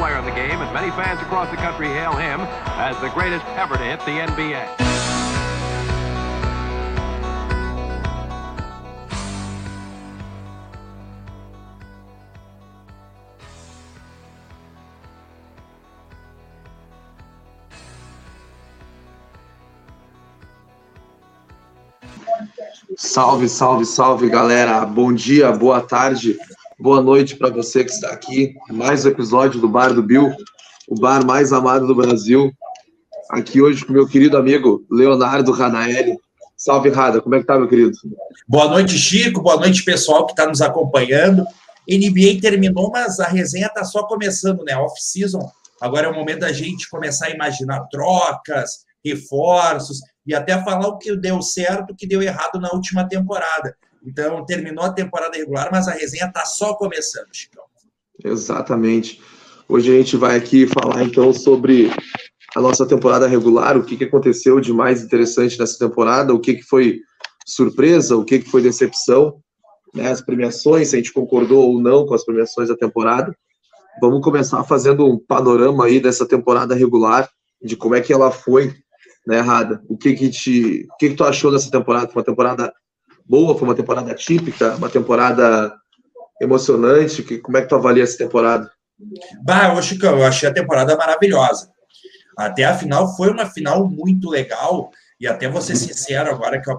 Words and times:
player 0.00 0.16
in 0.16 0.24
the 0.24 0.30
game, 0.30 0.62
and 0.62 0.72
many 0.72 0.90
fans 0.92 1.20
across 1.20 1.50
the 1.50 1.56
country 1.58 1.86
hail 1.88 2.12
him 2.12 2.40
as 2.80 2.98
the 3.02 3.10
greatest 3.10 3.44
ever 3.48 3.76
to 3.76 3.84
hit 3.84 4.00
the 4.06 4.12
NBA. 4.12 4.64
Salve, 22.96 23.50
salve, 23.50 23.86
salve, 23.86 24.30
galera. 24.30 24.86
Bom 24.86 25.14
dia, 25.14 25.52
boa 25.52 25.82
tarde, 25.82 26.38
boa 26.80 27.02
noite 27.02 27.36
para 27.36 27.50
você 27.50 27.84
que 27.84 27.90
está 27.90 28.08
aqui. 28.08 28.54
Mais 28.70 29.04
um 29.04 29.10
episódio 29.10 29.60
do 29.60 29.68
Bar 29.68 29.92
do 29.92 30.02
Bill, 30.02 30.34
o 30.88 30.94
bar 30.98 31.24
mais 31.24 31.52
amado 31.52 31.86
do 31.86 31.94
Brasil. 31.94 32.50
Aqui 33.28 33.60
hoje 33.60 33.84
com 33.84 33.92
meu 33.92 34.08
querido 34.08 34.36
amigo 34.36 34.84
Leonardo 34.90 35.52
Ranaelli. 35.52 36.16
Salve, 36.56 36.88
Rada, 36.88 37.20
como 37.20 37.34
é 37.34 37.40
que 37.40 37.46
tá, 37.46 37.58
meu 37.58 37.68
querido? 37.68 37.92
Boa 38.48 38.68
noite, 38.68 38.98
Chico. 38.98 39.42
Boa 39.42 39.56
noite, 39.56 39.84
pessoal 39.84 40.26
que 40.26 40.32
está 40.32 40.46
nos 40.46 40.60
acompanhando. 40.62 41.44
NBA 41.88 42.40
terminou, 42.40 42.90
mas 42.90 43.20
a 43.20 43.26
resenha 43.26 43.66
está 43.66 43.84
só 43.84 44.04
começando, 44.04 44.64
né? 44.64 44.76
Off-season. 44.76 45.50
Agora 45.80 46.06
é 46.06 46.10
o 46.10 46.14
momento 46.14 46.40
da 46.40 46.52
gente 46.52 46.88
começar 46.88 47.26
a 47.26 47.30
imaginar 47.30 47.86
trocas, 47.90 48.84
reforços 49.04 50.00
e 50.26 50.34
até 50.34 50.62
falar 50.62 50.88
o 50.88 50.98
que 50.98 51.14
deu 51.16 51.40
certo, 51.40 51.90
o 51.90 51.96
que 51.96 52.06
deu 52.06 52.22
errado 52.22 52.60
na 52.60 52.70
última 52.72 53.08
temporada. 53.08 53.74
Então, 54.04 54.44
terminou 54.44 54.84
a 54.84 54.92
temporada 54.92 55.36
regular, 55.36 55.68
mas 55.70 55.88
a 55.88 55.92
resenha 55.92 56.26
está 56.26 56.44
só 56.44 56.74
começando. 56.74 57.28
Exatamente. 58.24 59.20
Hoje 59.68 59.92
a 59.92 59.98
gente 59.98 60.16
vai 60.16 60.36
aqui 60.36 60.66
falar 60.66 61.04
então 61.04 61.32
sobre 61.32 61.90
a 62.54 62.60
nossa 62.60 62.86
temporada 62.86 63.28
regular, 63.28 63.76
o 63.76 63.84
que, 63.84 63.96
que 63.96 64.04
aconteceu 64.04 64.60
de 64.60 64.72
mais 64.72 65.02
interessante 65.02 65.58
nessa 65.58 65.78
temporada, 65.78 66.34
o 66.34 66.40
que, 66.40 66.54
que 66.54 66.62
foi 66.62 67.00
surpresa, 67.46 68.16
o 68.16 68.24
que, 68.24 68.40
que 68.40 68.50
foi 68.50 68.62
decepção, 68.62 69.40
né, 69.94 70.10
as 70.10 70.20
premiações, 70.20 70.88
se 70.88 70.96
a 70.96 70.98
gente 70.98 71.12
concordou 71.12 71.68
ou 71.68 71.80
não 71.80 72.04
com 72.04 72.14
as 72.14 72.24
premiações 72.24 72.68
da 72.68 72.76
temporada. 72.76 73.34
Vamos 74.00 74.22
começar 74.22 74.62
fazendo 74.64 75.06
um 75.06 75.18
panorama 75.18 75.86
aí 75.86 76.00
dessa 76.00 76.26
temporada 76.26 76.74
regular, 76.74 77.28
de 77.62 77.76
como 77.76 77.94
é 77.94 78.00
que 78.00 78.12
ela 78.12 78.30
foi 78.30 78.74
né, 79.26 79.40
Rada? 79.40 79.82
O 79.88 79.96
que 79.96 80.14
que 80.14 80.30
te, 80.30 80.88
o 80.90 80.96
que 80.96 81.10
que 81.10 81.14
tu 81.14 81.24
achou 81.24 81.52
dessa 81.52 81.70
temporada? 81.70 82.08
Foi 82.08 82.20
uma 82.20 82.26
temporada 82.26 82.72
boa? 83.30 83.56
Foi 83.56 83.68
uma 83.68 83.76
temporada 83.76 84.12
típica? 84.12 84.74
Uma 84.74 84.90
temporada 84.90 85.72
emocionante? 86.42 87.22
Que, 87.22 87.38
como 87.38 87.56
é 87.56 87.62
que 87.62 87.68
tu 87.68 87.76
avalia 87.76 88.02
essa 88.02 88.18
temporada? 88.18 88.68
Bah, 89.44 89.72
eu, 89.74 89.80
Chicão, 89.80 90.18
eu 90.18 90.26
achei 90.26 90.48
a 90.48 90.52
temporada 90.52 90.96
maravilhosa. 90.96 91.70
Até 92.36 92.64
a 92.64 92.76
final 92.76 93.16
foi 93.16 93.30
uma 93.30 93.46
final 93.46 93.88
muito 93.88 94.28
legal 94.28 94.90
e 95.20 95.28
até 95.28 95.48
vou 95.48 95.62
ser 95.62 95.76
sincero 95.76 96.30
agora 96.30 96.60
que 96.60 96.70
eu, 96.70 96.78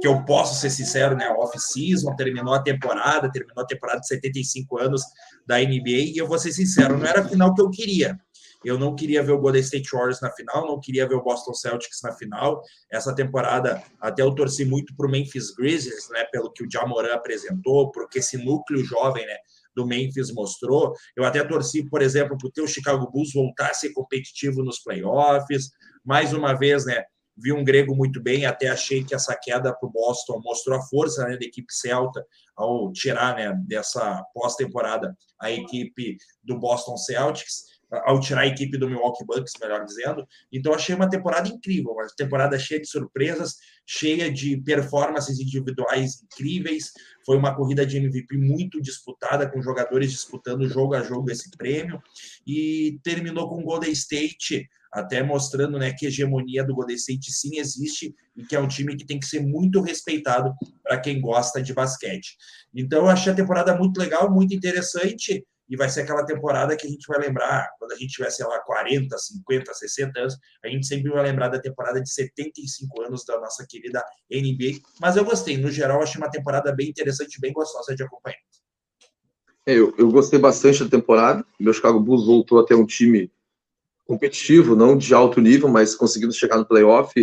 que 0.00 0.06
eu 0.06 0.22
posso 0.24 0.60
ser 0.60 0.70
sincero, 0.70 1.16
né? 1.16 1.28
Off-season, 1.30 2.14
terminou 2.14 2.54
a 2.54 2.62
temporada, 2.62 3.30
terminou 3.30 3.64
a 3.64 3.66
temporada 3.66 4.00
de 4.00 4.06
75 4.06 4.78
anos 4.78 5.02
da 5.46 5.58
NBA 5.58 6.12
e 6.14 6.18
eu 6.18 6.28
vou 6.28 6.38
ser 6.38 6.52
sincero, 6.52 6.96
não 6.96 7.06
era 7.06 7.22
a 7.22 7.28
final 7.28 7.54
que 7.54 7.62
eu 7.62 7.70
queria. 7.70 8.18
Eu 8.64 8.78
não 8.78 8.94
queria 8.94 9.22
ver 9.22 9.32
o 9.32 9.38
Golden 9.38 9.60
State 9.60 9.88
Warriors 9.92 10.20
na 10.20 10.30
final, 10.30 10.66
não 10.66 10.80
queria 10.80 11.06
ver 11.06 11.14
o 11.14 11.22
Boston 11.22 11.54
Celtics 11.54 12.00
na 12.02 12.12
final. 12.12 12.62
Essa 12.90 13.14
temporada 13.14 13.82
até 14.00 14.22
eu 14.22 14.34
torci 14.34 14.64
muito 14.64 14.94
para 14.96 15.06
o 15.06 15.10
Memphis 15.10 15.54
Grizzlies, 15.54 16.08
né, 16.10 16.24
pelo 16.32 16.52
que 16.52 16.64
o 16.64 16.70
Jamoran 16.70 17.14
apresentou, 17.14 17.90
porque 17.90 18.18
esse 18.18 18.36
núcleo 18.36 18.84
jovem, 18.84 19.26
né, 19.26 19.36
do 19.74 19.86
Memphis 19.86 20.32
mostrou. 20.32 20.94
Eu 21.16 21.24
até 21.24 21.42
torci, 21.44 21.88
por 21.88 22.02
exemplo, 22.02 22.36
para 22.36 22.48
o 22.48 22.52
teu 22.52 22.66
Chicago 22.66 23.10
Bulls 23.10 23.32
voltar 23.32 23.70
a 23.70 23.74
ser 23.74 23.90
competitivo 23.92 24.62
nos 24.62 24.78
playoffs. 24.80 25.70
Mais 26.04 26.32
uma 26.32 26.52
vez, 26.52 26.84
né, 26.84 27.04
vi 27.36 27.52
um 27.52 27.64
grego 27.64 27.94
muito 27.94 28.20
bem, 28.20 28.44
até 28.44 28.68
achei 28.68 29.02
que 29.02 29.14
essa 29.14 29.34
queda 29.34 29.74
para 29.74 29.88
o 29.88 29.92
Boston 29.92 30.40
mostrou 30.44 30.78
a 30.78 30.82
força 30.82 31.24
né, 31.26 31.36
da 31.36 31.44
equipe 31.44 31.72
celta 31.72 32.24
ao 32.56 32.92
tirar 32.92 33.36
né, 33.36 33.54
dessa 33.66 34.22
pós-temporada 34.34 35.16
a 35.40 35.50
equipe 35.50 36.16
do 36.42 36.58
Boston 36.58 36.96
Celtics 36.96 37.71
ao 38.04 38.18
tirar 38.20 38.42
a 38.42 38.46
equipe 38.46 38.78
do 38.78 38.88
Milwaukee 38.88 39.24
Bucks, 39.24 39.52
melhor 39.60 39.84
dizendo. 39.84 40.26
Então, 40.50 40.72
achei 40.72 40.94
uma 40.94 41.08
temporada 41.08 41.48
incrível, 41.48 41.92
uma 41.92 42.06
temporada 42.16 42.58
cheia 42.58 42.80
de 42.80 42.88
surpresas, 42.88 43.56
cheia 43.86 44.32
de 44.32 44.56
performances 44.62 45.38
individuais 45.38 46.22
incríveis. 46.22 46.92
Foi 47.26 47.36
uma 47.36 47.54
corrida 47.54 47.84
de 47.84 47.98
MVP 47.98 48.36
muito 48.38 48.80
disputada, 48.80 49.48
com 49.48 49.60
jogadores 49.60 50.10
disputando 50.10 50.68
jogo 50.68 50.94
a 50.94 51.02
jogo 51.02 51.30
esse 51.30 51.50
prêmio. 51.50 52.02
E 52.46 52.98
terminou 53.02 53.48
com 53.48 53.60
o 53.60 53.64
Golden 53.64 53.92
State, 53.92 54.66
até 54.90 55.22
mostrando 55.22 55.78
né, 55.78 55.92
que 55.92 56.06
a 56.06 56.08
hegemonia 56.08 56.64
do 56.64 56.74
Golden 56.74 56.96
State 56.96 57.30
sim 57.30 57.58
existe 57.58 58.14
e 58.36 58.44
que 58.44 58.56
é 58.56 58.60
um 58.60 58.68
time 58.68 58.96
que 58.96 59.06
tem 59.06 59.18
que 59.18 59.26
ser 59.26 59.40
muito 59.40 59.82
respeitado 59.82 60.54
para 60.82 60.98
quem 60.98 61.20
gosta 61.20 61.62
de 61.62 61.74
basquete. 61.74 62.36
Então, 62.74 63.00
eu 63.00 63.08
achei 63.08 63.32
a 63.32 63.36
temporada 63.36 63.76
muito 63.76 63.98
legal, 63.98 64.30
muito 64.30 64.54
interessante 64.54 65.44
e 65.72 65.76
vai 65.76 65.88
ser 65.88 66.02
aquela 66.02 66.22
temporada 66.22 66.76
que 66.76 66.86
a 66.86 66.90
gente 66.90 67.06
vai 67.08 67.18
lembrar, 67.18 67.66
quando 67.78 67.92
a 67.92 67.96
gente 67.96 68.12
tiver, 68.12 68.28
sei 68.28 68.44
lá, 68.44 68.60
40, 68.60 69.16
50, 69.16 69.72
60 69.72 70.20
anos, 70.20 70.36
a 70.62 70.68
gente 70.68 70.86
sempre 70.86 71.10
vai 71.10 71.22
lembrar 71.22 71.48
da 71.48 71.58
temporada 71.58 71.98
de 71.98 72.12
75 72.12 73.00
anos 73.00 73.24
da 73.24 73.40
nossa 73.40 73.66
querida 73.66 74.04
NBA. 74.30 74.80
Mas 75.00 75.16
eu 75.16 75.24
gostei, 75.24 75.56
no 75.56 75.70
geral, 75.70 76.02
achei 76.02 76.20
uma 76.20 76.30
temporada 76.30 76.70
bem 76.72 76.90
interessante, 76.90 77.40
bem 77.40 77.54
gostosa 77.54 77.96
de 77.96 78.02
acompanhar. 78.02 78.36
É, 79.64 79.72
eu, 79.72 79.94
eu 79.96 80.10
gostei 80.10 80.38
bastante 80.38 80.84
da 80.84 80.90
temporada. 80.90 81.42
Meu 81.58 81.72
Chicago 81.72 81.98
Bulls 81.98 82.26
voltou 82.26 82.60
a 82.60 82.66
ter 82.66 82.74
um 82.74 82.84
time 82.84 83.32
competitivo, 84.04 84.76
não 84.76 84.94
de 84.94 85.14
alto 85.14 85.40
nível, 85.40 85.70
mas 85.70 85.94
conseguindo 85.94 86.34
chegar 86.34 86.58
no 86.58 86.66
playoff, 86.66 87.14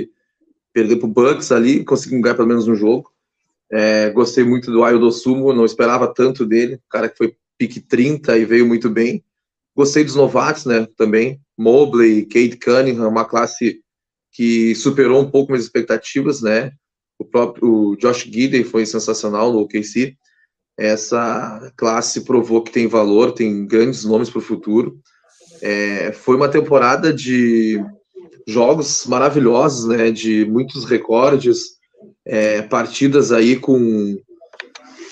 perder 0.74 0.96
para 0.96 1.06
o 1.06 1.12
Bucks 1.12 1.52
ali, 1.52 1.86
conseguindo 1.86 2.24
ganhar 2.24 2.34
pelo 2.34 2.48
menos 2.48 2.68
um 2.68 2.74
jogo. 2.74 3.12
É, 3.72 4.10
gostei 4.10 4.44
muito 4.44 4.72
do 4.72 4.84
Ayo 4.84 5.12
Sumo, 5.12 5.54
não 5.54 5.66
esperava 5.66 6.12
tanto 6.12 6.48
dele, 6.48 6.82
cara 6.90 7.08
que 7.08 7.16
foi 7.16 7.38
pique 7.60 7.82
30 7.82 8.38
e 8.38 8.46
veio 8.46 8.66
muito 8.66 8.90
bem. 8.90 9.24
Gostei 9.76 10.04
dos 10.04 10.16
novatos, 10.16 10.66
né, 10.66 10.88
também. 10.98 11.40
Mobley, 11.58 12.26
Kate 12.26 12.58
Cunningham, 12.58 13.10
uma 13.10 13.26
classe 13.26 13.82
que 14.32 14.74
superou 14.76 15.22
um 15.22 15.30
pouco 15.30 15.52
minhas 15.52 15.66
expectativas, 15.66 16.42
né? 16.42 16.72
O 17.20 17.26
próprio 17.26 17.68
o 17.70 17.96
Josh 17.98 18.24
Gidey 18.24 18.64
foi 18.64 18.86
sensacional 18.86 19.52
no 19.52 19.60
OKC. 19.60 20.16
Essa 20.78 21.74
classe 21.76 22.22
provou 22.22 22.64
que 22.64 22.72
tem 22.72 22.88
valor, 22.88 23.34
tem 23.34 23.66
grandes 23.68 24.06
nomes 24.06 24.30
para 24.30 24.40
o 24.40 24.44
futuro. 24.44 24.98
É, 25.62 26.14
foi 26.14 26.38
uma 26.38 26.48
temporada 26.48 27.14
de 27.14 27.84
jogos 28.48 29.06
maravilhosos, 29.06 29.86
né? 29.90 30.12
De 30.12 30.46
muitos 30.46 30.86
recordes, 30.86 31.78
é, 32.26 32.62
partidas 32.62 33.34
aí 33.34 33.58
com 33.58 34.18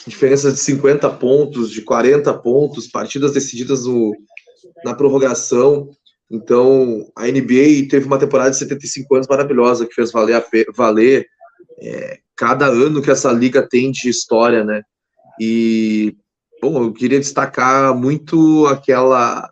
diferenças 0.07 0.53
de 0.53 0.59
50 0.62 1.09
pontos, 1.12 1.69
de 1.72 1.81
40 1.81 2.34
pontos, 2.40 2.88
partidas 2.88 3.34
decididas 3.34 3.85
no, 3.85 4.16
na 4.84 4.94
prorrogação. 4.94 5.90
Então, 6.31 7.09
a 7.16 7.28
NBA 7.28 7.88
teve 7.90 8.06
uma 8.06 8.19
temporada 8.19 8.51
de 8.51 8.57
75 8.57 9.16
anos 9.16 9.28
maravilhosa, 9.28 9.85
que 9.85 9.94
fez 9.94 10.12
valer, 10.12 10.35
a, 10.35 10.46
valer 10.75 11.28
é, 11.79 12.19
cada 12.35 12.67
ano 12.67 13.01
que 13.01 13.12
essa 13.12 13.31
liga 13.31 13.67
tem 13.67 13.91
de 13.91 14.09
história, 14.09 14.64
né? 14.64 14.81
E, 15.40 16.16
bom, 16.61 16.84
eu 16.84 16.93
queria 16.93 17.20
destacar 17.20 17.96
muito 17.96 18.66
aquela 18.67 19.49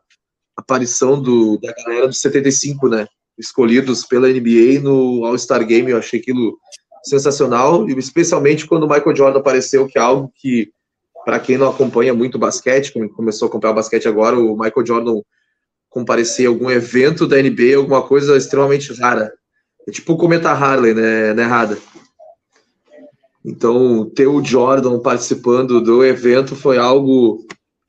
aparição 0.56 1.22
do, 1.22 1.58
da 1.60 1.74
galera 1.74 2.08
dos 2.08 2.20
75, 2.20 2.88
né? 2.90 3.08
Escolhidos 3.38 4.06
pela 4.06 4.30
NBA 4.30 4.80
no 4.82 5.26
All-Star 5.26 5.66
Game, 5.66 5.92
eu 5.92 5.98
achei 5.98 6.20
aquilo 6.20 6.58
sensacional, 7.06 7.88
especialmente 7.90 8.66
quando 8.66 8.84
o 8.84 8.90
Michael 8.90 9.16
Jordan 9.16 9.40
apareceu, 9.40 9.88
que 9.88 9.98
é 9.98 10.02
algo 10.02 10.32
que, 10.36 10.72
para 11.24 11.40
quem 11.40 11.58
não 11.58 11.70
acompanha 11.70 12.14
muito 12.14 12.40
basquete, 12.40 12.94
começou 13.10 13.46
a 13.46 13.50
acompanhar 13.50 13.74
o 13.74 13.76
basquete 13.76 14.08
agora, 14.08 14.38
o 14.38 14.58
Michael 14.58 14.86
Jordan 14.86 15.22
comparecer 15.90 16.48
a 16.48 16.50
algum 16.50 16.70
evento 16.70 17.26
da 17.26 17.42
NBA, 17.42 17.72
é 17.72 17.76
alguma 17.76 18.02
coisa 18.02 18.36
extremamente 18.36 18.94
rara. 18.94 19.32
É 19.88 19.92
tipo 19.92 20.14
o 20.14 20.18
Cometa 20.18 20.50
Harley, 20.52 20.94
né, 20.94 21.34
né 21.34 21.44
Rada? 21.44 21.78
Então, 23.46 24.10
ter 24.14 24.28
o 24.28 24.44
Jordan 24.44 25.00
participando 25.00 25.80
do 25.80 26.04
evento 26.04 26.56
foi 26.56 26.80
algo, 26.80 27.46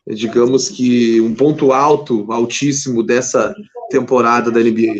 digamos 0.06 0.68
que, 0.68 1.20
um 1.22 1.34
ponto 1.34 1.72
alto, 1.72 2.30
altíssimo 2.30 3.02
dessa 3.02 3.54
temporada 3.90 4.50
da 4.50 4.60
NBA. 4.60 4.98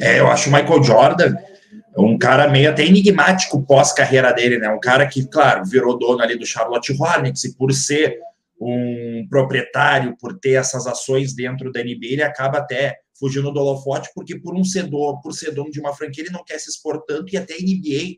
É, 0.00 0.20
eu 0.20 0.28
acho 0.28 0.48
o 0.48 0.52
Michael 0.52 0.82
Jordan 0.82 1.34
um 1.96 2.16
cara 2.16 2.48
meio 2.48 2.70
até 2.70 2.84
enigmático 2.84 3.62
pós-carreira 3.62 4.32
dele, 4.32 4.58
né? 4.58 4.68
Um 4.68 4.80
cara 4.80 5.06
que, 5.06 5.26
claro, 5.26 5.64
virou 5.64 5.98
dono 5.98 6.22
ali 6.22 6.38
do 6.38 6.46
Charlotte 6.46 6.92
Hornets 6.92 7.44
e 7.44 7.56
por 7.56 7.72
ser 7.72 8.18
um 8.60 9.26
proprietário, 9.28 10.16
por 10.18 10.38
ter 10.38 10.52
essas 10.52 10.86
ações 10.86 11.34
dentro 11.34 11.72
da 11.72 11.82
NBA, 11.82 11.98
ele 12.02 12.22
acaba 12.22 12.58
até 12.58 12.98
fugindo 13.18 13.50
do 13.52 13.60
holofote, 13.60 14.10
porque 14.14 14.38
por 14.38 14.54
um 14.54 14.64
cedor, 14.64 15.20
por 15.20 15.32
ser 15.32 15.52
dono 15.52 15.70
de 15.70 15.80
uma 15.80 15.94
franquia, 15.94 16.24
ele 16.24 16.32
não 16.32 16.44
quer 16.44 16.58
se 16.58 16.70
expor 16.70 17.02
tanto 17.06 17.34
e 17.34 17.36
até 17.36 17.54
a 17.54 17.58
NBA 17.58 18.16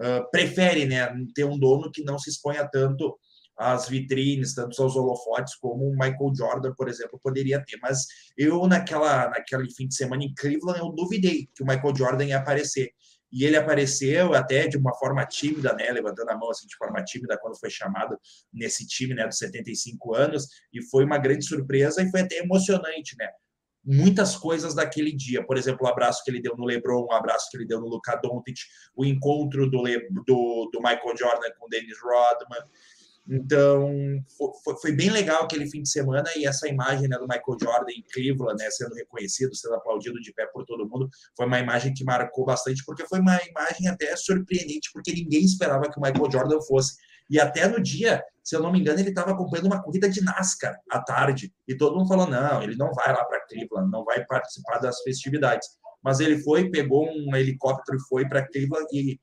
uh, 0.00 0.30
prefere, 0.30 0.84
né, 0.84 1.08
ter 1.34 1.44
um 1.44 1.58
dono 1.58 1.90
que 1.90 2.02
não 2.02 2.18
se 2.18 2.30
exponha 2.30 2.68
tanto 2.68 3.16
às 3.56 3.88
vitrines, 3.88 4.54
tanto 4.54 4.80
aos 4.82 4.96
holofotes, 4.96 5.54
como 5.56 5.88
o 5.88 5.92
Michael 5.92 6.32
Jordan, 6.36 6.72
por 6.76 6.88
exemplo, 6.88 7.20
poderia 7.22 7.62
ter. 7.64 7.78
Mas 7.80 8.06
eu, 8.36 8.66
naquela, 8.66 9.28
naquele 9.28 9.70
fim 9.70 9.86
de 9.86 9.94
semana 9.94 10.24
em 10.24 10.34
Cleveland, 10.34 10.80
eu 10.80 10.90
duvidei 10.90 11.48
que 11.54 11.62
o 11.62 11.66
Michael 11.66 11.94
Jordan 11.94 12.24
ia 12.24 12.38
aparecer. 12.38 12.90
E 13.32 13.44
ele 13.44 13.56
apareceu 13.56 14.34
até 14.34 14.68
de 14.68 14.76
uma 14.76 14.94
forma 14.94 15.24
tímida, 15.24 15.72
né, 15.72 15.90
levantando 15.90 16.30
a 16.30 16.36
mão 16.36 16.50
assim 16.50 16.66
de 16.66 16.76
forma 16.76 17.02
tímida 17.02 17.38
quando 17.38 17.58
foi 17.58 17.70
chamado 17.70 18.18
nesse 18.52 18.86
time, 18.86 19.14
né, 19.14 19.26
dos 19.26 19.38
75 19.38 20.14
anos, 20.14 20.48
e 20.72 20.82
foi 20.82 21.04
uma 21.04 21.18
grande 21.18 21.44
surpresa 21.44 22.02
e 22.02 22.10
foi 22.10 22.20
até 22.20 22.38
emocionante, 22.38 23.16
né? 23.18 23.28
muitas 23.84 24.36
coisas 24.36 24.74
daquele 24.74 25.12
dia. 25.12 25.44
Por 25.44 25.56
exemplo, 25.56 25.86
o 25.86 25.88
abraço 25.88 26.22
que 26.24 26.30
ele 26.30 26.40
deu 26.40 26.56
no 26.56 26.64
LeBron, 26.64 27.04
o 27.04 27.12
abraço 27.12 27.48
que 27.50 27.56
ele 27.56 27.66
deu 27.66 27.80
no 27.80 27.88
Luka 27.88 28.16
Doncic, 28.16 28.60
o 28.94 29.04
encontro 29.04 29.68
do, 29.68 29.82
Le, 29.82 30.08
do, 30.26 30.70
do 30.72 30.80
Michael 30.80 31.16
Jordan 31.16 31.50
com 31.58 31.66
o 31.66 31.68
Dennis 31.68 31.98
Rodman. 32.00 32.62
Então, 33.28 33.88
foi, 34.64 34.76
foi, 34.80 34.92
bem 34.92 35.08
legal 35.08 35.44
aquele 35.44 35.70
fim 35.70 35.82
de 35.82 35.88
semana 35.88 36.28
e 36.36 36.44
essa 36.44 36.68
imagem 36.68 37.08
né, 37.08 37.16
do 37.16 37.28
Michael 37.28 37.56
Jordan 37.60 37.92
incrível, 37.96 38.46
né, 38.58 38.68
sendo 38.70 38.94
reconhecido, 38.94 39.54
sendo 39.54 39.74
aplaudido 39.74 40.20
de 40.20 40.32
pé 40.32 40.46
por 40.46 40.64
todo 40.64 40.88
mundo, 40.88 41.08
foi 41.36 41.46
uma 41.46 41.60
imagem 41.60 41.94
que 41.94 42.04
marcou 42.04 42.44
bastante, 42.44 42.82
porque 42.84 43.06
foi 43.06 43.20
uma 43.20 43.38
imagem 43.48 43.86
até 43.86 44.16
surpreendente, 44.16 44.90
porque 44.92 45.12
ninguém 45.12 45.44
esperava 45.44 45.88
que 45.88 45.98
o 45.98 46.02
Michael 46.02 46.30
Jordan 46.32 46.60
fosse. 46.62 46.96
E 47.30 47.40
até 47.40 47.68
no 47.68 47.80
dia, 47.80 48.22
se 48.42 48.56
eu 48.56 48.60
não 48.60 48.72
me 48.72 48.80
engano, 48.80 48.98
ele 48.98 49.10
estava 49.10 49.30
acompanhando 49.30 49.66
uma 49.66 49.82
corrida 49.82 50.08
de 50.08 50.22
NASCAR 50.22 50.76
à 50.90 51.00
tarde. 51.00 51.52
E 51.66 51.76
todo 51.76 51.96
mundo 51.96 52.08
falou: 52.08 52.26
não, 52.26 52.62
ele 52.62 52.76
não 52.76 52.92
vai 52.92 53.12
lá 53.12 53.24
para 53.24 53.46
Cleveland, 53.46 53.90
não 53.90 54.04
vai 54.04 54.24
participar 54.26 54.78
das 54.78 55.00
festividades. 55.02 55.68
Mas 56.02 56.18
ele 56.18 56.38
foi, 56.42 56.68
pegou 56.68 57.08
um 57.08 57.34
helicóptero 57.36 57.96
e 57.96 58.08
foi 58.08 58.28
para 58.28 58.46
Cleveland 58.46 58.86
e 58.92 59.20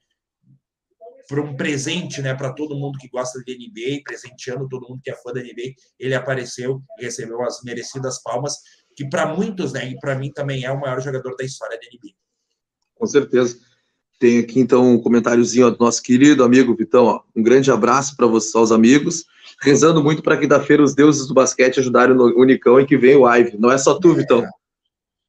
para 1.29 1.41
um 1.41 1.55
presente, 1.55 2.23
né, 2.23 2.33
para 2.33 2.51
todo 2.51 2.75
mundo 2.75 2.97
que 2.97 3.07
gosta 3.07 3.39
de 3.45 3.55
NBA, 3.55 4.01
presenteando 4.03 4.67
todo 4.67 4.89
mundo 4.89 4.99
que 5.03 5.11
é 5.11 5.15
fã 5.15 5.31
da 5.31 5.39
NBA, 5.39 5.75
ele 5.99 6.15
apareceu 6.15 6.81
e 6.97 7.03
recebeu 7.03 7.43
as 7.43 7.61
merecidas 7.63 8.19
palmas, 8.23 8.55
que 8.95 9.07
para 9.07 9.31
muitos, 9.31 9.71
né, 9.71 9.87
e 9.91 9.99
para 9.99 10.15
mim 10.15 10.31
também 10.31 10.65
é 10.65 10.71
o 10.71 10.79
maior 10.79 10.99
jogador 10.99 11.35
da 11.35 11.45
história 11.45 11.79
da 11.79 11.85
NBA. 11.85 12.15
Com 12.95 13.05
certeza. 13.05 13.59
Tem 14.17 14.39
aqui 14.39 14.59
então 14.59 14.95
um 14.95 14.99
comentáriozinho 14.99 15.69
do 15.69 15.77
nosso 15.79 16.01
querido 16.01 16.43
amigo 16.43 16.75
Vitão. 16.75 17.05
Ó. 17.05 17.21
Um 17.33 17.43
grande 17.43 17.71
abraço 17.71 18.17
para 18.17 18.27
vocês, 18.27 18.53
aos 18.55 18.71
amigos. 18.71 19.23
Rezando 19.61 20.03
muito 20.03 20.21
para 20.21 20.35
quinta-feira 20.35 20.83
os 20.83 20.93
deuses 20.93 21.27
do 21.27 21.33
basquete 21.33 21.79
ajudarem 21.79 22.15
no 22.15 22.25
Unicão 22.37 22.81
e 22.81 22.85
que 22.85 22.97
venha 22.97 23.19
o 23.19 23.33
Ive. 23.33 23.57
Não 23.57 23.71
é 23.71 23.77
só 23.77 23.97
tu, 23.97 24.13
Vitão. 24.13 24.45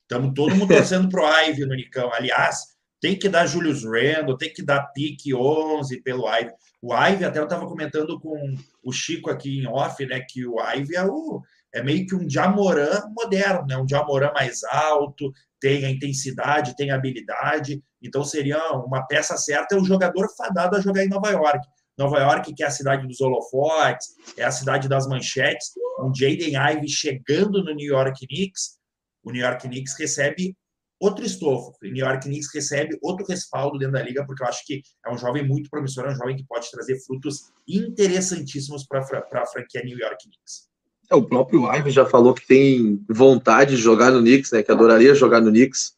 Estamos 0.02 0.32
todo 0.34 0.56
mundo 0.56 0.74
torcendo 0.74 1.08
pro 1.08 1.24
Ive 1.24 1.66
no 1.66 1.72
Unicão. 1.72 2.12
Aliás, 2.12 2.69
tem 3.00 3.18
que 3.18 3.28
dar 3.28 3.46
Julius 3.46 3.84
Randle, 3.84 4.36
tem 4.36 4.52
que 4.52 4.62
dar 4.62 4.82
pique 4.92 5.34
11 5.34 6.02
pelo 6.02 6.28
Ive. 6.28 6.52
O 6.82 6.94
Ive, 6.94 7.24
até 7.24 7.38
eu 7.38 7.44
estava 7.44 7.66
comentando 7.66 8.20
com 8.20 8.54
o 8.82 8.92
Chico 8.92 9.30
aqui 9.30 9.58
em 9.58 9.66
off, 9.66 10.04
né, 10.06 10.20
que 10.20 10.46
o 10.46 10.56
Ive 10.60 10.96
é, 10.96 11.04
o, 11.04 11.42
é 11.72 11.82
meio 11.82 12.06
que 12.06 12.14
um 12.14 12.28
Jamoran 12.28 13.02
moderno, 13.16 13.66
né, 13.66 13.76
um 13.78 13.88
Jamoran 13.88 14.32
mais 14.34 14.62
alto, 14.64 15.32
tem 15.60 15.84
a 15.84 15.90
intensidade, 15.90 16.76
tem 16.76 16.90
a 16.90 16.96
habilidade, 16.96 17.82
então 18.02 18.24
seria 18.24 18.58
uma 18.72 19.06
peça 19.06 19.36
certa, 19.36 19.74
é 19.74 19.78
um 19.78 19.84
jogador 19.84 20.28
fadado 20.36 20.76
a 20.76 20.80
jogar 20.80 21.04
em 21.04 21.08
Nova 21.08 21.30
York. 21.30 21.66
Nova 21.98 22.18
York, 22.18 22.54
que 22.54 22.62
é 22.62 22.66
a 22.66 22.70
cidade 22.70 23.06
dos 23.06 23.20
holofotes, 23.20 24.08
é 24.36 24.44
a 24.44 24.50
cidade 24.50 24.88
das 24.88 25.06
manchetes, 25.06 25.72
um 26.02 26.14
Jaden 26.14 26.54
Ive 26.56 26.88
chegando 26.88 27.62
no 27.62 27.74
New 27.74 27.86
York 27.86 28.26
Knicks, 28.26 28.78
o 29.22 29.30
New 29.30 29.42
York 29.42 29.68
Knicks 29.68 29.98
recebe 29.98 30.56
outro 31.00 31.24
estofo, 31.24 31.72
o 31.82 31.86
New 31.86 32.04
York 32.04 32.26
Knicks 32.26 32.52
recebe 32.54 32.98
outro 33.02 33.24
respaldo 33.26 33.78
dentro 33.78 33.94
da 33.94 34.02
liga, 34.02 34.24
porque 34.26 34.42
eu 34.42 34.46
acho 34.46 34.64
que 34.66 34.82
é 35.06 35.12
um 35.12 35.16
jovem 35.16 35.46
muito 35.46 35.70
promissor, 35.70 36.04
é 36.04 36.10
um 36.10 36.16
jovem 36.16 36.36
que 36.36 36.44
pode 36.44 36.70
trazer 36.70 37.00
frutos 37.00 37.50
interessantíssimos 37.66 38.86
para 38.86 39.00
a 39.00 39.46
franquia 39.46 39.82
New 39.82 39.98
York 39.98 40.22
Knicks. 40.22 40.68
É, 41.10 41.16
o 41.16 41.22
próprio 41.22 41.66
Ive 41.74 41.90
já 41.90 42.06
falou 42.06 42.34
que 42.34 42.46
tem 42.46 43.04
vontade 43.08 43.74
de 43.74 43.82
jogar 43.82 44.12
no 44.12 44.20
Knicks, 44.20 44.52
né? 44.52 44.62
Que 44.62 44.70
adoraria 44.70 45.12
jogar 45.12 45.40
no 45.40 45.50
Knicks. 45.50 45.94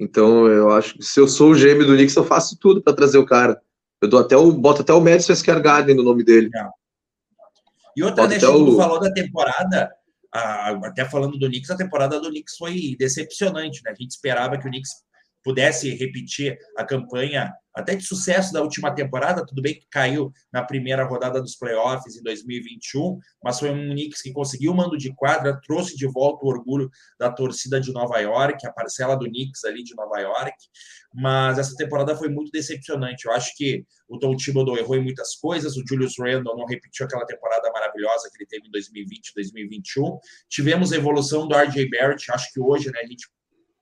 Então 0.00 0.46
eu 0.46 0.70
acho 0.70 0.94
que 0.94 1.04
se 1.04 1.20
eu 1.20 1.28
sou 1.28 1.50
o 1.50 1.54
gêmeo 1.54 1.86
do 1.86 1.94
Knicks, 1.94 2.16
eu 2.16 2.24
faço 2.24 2.56
tudo 2.58 2.80
para 2.80 2.94
trazer 2.94 3.18
o 3.18 3.26
cara. 3.26 3.60
Eu 4.00 4.08
dou 4.08 4.20
até 4.20 4.36
o, 4.36 4.50
boto 4.52 4.80
até 4.80 4.92
o 4.92 5.00
Madison 5.00 5.34
Square 5.34 5.60
Garden 5.60 5.96
no 5.96 6.02
nome 6.02 6.24
dele. 6.24 6.48
É. 6.54 6.68
E 7.96 8.02
outra, 8.02 8.22
boto 8.22 8.34
né, 8.34 8.40
Chico, 8.40 8.70
o... 8.70 8.76
falou 8.76 9.00
da 9.00 9.12
temporada, 9.12 9.92
até 10.84 11.04
falando 11.04 11.38
do 11.38 11.48
Knicks, 11.48 11.70
a 11.70 11.76
temporada 11.76 12.20
do 12.20 12.28
Knicks 12.28 12.56
foi 12.56 12.96
decepcionante, 12.98 13.80
né? 13.84 13.92
A 13.92 13.94
gente 13.94 14.10
esperava 14.10 14.58
que 14.58 14.66
o 14.66 14.70
Knicks 14.70 14.90
pudesse 15.44 15.90
repetir 15.94 16.58
a 16.76 16.84
campanha 16.84 17.52
até 17.74 17.94
de 17.94 18.04
sucesso 18.04 18.52
da 18.52 18.60
última 18.60 18.92
temporada, 18.92 19.46
tudo 19.46 19.62
bem 19.62 19.74
que 19.74 19.86
caiu 19.88 20.32
na 20.52 20.64
primeira 20.64 21.04
rodada 21.04 21.40
dos 21.40 21.54
playoffs 21.54 22.16
em 22.16 22.22
2021, 22.22 23.18
mas 23.42 23.60
foi 23.60 23.70
um 23.70 23.90
Knicks 23.90 24.20
que 24.20 24.32
conseguiu 24.32 24.72
o 24.72 24.74
mando 24.74 24.98
de 24.98 25.14
quadra, 25.14 25.60
trouxe 25.64 25.96
de 25.96 26.06
volta 26.06 26.44
o 26.44 26.48
orgulho 26.48 26.90
da 27.18 27.30
torcida 27.30 27.80
de 27.80 27.92
Nova 27.92 28.18
York, 28.18 28.66
a 28.66 28.72
parcela 28.72 29.16
do 29.16 29.26
Knicks 29.26 29.64
ali 29.64 29.84
de 29.84 29.94
Nova 29.94 30.18
York, 30.18 30.56
mas 31.20 31.58
essa 31.58 31.74
temporada 31.74 32.14
foi 32.14 32.28
muito 32.28 32.52
decepcionante. 32.52 33.26
Eu 33.26 33.32
acho 33.32 33.52
que 33.56 33.84
o 34.08 34.20
Tom 34.20 34.36
Thibodeau 34.36 34.78
errou 34.78 34.94
em 34.94 35.02
muitas 35.02 35.34
coisas, 35.34 35.76
o 35.76 35.82
Julius 35.84 36.14
Randle 36.16 36.56
não 36.56 36.64
repetiu 36.64 37.04
aquela 37.04 37.26
temporada 37.26 37.68
maravilhosa 37.72 38.30
que 38.30 38.40
ele 38.40 38.48
teve 38.48 38.68
em 38.68 38.70
2020, 38.70 39.32
2021. 39.34 40.16
Tivemos 40.48 40.92
a 40.92 40.96
evolução 40.96 41.48
do 41.48 41.56
RJ 41.56 41.90
Barrett, 41.90 42.30
acho 42.30 42.52
que 42.52 42.60
hoje, 42.60 42.92
né, 42.92 43.00
a 43.02 43.06
gente 43.06 43.26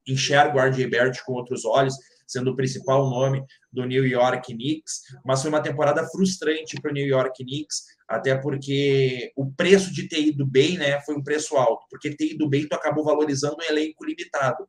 enxerga 0.09 0.57
o 0.57 0.67
RJ 0.67 0.87
Barrett 0.87 1.23
com 1.27 1.35
outros 1.35 1.67
olhos, 1.67 1.95
sendo 2.27 2.53
o 2.53 2.57
principal 2.57 3.11
nome 3.11 3.45
do 3.71 3.85
New 3.85 4.07
York 4.07 4.55
Knicks, 4.55 5.03
mas 5.23 5.43
foi 5.43 5.51
uma 5.51 5.63
temporada 5.63 6.07
frustrante 6.07 6.81
para 6.81 6.91
o 6.91 6.95
New 6.95 7.07
York 7.07 7.45
Knicks, 7.45 7.83
até 8.09 8.35
porque 8.35 9.31
o 9.37 9.53
preço 9.53 9.93
de 9.93 10.09
ter 10.09 10.23
ido 10.23 10.47
bem, 10.47 10.79
né, 10.79 11.03
foi 11.03 11.15
um 11.15 11.23
preço 11.23 11.55
alto, 11.57 11.85
porque 11.91 12.17
ter 12.17 12.33
ido 12.33 12.49
bem 12.49 12.67
tu 12.67 12.75
acabou 12.75 13.05
valorizando 13.05 13.57
um 13.61 13.71
elenco 13.71 14.07
limitado. 14.07 14.67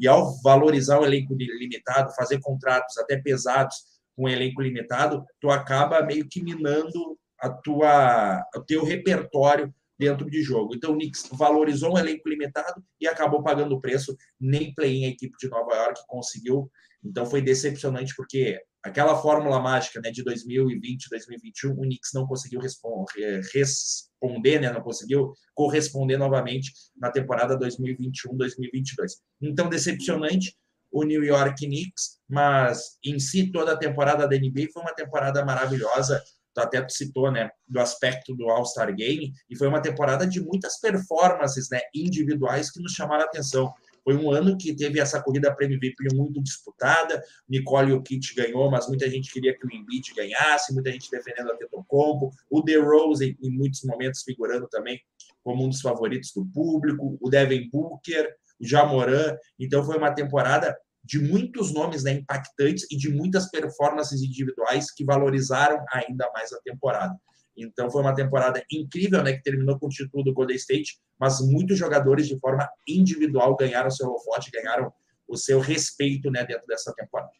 E 0.00 0.08
ao 0.08 0.40
valorizar 0.42 0.98
o 0.98 1.04
elenco 1.04 1.34
limitado, 1.34 2.14
fazer 2.14 2.40
contratos 2.40 2.96
até 2.96 3.18
pesados 3.18 3.76
com 4.16 4.24
um 4.24 4.28
elenco 4.28 4.62
limitado, 4.62 5.24
tu 5.38 5.50
acaba 5.50 6.02
meio 6.02 6.26
que 6.26 6.42
minando 6.42 7.18
a 7.38 7.50
tua, 7.50 8.42
o 8.56 8.60
teu 8.60 8.82
repertório 8.82 9.72
dentro 9.98 10.30
de 10.30 10.42
jogo. 10.42 10.74
Então 10.74 10.92
o 10.92 10.94
Knicks 10.94 11.28
valorizou 11.32 11.94
um 11.94 11.98
elenco 11.98 12.26
limitado 12.26 12.82
e 12.98 13.06
acabou 13.06 13.42
pagando 13.42 13.74
o 13.74 13.80
preço. 13.80 14.16
Nem 14.40 14.74
play-in 14.74 15.04
a 15.04 15.08
equipe 15.08 15.36
de 15.38 15.48
Nova 15.48 15.74
York 15.74 16.00
conseguiu. 16.08 16.70
Então 17.04 17.26
foi 17.26 17.40
decepcionante 17.40 18.14
porque 18.16 18.60
aquela 18.82 19.20
fórmula 19.20 19.60
mágica 19.60 20.00
né, 20.00 20.10
de 20.10 20.22
2020, 20.22 21.08
2021, 21.10 21.72
o 21.72 21.82
Knicks 21.82 22.10
não 22.14 22.26
conseguiu 22.26 22.60
responder, 22.60 24.60
né, 24.60 24.72
não 24.72 24.82
conseguiu 24.82 25.32
corresponder 25.54 26.16
novamente 26.16 26.72
na 26.96 27.10
temporada 27.10 27.56
2021, 27.56 28.36
2022. 28.36 29.16
Então 29.40 29.68
decepcionante 29.68 30.54
o 30.90 31.04
New 31.04 31.22
York 31.22 31.66
Knicks, 31.66 32.18
mas 32.28 32.98
em 33.04 33.18
si 33.18 33.52
toda 33.52 33.72
a 33.72 33.76
temporada 33.76 34.26
da 34.26 34.36
NBA 34.36 34.68
foi 34.72 34.82
uma 34.82 34.94
temporada 34.94 35.44
maravilhosa 35.44 36.20
tu 36.54 36.60
até 36.60 36.86
citou, 36.88 37.30
né, 37.30 37.50
do 37.66 37.80
aspecto 37.80 38.34
do 38.34 38.48
All-Star 38.48 38.94
Game, 38.94 39.32
e 39.48 39.56
foi 39.56 39.68
uma 39.68 39.80
temporada 39.80 40.26
de 40.26 40.40
muitas 40.40 40.80
performances, 40.80 41.68
né, 41.70 41.80
individuais 41.94 42.70
que 42.70 42.82
nos 42.82 42.92
chamaram 42.92 43.22
a 43.22 43.26
atenção. 43.26 43.72
Foi 44.04 44.16
um 44.16 44.30
ano 44.30 44.56
que 44.56 44.74
teve 44.74 45.00
essa 45.00 45.22
corrida 45.22 45.54
para 45.54 45.66
MVP 45.66 46.14
muito 46.14 46.42
disputada. 46.42 47.22
Nicole 47.48 47.90
Jokic 47.90 48.34
ganhou, 48.34 48.70
mas 48.70 48.88
muita 48.88 49.08
gente 49.08 49.32
queria 49.32 49.56
que 49.56 49.66
o 49.66 49.72
Embiid 49.72 50.12
ganhasse, 50.14 50.72
muita 50.72 50.90
gente 50.90 51.10
defendendo 51.10 51.52
a 51.52 51.56
Tetocompo. 51.56 52.30
O 52.50 52.62
DeRozan, 52.62 53.26
em 53.26 53.50
muitos 53.50 53.82
momentos, 53.84 54.22
figurando 54.22 54.68
também 54.68 55.00
como 55.42 55.64
um 55.64 55.68
dos 55.68 55.80
favoritos 55.80 56.32
do 56.34 56.46
público. 56.46 57.18
O 57.20 57.30
Devin 57.30 57.68
Booker, 57.70 58.34
o 58.60 58.66
Jamoran. 58.66 59.36
Então, 59.58 59.84
foi 59.84 59.96
uma 59.96 60.14
temporada 60.14 60.76
de 61.02 61.18
muitos 61.18 61.72
nomes 61.72 62.04
né, 62.04 62.12
impactantes 62.12 62.86
e 62.90 62.96
de 62.96 63.10
muitas 63.10 63.50
performances 63.50 64.22
individuais 64.22 64.90
que 64.90 65.04
valorizaram 65.04 65.82
ainda 65.92 66.30
mais 66.32 66.52
a 66.52 66.60
temporada. 66.60 67.14
Então 67.56 67.90
foi 67.90 68.00
uma 68.00 68.14
temporada 68.14 68.64
incrível, 68.70 69.22
né, 69.22 69.32
que 69.34 69.42
terminou 69.42 69.78
com 69.78 69.86
o 69.86 69.90
título 69.90 70.24
do 70.24 70.32
Golden 70.32 70.56
State, 70.56 70.98
mas 71.18 71.40
muitos 71.40 71.78
jogadores 71.78 72.26
de 72.26 72.38
forma 72.38 72.68
individual 72.88 73.56
ganharam 73.56 73.90
seu 73.90 74.08
holofote, 74.08 74.50
ganharam 74.50 74.92
o 75.28 75.36
seu 75.36 75.60
respeito, 75.60 76.30
né, 76.30 76.44
dentro 76.44 76.66
dessa 76.66 76.92
temporada. 76.94 77.32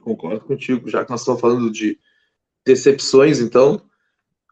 Concordo 0.00 0.40
contigo, 0.40 0.88
já 0.88 1.04
que 1.04 1.10
nós 1.10 1.20
estamos 1.20 1.40
falando 1.40 1.70
de 1.70 1.98
decepções, 2.64 3.40
então 3.40 3.82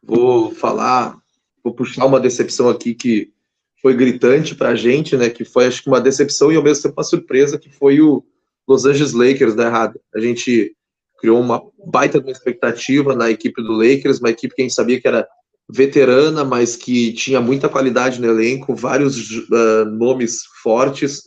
vou 0.03 0.51
falar, 0.53 1.17
vou 1.63 1.75
puxar 1.75 2.07
uma 2.07 2.21
decepção 2.21 2.69
aqui 2.69 2.95
que 2.95 3.33
foi 3.81 3.95
gritante 3.95 4.55
para 4.55 4.71
a 4.71 4.75
gente, 4.75 5.15
né? 5.15 5.29
Que 5.29 5.45
foi 5.45 5.67
acho 5.67 5.83
que 5.83 5.89
uma 5.89 6.01
decepção 6.01 6.51
e 6.51 6.57
ao 6.57 6.63
mesmo 6.63 6.83
tempo 6.83 6.95
uma 6.97 7.05
surpresa, 7.05 7.59
que 7.59 7.69
foi 7.69 8.01
o 8.01 8.25
Los 8.67 8.87
Angeles 8.87 9.13
Lakers 9.13 9.55
da 9.55 9.67
errada. 9.67 10.01
A 10.15 10.21
gente 10.21 10.75
criou 11.19 11.41
uma 11.41 11.63
baita 11.87 12.23
expectativa 12.27 13.15
na 13.15 13.31
equipe 13.31 13.63
do 13.63 13.73
Lakers, 13.73 14.19
uma 14.19 14.31
equipe 14.31 14.55
que 14.55 14.63
a 14.63 14.65
gente 14.65 14.75
sabia 14.75 15.01
que 15.01 15.09
era 15.09 15.27
veterana, 15.71 16.45
mas 16.45 16.77
que 16.77 17.13
tinha 17.13 17.41
muita 17.41 17.69
qualidade 17.69 18.21
no 18.21 18.27
elenco, 18.27 18.75
vários 18.75 19.31
uh, 19.31 19.85
nomes 19.87 20.43
fortes, 20.63 21.23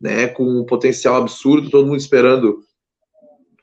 né? 0.00 0.28
Com 0.28 0.44
um 0.44 0.64
potencial 0.64 1.16
absurdo, 1.16 1.70
todo 1.70 1.86
mundo 1.86 1.98
esperando 1.98 2.60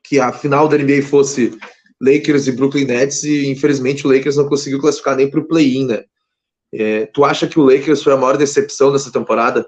que 0.03 0.19
a 0.19 0.31
final 0.31 0.67
da 0.67 0.77
NBA 0.77 1.03
fosse 1.03 1.57
Lakers 2.01 2.47
e 2.47 2.51
Brooklyn 2.51 2.85
Nets, 2.85 3.23
e 3.23 3.47
infelizmente 3.47 4.05
o 4.05 4.11
Lakers 4.11 4.37
não 4.37 4.47
conseguiu 4.47 4.79
classificar 4.79 5.15
nem 5.15 5.29
para 5.29 5.39
o 5.39 5.47
play-in, 5.47 5.87
né? 5.87 6.03
É, 6.73 7.07
tu 7.07 7.25
acha 7.25 7.47
que 7.47 7.59
o 7.59 7.63
Lakers 7.63 8.03
foi 8.03 8.13
a 8.13 8.17
maior 8.17 8.37
decepção 8.37 8.91
dessa 8.91 9.11
temporada? 9.11 9.65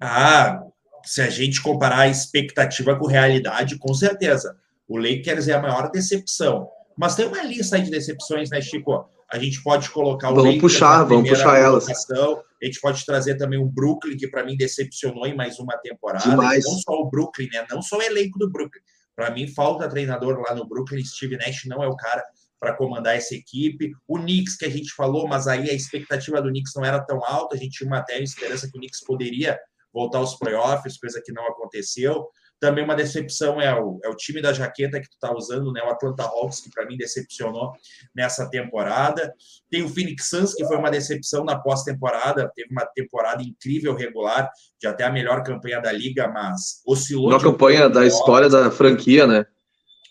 Ah, 0.00 0.60
se 1.04 1.22
a 1.22 1.30
gente 1.30 1.62
comparar 1.62 2.00
a 2.00 2.08
expectativa 2.08 2.96
com 2.96 3.06
realidade, 3.06 3.78
com 3.78 3.94
certeza. 3.94 4.56
O 4.88 4.98
Lakers 4.98 5.48
é 5.48 5.54
a 5.54 5.62
maior 5.62 5.90
decepção. 5.90 6.68
Mas 6.96 7.14
tem 7.14 7.26
uma 7.26 7.42
lista 7.42 7.76
aí 7.76 7.82
de 7.82 7.90
decepções, 7.90 8.50
né, 8.50 8.60
Chico? 8.60 9.08
A 9.32 9.38
gente 9.38 9.62
pode 9.62 9.90
colocar 9.90 10.30
o 10.30 10.34
vamos 10.34 10.54
Lakers 10.54 10.60
puxar, 10.60 11.04
vamos 11.04 11.28
puxar 11.28 11.58
elas. 11.58 11.88
A 11.88 12.64
gente 12.64 12.80
pode 12.80 13.04
trazer 13.04 13.36
também 13.36 13.58
o 13.58 13.66
Brooklyn, 13.66 14.16
que 14.16 14.28
para 14.28 14.44
mim 14.44 14.56
decepcionou 14.56 15.26
em 15.26 15.34
mais 15.34 15.58
uma 15.58 15.76
temporada. 15.78 16.28
Demais. 16.28 16.64
Não 16.64 16.78
só 16.78 16.92
o 16.92 17.10
Brooklyn, 17.10 17.48
né? 17.52 17.66
Não 17.70 17.82
só 17.82 17.98
o 17.98 18.02
elenco 18.02 18.38
do 18.38 18.50
Brooklyn. 18.50 18.80
Para 19.14 19.30
mim, 19.30 19.46
falta 19.48 19.88
treinador 19.88 20.40
lá 20.40 20.54
no 20.54 20.66
Brooklyn. 20.66 21.04
Steve 21.04 21.36
Nash 21.36 21.64
não 21.66 21.82
é 21.82 21.88
o 21.88 21.96
cara 21.96 22.24
para 22.58 22.74
comandar 22.74 23.16
essa 23.16 23.34
equipe. 23.34 23.92
O 24.08 24.18
Knicks, 24.18 24.56
que 24.56 24.64
a 24.64 24.70
gente 24.70 24.94
falou, 24.94 25.28
mas 25.28 25.46
aí 25.46 25.68
a 25.68 25.74
expectativa 25.74 26.40
do 26.40 26.48
Knicks 26.48 26.72
não 26.74 26.84
era 26.84 27.00
tão 27.00 27.20
alta. 27.24 27.54
A 27.54 27.58
gente 27.58 27.78
tinha 27.78 27.86
uma 27.86 27.98
até 27.98 28.18
esperança 28.22 28.68
que 28.70 28.76
o 28.76 28.80
Knicks 28.80 29.04
poderia 29.04 29.58
voltar 29.92 30.18
aos 30.18 30.36
playoffs, 30.36 30.98
coisa 30.98 31.20
que 31.24 31.32
não 31.32 31.46
aconteceu. 31.46 32.26
Também 32.60 32.84
uma 32.84 32.94
decepção 32.94 33.60
é 33.60 33.74
o, 33.74 34.00
é 34.02 34.08
o 34.08 34.16
time 34.16 34.40
da 34.40 34.52
jaqueta 34.52 35.00
que 35.00 35.08
tu 35.08 35.18
tá 35.20 35.34
usando, 35.34 35.72
né? 35.72 35.82
O 35.82 35.90
Atlanta 35.90 36.22
Hawks, 36.22 36.60
que 36.60 36.70
para 36.70 36.86
mim 36.86 36.96
decepcionou 36.96 37.72
nessa 38.14 38.48
temporada. 38.48 39.34
Tem 39.70 39.82
o 39.82 39.88
Phoenix 39.88 40.28
Suns, 40.28 40.54
que 40.54 40.64
foi 40.64 40.76
uma 40.76 40.90
decepção 40.90 41.44
na 41.44 41.58
pós-temporada, 41.58 42.50
teve 42.54 42.70
uma 42.70 42.86
temporada 42.86 43.42
incrível, 43.42 43.94
regular, 43.94 44.50
de 44.80 44.86
até 44.86 45.04
a 45.04 45.12
melhor 45.12 45.42
campanha 45.42 45.80
da 45.80 45.92
liga, 45.92 46.28
mas 46.28 46.82
oscilou. 46.86 47.30
Uma 47.30 47.40
campanha 47.40 47.88
da 47.88 48.06
história 48.06 48.48
da 48.48 48.70
franquia, 48.70 49.26
né? 49.26 49.44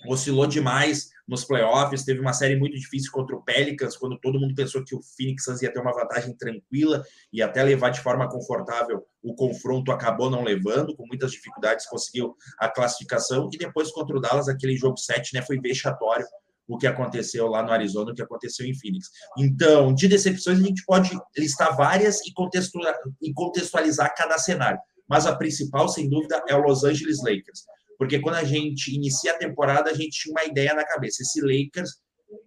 Oscilou 0.08 0.46
demais 0.46 1.13
nos 1.28 1.46
playoffs, 1.46 2.04
teve 2.04 2.20
uma 2.20 2.34
série 2.34 2.56
muito 2.56 2.76
difícil 2.76 3.12
contra 3.12 3.36
o 3.36 3.42
Pelicans, 3.42 3.96
quando 3.96 4.20
todo 4.20 4.40
mundo 4.40 4.54
pensou 4.54 4.84
que 4.84 4.96
o 4.96 5.02
Phoenix 5.16 5.46
Suns 5.46 5.62
ia 5.62 5.72
ter 5.72 5.80
uma 5.80 5.94
vantagem 5.94 6.36
tranquila 6.36 7.04
e 7.32 7.42
até 7.42 7.64
levar 7.64 7.90
de 7.90 8.02
forma 8.02 8.30
confortável 8.30 9.04
o 9.22 9.34
confronto, 9.34 9.92
acabou 9.92 10.30
não 10.30 10.44
levando, 10.44 10.96
com 10.96 11.08
muitas 11.08 11.32
dificuldades 11.32 11.86
conseguiu 11.88 12.36
a 12.60 12.68
classificação, 12.70 13.50
e 13.54 13.58
depois 13.58 13.90
contra 13.92 14.18
o 14.18 14.20
Dallas, 14.20 14.50
aquele 14.50 14.76
jogo 14.76 14.98
7, 14.98 15.34
né, 15.34 15.42
foi 15.42 15.60
vexatório 15.60 16.26
o 16.68 16.78
que 16.78 16.88
aconteceu 16.88 17.48
lá 17.48 17.64
no 17.64 17.72
Arizona, 17.72 18.12
o 18.12 18.16
que 18.16 18.22
aconteceu 18.22 18.66
em 18.66 18.74
Phoenix. 18.74 19.10
Então, 19.38 19.94
de 19.94 20.08
decepções, 20.08 20.60
a 20.60 20.64
gente 20.64 20.84
pode 20.86 21.10
listar 21.38 21.76
várias 21.76 22.20
e 22.26 23.34
contextualizar 23.34 24.14
cada 24.16 24.38
cenário, 24.38 24.80
mas 25.08 25.26
a 25.26 25.36
principal, 25.36 25.88
sem 25.88 26.10
dúvida, 26.10 26.42
é 26.48 26.56
o 26.56 26.62
Los 26.62 26.84
Angeles 26.84 27.20
Lakers 27.20 27.66
porque 27.98 28.20
quando 28.20 28.36
a 28.36 28.44
gente 28.44 28.94
inicia 28.94 29.34
a 29.34 29.38
temporada, 29.38 29.90
a 29.90 29.94
gente 29.94 30.22
tinha 30.22 30.34
uma 30.34 30.46
ideia 30.46 30.74
na 30.74 30.86
cabeça. 30.86 31.22
Esse 31.22 31.42
Lakers, 31.42 31.92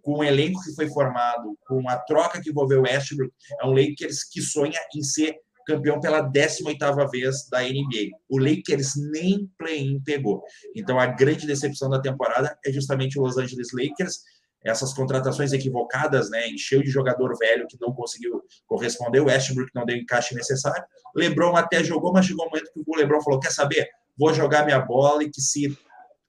com 0.01 0.19
o 0.19 0.23
elenco 0.23 0.61
que 0.63 0.75
foi 0.75 0.89
formado, 0.89 1.57
com 1.67 1.87
a 1.89 1.97
troca 1.97 2.41
que 2.41 2.49
envolveu 2.49 2.79
o 2.79 2.83
Westbrook, 2.83 3.33
é 3.61 3.65
um 3.65 3.71
Lakers 3.71 4.23
que 4.23 4.41
sonha 4.41 4.79
em 4.95 5.03
ser 5.03 5.35
campeão 5.67 5.99
pela 5.99 6.21
18ª 6.21 7.09
vez 7.11 7.47
da 7.49 7.61
NBA. 7.61 8.15
O 8.29 8.39
Lakers 8.39 8.93
nem 9.11 9.51
play-in 9.57 10.01
pegou. 10.01 10.41
Então, 10.73 10.97
a 10.97 11.05
grande 11.05 11.45
decepção 11.45 11.89
da 11.89 12.01
temporada 12.01 12.57
é 12.65 12.71
justamente 12.71 13.19
o 13.19 13.23
Los 13.23 13.37
Angeles 13.37 13.67
Lakers. 13.73 14.21
Essas 14.63 14.93
contratações 14.93 15.53
equivocadas, 15.53 16.29
né? 16.29 16.47
Encheu 16.47 16.81
de 16.81 16.89
jogador 16.89 17.37
velho 17.37 17.67
que 17.67 17.77
não 17.79 17.93
conseguiu 17.93 18.41
corresponder. 18.65 19.19
O 19.19 19.25
Westbrook 19.25 19.69
não 19.75 19.85
deu 19.85 19.97
o 19.97 19.99
encaixe 19.99 20.33
necessário. 20.33 20.83
LeBron 21.15 21.55
até 21.55 21.83
jogou, 21.83 22.11
mas 22.11 22.25
chegou 22.25 22.45
um 22.45 22.49
momento 22.49 22.71
que 22.73 22.81
o 22.85 22.95
LeBron 22.95 23.21
falou: 23.21 23.39
quer 23.39 23.51
saber? 23.51 23.87
Vou 24.17 24.33
jogar 24.33 24.65
minha 24.65 24.79
bola 24.79 25.23
e 25.23 25.29
que 25.29 25.41
se 25.41 25.77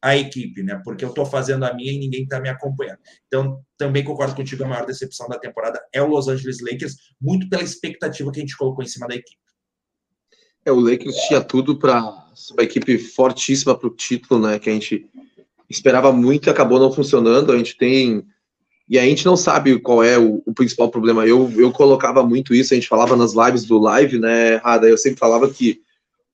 a 0.01 0.17
equipe, 0.17 0.63
né? 0.63 0.81
Porque 0.85 1.05
eu 1.05 1.09
estou 1.09 1.27
fazendo 1.27 1.65
a 1.65 1.75
minha 1.75 1.93
e 1.93 1.99
ninguém 1.99 2.23
está 2.23 2.41
me 2.41 2.49
acompanhando. 2.49 2.99
Então, 3.27 3.61
também 3.77 4.05
concordo 4.05 4.35
contigo, 4.35 4.65
a 4.65 4.69
maior 4.69 4.87
decepção 4.87 5.29
da 5.29 5.39
temporada 5.39 5.81
é 5.93 6.01
o 6.01 6.07
Los 6.07 6.29
Angeles 6.29 6.59
Lakers, 6.61 6.95
muito 7.21 7.49
pela 7.49 7.63
expectativa 7.63 8.31
que 8.31 8.39
a 8.39 8.43
gente 8.43 8.57
colocou 8.57 8.85
em 8.85 8.89
cima 8.89 9.09
da 9.09 9.15
equipe. 9.15 9.39
É, 10.65 10.71
o 10.71 10.79
Lakers 10.79 11.17
tinha 11.27 11.41
tudo 11.41 11.79
para 11.79 12.01
uma 12.53 12.63
equipe 12.63 12.99
fortíssima 12.99 13.77
para 13.77 13.89
o 13.89 13.95
título, 13.95 14.41
né? 14.41 14.59
Que 14.59 14.71
a 14.71 14.73
gente 14.73 15.09
esperava 15.69 16.13
muito 16.13 16.49
e 16.49 16.51
acabou 16.51 16.79
não 16.79 16.93
funcionando. 16.93 17.53
A 17.53 17.57
gente 17.57 17.77
tem. 17.77 18.25
E 18.89 18.99
a 18.99 19.03
gente 19.03 19.27
não 19.27 19.37
sabe 19.37 19.79
qual 19.81 20.03
é 20.03 20.19
o, 20.19 20.43
o 20.47 20.55
principal 20.55 20.91
problema. 20.91 21.27
Eu, 21.27 21.51
eu 21.57 21.71
colocava 21.73 22.23
muito 22.23 22.55
isso, 22.55 22.73
a 22.73 22.77
gente 22.77 22.89
falava 22.89 23.17
nas 23.17 23.35
lives 23.35 23.65
do 23.65 23.79
live, 23.79 24.19
né, 24.19 24.57
Rada? 24.57 24.89
Eu 24.89 24.97
sempre 24.97 25.19
falava 25.19 25.51
que 25.51 25.83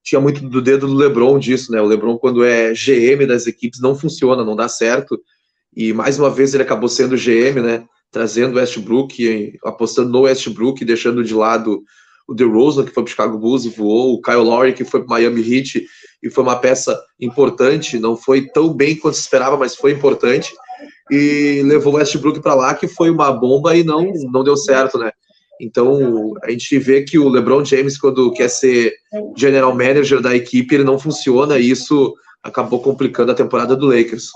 tinha 0.05 0.21
muito 0.21 0.47
do 0.47 0.61
dedo 0.61 0.87
do 0.87 0.95
LeBron 0.95 1.39
disso, 1.39 1.73
né? 1.73 1.81
O 1.81 1.87
LeBron, 1.87 2.19
quando 2.19 2.45
é 2.45 2.73
GM 2.73 3.27
das 3.27 3.47
equipes, 3.47 3.81
não 3.81 3.97
funciona, 3.97 4.45
não 4.45 4.55
dá 4.55 4.69
certo. 4.69 5.19
E 5.75 5.95
mais 5.95 6.19
uma 6.19 6.29
vez 6.29 6.53
ele 6.53 6.63
acabou 6.63 6.91
sendo 6.91 7.17
GM, 7.17 7.61
né? 7.63 7.85
Trazendo 8.13 8.57
Westbrook, 8.57 9.59
apostando 9.65 10.11
no 10.11 10.21
Westbrook, 10.21 10.85
deixando 10.85 11.25
de 11.25 11.35
lado 11.35 11.83
o 12.29 12.35
DeRozan, 12.35 12.85
que 12.85 12.93
foi 12.93 13.03
para 13.03 13.09
o 13.09 13.11
Chicago 13.11 13.39
Bulls 13.39 13.65
e 13.65 13.71
voou, 13.71 14.15
o 14.15 14.21
Kyle 14.21 14.37
Lowry, 14.37 14.75
que 14.75 14.85
foi 14.85 15.01
para 15.01 15.17
Miami 15.17 15.41
Heat 15.41 15.87
e 16.23 16.31
foi 16.31 16.45
uma 16.45 16.57
peça 16.57 16.99
importante, 17.19 17.99
não 17.99 18.17
foi 18.17 18.47
tão 18.47 18.73
bem 18.73 18.97
quanto 18.97 19.15
se 19.15 19.23
esperava, 19.23 19.57
mas 19.57 19.75
foi 19.75 19.93
importante. 19.93 20.55
E 21.11 21.63
levou 21.65 21.95
o 21.95 21.97
Westbrook 21.97 22.41
para 22.41 22.55
lá, 22.55 22.75
que 22.75 22.89
foi 22.89 23.11
uma 23.11 23.33
bomba 23.33 23.75
e 23.77 23.83
não, 23.83 24.11
não 24.31 24.45
deu 24.45 24.57
certo, 24.57 24.99
né? 24.99 25.11
Então, 25.61 26.35
a 26.43 26.51
gente 26.51 26.79
vê 26.79 27.03
que 27.03 27.19
o 27.19 27.29
LeBron 27.29 27.65
James, 27.65 27.99
quando 27.99 28.33
quer 28.33 28.49
ser 28.49 28.95
general 29.37 29.75
manager 29.75 30.21
da 30.21 30.35
equipe, 30.35 30.75
ele 30.75 30.85
não 30.85 30.99
funciona 30.99 31.59
e 31.59 31.71
isso 31.71 32.15
acabou 32.43 32.81
complicando 32.81 33.33
a 33.33 33.35
temporada 33.35 33.77
do 33.77 33.87
Lakers. 33.87 34.29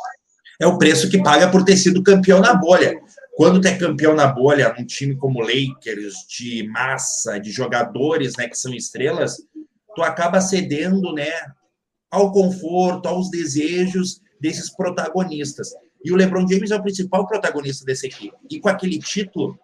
É 0.60 0.66
o 0.66 0.78
preço 0.78 1.08
que 1.08 1.22
paga 1.22 1.48
por 1.50 1.64
ter 1.64 1.76
sido 1.76 2.02
campeão 2.02 2.40
na 2.40 2.54
bolha. 2.54 2.98
Quando 3.36 3.60
tu 3.60 3.68
é 3.68 3.76
campeão 3.76 4.14
na 4.14 4.26
bolha, 4.26 4.74
num 4.76 4.84
time 4.84 5.14
como 5.16 5.40
Lakers, 5.40 6.26
de 6.28 6.66
massa, 6.68 7.38
de 7.38 7.52
jogadores 7.52 8.36
né, 8.36 8.48
que 8.48 8.58
são 8.58 8.74
estrelas, 8.74 9.36
tu 9.94 10.02
acaba 10.02 10.40
cedendo 10.40 11.12
né, 11.12 11.30
ao 12.10 12.32
conforto, 12.32 13.06
aos 13.06 13.30
desejos 13.30 14.20
desses 14.40 14.74
protagonistas. 14.74 15.68
E 16.04 16.10
o 16.12 16.16
LeBron 16.16 16.46
James 16.48 16.70
é 16.70 16.76
o 16.76 16.82
principal 16.82 17.26
protagonista 17.26 17.84
dessa 17.84 18.06
equipe. 18.06 18.34
E 18.50 18.58
com 18.58 18.68
aquele 18.68 18.98
título, 18.98 19.58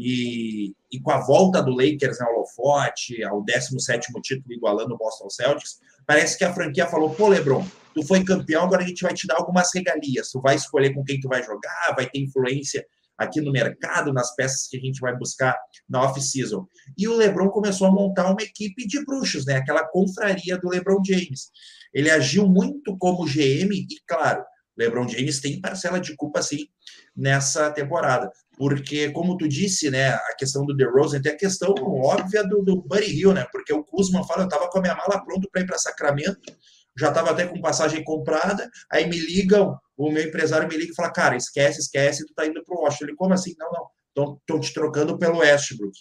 e, 0.00 0.74
e 0.90 0.98
com 0.98 1.10
a 1.10 1.20
volta 1.20 1.62
do 1.62 1.72
Lakers 1.72 2.20
ao 2.20 2.34
holofote, 2.34 3.22
ao 3.22 3.44
17º 3.44 4.20
título 4.22 4.54
igualando 4.54 4.94
o 4.94 4.98
Boston 4.98 5.28
Celtics, 5.28 5.78
parece 6.06 6.38
que 6.38 6.44
a 6.44 6.54
franquia 6.54 6.86
falou, 6.86 7.10
pô, 7.10 7.28
LeBron, 7.28 7.64
tu 7.94 8.02
foi 8.02 8.24
campeão, 8.24 8.64
agora 8.64 8.82
a 8.82 8.86
gente 8.86 9.02
vai 9.02 9.12
te 9.12 9.26
dar 9.26 9.36
algumas 9.36 9.70
regalias, 9.74 10.30
tu 10.30 10.40
vai 10.40 10.56
escolher 10.56 10.94
com 10.94 11.04
quem 11.04 11.20
tu 11.20 11.28
vai 11.28 11.42
jogar, 11.42 11.94
vai 11.94 12.08
ter 12.08 12.18
influência 12.18 12.84
aqui 13.18 13.42
no 13.42 13.52
mercado, 13.52 14.10
nas 14.14 14.34
peças 14.34 14.66
que 14.66 14.78
a 14.78 14.80
gente 14.80 14.98
vai 15.00 15.14
buscar 15.14 15.54
na 15.86 16.02
off-season. 16.02 16.66
E 16.96 17.06
o 17.06 17.14
LeBron 17.14 17.50
começou 17.50 17.86
a 17.86 17.92
montar 17.92 18.30
uma 18.30 18.42
equipe 18.42 18.86
de 18.86 19.04
bruxos, 19.04 19.44
né? 19.44 19.56
Aquela 19.56 19.86
confraria 19.86 20.56
do 20.56 20.70
LeBron 20.70 21.04
James. 21.04 21.50
Ele 21.92 22.10
agiu 22.10 22.48
muito 22.48 22.96
como 22.96 23.26
GM 23.26 23.70
e, 23.74 23.86
claro, 24.08 24.42
LeBron 24.78 25.06
James 25.06 25.38
tem 25.38 25.60
parcela 25.60 26.00
de 26.00 26.16
culpa, 26.16 26.40
sim, 26.40 26.66
nessa 27.14 27.70
temporada 27.70 28.30
porque, 28.60 29.08
como 29.12 29.38
tu 29.38 29.48
disse, 29.48 29.90
né, 29.90 30.10
a 30.10 30.34
questão 30.36 30.66
do 30.66 30.76
DeRozan 30.76 31.22
tem 31.22 31.32
a 31.32 31.36
questão 31.36 31.72
óbvia 31.72 32.46
do, 32.46 32.62
do 32.62 32.82
Buddy 32.82 33.18
Hill, 33.18 33.32
né, 33.32 33.46
porque 33.50 33.72
o 33.72 33.82
Kuzma 33.82 34.22
fala, 34.26 34.42
eu 34.42 34.48
estava 34.48 34.68
com 34.68 34.76
a 34.76 34.82
minha 34.82 34.94
mala 34.94 35.24
pronta 35.24 35.48
para 35.50 35.62
ir 35.62 35.66
para 35.66 35.78
Sacramento, 35.78 36.54
já 36.94 37.08
estava 37.08 37.30
até 37.30 37.46
com 37.46 37.58
passagem 37.58 38.04
comprada, 38.04 38.70
aí 38.92 39.08
me 39.08 39.18
ligam, 39.18 39.78
o 39.96 40.10
meu 40.12 40.22
empresário 40.22 40.68
me 40.68 40.76
liga 40.76 40.92
e 40.92 40.94
fala, 40.94 41.10
cara, 41.10 41.36
esquece, 41.36 41.80
esquece, 41.80 42.26
tu 42.26 42.34
tá 42.34 42.44
indo 42.44 42.62
para 42.62 42.76
o 42.76 42.82
Washington. 42.82 43.04
Ele, 43.06 43.16
como 43.16 43.32
assim? 43.32 43.54
Não, 43.58 43.72
não, 44.14 44.36
estão 44.36 44.60
te 44.60 44.74
trocando 44.74 45.18
pelo 45.18 45.38
Westbrook. 45.38 45.98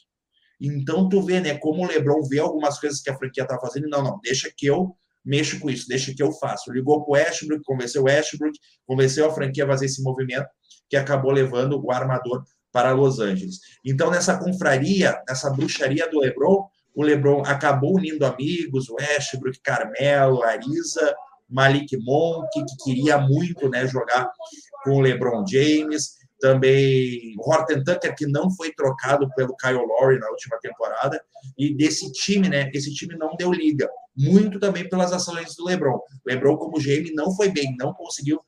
Então, 0.59 1.07
tu 1.07 1.21
vê, 1.21 1.39
né, 1.39 1.57
como 1.57 1.85
o 1.85 1.87
LeBron 1.87 2.27
vê 2.27 2.39
algumas 2.39 2.77
coisas 2.77 3.01
que 3.01 3.09
a 3.09 3.17
franquia 3.17 3.47
tá 3.47 3.57
fazendo, 3.57 3.87
não, 3.87 4.03
não, 4.03 4.19
deixa 4.21 4.51
que 4.53 4.65
eu 4.65 4.93
mexo 5.29 5.59
com 5.59 5.69
isso, 5.69 5.87
deixa 5.87 6.13
que 6.13 6.23
eu 6.23 6.31
faço. 6.31 6.71
Ligou 6.71 7.05
para 7.05 7.11
o 7.11 7.13
Westbrook, 7.13 7.63
convenceu 7.63 8.01
o 8.01 8.05
Westbrook, 8.05 8.57
convenceu 8.87 9.27
a 9.27 9.33
franquia 9.33 9.63
a 9.63 9.67
fazer 9.67 9.85
esse 9.85 10.01
movimento, 10.01 10.47
que 10.89 10.97
acabou 10.97 11.31
levando 11.31 11.79
o 11.79 11.91
armador 11.91 12.43
para 12.71 12.91
Los 12.91 13.19
Angeles. 13.19 13.59
Então, 13.85 14.09
nessa 14.09 14.37
confraria, 14.37 15.21
nessa 15.27 15.51
bruxaria 15.51 16.09
do 16.09 16.19
LeBron, 16.19 16.67
o 16.95 17.03
LeBron 17.03 17.43
acabou 17.45 17.95
unindo 17.95 18.25
amigos, 18.25 18.89
Westbrook, 18.89 19.59
Carmelo, 19.61 20.43
Ariza, 20.43 21.15
Malik 21.47 21.95
Monk, 21.97 22.47
que 22.53 22.83
queria 22.83 23.17
muito 23.19 23.69
né, 23.69 23.87
jogar 23.87 24.29
com 24.83 24.97
o 24.97 24.99
LeBron 24.99 25.45
James, 25.47 26.18
também 26.39 27.35
o 27.37 27.49
Horton 27.49 27.83
Tucker, 27.83 28.15
que 28.15 28.25
não 28.25 28.49
foi 28.51 28.71
trocado 28.73 29.29
pelo 29.35 29.55
Kyle 29.55 29.85
Lowry 29.85 30.19
na 30.19 30.29
última 30.29 30.57
temporada, 30.59 31.21
e 31.57 31.75
desse 31.75 32.11
time, 32.11 32.49
né, 32.49 32.69
esse 32.73 32.93
time 32.93 33.17
não 33.17 33.35
deu 33.35 33.51
liga, 33.51 33.89
muito 34.15 34.59
também 34.59 34.87
pelas 34.87 35.11
ações 35.11 35.55
do 35.55 35.65
LeBron. 35.65 35.99
LeBron, 36.25 36.57
como 36.57 36.79
GM, 36.79 37.13
não 37.13 37.35
foi 37.35 37.49
bem, 37.49 37.75
não 37.77 37.93
conseguiu 37.93 38.41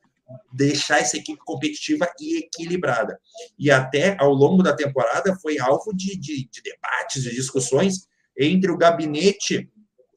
deixar 0.52 1.00
essa 1.00 1.18
equipe 1.18 1.40
competitiva 1.46 2.10
e 2.20 2.38
equilibrada. 2.38 3.20
E 3.58 3.70
até 3.70 4.16
ao 4.20 4.32
longo 4.34 4.64
da 4.64 4.74
temporada 4.74 5.36
foi 5.42 5.60
alvo 5.60 5.94
de, 5.94 6.18
de, 6.18 6.50
de 6.50 6.62
debates, 6.62 7.24
de 7.24 7.34
discussões 7.34 8.08
entre 8.38 8.72
o 8.72 8.78
gabinete 8.78 9.70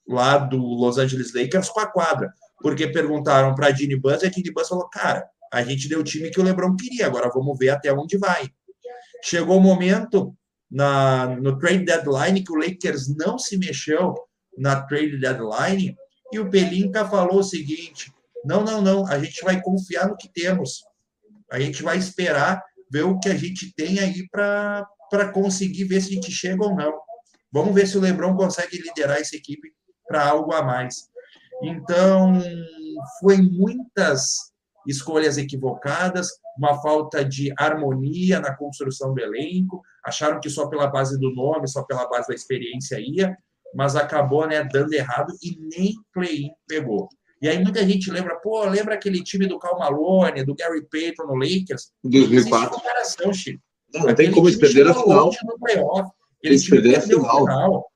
lá 0.06 0.38
do 0.38 0.58
Los 0.58 0.98
Angeles 0.98 1.34
Lakers 1.34 1.68
com 1.68 1.80
a 1.80 1.86
quadra, 1.86 2.32
porque 2.60 2.86
perguntaram 2.88 3.54
para 3.54 3.68
a 3.68 3.72
Ginny 3.72 3.96
Buzz 3.96 4.22
e 4.22 4.26
a 4.26 4.30
Ginny 4.30 4.52
Buzz 4.52 4.68
falou: 4.68 4.88
cara, 4.88 5.28
a 5.54 5.62
gente 5.62 5.88
deu 5.88 6.00
o 6.00 6.04
time 6.04 6.30
que 6.30 6.40
o 6.40 6.42
LeBron 6.42 6.74
queria, 6.74 7.06
agora 7.06 7.30
vamos 7.32 7.56
ver 7.56 7.68
até 7.68 7.92
onde 7.92 8.18
vai. 8.18 8.50
Chegou 9.22 9.58
o 9.58 9.60
momento 9.60 10.36
na, 10.68 11.28
no 11.36 11.56
trade 11.58 11.84
deadline 11.84 12.42
que 12.42 12.52
o 12.52 12.56
Lakers 12.56 13.14
não 13.16 13.38
se 13.38 13.56
mexeu 13.56 14.14
na 14.58 14.82
trade 14.82 15.16
deadline 15.16 15.96
e 16.32 16.40
o 16.40 16.50
Pelinka 16.50 17.08
falou 17.08 17.38
o 17.38 17.44
seguinte: 17.44 18.12
não, 18.44 18.64
não, 18.64 18.82
não, 18.82 19.06
a 19.06 19.16
gente 19.20 19.44
vai 19.44 19.62
confiar 19.62 20.08
no 20.08 20.16
que 20.16 20.28
temos. 20.28 20.82
A 21.52 21.60
gente 21.60 21.84
vai 21.84 21.96
esperar 21.98 22.60
ver 22.90 23.04
o 23.04 23.20
que 23.20 23.28
a 23.28 23.36
gente 23.36 23.72
tem 23.74 24.00
aí 24.00 24.28
para 24.28 24.86
conseguir 25.32 25.84
ver 25.84 26.00
se 26.00 26.10
a 26.10 26.14
gente 26.14 26.32
chega 26.32 26.64
ou 26.64 26.74
não. 26.74 26.98
Vamos 27.52 27.72
ver 27.72 27.86
se 27.86 27.96
o 27.96 28.00
Lebron 28.00 28.34
consegue 28.34 28.76
liderar 28.78 29.18
essa 29.18 29.36
equipe 29.36 29.72
para 30.08 30.28
algo 30.28 30.52
a 30.52 30.62
mais. 30.64 31.08
Então, 31.62 32.42
foi 33.20 33.36
muitas 33.36 34.52
escolhas 34.86 35.38
equivocadas, 35.38 36.28
uma 36.56 36.80
falta 36.80 37.24
de 37.24 37.52
harmonia 37.58 38.40
na 38.40 38.54
construção 38.54 39.12
do 39.12 39.20
elenco, 39.20 39.82
acharam 40.04 40.40
que 40.40 40.50
só 40.50 40.68
pela 40.68 40.86
base 40.86 41.18
do 41.18 41.32
nome, 41.34 41.68
só 41.68 41.82
pela 41.82 42.08
base 42.08 42.28
da 42.28 42.34
experiência 42.34 42.98
ia, 43.00 43.36
mas 43.74 43.96
acabou 43.96 44.46
né, 44.46 44.62
dando 44.64 44.92
errado 44.92 45.32
e 45.42 45.58
nem 45.58 45.94
play-in 46.12 46.50
pegou. 46.68 47.08
E 47.42 47.48
aí 47.48 47.62
muita 47.62 47.86
gente 47.86 48.10
lembra, 48.10 48.36
pô, 48.36 48.64
lembra 48.64 48.94
aquele 48.94 49.22
time 49.22 49.46
do 49.46 49.58
Cal 49.58 49.78
Malone, 49.78 50.44
do 50.44 50.54
Gary 50.54 50.86
Payton 50.88 51.26
no 51.26 51.34
Lakers? 51.34 51.90
2004. 52.04 52.70
Não 52.70 52.78
comparação, 52.78 53.32
Chico. 53.32 53.62
Não, 53.92 54.06
não 54.06 54.14
tem 54.14 54.30
como 54.30 54.48
eles 54.48 54.58
perderam 54.58 54.92
a 54.92 55.02
final. 55.02 55.30
Eles 56.42 56.68
perderam 56.68 56.98
a 56.98 57.02
final. 57.02 57.38
final. 57.40 57.86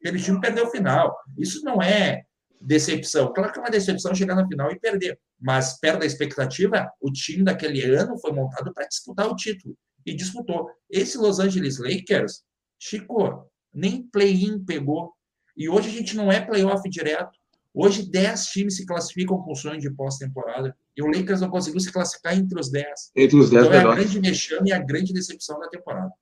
Aquele 0.00 0.22
time 0.22 0.40
perdeu 0.40 0.66
o 0.66 0.70
final. 0.70 1.16
Isso 1.38 1.62
não 1.64 1.82
é 1.82 2.22
decepção. 2.64 3.32
Claro 3.32 3.52
que 3.52 3.58
é 3.58 3.62
uma 3.62 3.70
decepção 3.70 4.14
chegar 4.14 4.34
na 4.34 4.46
final 4.46 4.70
e 4.70 4.78
perder, 4.78 5.18
mas 5.40 5.78
perto 5.78 6.00
da 6.00 6.06
expectativa, 6.06 6.90
o 7.00 7.12
time 7.12 7.44
daquele 7.44 7.84
ano 7.84 8.18
foi 8.18 8.32
montado 8.32 8.72
para 8.72 8.86
disputar 8.86 9.28
o 9.30 9.36
título 9.36 9.76
e 10.04 10.14
disputou. 10.14 10.70
Esse 10.90 11.18
Los 11.18 11.38
Angeles 11.38 11.78
Lakers, 11.78 12.42
Chico, 12.78 13.46
nem 13.72 14.02
play-in 14.02 14.64
pegou. 14.64 15.12
E 15.56 15.68
hoje 15.68 15.88
a 15.88 15.92
gente 15.92 16.16
não 16.16 16.32
é 16.32 16.40
playoff 16.40 16.88
direto. 16.88 17.38
Hoje 17.72 18.08
10 18.08 18.46
times 18.46 18.76
se 18.76 18.86
classificam 18.86 19.38
com 19.38 19.54
sonho 19.54 19.80
de 19.80 19.90
pós-temporada. 19.90 20.76
E 20.96 21.02
o 21.02 21.06
Lakers 21.06 21.40
não 21.40 21.50
conseguiu 21.50 21.80
se 21.80 21.92
classificar 21.92 22.36
entre 22.36 22.58
os 22.58 22.70
10. 22.70 23.12
Entre 23.16 23.36
os 23.36 23.50
10 23.50 23.66
então 23.66 23.78
é 23.78 23.82
a 23.82 23.94
grande 23.94 24.20
mexame 24.20 24.70
e 24.70 24.72
a 24.72 24.78
grande 24.78 25.12
decepção 25.12 25.58
da 25.58 25.68
temporada. 25.68 26.12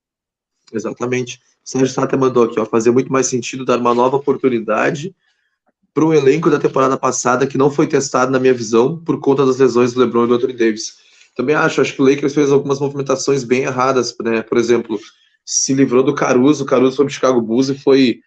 Exatamente. 0.72 1.40
Sérgio 1.62 1.88
Sata 1.88 2.16
mandou 2.16 2.44
aqui, 2.44 2.58
ó, 2.58 2.64
fazer 2.64 2.90
muito 2.90 3.12
mais 3.12 3.26
sentido 3.26 3.64
dar 3.64 3.78
uma 3.78 3.94
nova 3.94 4.16
oportunidade 4.16 5.14
para 5.94 6.04
o 6.04 6.14
elenco 6.14 6.50
da 6.50 6.58
temporada 6.58 6.96
passada 6.96 7.46
que 7.46 7.58
não 7.58 7.70
foi 7.70 7.87
testado, 7.87 8.30
na 8.30 8.38
minha 8.38 8.54
visão, 8.54 8.99
por 8.99 9.20
conta 9.20 9.44
das 9.44 9.58
lesões 9.58 9.92
do 9.92 10.00
LeBron 10.00 10.25
e 10.25 10.28
do 10.28 10.34
Anthony 10.34 10.54
Davis. 10.54 10.96
Também 11.37 11.54
acho, 11.54 11.80
acho 11.80 11.94
que 11.94 12.02
o 12.02 12.04
Lakers 12.04 12.34
fez 12.34 12.50
algumas 12.50 12.80
movimentações 12.80 13.44
bem 13.44 13.62
erradas, 13.62 14.14
né? 14.22 14.42
Por 14.42 14.58
exemplo, 14.58 14.99
se 15.44 15.75
livrou 15.75 16.02
do 16.02 16.14
Caruso, 16.14 16.64
o 16.64 16.66
Caruso 16.66 16.96
foi 16.96 17.06
para 17.06 17.14
Chicago 17.14 17.40
Bulls 17.40 17.68
e 17.68 17.78
foi 17.78 18.20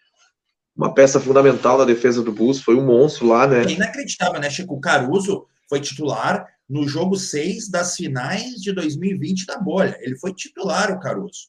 uma 0.75 0.93
peça 0.93 1.19
fundamental 1.19 1.77
na 1.77 1.85
defesa 1.85 2.21
do 2.21 2.31
Bulls, 2.31 2.59
foi 2.59 2.75
um 2.75 2.85
monstro 2.85 3.27
lá, 3.27 3.47
né? 3.47 3.63
É 3.63 3.71
inacreditável, 3.71 4.39
né, 4.39 4.49
Chico? 4.49 4.75
O 4.75 4.81
Caruso 4.81 5.45
foi 5.69 5.79
titular 5.79 6.45
no 6.67 6.87
jogo 6.87 7.15
6 7.15 7.69
das 7.69 7.95
finais 7.95 8.55
de 8.55 8.71
2020 8.73 9.45
da 9.45 9.57
bolha. 9.57 9.97
Ele 10.01 10.17
foi 10.17 10.33
titular, 10.33 10.91
o 10.91 10.99
Caruso. 10.99 11.47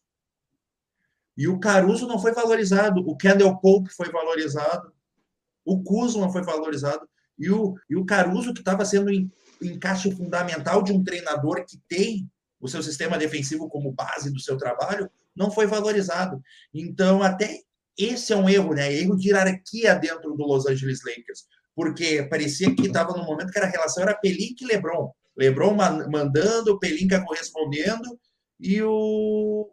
E 1.37 1.49
o 1.49 1.59
Caruso 1.59 2.07
não 2.07 2.19
foi 2.19 2.33
valorizado, 2.33 3.03
o 3.07 3.17
Kendall 3.17 3.59
Pope 3.59 3.91
foi 3.91 4.11
valorizado, 4.11 4.93
o 5.67 5.83
Kuzma 5.83 6.31
foi 6.31 6.43
valorizado 6.43 7.07
e 7.39 7.51
o, 7.51 7.75
e 7.91 7.97
o 7.97 8.07
Caruso, 8.07 8.55
que 8.55 8.61
estava 8.61 8.85
sendo 8.85 9.11
em, 9.11 9.31
encaixe 9.61 10.11
fundamental 10.13 10.83
de 10.83 10.93
um 10.93 11.03
treinador 11.03 11.65
que 11.67 11.79
tem 11.89 12.31
o 12.61 12.69
seu 12.69 12.83
sistema 12.83 13.19
defensivo 13.19 13.69
como 13.69 13.93
base 13.93 14.33
do 14.33 14.41
seu 14.41 14.57
trabalho, 14.57 15.11
não 15.35 15.51
foi 15.51 15.67
valorizado. 15.67 16.41
Então, 16.73 17.23
até 17.23 17.61
esse 17.99 18.33
é 18.33 18.37
um 18.37 18.49
erro, 18.49 18.75
né? 18.75 18.93
Erro 18.93 19.17
de 19.17 19.29
hierarquia 19.29 19.95
dentro 19.95 20.35
do 20.35 20.47
Los 20.47 20.67
Angeles 20.67 21.01
Lakers, 21.05 21.45
porque 21.75 22.23
parecia 22.31 22.75
que 22.75 22.87
estava 22.87 23.13
no 23.13 23.25
momento 23.25 23.53
que 23.53 23.59
a 23.59 23.67
relação 23.67 24.03
era 24.03 24.15
Pelinka 24.15 24.65
e 24.65 24.67
LeBron. 24.67 25.13
LeBron 25.37 25.75
mandando, 26.11 26.79
Pelinka 26.79 27.23
correspondendo 27.25 28.19
e 28.59 28.81
o 28.83 29.71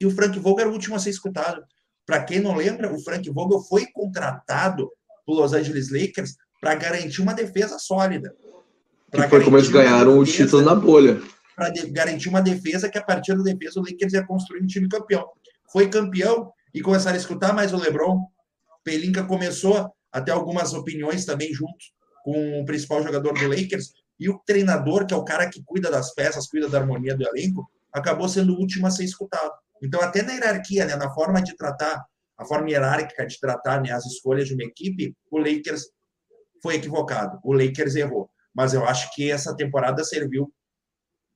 e 0.00 0.06
o 0.06 0.10
Frank 0.10 0.38
Vogel 0.38 0.60
era 0.60 0.70
o 0.70 0.72
último 0.72 0.96
a 0.96 0.98
ser 0.98 1.10
escutado. 1.10 1.62
Para 2.06 2.24
quem 2.24 2.40
não 2.40 2.56
lembra, 2.56 2.92
o 2.92 2.98
Frank 3.04 3.28
Vogel 3.30 3.60
foi 3.60 3.86
contratado 3.92 4.90
o 5.30 5.34
Los 5.34 5.52
Angeles 5.52 5.90
Lakers 5.90 6.36
para 6.60 6.74
garantir 6.74 7.22
uma 7.22 7.34
defesa 7.34 7.78
sólida. 7.78 8.34
Que 9.10 9.28
foi 9.28 9.42
como 9.42 9.56
eles 9.56 9.68
ganharam 9.68 10.18
o 10.18 10.24
título 10.24 10.62
na 10.62 10.74
bolha. 10.74 11.20
Para 11.56 11.72
garantir 11.88 12.28
uma 12.28 12.40
defesa 12.40 12.88
que, 12.88 12.98
a 12.98 13.02
partir 13.02 13.36
da 13.36 13.42
defesa, 13.42 13.80
o 13.80 13.82
Lakers 13.82 14.12
ia 14.12 14.26
construir 14.26 14.62
um 14.62 14.66
time 14.66 14.88
campeão. 14.88 15.26
Foi 15.72 15.88
campeão 15.88 16.52
e 16.72 16.80
começaram 16.80 17.16
a 17.16 17.20
escutar 17.20 17.52
mais 17.52 17.72
o 17.72 17.76
LeBron. 17.76 18.24
Pelinka 18.84 19.24
começou 19.24 19.90
a 20.12 20.20
ter 20.20 20.30
algumas 20.30 20.74
opiniões 20.74 21.24
também 21.24 21.52
junto 21.52 21.78
com 22.24 22.60
o 22.60 22.64
principal 22.64 23.02
jogador 23.02 23.34
do 23.34 23.48
Lakers. 23.48 23.92
E 24.18 24.28
o 24.28 24.38
treinador, 24.46 25.06
que 25.06 25.14
é 25.14 25.16
o 25.16 25.24
cara 25.24 25.48
que 25.48 25.62
cuida 25.64 25.90
das 25.90 26.14
peças, 26.14 26.46
cuida 26.46 26.68
da 26.68 26.78
harmonia 26.78 27.16
do 27.16 27.26
elenco, 27.26 27.68
acabou 27.92 28.28
sendo 28.28 28.54
o 28.54 28.58
último 28.58 28.86
a 28.86 28.90
ser 28.90 29.04
escutado. 29.04 29.50
Então, 29.82 30.00
até 30.00 30.22
na 30.22 30.34
hierarquia, 30.34 30.84
né, 30.84 30.94
na 30.94 31.10
forma 31.10 31.42
de 31.42 31.56
tratar 31.56 32.04
a 32.40 32.44
forma 32.46 32.70
hierárquica 32.70 33.26
de 33.26 33.38
tratar 33.38 33.82
né, 33.82 33.92
as 33.92 34.06
escolhas 34.06 34.48
de 34.48 34.54
uma 34.54 34.64
equipe, 34.64 35.14
o 35.30 35.38
Lakers 35.38 35.90
foi 36.62 36.76
equivocado, 36.76 37.38
o 37.44 37.52
Lakers 37.52 37.94
errou. 37.96 38.30
Mas 38.54 38.72
eu 38.72 38.82
acho 38.86 39.14
que 39.14 39.30
essa 39.30 39.54
temporada 39.54 40.02
serviu 40.02 40.50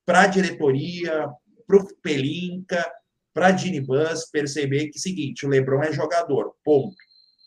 para 0.06 0.22
a 0.22 0.26
diretoria, 0.26 1.28
para 1.66 1.76
o 1.76 1.94
Pelinka, 2.02 2.90
para 3.34 3.48
a 3.48 3.56
Ginny 3.56 3.80
Bus 3.80 4.30
perceber 4.30 4.88
que, 4.88 4.98
seguinte, 4.98 5.44
o 5.44 5.48
LeBron 5.48 5.82
é 5.82 5.92
jogador, 5.92 6.54
ponto. 6.64 6.96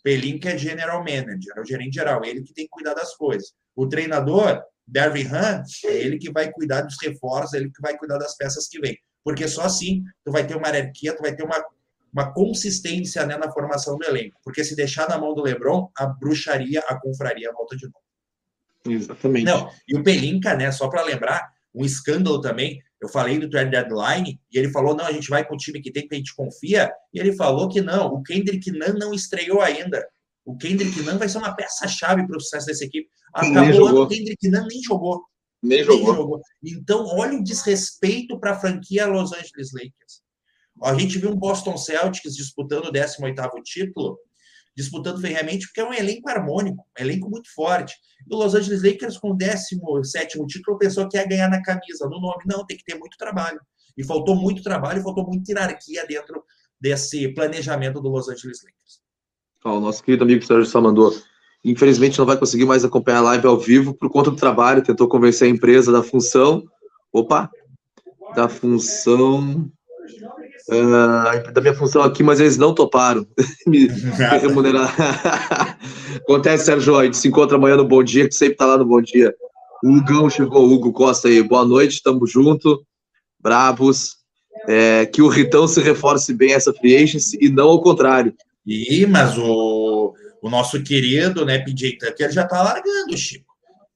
Pelinka 0.03 0.51
é 0.51 0.57
general 0.57 0.99
manager, 0.99 1.53
é 1.57 1.61
o 1.61 1.65
gerente 1.65 1.95
geral, 1.95 2.23
é 2.23 2.29
ele 2.29 2.43
que 2.43 2.53
tem 2.53 2.65
que 2.65 2.71
cuidar 2.71 2.93
das 2.93 3.15
coisas. 3.15 3.53
O 3.75 3.87
treinador, 3.87 4.61
Darvin 4.87 5.25
Hunt, 5.25 5.83
é 5.85 5.97
ele 5.97 6.19
que 6.19 6.31
vai 6.31 6.51
cuidar 6.51 6.81
dos 6.81 6.95
reforços, 7.01 7.55
é 7.55 7.57
ele 7.57 7.71
que 7.71 7.81
vai 7.81 7.97
cuidar 7.97 8.19
das 8.19 8.37
peças 8.37 8.67
que 8.67 8.79
vem. 8.79 8.95
Porque 9.23 9.47
só 9.47 9.63
assim 9.63 10.03
tu 10.23 10.31
vai 10.31 10.45
ter 10.45 10.55
uma 10.55 10.67
hierarquia, 10.67 11.15
tu 11.15 11.23
vai 11.23 11.35
ter 11.35 11.43
uma 11.43 11.57
uma 12.11 12.33
consistência 12.33 13.25
né, 13.25 13.37
na 13.37 13.51
formação 13.51 13.97
do 13.97 14.05
elenco. 14.05 14.39
Porque 14.43 14.63
se 14.63 14.75
deixar 14.75 15.07
na 15.09 15.17
mão 15.17 15.33
do 15.33 15.41
Lebron, 15.41 15.89
a 15.97 16.05
bruxaria, 16.05 16.79
a 16.87 16.99
confraria 16.99 17.51
volta 17.51 17.75
de 17.75 17.85
novo. 17.85 18.07
Exatamente. 18.85 19.45
Não, 19.45 19.69
e 19.87 19.97
o 19.97 20.03
Pelinka, 20.03 20.55
né, 20.55 20.71
só 20.71 20.87
para 20.87 21.03
lembrar, 21.03 21.51
um 21.75 21.85
escândalo 21.85 22.41
também, 22.41 22.81
eu 23.01 23.07
falei 23.07 23.37
do 23.37 23.49
trade 23.49 23.69
deadline, 23.69 24.39
e 24.51 24.57
ele 24.57 24.69
falou, 24.69 24.95
não, 24.95 25.05
a 25.05 25.11
gente 25.11 25.29
vai 25.29 25.45
com 25.45 25.53
o 25.53 25.57
time 25.57 25.81
que 25.81 25.91
tem, 25.91 26.07
que 26.07 26.15
a 26.15 26.17
gente 26.17 26.35
confia, 26.35 26.91
e 27.13 27.19
ele 27.19 27.35
falou 27.35 27.69
que 27.69 27.81
não, 27.81 28.07
o 28.07 28.23
Kendrick 28.23 28.71
Nunn 28.71 28.97
não 28.97 29.13
estreou 29.13 29.61
ainda. 29.61 30.07
O 30.43 30.57
Kendrick 30.57 31.01
Nunn 31.01 31.17
vai 31.17 31.29
ser 31.29 31.37
uma 31.37 31.55
peça-chave 31.55 32.25
para 32.25 32.37
o 32.37 32.39
sucesso 32.39 32.67
dessa 32.67 32.85
equipe. 32.85 33.07
Acabou 33.33 34.03
o 34.03 34.07
Kendrick 34.07 34.49
Nunn 34.49 34.65
nem 34.67 34.81
jogou. 34.81 35.23
Nem, 35.61 35.79
nem 35.79 35.85
jogou. 35.85 36.15
jogou. 36.15 36.41
Então, 36.63 37.05
olha 37.05 37.37
o 37.37 37.43
desrespeito 37.43 38.39
para 38.39 38.51
a 38.51 38.59
franquia 38.59 39.05
Los 39.05 39.33
Angeles 39.33 39.73
Lakers. 39.73 40.21
A 40.83 40.93
gente 40.93 41.17
viu 41.17 41.31
um 41.31 41.35
Boston 41.35 41.77
Celtics 41.77 42.35
disputando 42.35 42.85
o 42.85 42.91
18º 42.91 43.61
título, 43.63 44.19
disputando 44.75 45.19
ferreamente, 45.19 45.65
porque 45.67 45.81
é 45.81 45.85
um 45.85 45.93
elenco 45.93 46.29
harmônico, 46.29 46.85
um 46.97 47.01
elenco 47.01 47.29
muito 47.29 47.51
forte. 47.53 47.95
E 48.29 48.33
o 48.33 48.37
Los 48.37 48.53
Angeles 48.53 48.83
Lakers, 48.83 49.17
com 49.17 49.31
o 49.31 49.37
17º 49.37 50.45
título, 50.47 50.77
pensou 50.77 51.07
que 51.09 51.17
ia 51.17 51.27
ganhar 51.27 51.49
na 51.49 51.61
camisa, 51.61 52.07
no 52.07 52.19
nome. 52.19 52.43
Não, 52.45 52.65
tem 52.65 52.77
que 52.77 52.83
ter 52.83 52.95
muito 52.95 53.17
trabalho. 53.17 53.59
E 53.97 54.03
faltou 54.03 54.35
muito 54.35 54.61
trabalho, 54.61 55.01
faltou 55.01 55.25
muita 55.25 55.51
hierarquia 55.51 56.05
dentro 56.05 56.43
desse 56.79 57.27
planejamento 57.29 57.99
do 57.99 58.09
Los 58.09 58.29
Angeles 58.29 58.59
Lakers. 58.63 59.01
o 59.65 59.79
nosso 59.79 60.03
querido 60.03 60.23
amigo 60.23 60.45
Sérgio 60.45 60.65
só 60.65 60.79
mandou. 60.79 61.11
Infelizmente 61.63 62.19
não 62.19 62.25
vai 62.25 62.37
conseguir 62.37 62.65
mais 62.65 62.85
acompanhar 62.85 63.17
a 63.17 63.21
live 63.21 63.47
ao 63.47 63.57
vivo 63.57 63.95
por 63.95 64.11
conta 64.11 64.29
do 64.29 64.37
trabalho, 64.37 64.83
tentou 64.83 65.07
convencer 65.07 65.47
a 65.47 65.51
empresa 65.51 65.91
da 65.91 66.03
função. 66.03 66.63
Opa! 67.11 67.49
Da 68.35 68.47
função 68.47 69.71
uh, 70.69 71.51
da 71.51 71.62
minha 71.62 71.73
função 71.73 72.01
aqui, 72.01 72.23
mas 72.23 72.39
eles 72.39 72.58
não 72.58 72.73
toparam 72.73 73.25
me, 73.67 73.88
me 73.88 74.38
remunerar. 74.41 74.93
Acontece, 76.21 76.65
Sérgio, 76.65 76.97
a 76.97 77.06
gente 77.06 77.17
se 77.17 77.27
encontra 77.27 77.58
amanhã 77.58 77.75
no 77.75 77.88
Bom 77.88 78.03
Dia, 78.03 78.27
que 78.27 78.36
sempre 78.36 78.58
tá 78.58 78.65
lá 78.65 78.77
no 78.77 78.86
Bom 78.86 79.01
Dia. 79.01 79.34
O 79.84 79.91
Hugão 79.91 80.30
chegou, 80.30 80.69
Hugo 80.69 80.91
Costa 80.91 81.27
aí. 81.27 81.41
Boa 81.43 81.63
noite, 81.63 82.01
tamo 82.01 82.25
junto. 82.25 82.84
Bravos. 83.39 84.17
É, 84.67 85.06
que 85.06 85.21
o 85.21 85.27
Ritão 85.27 85.67
se 85.67 85.80
reforce 85.80 86.34
bem 86.34 86.53
essa 86.53 86.73
free 86.73 86.95
agency 86.95 87.38
e 87.39 87.47
não 87.47 87.69
ao 87.69 87.82
contrário. 87.82 88.34
E, 88.65 89.06
mas 89.06 89.38
o, 89.38 90.13
o 90.41 90.49
nosso 90.49 90.82
querido, 90.84 91.45
né, 91.45 91.60
PJ 91.60 91.97
Tucker 91.97 92.32
já 92.32 92.45
tá 92.45 92.62
largando, 92.62 93.15
Chico. 93.15 93.46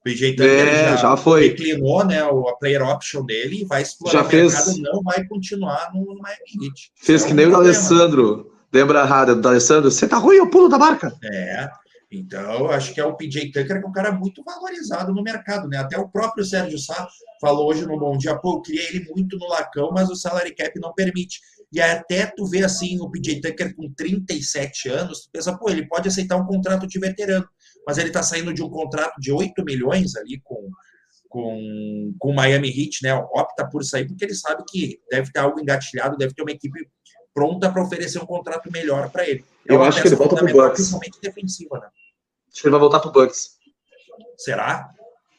PJ 0.03 0.31
Tucker 0.35 0.67
é, 0.67 0.89
já, 0.89 0.95
já 0.95 1.17
foi. 1.17 1.49
declinou 1.49 2.03
né, 2.05 2.21
a 2.21 2.55
player 2.59 2.81
option 2.81 3.23
dele 3.23 3.61
e 3.61 3.65
vai 3.65 3.81
explorar 3.81 4.19
já 4.19 4.25
o 4.25 4.29
fez. 4.29 4.53
mercado, 4.53 4.81
não 4.81 5.01
vai 5.03 5.23
continuar 5.25 5.91
no, 5.93 6.13
no 6.13 6.21
Miami 6.21 6.65
Heat. 6.67 6.91
Fez 6.95 7.23
é 7.23 7.27
que 7.27 7.33
nem 7.33 7.47
o 7.47 7.55
Alessandro. 7.55 8.51
Lembra, 8.73 9.03
Rada, 9.03 9.35
do 9.35 9.47
Alessandro? 9.47 9.91
Você 9.91 10.07
tá 10.07 10.17
ruim, 10.17 10.37
eu 10.37 10.49
pulo 10.49 10.69
da 10.69 10.79
marca. 10.79 11.13
É. 11.23 11.69
Então, 12.11 12.69
acho 12.69 12.93
que 12.93 12.99
é 12.99 13.05
o 13.05 13.15
PJ 13.15 13.51
Tucker, 13.51 13.79
que 13.79 13.85
é 13.85 13.87
um 13.87 13.91
cara 13.93 14.11
muito 14.11 14.43
valorizado 14.43 15.13
no 15.13 15.23
mercado, 15.23 15.67
né? 15.69 15.77
Até 15.77 15.97
o 15.97 16.09
próprio 16.09 16.43
Sérgio 16.43 16.77
Sá 16.77 17.07
falou 17.39 17.69
hoje 17.69 17.85
no 17.85 17.97
Bom 17.97 18.17
Dia, 18.17 18.35
pô, 18.35 18.55
eu 18.55 18.61
queria 18.61 18.83
ele 18.89 19.07
muito 19.15 19.37
no 19.37 19.47
Lacão, 19.47 19.91
mas 19.93 20.09
o 20.09 20.15
salary 20.15 20.53
cap 20.53 20.77
não 20.79 20.93
permite. 20.93 21.39
E 21.71 21.79
até 21.79 22.25
tu 22.25 22.45
vê 22.45 22.65
assim 22.65 22.99
o 22.99 23.09
PJ 23.09 23.39
Tucker 23.39 23.73
com 23.75 23.89
37 23.93 24.89
anos, 24.89 25.21
tu 25.21 25.29
pensa, 25.31 25.57
pô, 25.57 25.69
ele 25.69 25.87
pode 25.87 26.09
aceitar 26.09 26.35
um 26.35 26.45
contrato 26.45 26.85
de 26.85 26.99
veterano, 26.99 27.47
mas 27.85 27.97
ele 27.97 28.11
tá 28.11 28.21
saindo 28.23 28.53
de 28.53 28.63
um 28.63 28.69
contrato 28.69 29.19
de 29.19 29.31
8 29.31 29.63
milhões 29.63 30.15
ali 30.15 30.39
com 30.43 30.69
com, 31.31 32.13
com 32.19 32.29
o 32.29 32.35
Miami 32.35 32.67
Heat, 32.67 32.99
né? 33.03 33.15
Opta 33.15 33.65
por 33.65 33.85
sair 33.85 34.05
porque 34.05 34.25
ele 34.25 34.35
sabe 34.35 34.63
que 34.67 34.99
deve 35.09 35.31
ter 35.31 35.39
algo 35.39 35.61
engatilhado, 35.61 36.17
deve 36.17 36.33
ter 36.33 36.41
uma 36.41 36.51
equipe 36.51 36.85
pronta 37.33 37.71
para 37.71 37.81
oferecer 37.81 38.19
um 38.19 38.25
contrato 38.25 38.69
melhor 38.69 39.09
para 39.09 39.27
ele. 39.27 39.43
É 39.67 39.73
eu 39.73 39.81
acho 39.81 40.01
que 40.01 40.09
ele 40.09 40.15
volta 40.15 40.35
pro 40.35 40.51
Bucks. 40.51 40.73
Principalmente 40.73 41.21
defensiva, 41.21 41.79
né? 41.79 41.87
Acho 42.51 42.61
que 42.61 42.67
ele 42.67 42.71
vai 42.71 42.79
voltar 42.81 42.99
pro 42.99 43.11
Bucks. 43.11 43.51
Será? 44.37 44.89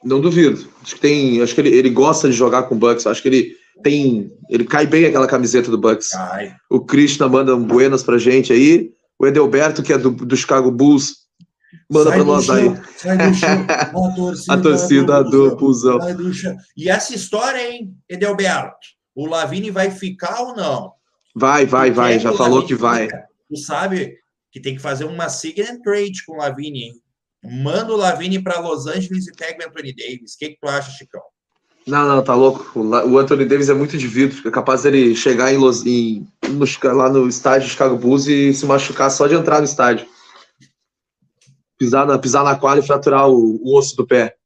Não 0.02 0.20
duvido. 0.20 0.66
Acho 0.82 0.94
que 0.94 1.00
tem, 1.00 1.42
acho 1.42 1.54
que 1.54 1.60
ele, 1.60 1.76
ele 1.76 1.90
gosta 1.90 2.28
de 2.28 2.34
jogar 2.34 2.62
com 2.64 2.74
o 2.74 2.78
Bucks. 2.78 3.06
Acho 3.06 3.20
que 3.20 3.28
ele 3.28 3.56
tem, 3.82 4.30
ele 4.48 4.64
cai 4.64 4.86
bem 4.86 5.04
aquela 5.04 5.26
camiseta 5.26 5.70
do 5.70 5.78
Bucks. 5.78 6.10
Cai. 6.10 6.56
O 6.70 6.80
Krishna 6.80 7.28
manda 7.28 7.54
um 7.54 7.62
buenas 7.62 8.02
pra 8.02 8.16
gente 8.16 8.50
aí. 8.50 8.90
O 9.18 9.26
Edelberto, 9.26 9.82
que 9.82 9.92
é 9.92 9.98
do, 9.98 10.10
do 10.10 10.36
Chicago 10.36 10.70
Bulls, 10.70 11.21
manda 11.90 12.10
sai 12.10 12.18
pra 12.18 12.24
nós 12.24 12.44
chão, 12.44 12.54
aí. 12.54 12.82
Sai 12.96 13.18
do 13.18 13.34
chão. 13.34 13.66
A 13.68 14.14
torcida, 14.14 14.52
a 14.52 14.62
torcida 14.62 15.24
do, 15.24 15.56
do. 15.56 16.32
E 16.76 16.88
essa 16.88 17.14
história, 17.14 17.70
hein, 17.70 17.94
Edelberto? 18.08 18.76
O 19.14 19.26
Lavini 19.26 19.70
vai 19.70 19.90
ficar 19.90 20.40
ou 20.40 20.56
não? 20.56 20.92
Vai, 21.34 21.66
vai, 21.66 21.90
vai. 21.90 22.18
Já 22.18 22.32
falou 22.32 22.66
que 22.66 22.74
vai. 22.74 23.08
Tu 23.48 23.56
sabe 23.56 24.16
que 24.50 24.60
tem 24.60 24.74
que 24.74 24.82
fazer 24.82 25.04
uma 25.04 25.28
sign 25.28 25.82
trade 25.82 26.24
com 26.26 26.34
o 26.34 26.38
Lavini, 26.38 26.84
hein? 26.84 26.94
Manda 27.44 27.92
o 27.92 27.96
Lavini 27.96 28.40
para 28.40 28.60
Los 28.60 28.86
Angeles 28.86 29.26
e 29.26 29.32
pega 29.32 29.64
o 29.64 29.68
Anthony 29.68 29.94
Davis. 29.94 30.34
O 30.34 30.38
que, 30.38 30.50
que 30.50 30.58
tu 30.60 30.68
acha, 30.68 30.90
Chicão? 30.92 31.22
Não, 31.86 32.06
não, 32.06 32.22
tá 32.22 32.34
louco. 32.34 32.78
O 32.78 33.18
Anthony 33.18 33.44
Davis 33.44 33.68
é 33.68 33.74
muito 33.74 33.98
vidro. 33.98 34.46
É 34.46 34.50
capaz 34.50 34.84
dele 34.84 35.16
chegar 35.16 35.52
em, 35.52 35.56
Los, 35.56 35.84
em 35.84 36.26
no, 36.48 36.64
lá 36.94 37.08
no 37.08 37.28
estádio 37.28 37.66
de 37.66 37.72
Chicago 37.72 37.96
Bulls 37.96 38.26
e 38.28 38.54
se 38.54 38.64
machucar 38.64 39.10
só 39.10 39.26
de 39.26 39.34
entrar 39.34 39.58
no 39.58 39.64
estádio. 39.64 40.06
Pisar 41.82 42.06
na, 42.06 42.16
pisar 42.16 42.44
na 42.44 42.54
quadra 42.54 42.78
e 42.78 42.86
fraturar 42.86 43.28
o, 43.28 43.60
o 43.60 43.76
osso 43.76 43.96
do 43.96 44.06
pé. 44.06 44.36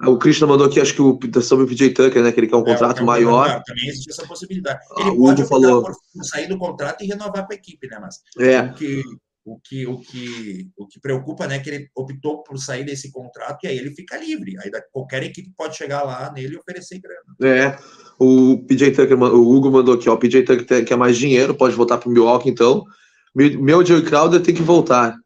O 0.00 0.18
Christian 0.18 0.48
mandou 0.48 0.66
aqui, 0.66 0.80
acho 0.80 0.92
que 0.92 1.00
o, 1.00 1.16
sobre 1.40 1.64
o 1.64 1.68
PJ 1.68 1.90
Tucker, 1.90 2.24
né? 2.24 2.32
Que 2.32 2.40
ele 2.40 2.48
quer 2.48 2.56
um 2.56 2.62
é, 2.62 2.64
contrato 2.64 3.02
é, 3.02 3.04
maior. 3.04 3.62
também 3.64 3.88
existe 3.88 4.10
essa 4.10 4.26
possibilidade. 4.26 4.80
Ah, 4.98 5.02
ele 5.02 5.10
ah, 5.10 5.16
pode 5.16 5.46
falou... 5.46 5.86
sair 6.22 6.48
do 6.48 6.58
contrato 6.58 7.04
e 7.04 7.06
renovar 7.06 7.46
com 7.46 7.52
a 7.52 7.54
equipe, 7.54 7.86
né? 7.86 8.00
Mas 8.00 8.16
é. 8.40 8.62
o, 8.62 8.74
que, 8.74 9.02
o, 9.44 9.60
que, 9.60 9.86
o, 9.86 10.00
que, 10.00 10.70
o 10.76 10.88
que 10.88 10.98
preocupa, 10.98 11.46
né? 11.46 11.56
É 11.56 11.58
que 11.60 11.70
ele 11.70 11.88
optou 11.94 12.42
por 12.42 12.58
sair 12.58 12.82
desse 12.82 13.12
contrato 13.12 13.60
e 13.62 13.68
aí 13.68 13.78
ele 13.78 13.94
fica 13.94 14.18
livre. 14.18 14.56
Aí 14.58 14.72
qualquer 14.90 15.22
equipe 15.22 15.52
pode 15.56 15.76
chegar 15.76 16.02
lá 16.02 16.32
nele 16.32 16.54
e 16.54 16.58
oferecer 16.58 16.98
grana. 16.98 17.20
É. 17.40 17.78
O 18.18 18.64
PJ 18.66 18.90
Tucker, 18.90 19.16
o 19.16 19.56
Hugo 19.56 19.70
mandou 19.70 19.94
aqui, 19.94 20.08
ó. 20.08 20.14
O 20.14 20.18
PJ 20.18 20.42
Tucker 20.42 20.84
quer 20.84 20.96
mais 20.96 21.16
dinheiro, 21.16 21.54
pode 21.54 21.76
voltar 21.76 21.98
para 21.98 22.08
o 22.08 22.12
Milwaukee, 22.12 22.50
então. 22.50 22.84
Meu 23.34 23.84
Joe 23.84 24.02
Crowder 24.02 24.40
tem 24.40 24.54
que 24.54 24.62
voltar. 24.62 25.16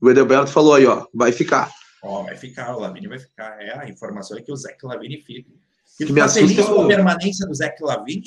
O 0.00 0.10
Edelberto 0.10 0.50
falou 0.50 0.74
aí, 0.74 0.86
ó, 0.86 1.06
vai 1.14 1.30
ficar. 1.30 1.70
Ó, 2.02 2.22
vai 2.22 2.36
ficar, 2.36 2.74
o 2.74 2.80
Lavini 2.80 3.08
vai 3.08 3.18
ficar. 3.18 3.60
É, 3.60 3.78
a 3.78 3.88
informação 3.88 4.38
é 4.38 4.40
que 4.40 4.50
o 4.50 4.56
Zé 4.56 4.76
Lavini 4.82 5.20
fica. 5.20 5.50
E 5.98 6.06
tu 6.06 6.14
tá 6.14 6.28
feliz 6.28 6.64
com 6.66 6.82
a 6.82 6.86
permanência 6.86 7.46
do 7.46 7.54
Zé 7.54 7.74
Lavini? 7.80 8.22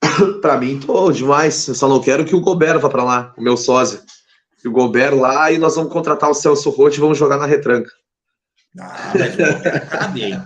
para 0.40 0.56
mim, 0.56 0.78
tô 0.78 1.10
demais. 1.10 1.66
Eu 1.66 1.74
só 1.74 1.88
não 1.88 2.00
quero 2.00 2.24
que 2.24 2.36
o 2.36 2.40
Gobert 2.40 2.78
vá 2.78 2.88
para 2.88 3.02
lá, 3.02 3.34
o 3.36 3.42
meu 3.42 3.56
sósia. 3.56 4.00
E 4.64 4.68
o 4.68 4.72
Gobert 4.72 5.14
lá 5.14 5.50
e 5.50 5.58
nós 5.58 5.74
vamos 5.74 5.92
contratar 5.92 6.30
o 6.30 6.34
Celso 6.34 6.70
Roth 6.70 6.94
e 6.94 7.00
vamos 7.00 7.18
jogar 7.18 7.38
na 7.38 7.46
retranca. 7.46 7.90
Ah, 8.78 9.12
mas 9.18 9.34
o 9.34 9.52
Gobert 9.54 9.88
cabe, 9.88 10.22
hein? 10.22 10.44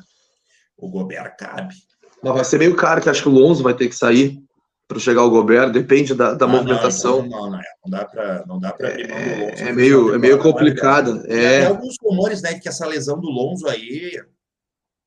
O 0.78 0.88
Gobert 0.88 1.36
cabe. 1.36 1.74
Mas 2.22 2.34
vai 2.34 2.44
ser 2.44 2.58
meio 2.58 2.74
caro, 2.74 3.02
que 3.02 3.10
acho 3.10 3.22
que 3.22 3.28
o 3.28 3.32
Lonzo 3.32 3.62
vai 3.62 3.74
ter 3.74 3.88
que 3.88 3.94
sair 3.94 4.42
para 4.86 4.98
chegar 4.98 5.22
o 5.22 5.30
Gobert, 5.30 5.72
depende 5.72 6.14
da, 6.14 6.34
da 6.34 6.44
ah, 6.44 6.48
movimentação. 6.48 7.22
Não, 7.22 7.28
não, 7.28 7.50
não, 7.50 7.60
não 7.84 7.90
dá 7.90 8.04
para 8.04 8.46
não 8.46 8.60
dá 8.60 8.72
para 8.72 8.90
do 8.90 9.00
Lonzo. 9.00 9.62
É 9.62 9.72
meio, 9.72 10.14
é 10.14 10.18
meio 10.18 10.38
complicado. 10.38 11.22
É. 11.26 11.60
Tem 11.60 11.66
alguns 11.66 11.96
rumores, 12.02 12.42
né, 12.42 12.58
que 12.58 12.68
essa 12.68 12.86
lesão 12.86 13.18
do 13.18 13.28
Lonzo 13.28 13.66
aí 13.66 14.20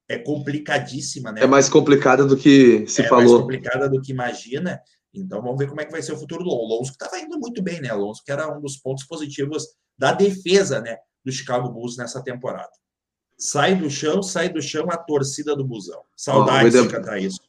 é 0.09 0.17
complicadíssima, 0.17 1.31
né? 1.31 1.43
É 1.43 1.47
mais 1.47 1.69
complicada 1.69 2.25
do 2.25 2.37
que 2.37 2.87
se 2.87 3.01
é 3.01 3.07
falou. 3.07 3.23
É 3.23 3.27
mais 3.27 3.41
complicada 3.41 3.89
do 3.89 4.01
que 4.01 4.11
imagina. 4.11 4.79
Então 5.13 5.41
vamos 5.41 5.57
ver 5.57 5.67
como 5.67 5.81
é 5.81 5.85
que 5.85 5.91
vai 5.91 6.01
ser 6.01 6.13
o 6.13 6.17
futuro 6.17 6.43
do 6.43 6.49
Lonzo. 6.49 6.91
Que 6.91 7.03
estava 7.03 7.19
indo 7.19 7.37
muito 7.39 7.61
bem, 7.61 7.79
né? 7.79 7.93
Lonzo 7.93 8.23
que 8.25 8.31
era 8.31 8.51
um 8.51 8.59
dos 8.59 8.77
pontos 8.77 9.03
positivos 9.05 9.63
da 9.97 10.11
defesa, 10.11 10.79
né, 10.79 10.95
do 11.25 11.31
Chicago 11.31 11.69
Bulls 11.69 11.97
nessa 11.97 12.23
temporada. 12.23 12.69
Sai 13.37 13.75
do 13.75 13.89
chão, 13.89 14.21
sai 14.21 14.49
do 14.49 14.61
chão 14.61 14.87
a 14.89 14.97
torcida 14.97 15.55
do 15.55 15.63
Busão. 15.63 16.01
Saudades 16.15 16.73
de 16.73 16.87
cantar 16.87 17.19
isso. 17.19 17.39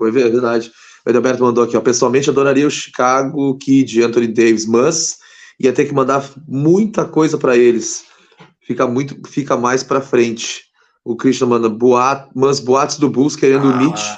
É 0.00 0.10
verdade. 0.10 0.72
O 1.04 1.10
Edelberto 1.10 1.42
mandou 1.42 1.64
aqui, 1.64 1.76
ó. 1.76 1.80
Pessoalmente 1.80 2.30
adoraria 2.30 2.66
o 2.66 2.70
Chicago 2.70 3.56
Kid, 3.58 4.02
Anthony 4.02 4.28
Davis, 4.28 4.66
mas 4.66 5.18
ia 5.60 5.72
ter 5.72 5.84
que 5.84 5.94
mandar 5.94 6.28
muita 6.48 7.04
coisa 7.04 7.36
para 7.36 7.56
eles. 7.56 8.06
Fica 8.60 8.86
muito, 8.86 9.16
fica 9.28 9.56
mais 9.56 9.82
para 9.82 10.00
frente. 10.00 10.64
O 11.04 11.14
Christian 11.14 11.48
manda 11.48 11.68
boat, 11.68 12.30
mas 12.34 12.60
boatos 12.60 12.98
do 12.98 13.10
Bulls 13.10 13.36
querendo 13.36 13.68
ah, 13.68 13.70
o 13.70 13.76
Mitch. 13.76 14.16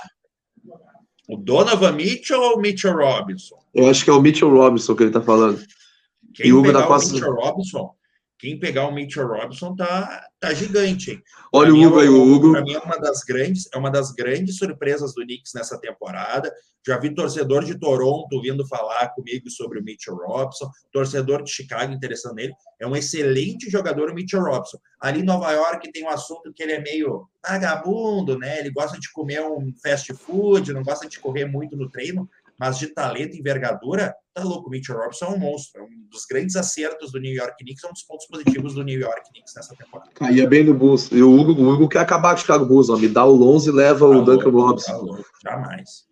O 1.29 1.37
Donovan 1.37 1.93
Mitchell 1.93 2.41
ou 2.41 2.57
o 2.57 2.61
Mitchell 2.61 2.95
Robinson? 2.95 3.57
Eu 3.75 3.89
acho 3.89 4.05
que 4.05 4.11
é 4.11 4.13
o 4.13 4.23
Mitchell 4.23 4.49
Robinson 4.49 4.95
que 4.95 5.03
ele 5.03 5.11
tá 5.11 5.21
falando. 5.21 5.61
Quem 6.33 6.47
e 6.47 6.53
o 6.53 6.61
Hugo 6.61 6.73
da 6.73 6.85
Costa... 6.85 7.11
o 7.11 7.13
Mitchell 7.15 7.35
Robinson 7.35 7.97
quem 8.39 8.59
pegar 8.59 8.87
o 8.87 8.93
Mitchell 8.93 9.27
Robinson 9.27 9.75
tá, 9.75 10.29
tá 10.39 10.53
gigante, 10.53 11.13
hein? 11.13 11.23
Olha 11.53 11.73
o 11.73 11.83
Hugo 11.83 12.01
é 12.01 12.03
aí, 12.03 12.09
o 12.09 12.23
Hugo. 12.23 12.53
Para 12.53 12.63
mim 12.63 12.75
é 12.75 12.79
uma 12.79 12.99
das 12.99 13.21
grandes, 13.21 13.69
é 13.73 13.79
uma 13.79 13.91
das 13.91 14.13
grandes 14.13 14.59
surpresas 14.59 15.15
do 15.15 15.23
Knicks 15.23 15.53
nessa 15.55 15.79
temporada. 15.81 16.53
Já 16.87 16.99
vi 16.99 17.13
torcedor 17.13 17.65
de 17.65 17.79
Toronto 17.79 18.41
vindo 18.41 18.67
falar 18.67 19.09
comigo 19.09 19.51
sobre 19.51 19.81
o 19.81 19.83
Mitchell 19.83 20.15
Robinson, 20.15 20.71
torcedor 20.93 21.43
de 21.43 21.51
Chicago 21.51 21.93
interessando 21.93 22.37
nele. 22.37 22.53
É 22.79 22.87
um 22.87 22.95
excelente 22.95 23.69
jogador 23.69 24.11
o 24.11 24.15
Mitchell 24.15 24.43
Robinson. 24.43 24.79
Ali 25.01 25.21
em 25.21 25.25
Nova 25.25 25.51
York 25.51 25.91
tem 25.91 26.05
um 26.05 26.09
assunto 26.09 26.53
que 26.55 26.63
ele 26.63 26.73
é 26.73 26.81
meio 26.81 27.27
vagabundo, 27.47 28.39
né? 28.39 28.61
Ele 28.61 28.71
gosta 28.71 28.99
de 29.01 29.11
comer 29.13 29.43
um 29.43 29.73
fast 29.83 30.13
food, 30.15 30.73
não 30.73 30.83
gosta 30.83 31.09
de 31.09 31.19
correr 31.19 31.45
muito 31.45 31.77
no 31.77 31.91
treino, 31.91 32.29
mas 32.59 32.79
de 32.79 32.87
talento 32.89 33.35
e 33.37 33.41
envergadura, 33.41 34.15
tá 34.33 34.43
louco. 34.43 34.69
O 34.69 34.71
Mitchell 34.71 34.97
Robinson 34.97 35.27
é 35.27 35.29
um 35.31 35.39
monstro. 35.39 35.81
É 35.81 35.85
um 35.85 36.09
dos 36.11 36.25
grandes 36.25 36.57
acertos 36.57 37.13
do 37.13 37.21
New 37.21 37.35
York 37.35 37.57
Knicks, 37.59 37.83
é 37.85 37.89
um 37.89 37.93
dos 37.93 38.03
pontos 38.05 38.27
positivos 38.27 38.75
do 38.75 38.85
New 38.85 38.99
York 38.99 39.29
Knicks 39.31 39.55
nessa 39.57 39.75
temporada. 39.75 40.11
Caía 40.15 40.49
bem 40.49 40.65
no 40.65 40.73
Bulls. 40.73 41.11
E 41.11 41.23
o 41.23 41.33
Hugo, 41.33 41.53
o 41.61 41.69
Hugo 41.69 41.89
quer 41.89 41.99
acabar 41.99 42.31
com 42.31 42.37
o 42.37 42.41
Chicago 42.41 42.65
Bulls, 42.65 42.89
ó. 42.89 42.97
me 42.97 43.09
dá 43.09 43.25
o 43.25 43.35
Lonzo 43.35 43.71
e 43.71 43.73
leva 43.73 44.09
tá 44.09 44.17
o 44.17 44.25
Duncan 44.25 44.51
Robinson. 44.51 44.93
Tá 44.93 44.99
louco. 44.99 45.25
Jamais. 45.43 46.07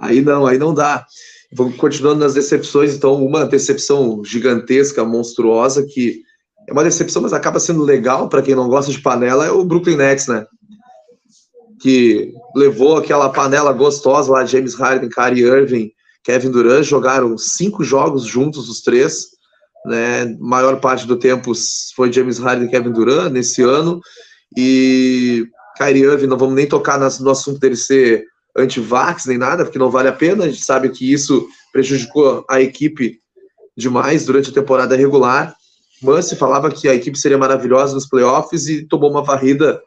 Aí 0.00 0.20
não, 0.20 0.46
aí 0.46 0.58
não 0.58 0.72
dá. 0.72 1.04
Vamos 1.52 1.76
continuando 1.76 2.20
nas 2.20 2.34
decepções, 2.34 2.94
então, 2.94 3.24
uma 3.24 3.44
decepção 3.44 4.22
gigantesca, 4.24 5.04
monstruosa, 5.04 5.84
que 5.84 6.22
é 6.68 6.72
uma 6.72 6.84
decepção, 6.84 7.22
mas 7.22 7.32
acaba 7.32 7.60
sendo 7.60 7.82
legal 7.82 8.28
para 8.28 8.42
quem 8.42 8.54
não 8.54 8.68
gosta 8.68 8.90
de 8.90 9.00
panela, 9.00 9.44
é 9.44 9.50
o 9.50 9.64
Brooklyn 9.64 9.96
Nets, 9.96 10.28
né? 10.28 10.46
que 11.80 12.34
levou 12.54 12.98
aquela 12.98 13.30
panela 13.30 13.72
gostosa 13.72 14.30
lá, 14.30 14.44
James 14.44 14.74
Harden, 14.74 15.08
Kyrie 15.08 15.44
Irving, 15.44 15.90
Kevin 16.22 16.50
Durant, 16.50 16.84
jogaram 16.84 17.36
cinco 17.38 17.82
jogos 17.82 18.24
juntos, 18.24 18.68
os 18.68 18.82
três, 18.82 19.28
né, 19.86 20.36
maior 20.38 20.78
parte 20.78 21.06
do 21.06 21.16
tempo 21.16 21.52
foi 21.96 22.12
James 22.12 22.38
Harden 22.38 22.68
e 22.68 22.70
Kevin 22.70 22.92
Durant 22.92 23.32
nesse 23.32 23.62
ano, 23.62 24.00
e 24.56 25.46
Kyrie 25.78 26.04
Irving, 26.04 26.26
não 26.26 26.36
vamos 26.36 26.54
nem 26.54 26.66
tocar 26.66 26.98
no 26.98 27.30
assunto 27.30 27.58
dele 27.58 27.76
ser 27.76 28.24
anti-vax 28.56 29.26
nem 29.26 29.38
nada, 29.38 29.64
porque 29.64 29.78
não 29.78 29.90
vale 29.90 30.08
a 30.08 30.12
pena, 30.12 30.44
a 30.44 30.48
gente 30.48 30.62
sabe 30.62 30.88
que 30.90 31.10
isso 31.10 31.48
prejudicou 31.72 32.44
a 32.48 32.60
equipe 32.60 33.18
demais 33.76 34.24
durante 34.24 34.50
a 34.50 34.54
temporada 34.54 34.96
regular, 34.96 35.54
mas 36.02 36.26
se 36.26 36.36
falava 36.36 36.70
que 36.70 36.88
a 36.88 36.94
equipe 36.94 37.18
seria 37.18 37.38
maravilhosa 37.38 37.94
nos 37.94 38.08
playoffs 38.08 38.68
e 38.68 38.82
tomou 38.86 39.10
uma 39.10 39.22
varrida 39.22 39.80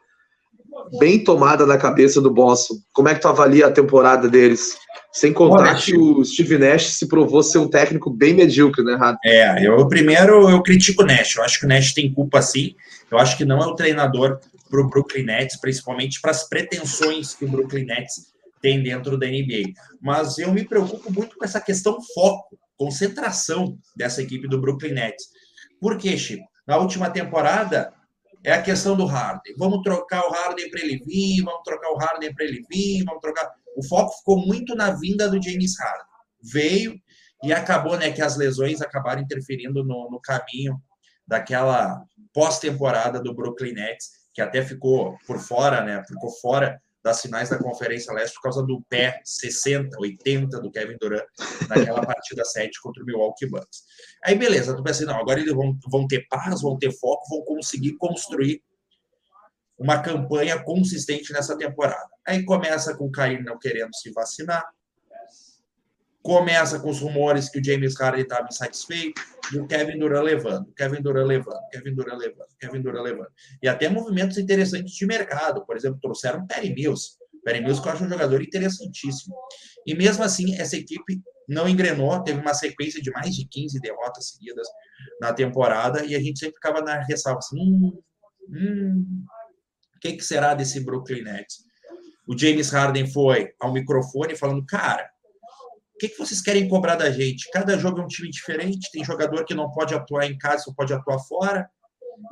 bem 0.98 1.22
tomada 1.22 1.66
na 1.66 1.78
cabeça 1.78 2.20
do 2.20 2.30
Boston. 2.30 2.74
Como 2.92 3.08
é 3.08 3.14
que 3.14 3.20
tu 3.20 3.28
avalia 3.28 3.66
a 3.66 3.70
temporada 3.70 4.28
deles? 4.28 4.76
Sem 5.12 5.32
contar 5.32 5.76
que 5.76 5.96
o 5.96 6.24
Steve 6.24 6.58
Nash 6.58 6.94
se 6.94 7.06
provou 7.06 7.42
ser 7.42 7.58
um 7.58 7.68
técnico 7.68 8.10
bem 8.10 8.34
medíocre, 8.34 8.84
né, 8.84 8.96
Rato? 8.96 9.18
É, 9.24 9.64
eu 9.64 9.86
primeiro 9.86 10.50
eu 10.50 10.60
critico 10.62 11.02
o 11.02 11.06
Nash. 11.06 11.36
Eu 11.36 11.44
acho 11.44 11.60
que 11.60 11.66
o 11.66 11.68
Nash 11.68 11.94
tem 11.94 12.12
culpa 12.12 12.42
sim. 12.42 12.74
Eu 13.10 13.18
acho 13.18 13.36
que 13.36 13.44
não 13.44 13.62
é 13.62 13.66
o 13.66 13.76
treinador 13.76 14.40
para 14.68 14.80
o 14.80 14.88
Brooklyn 14.88 15.24
Nets, 15.24 15.56
principalmente 15.56 16.20
para 16.20 16.32
as 16.32 16.48
pretensões 16.48 17.34
que 17.34 17.44
o 17.44 17.48
Brooklyn 17.48 17.84
Nets 17.84 18.33
tem 18.64 18.82
dentro 18.82 19.18
da 19.18 19.26
NBA. 19.26 19.74
Mas 20.00 20.38
eu 20.38 20.50
me 20.50 20.66
preocupo 20.66 21.12
muito 21.12 21.36
com 21.36 21.44
essa 21.44 21.60
questão 21.60 21.98
foco, 22.14 22.58
concentração 22.78 23.78
dessa 23.94 24.22
equipe 24.22 24.48
do 24.48 24.58
Brooklyn 24.58 24.94
Nets. 24.94 25.26
Por 25.78 25.98
quê, 25.98 26.16
Chico? 26.16 26.42
Na 26.66 26.78
última 26.78 27.10
temporada, 27.10 27.92
é 28.42 28.54
a 28.54 28.62
questão 28.62 28.96
do 28.96 29.04
Harden. 29.04 29.54
Vamos 29.58 29.82
trocar 29.82 30.26
o 30.26 30.30
Harden 30.30 30.70
para 30.70 30.80
ele 30.80 30.98
vir, 31.04 31.42
vamos 31.42 31.60
trocar 31.62 31.90
o 31.90 31.98
Harden 31.98 32.34
para 32.34 32.46
ele 32.46 32.64
vir, 32.70 33.04
vamos 33.04 33.20
trocar. 33.20 33.52
O 33.76 33.86
foco 33.86 34.16
ficou 34.16 34.38
muito 34.38 34.74
na 34.74 34.92
vinda 34.92 35.28
do 35.28 35.42
James 35.42 35.78
Harden. 35.78 36.06
Veio 36.42 36.98
e 37.42 37.52
acabou, 37.52 37.98
né, 37.98 38.12
que 38.12 38.22
as 38.22 38.34
lesões 38.34 38.80
acabaram 38.80 39.20
interferindo 39.20 39.84
no, 39.84 40.10
no 40.10 40.18
caminho 40.22 40.80
daquela 41.26 42.02
pós-temporada 42.32 43.20
do 43.20 43.34
Brooklyn 43.34 43.74
Nets, 43.74 44.08
que 44.32 44.40
até 44.40 44.64
ficou 44.64 45.18
por 45.26 45.38
fora, 45.38 45.82
né? 45.82 46.02
Ficou 46.08 46.30
fora 46.40 46.80
das 47.04 47.20
finais 47.20 47.50
da 47.50 47.58
Conferência 47.58 48.14
Leste 48.14 48.34
por 48.36 48.44
causa 48.44 48.62
do 48.62 48.82
pé 48.88 49.20
60, 49.22 50.00
80 50.00 50.58
do 50.58 50.70
Kevin 50.70 50.96
Durant 50.98 51.26
naquela 51.68 52.00
partida 52.06 52.42
7 52.44 52.80
contra 52.80 53.02
o 53.02 53.06
Milwaukee 53.06 53.46
Bucks. 53.46 53.82
Aí 54.24 54.34
beleza, 54.34 54.74
tu 54.74 54.82
pensa 54.82 55.04
assim, 55.04 55.12
não, 55.12 55.20
agora 55.20 55.38
eles 55.38 55.52
vão, 55.52 55.78
vão 55.90 56.06
ter 56.08 56.26
paz, 56.28 56.62
vão 56.62 56.78
ter 56.78 56.90
foco, 56.92 57.28
vão 57.28 57.44
conseguir 57.44 57.94
construir 57.98 58.62
uma 59.78 60.00
campanha 60.00 60.62
consistente 60.62 61.30
nessa 61.32 61.58
temporada. 61.58 62.08
Aí 62.26 62.42
começa 62.42 62.96
com 62.96 63.04
o 63.04 63.12
Kyrie 63.12 63.42
não 63.42 63.58
querendo 63.58 63.94
se 63.94 64.10
vacinar, 64.12 64.64
começa 66.24 66.80
com 66.80 66.88
os 66.88 67.00
rumores 67.00 67.50
que 67.50 67.58
o 67.58 67.64
James 67.64 67.94
Harden 68.00 68.22
estava 68.22 68.48
insatisfeito, 68.50 69.20
e 69.52 69.58
o 69.58 69.66
Kevin 69.66 69.98
Durant 69.98 70.24
levando, 70.24 70.72
Kevin 70.72 71.02
Durant 71.02 71.26
levando, 71.26 71.60
Kevin 71.70 71.94
Durant 71.94 72.18
levando, 72.18 72.48
Kevin 72.58 72.80
Durant 72.80 73.04
levando. 73.04 73.28
E 73.62 73.68
até 73.68 73.90
movimentos 73.90 74.38
interessantes 74.38 74.94
de 74.94 75.04
mercado, 75.04 75.66
por 75.66 75.76
exemplo, 75.76 76.00
trouxeram 76.00 76.46
Perry 76.46 76.74
Mills, 76.74 77.18
Perry 77.44 77.60
Mills 77.60 77.82
que 77.82 77.88
eu 77.88 77.92
acho 77.92 78.04
um 78.04 78.08
jogador 78.08 78.42
interessantíssimo. 78.42 79.36
E 79.86 79.94
mesmo 79.94 80.24
assim, 80.24 80.58
essa 80.58 80.78
equipe 80.78 81.20
não 81.46 81.68
engrenou, 81.68 82.18
teve 82.22 82.40
uma 82.40 82.54
sequência 82.54 83.02
de 83.02 83.10
mais 83.10 83.36
de 83.36 83.46
15 83.46 83.78
derrotas 83.80 84.30
seguidas 84.30 84.66
na 85.20 85.30
temporada, 85.34 86.06
e 86.06 86.16
a 86.16 86.20
gente 86.20 86.38
sempre 86.38 86.54
ficava 86.54 86.80
na 86.80 87.02
ressalva 87.02 87.40
assim, 87.40 87.60
hum, 87.60 88.02
hum, 88.48 89.26
o 89.94 90.00
que, 90.00 90.14
que 90.14 90.24
será 90.24 90.54
desse 90.54 90.80
Brooklyn 90.80 91.22
Nets? 91.22 91.64
O 92.26 92.36
James 92.36 92.70
Harden 92.70 93.06
foi 93.12 93.50
ao 93.60 93.74
microfone 93.74 94.34
falando, 94.34 94.64
cara, 94.64 95.12
o 95.94 95.98
que, 95.98 96.08
que 96.08 96.18
vocês 96.18 96.40
querem 96.40 96.68
cobrar 96.68 96.96
da 96.96 97.10
gente? 97.10 97.48
Cada 97.52 97.78
jogo 97.78 98.00
é 98.00 98.04
um 98.04 98.08
time 98.08 98.28
diferente, 98.28 98.90
tem 98.92 99.04
jogador 99.04 99.44
que 99.44 99.54
não 99.54 99.70
pode 99.70 99.94
atuar 99.94 100.26
em 100.26 100.36
casa, 100.36 100.64
só 100.64 100.72
pode 100.74 100.92
atuar 100.92 101.20
fora. 101.20 101.68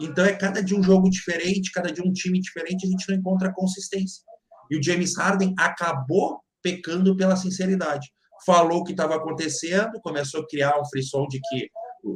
Então 0.00 0.24
é 0.24 0.32
cada 0.32 0.62
dia 0.62 0.76
um 0.76 0.82
jogo 0.82 1.08
diferente, 1.08 1.70
cada 1.70 1.92
dia 1.92 2.04
um 2.04 2.12
time 2.12 2.40
diferente, 2.40 2.86
a 2.86 2.90
gente 2.90 3.08
não 3.08 3.16
encontra 3.16 3.52
consistência. 3.52 4.22
E 4.70 4.76
o 4.76 4.82
James 4.82 5.16
Harden 5.16 5.54
acabou 5.56 6.40
pecando 6.60 7.16
pela 7.16 7.36
sinceridade. 7.36 8.12
Falou 8.44 8.80
o 8.80 8.84
que 8.84 8.92
estava 8.92 9.14
acontecendo, 9.14 10.00
começou 10.02 10.40
a 10.40 10.46
criar 10.48 10.80
um 10.80 10.84
frisson 10.86 11.26
de 11.28 11.40
que 11.40 11.68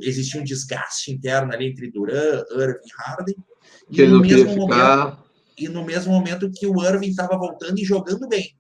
existia 0.03 0.41
um 0.41 0.45
desgaste 0.45 1.13
interno 1.13 1.53
ali 1.53 1.67
entre 1.67 1.91
Duran, 1.91 2.43
Irving 2.51 2.87
e 2.87 3.03
Harden. 3.03 3.37
E 3.91 4.07
no, 4.07 4.21
mesmo 4.21 4.57
momento, 4.57 5.19
e 5.57 5.69
no 5.69 5.85
mesmo 5.85 6.13
momento 6.13 6.51
que 6.51 6.67
o 6.67 6.85
Irving 6.85 7.09
estava 7.09 7.39
voltando 7.39 7.79
e 7.79 7.85
jogando 7.85 8.27
bem. 8.27 8.57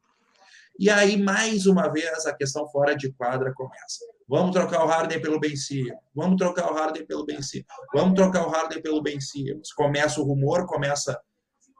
E 0.79 0.91
aí, 0.91 1.17
mais 1.17 1.67
uma 1.67 1.89
vez, 1.89 2.27
a 2.27 2.35
questão 2.35 2.69
fora 2.69 2.95
de 2.95 3.11
quadra 3.13 3.53
começa. 3.55 4.05
Vamos 4.29 4.53
trocar 4.53 4.85
o 4.85 4.87
Harden 4.87 5.21
pelo 5.21 5.41
Ben 5.41 5.57
Simmons. 5.57 5.99
Vamos 6.15 6.37
trocar 6.37 6.71
o 6.71 6.75
Harden 6.75 7.07
pelo 7.07 7.25
Ben 7.25 7.41
Simmons. 7.41 7.67
Vamos 7.95 8.15
trocar 8.15 8.47
o 8.47 8.51
Harden 8.51 8.83
pelo 8.83 9.03
Ben 9.03 9.21
Simmons. 9.21 9.73
Começa 9.73 10.21
o 10.21 10.25
rumor, 10.25 10.67
começa 10.67 11.19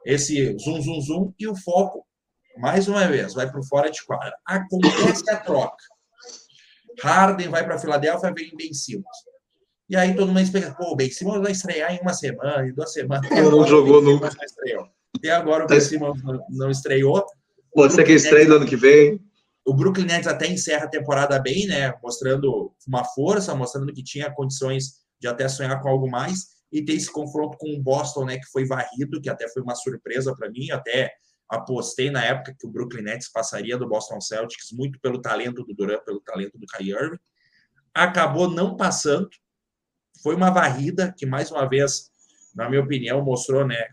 esse 0.05 0.55
zum, 0.57 0.81
zum, 0.81 1.01
zum, 1.01 1.33
e 1.37 1.47
o 1.47 1.55
foco, 1.55 2.07
mais 2.57 2.87
uma 2.87 3.05
vez, 3.07 3.33
vai 3.33 3.51
para 3.51 3.61
fora 3.63 3.91
de 3.91 4.03
quadra. 4.05 4.33
Acontece 4.45 5.29
a 5.29 5.37
troca. 5.37 5.83
Harden 7.01 7.49
vai 7.49 7.63
para 7.63 7.75
a 7.75 7.79
Filadélfia, 7.79 8.33
vem 8.33 8.55
Ben 8.55 8.73
Simmons. 8.73 9.05
E 9.89 9.95
aí 9.95 10.15
todo 10.15 10.29
mundo 10.29 10.39
espera, 10.39 10.73
pô, 10.73 10.93
o 10.93 10.95
Ben 10.95 11.11
Simmons 11.11 11.41
vai 11.41 11.51
estrear 11.51 11.93
em 11.93 11.99
uma 11.99 12.13
semana, 12.13 12.65
em 12.65 12.73
duas 12.73 12.91
semanas. 12.93 13.29
Não 13.29 13.67
jogou 13.67 14.01
nunca. 14.01 14.29
Até 15.15 15.31
agora 15.31 15.65
o 15.65 15.67
Ben 15.67 15.81
Simmons 15.81 16.19
não 16.49 16.71
estreou. 16.71 17.25
Pode 17.73 17.93
ser 17.93 18.03
que 18.03 18.13
estreie 18.13 18.47
no 18.47 18.55
ano 18.55 18.65
que 18.65 18.75
vem. 18.75 19.21
O 19.65 19.73
Brooklyn 19.73 20.05
Nets 20.05 20.27
até 20.27 20.47
encerra 20.47 20.85
a 20.85 20.89
temporada 20.89 21.37
bem, 21.39 21.67
né? 21.67 21.93
Mostrando 22.01 22.73
uma 22.87 23.03
força, 23.03 23.53
mostrando 23.53 23.93
que 23.93 24.03
tinha 24.03 24.33
condições 24.33 25.01
de 25.19 25.27
até 25.27 25.47
sonhar 25.49 25.81
com 25.81 25.89
algo 25.89 26.09
mais. 26.09 26.57
E 26.71 26.83
tem 26.83 26.95
esse 26.95 27.11
confronto 27.11 27.57
com 27.57 27.73
o 27.73 27.81
Boston, 27.81 28.25
né? 28.25 28.37
Que 28.37 28.45
foi 28.51 28.65
varrido, 28.65 29.21
que 29.21 29.29
até 29.29 29.47
foi 29.49 29.61
uma 29.61 29.75
surpresa 29.75 30.33
para 30.35 30.49
mim. 30.49 30.71
Até 30.71 31.11
apostei 31.49 32.09
na 32.09 32.23
época 32.23 32.55
que 32.57 32.65
o 32.65 32.69
Brooklyn 32.69 33.03
Nets 33.03 33.29
passaria 33.29 33.77
do 33.77 33.87
Boston 33.87 34.19
Celtics, 34.21 34.71
muito 34.71 34.99
pelo 34.99 35.21
talento 35.21 35.63
do 35.63 35.73
Durant, 35.73 36.03
pelo 36.03 36.21
talento 36.21 36.57
do 36.57 36.65
Kyrie 36.65 36.93
Irving. 36.93 37.19
Acabou 37.93 38.49
não 38.49 38.75
passando. 38.75 39.29
Foi 40.23 40.33
uma 40.33 40.49
varrida 40.49 41.13
que, 41.17 41.25
mais 41.25 41.51
uma 41.51 41.67
vez, 41.67 42.09
na 42.55 42.69
minha 42.69 42.81
opinião, 42.81 43.21
mostrou, 43.21 43.67
né? 43.67 43.89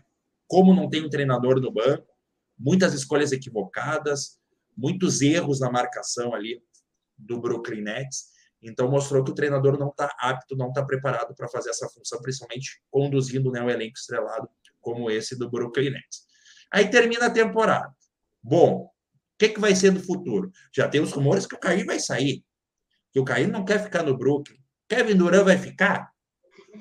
Como 0.47 0.73
não 0.73 0.89
tem 0.89 1.03
um 1.03 1.09
treinador 1.09 1.59
no 1.59 1.71
banco 1.71 2.14
muitas 2.57 2.93
escolhas 2.93 3.31
equivocadas, 3.31 4.39
muitos 4.75 5.21
erros 5.21 5.59
na 5.59 5.71
marcação 5.71 6.33
ali 6.33 6.61
do 7.17 7.39
Brooklyn 7.39 7.81
Nets. 7.81 8.33
Então 8.61 8.89
mostrou 8.89 9.23
que 9.23 9.31
o 9.31 9.35
treinador 9.35 9.77
não 9.77 9.89
está 9.89 10.13
apto, 10.19 10.55
não 10.55 10.69
está 10.69 10.83
preparado 10.83 11.35
para 11.35 11.47
fazer 11.47 11.69
essa 11.69 11.87
função, 11.89 12.21
principalmente 12.21 12.81
conduzindo 12.89 13.51
né, 13.51 13.61
um 13.61 13.69
elenco 13.69 13.97
estrelado 13.97 14.49
como 14.81 15.09
esse 15.09 15.37
do 15.37 15.49
Brooklyn 15.49 15.91
Nets. 15.91 16.25
Aí 16.71 16.89
termina 16.89 17.27
a 17.27 17.29
temporada. 17.29 17.93
Bom, 18.41 18.85
o 18.85 19.37
que, 19.37 19.49
que 19.49 19.59
vai 19.59 19.75
ser 19.75 19.91
do 19.91 19.99
futuro? 19.99 20.51
Já 20.73 20.87
tem 20.87 21.01
os 21.01 21.11
rumores 21.11 21.45
que 21.45 21.55
o 21.55 21.59
Caí 21.59 21.83
vai 21.83 21.99
sair, 21.99 22.43
que 23.11 23.19
o 23.19 23.25
Caí 23.25 23.47
não 23.47 23.65
quer 23.65 23.83
ficar 23.83 24.03
no 24.03 24.17
Brooklyn. 24.17 24.57
Kevin 24.87 25.17
Durant 25.17 25.43
vai 25.43 25.57
ficar? 25.57 26.11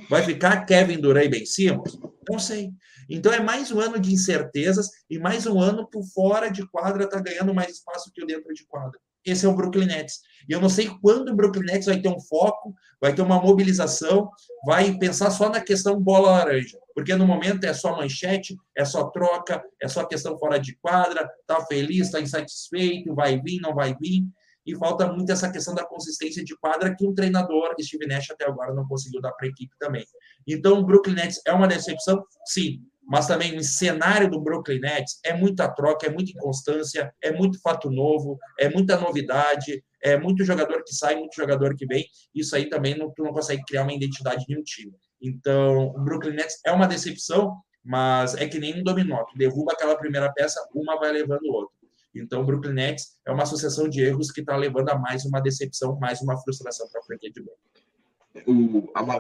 Vai 0.08 0.22
ficar 0.22 0.64
Kevin 0.64 1.00
Durant 1.00 1.26
e 1.26 1.28
Ben 1.28 1.46
Simmons? 1.46 1.98
Não 2.28 2.38
sei. 2.38 2.70
Então 3.08 3.32
é 3.32 3.40
mais 3.40 3.70
um 3.70 3.80
ano 3.80 3.98
de 3.98 4.12
incertezas 4.12 4.88
e 5.10 5.18
mais 5.18 5.46
um 5.46 5.60
ano 5.60 5.88
por 5.90 6.02
fora 6.14 6.50
de 6.50 6.66
quadra 6.68 7.04
está 7.04 7.20
ganhando 7.20 7.54
mais 7.54 7.72
espaço 7.76 8.10
que 8.12 8.22
o 8.22 8.26
dentro 8.26 8.52
de 8.54 8.66
quadra. 8.66 8.98
Esse 9.24 9.46
é 9.46 9.48
o 9.48 9.54
Brooklyn 9.54 9.86
Nets. 9.86 10.20
E 10.48 10.52
eu 10.52 10.60
não 10.60 10.68
sei 10.68 10.90
quando 11.00 11.30
o 11.30 11.34
Brooklyn 11.34 11.64
Nets 11.64 11.86
vai 11.86 11.98
ter 12.00 12.08
um 12.08 12.20
foco, 12.20 12.74
vai 13.00 13.14
ter 13.14 13.22
uma 13.22 13.40
mobilização, 13.40 14.30
vai 14.66 14.96
pensar 14.98 15.30
só 15.30 15.48
na 15.48 15.60
questão 15.60 15.98
bola 15.98 16.30
laranja. 16.30 16.78
Porque 16.94 17.14
no 17.14 17.26
momento 17.26 17.64
é 17.64 17.72
só 17.72 17.96
manchete, 17.96 18.56
é 18.76 18.84
só 18.84 19.04
troca, 19.04 19.62
é 19.82 19.88
só 19.88 20.04
questão 20.04 20.38
fora 20.38 20.58
de 20.58 20.76
quadra, 20.76 21.28
tá 21.46 21.64
feliz, 21.66 22.10
tá 22.10 22.20
insatisfeito, 22.20 23.14
vai 23.14 23.40
vir, 23.40 23.60
não 23.60 23.74
vai 23.74 23.94
vir 23.98 24.24
e 24.66 24.74
falta 24.76 25.06
muito 25.12 25.30
essa 25.30 25.50
questão 25.50 25.74
da 25.74 25.84
consistência 25.84 26.44
de 26.44 26.56
quadra 26.56 26.94
que 26.94 27.06
um 27.06 27.14
treinador, 27.14 27.74
Steve 27.80 28.06
Nash, 28.06 28.30
até 28.30 28.46
agora 28.46 28.72
não 28.74 28.86
conseguiu 28.86 29.20
dar 29.20 29.32
para 29.32 29.46
a 29.46 29.50
equipe 29.50 29.74
também. 29.78 30.04
Então, 30.46 30.78
o 30.78 30.84
Brooklyn 30.84 31.14
Nets 31.14 31.40
é 31.46 31.52
uma 31.52 31.68
decepção? 31.68 32.24
Sim, 32.46 32.82
mas 33.06 33.26
também 33.26 33.56
o 33.56 33.62
cenário 33.62 34.30
do 34.30 34.40
Brooklyn 34.40 34.80
Nets 34.80 35.20
é 35.24 35.34
muita 35.34 35.68
troca, 35.68 36.06
é 36.06 36.10
muita 36.10 36.32
inconstância, 36.32 37.12
é 37.22 37.30
muito 37.30 37.60
fato 37.60 37.90
novo, 37.90 38.38
é 38.58 38.68
muita 38.68 38.98
novidade, 38.98 39.84
é 40.02 40.16
muito 40.18 40.44
jogador 40.44 40.82
que 40.84 40.94
sai, 40.94 41.16
muito 41.16 41.36
jogador 41.36 41.76
que 41.76 41.86
vem. 41.86 42.06
Isso 42.34 42.56
aí 42.56 42.68
também 42.68 42.96
não, 42.96 43.12
tu 43.12 43.22
não 43.22 43.32
consegue 43.32 43.62
criar 43.66 43.82
uma 43.82 43.92
identidade 43.92 44.44
de 44.46 44.58
um 44.58 44.62
time. 44.62 44.94
Então, 45.20 45.88
o 45.88 46.00
Brooklyn 46.00 46.34
Nets 46.34 46.60
é 46.64 46.72
uma 46.72 46.86
decepção, 46.86 47.56
mas 47.82 48.34
é 48.34 48.48
que 48.48 48.58
nem 48.58 48.80
um 48.80 48.82
dominó. 48.82 49.24
Tu 49.24 49.36
derruba 49.36 49.72
aquela 49.72 49.96
primeira 49.96 50.32
peça, 50.32 50.58
uma 50.74 50.98
vai 50.98 51.12
levando 51.12 51.44
outra. 51.46 51.73
Então, 52.14 52.42
o 52.42 52.44
Brooklyn 52.44 52.74
Nets 52.74 53.14
é 53.26 53.32
uma 53.32 53.42
associação 53.42 53.88
de 53.88 54.00
erros 54.00 54.30
que 54.30 54.40
está 54.40 54.56
levando 54.56 54.88
a 54.90 54.98
mais 54.98 55.24
uma 55.24 55.40
decepção, 55.40 55.98
mais 55.98 56.20
uma 56.20 56.36
frustração 56.38 56.88
para 56.88 57.00
a 57.00 57.04
franquia 57.04 57.30
de 57.30 57.42
Brooklyn. 57.42 57.74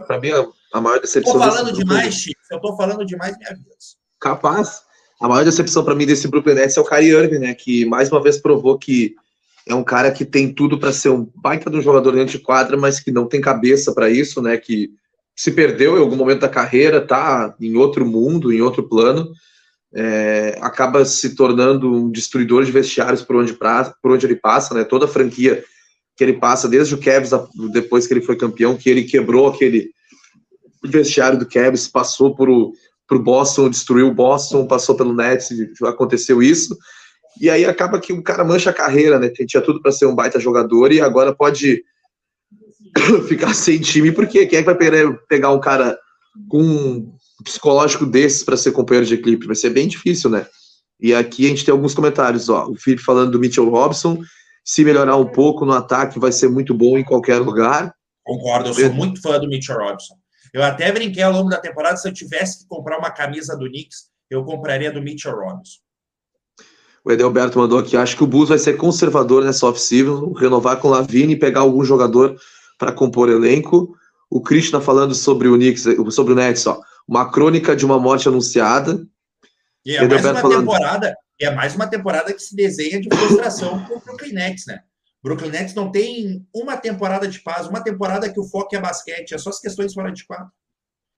Para 0.06 0.20
mim, 0.20 0.30
a, 0.72 0.80
maior 0.80 1.00
decepção. 1.00 1.34
Estou 1.34 1.50
falando 1.50 1.72
demais, 1.72 2.14
Chico. 2.14 2.40
Se 2.44 2.54
eu 2.54 2.56
estou 2.56 2.76
falando 2.76 3.04
demais, 3.04 3.36
me 3.38 3.46
avisa. 3.46 3.96
Capaz. 4.20 4.82
A 5.20 5.28
maior 5.28 5.44
decepção 5.44 5.84
para 5.84 5.94
mim 5.94 6.06
desse 6.06 6.26
Brooklyn 6.28 6.54
Nets 6.54 6.76
é 6.76 6.80
o 6.80 6.84
Kyrie 6.84 7.10
Irving, 7.10 7.38
né? 7.38 7.54
Que 7.54 7.84
mais 7.84 8.10
uma 8.10 8.22
vez 8.22 8.38
provou 8.38 8.78
que 8.78 9.14
é 9.66 9.74
um 9.74 9.84
cara 9.84 10.10
que 10.10 10.24
tem 10.24 10.52
tudo 10.52 10.78
para 10.78 10.92
ser 10.92 11.10
um 11.10 11.30
baita 11.36 11.70
de 11.70 11.76
um 11.76 11.82
jogador 11.82 12.12
dentro 12.12 12.36
de 12.36 12.44
quadra, 12.44 12.76
mas 12.76 13.00
que 13.00 13.10
não 13.10 13.26
tem 13.26 13.40
cabeça 13.40 13.94
para 13.94 14.10
isso, 14.10 14.42
né? 14.42 14.56
Que 14.56 14.90
se 15.34 15.52
perdeu 15.52 15.96
em 15.96 16.00
algum 16.00 16.16
momento 16.16 16.40
da 16.40 16.48
carreira, 16.48 17.00
tá 17.00 17.54
em 17.60 17.76
outro 17.76 18.04
mundo, 18.04 18.52
em 18.52 18.60
outro 18.60 18.88
plano 18.88 19.32
é, 19.94 20.58
acaba 20.60 21.04
se 21.04 21.34
tornando 21.36 21.92
um 21.92 22.10
destruidor 22.10 22.64
de 22.64 22.72
vestiários 22.72 23.22
por 23.22 23.36
onde, 23.36 23.52
pra, 23.52 23.94
por 24.02 24.12
onde 24.12 24.26
ele 24.26 24.36
passa, 24.36 24.74
né? 24.74 24.84
Toda 24.84 25.04
a 25.04 25.08
franquia 25.08 25.64
que 26.16 26.24
ele 26.24 26.34
passa, 26.34 26.68
desde 26.68 26.94
o 26.94 26.98
Cavs, 26.98 27.30
depois 27.72 28.06
que 28.06 28.14
ele 28.14 28.20
foi 28.20 28.36
campeão, 28.36 28.76
que 28.76 28.90
ele 28.90 29.04
quebrou 29.04 29.48
aquele 29.48 29.90
vestiário 30.82 31.38
do 31.38 31.48
Cavs, 31.48 31.88
passou 31.88 32.34
por 32.34 32.48
o 32.48 32.72
Boston, 33.18 33.70
destruiu 33.70 34.08
o 34.08 34.14
Boston, 34.14 34.66
passou 34.66 34.96
pelo 34.96 35.14
Nets, 35.14 35.48
aconteceu 35.84 36.42
isso, 36.42 36.76
e 37.40 37.48
aí 37.48 37.64
acaba 37.64 38.00
que 38.00 38.12
o 38.12 38.22
cara 38.22 38.44
mancha 38.44 38.70
a 38.70 38.74
carreira, 38.74 39.18
né? 39.18 39.28
Tinha 39.28 39.62
tudo 39.62 39.80
para 39.80 39.92
ser 39.92 40.06
um 40.06 40.14
baita 40.14 40.40
jogador 40.40 40.92
e 40.92 41.00
agora 41.00 41.34
pode 41.34 41.84
ficar 43.28 43.54
sem 43.54 43.80
time, 43.80 44.12
porque 44.12 44.46
quem 44.46 44.58
é 44.58 44.62
que 44.62 44.72
vai 44.72 45.16
pegar 45.28 45.50
um 45.50 45.60
cara 45.60 45.98
com 46.48 47.12
psicológico 47.44 48.06
desses 48.06 48.42
para 48.42 48.56
ser 48.56 48.72
companheiro 48.72 49.06
de 49.06 49.14
equipe? 49.14 49.46
Vai 49.46 49.56
ser 49.56 49.70
bem 49.70 49.86
difícil, 49.86 50.30
né? 50.30 50.46
E 51.00 51.14
aqui 51.14 51.46
a 51.46 51.48
gente 51.50 51.64
tem 51.64 51.72
alguns 51.72 51.94
comentários, 51.94 52.48
ó. 52.48 52.68
O 52.68 52.76
Felipe 52.76 53.02
falando 53.02 53.32
do 53.32 53.38
Mitchell 53.38 53.68
Robson, 53.68 54.22
se 54.64 54.82
melhorar 54.84 55.16
um 55.16 55.26
pouco 55.26 55.66
no 55.66 55.72
ataque, 55.72 56.18
vai 56.18 56.32
ser 56.32 56.48
muito 56.48 56.72
bom 56.72 56.96
em 56.96 57.04
qualquer 57.04 57.38
lugar. 57.38 57.94
Concordo, 58.24 58.70
eu 58.70 58.74
sou 58.74 58.92
muito 58.92 59.20
fã 59.20 59.38
do 59.38 59.46
Mitchell 59.46 59.76
Robson. 59.76 60.14
Eu 60.52 60.62
até 60.62 60.90
brinquei 60.90 61.22
ao 61.22 61.32
longo 61.32 61.50
da 61.50 61.60
temporada, 61.60 61.96
se 61.96 62.08
eu 62.08 62.12
tivesse 62.12 62.60
que 62.60 62.68
comprar 62.68 62.98
uma 62.98 63.10
camisa 63.10 63.56
do 63.56 63.66
Knicks, 63.66 64.04
eu 64.30 64.44
compraria 64.44 64.90
do 64.90 65.02
Mitchell 65.02 65.34
Robson. 65.34 65.78
O 67.04 67.12
Edelberto 67.12 67.58
mandou 67.58 67.78
aqui, 67.78 67.96
acho 67.98 68.16
que 68.16 68.24
o 68.24 68.26
Bulls 68.26 68.48
vai 68.48 68.58
ser 68.58 68.78
conservador 68.78 69.44
nessa 69.44 69.66
off-season, 69.66 70.32
renovar 70.32 70.78
com 70.78 70.88
Lavine 70.88 71.34
e 71.34 71.38
pegar 71.38 71.60
algum 71.60 71.84
jogador 71.84 72.34
para 72.78 72.92
compor 72.92 73.28
elenco. 73.28 73.94
O 74.30 74.40
Krishna 74.40 74.80
falando 74.80 75.14
sobre 75.14 75.48
o 75.48 75.54
Knicks, 75.54 75.84
sobre 76.10 76.32
o 76.32 76.36
Nets, 76.36 76.66
ó. 76.66 76.80
Uma 77.06 77.30
crônica 77.30 77.76
de 77.76 77.84
uma 77.84 77.98
morte 77.98 78.28
anunciada. 78.28 79.06
E 79.84 79.96
é 79.96 80.06
mais 80.06 80.24
uma 80.24 80.34
falando... 80.40 80.60
temporada, 80.60 81.16
é 81.40 81.50
mais 81.50 81.74
uma 81.74 81.86
temporada 81.86 82.32
que 82.32 82.40
se 82.40 82.56
desenha 82.56 83.00
de 83.00 83.08
frustração 83.14 83.84
com 83.84 83.96
o 83.96 84.00
Brooklyn 84.00 84.32
Nets, 84.32 84.66
né? 84.66 84.80
Brooklyn 85.22 85.50
Nets 85.50 85.74
não 85.74 85.90
tem 85.90 86.46
uma 86.54 86.76
temporada 86.76 87.26
de 87.26 87.40
paz, 87.40 87.66
uma 87.66 87.82
temporada 87.82 88.30
que 88.30 88.40
o 88.40 88.44
foco 88.44 88.74
é 88.74 88.80
basquete, 88.80 89.34
é 89.34 89.38
só 89.38 89.50
as 89.50 89.60
questões 89.60 89.92
fora 89.92 90.10
de 90.10 90.26
quadro. 90.26 90.50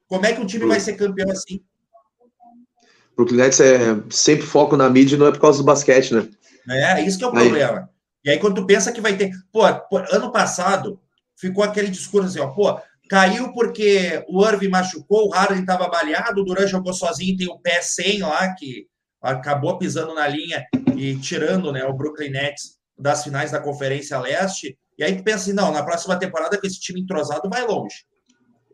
Como 0.08 0.24
é 0.24 0.32
que 0.32 0.40
um 0.40 0.46
time 0.46 0.66
vai 0.66 0.80
ser 0.80 0.94
campeão 0.94 1.30
assim? 1.30 1.60
Brooklyn 3.16 3.38
Nets 3.38 3.60
é 3.60 3.96
sempre 4.10 4.46
foco 4.46 4.76
na 4.76 4.90
mídia, 4.90 5.16
não 5.16 5.26
é 5.26 5.32
por 5.32 5.40
causa 5.40 5.58
do 5.58 5.64
basquete, 5.64 6.14
né? 6.14 6.28
É, 6.68 7.00
isso 7.02 7.18
que 7.18 7.24
é 7.24 7.28
o 7.28 7.36
aí. 7.36 7.44
problema. 7.48 7.90
E 8.24 8.30
aí, 8.30 8.38
quando 8.38 8.56
tu 8.56 8.66
pensa 8.66 8.92
que 8.92 9.00
vai 9.00 9.16
ter. 9.16 9.30
Pô, 9.52 9.62
ano 9.64 10.32
passado 10.32 11.00
ficou 11.36 11.62
aquele 11.62 11.88
discurso 11.88 12.28
assim, 12.28 12.40
ó, 12.40 12.48
pô, 12.48 12.78
caiu 13.08 13.52
porque 13.52 14.24
o 14.28 14.46
Irving 14.46 14.68
machucou, 14.68 15.26
o 15.26 15.30
Harden 15.30 15.60
estava 15.60 15.88
baleado, 15.88 16.40
o 16.40 16.44
Duran 16.44 16.66
jogou 16.66 16.92
sozinho, 16.92 17.36
tem 17.36 17.48
o 17.48 17.58
pé 17.58 17.80
sem 17.80 18.20
lá, 18.20 18.54
que 18.54 18.86
acabou 19.22 19.78
pisando 19.78 20.14
na 20.14 20.26
linha 20.26 20.64
e 20.96 21.16
tirando 21.16 21.72
né, 21.72 21.84
o 21.84 21.92
Brooklyn 21.92 22.30
Nets 22.30 22.78
das 22.98 23.24
finais 23.24 23.50
da 23.50 23.60
Conferência 23.60 24.18
Leste. 24.18 24.78
E 24.98 25.04
aí 25.04 25.16
tu 25.16 25.22
pensa 25.22 25.38
assim, 25.38 25.52
não, 25.52 25.72
na 25.72 25.82
próxima 25.82 26.18
temporada 26.18 26.58
com 26.58 26.66
esse 26.66 26.80
time 26.80 27.00
entrosado 27.00 27.48
vai 27.48 27.66
longe. 27.66 28.04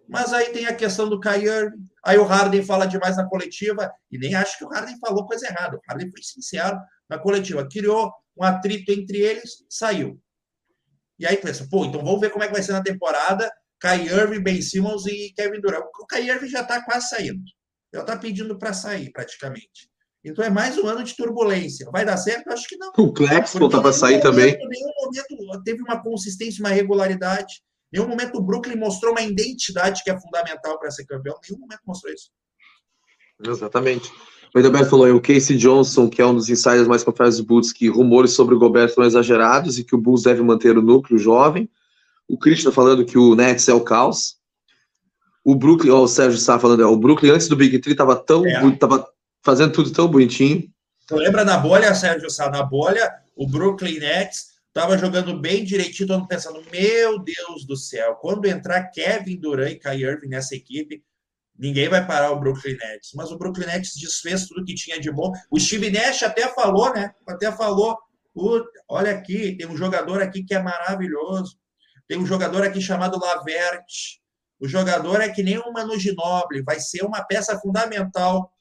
Mas 0.09 0.33
aí 0.33 0.51
tem 0.51 0.66
a 0.66 0.75
questão 0.75 1.09
do 1.09 1.18
Kyrie, 1.18 1.71
aí 2.05 2.18
o 2.18 2.25
Harden 2.25 2.62
fala 2.62 2.87
demais 2.87 3.16
na 3.16 3.27
coletiva, 3.27 3.90
e 4.11 4.18
nem 4.18 4.35
acho 4.35 4.59
que 4.59 4.64
o 4.64 4.68
Harden 4.68 4.99
falou 4.99 5.27
coisa 5.27 5.47
errada. 5.47 5.77
O 5.77 5.81
Harden 5.88 6.11
foi 6.11 6.23
sincero 6.23 6.79
na 7.09 7.18
coletiva, 7.18 7.66
criou 7.68 8.12
um 8.37 8.45
atrito 8.45 8.92
entre 8.92 9.18
eles, 9.18 9.64
saiu. 9.68 10.21
E 11.18 11.27
aí 11.27 11.37
pensa, 11.37 11.66
pô, 11.71 11.85
então 11.85 12.05
vamos 12.05 12.21
ver 12.21 12.31
como 12.31 12.45
é 12.45 12.47
que 12.47 12.53
vai 12.53 12.62
ser 12.62 12.73
na 12.73 12.83
temporada, 12.83 13.51
Kyrie 13.83 14.09
Irving, 14.09 14.42
Ben 14.42 14.62
Simmons 14.62 15.05
e 15.07 15.33
Kevin 15.37 15.61
Durant. 15.61 15.85
O 16.01 16.07
Kyrie 16.07 16.31
Irving 16.31 16.49
já 16.49 16.61
está 16.61 16.81
quase 16.85 17.09
saindo. 17.09 17.42
Já 17.92 18.03
está 18.03 18.16
pedindo 18.16 18.57
para 18.57 18.73
sair, 18.73 19.11
praticamente. 19.11 19.90
Então 20.25 20.45
é 20.45 20.49
mais 20.49 20.79
um 20.79 20.87
ano 20.87 21.03
de 21.03 21.16
turbulência. 21.16 21.90
Vai 21.90 22.05
dar 22.05 22.16
certo? 22.16 22.49
Acho 22.49 22.68
que 22.68 22.77
não. 22.77 22.92
O 22.97 23.12
Claxton 23.12 23.68
tá 23.68 23.81
para 23.81 23.92
sair 23.92 24.21
também. 24.21 24.55
Em 24.55 24.68
nenhum 24.68 24.92
momento 25.01 25.64
teve 25.64 25.83
uma 25.83 26.01
consistência, 26.01 26.62
uma 26.62 26.68
regularidade. 26.68 27.55
Em 27.92 27.99
nenhum 27.99 28.09
momento 28.09 28.38
o 28.38 28.42
Brooklyn 28.42 28.77
mostrou 28.77 29.11
uma 29.12 29.21
identidade 29.21 30.05
que 30.05 30.11
é 30.11 30.21
fundamental 30.21 30.79
para 30.79 30.92
ser 30.92 31.05
campeão. 31.05 31.35
Em 31.35 31.51
nenhum 31.51 31.62
momento 31.62 31.81
mostrou 31.85 32.14
isso. 32.14 32.31
Exatamente. 33.45 34.12
O 34.55 34.59
Edelberto 34.61 34.90
falou 34.90 35.07
aí, 35.07 35.12
o 35.12 35.21
Casey 35.21 35.57
Johnson, 35.57 36.09
que 36.09 36.23
é 36.23 36.27
um 36.27 36.35
dos 36.35 36.49
insiders 36.49 36.87
mais 36.87 37.03
confiáveis 37.03 37.38
do 37.38 37.45
Bulls, 37.45 37.73
que 37.73 37.88
rumores 37.88 38.33
sobre 38.33 38.55
o 38.55 38.59
Gobert 38.59 38.95
foram 38.95 39.09
exagerados 39.09 39.79
e 39.79 39.85
que 39.85 39.95
o 39.95 39.99
Bulls 39.99 40.23
deve 40.23 40.42
manter 40.42 40.79
o 40.79 40.83
núcleo 40.83 41.18
jovem. 41.18 41.68
O 42.29 42.39
Christian 42.39 42.73
falando 42.73 43.05
que 43.05 43.19
o 43.19 43.35
Nets 43.35 43.69
é 43.69 43.75
o 43.75 43.81
caos. 43.81 44.37
O 45.45 45.55
Brooklyn, 45.55 45.91
ó, 45.91 46.03
o 46.03 46.09
Sérgio 46.09 46.39
Sá 46.39 46.59
falando, 46.59 46.83
é, 46.83 46.87
o 46.87 46.97
Brooklyn 46.97 47.33
antes 47.33 47.49
do 47.49 47.57
Big 47.57 47.79
Three 47.81 47.93
estava 47.93 48.17
tão, 48.17 48.47
é. 48.47 48.77
tava 48.77 49.07
fazendo 49.45 49.73
tudo 49.73 49.91
tão 49.91 50.09
bonitinho. 50.09 50.71
Tu 51.07 51.17
lembra 51.17 51.45
na 51.45 51.59
bolha, 51.59 51.95
Sérgio 51.95 52.31
Sá? 52.31 52.49
Na 52.49 52.63
bolha, 52.63 53.13
o 53.35 53.47
Brooklyn 53.47 53.99
Nets 53.99 54.53
estava 54.69 54.97
jogando 54.97 55.39
bem 55.39 55.65
direitinho, 55.65 56.09
todo 56.09 56.21
mundo 56.21 56.29
pensando, 56.29 56.63
meu 56.71 57.19
Deus 57.19 57.67
do 57.67 57.77
céu, 57.77 58.15
quando 58.15 58.47
entrar 58.47 58.85
Kevin 58.91 59.39
Durant 59.39 59.73
e 59.73 59.79
Kyrie 59.79 60.05
Irving 60.05 60.29
nessa 60.29 60.55
equipe, 60.55 61.03
ninguém 61.59 61.89
vai 61.89 62.07
parar 62.07 62.31
o 62.31 62.41
Brooklyn 62.41 62.77
Nets. 62.77 63.11
Mas 63.15 63.31
o 63.31 63.37
Brooklyn 63.37 63.67
Nets 63.67 63.95
desfez 64.01 64.47
tudo 64.47 64.65
que 64.65 64.75
tinha 64.75 64.99
de 64.99 65.11
bom. 65.11 65.33
O 65.51 65.61
Steve 65.61 65.91
Nash 65.91 66.23
até 66.23 66.49
falou, 66.49 66.93
né? 66.95 67.13
Até 67.27 67.53
falou, 67.53 67.99
olha 68.89 69.13
aqui, 69.13 69.57
tem 69.57 69.67
um 69.67 69.77
jogador 69.77 70.23
aqui 70.23 70.43
que 70.43 70.55
é 70.55 70.63
maravilhoso. 70.63 71.59
Tem 72.12 72.20
um 72.20 72.27
jogador 72.27 72.62
aqui 72.62 72.79
chamado 72.79 73.18
Laverte. 73.18 74.20
O 74.61 74.68
jogador 74.68 75.22
é 75.22 75.31
que 75.31 75.42
nem 75.42 75.57
o 75.57 75.72
Manu 75.72 75.98
Ginobili, 75.98 76.62
vai 76.62 76.79
ser 76.79 77.03
uma 77.05 77.25
peça 77.25 77.59
fundamental 77.59 78.53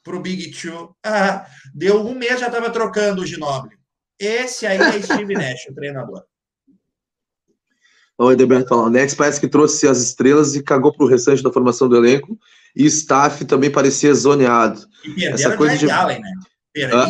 para 0.00 0.14
o 0.14 0.20
Big 0.20 0.52
Two. 0.52 0.96
Ah, 1.04 1.44
deu 1.74 2.06
um 2.06 2.14
mês, 2.14 2.38
já 2.38 2.46
estava 2.46 2.70
trocando 2.70 3.22
o 3.22 3.26
Ginobili. 3.26 3.76
Esse 4.16 4.64
aí 4.64 4.78
é 4.78 5.02
Steve 5.02 5.34
Nash, 5.34 5.66
o 5.68 5.74
treinador. 5.74 6.22
O 8.16 8.30
Edeberto 8.30 8.72
o 8.76 8.88
Nets 8.88 9.16
parece 9.16 9.40
que 9.40 9.48
trouxe 9.48 9.88
as 9.88 9.98
estrelas 9.98 10.54
e 10.54 10.62
cagou 10.62 10.92
para 10.92 11.04
o 11.04 11.08
restante 11.08 11.42
da 11.42 11.52
formação 11.52 11.88
do 11.88 11.96
elenco. 11.96 12.38
E 12.76 12.86
staff 12.86 13.44
também 13.44 13.72
parecia 13.72 14.14
zoneado. 14.14 14.86
E 15.02 15.08
perderam 15.14 15.34
Essa 15.34 15.56
coisa 15.56 15.76
de 15.76 15.90
Allen, 15.90 16.20
né? 16.20 16.32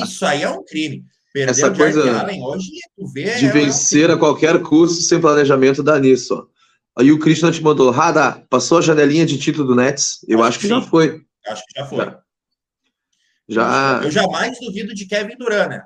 Isso 0.02 0.24
aí 0.24 0.44
é 0.44 0.48
um 0.48 0.64
crime. 0.64 1.04
Perderam 1.32 1.50
Essa 1.50 1.70
coisa 1.76 2.20
Allen 2.20 2.42
hoje, 2.42 2.70
vê, 3.12 3.34
de 3.36 3.46
é 3.46 3.52
vencer 3.52 4.10
um... 4.10 4.14
a 4.14 4.18
qualquer 4.18 4.62
custo 4.62 5.02
sem 5.02 5.20
planejamento 5.20 5.82
dá 5.82 5.98
nisso. 5.98 6.34
Ó. 6.34 6.58
Aí 7.00 7.12
o 7.12 7.18
Christian 7.18 7.50
te 7.50 7.62
mandou, 7.62 7.90
Rada, 7.90 8.44
passou 8.48 8.78
a 8.78 8.82
janelinha 8.82 9.26
de 9.26 9.38
título 9.38 9.68
do 9.68 9.74
Nets? 9.74 10.24
Eu 10.26 10.38
acho, 10.38 10.48
acho 10.48 10.58
que, 10.58 10.68
que 10.68 10.74
já 10.74 10.82
foi. 10.82 11.22
Acho 11.46 11.62
que 11.66 11.78
já 11.78 11.86
foi. 11.86 11.98
Já. 11.98 12.16
Já... 13.48 14.00
Eu 14.04 14.10
jamais 14.10 14.58
duvido 14.58 14.94
de 14.94 15.06
Kevin 15.06 15.36
Durant, 15.36 15.68
né? 15.68 15.82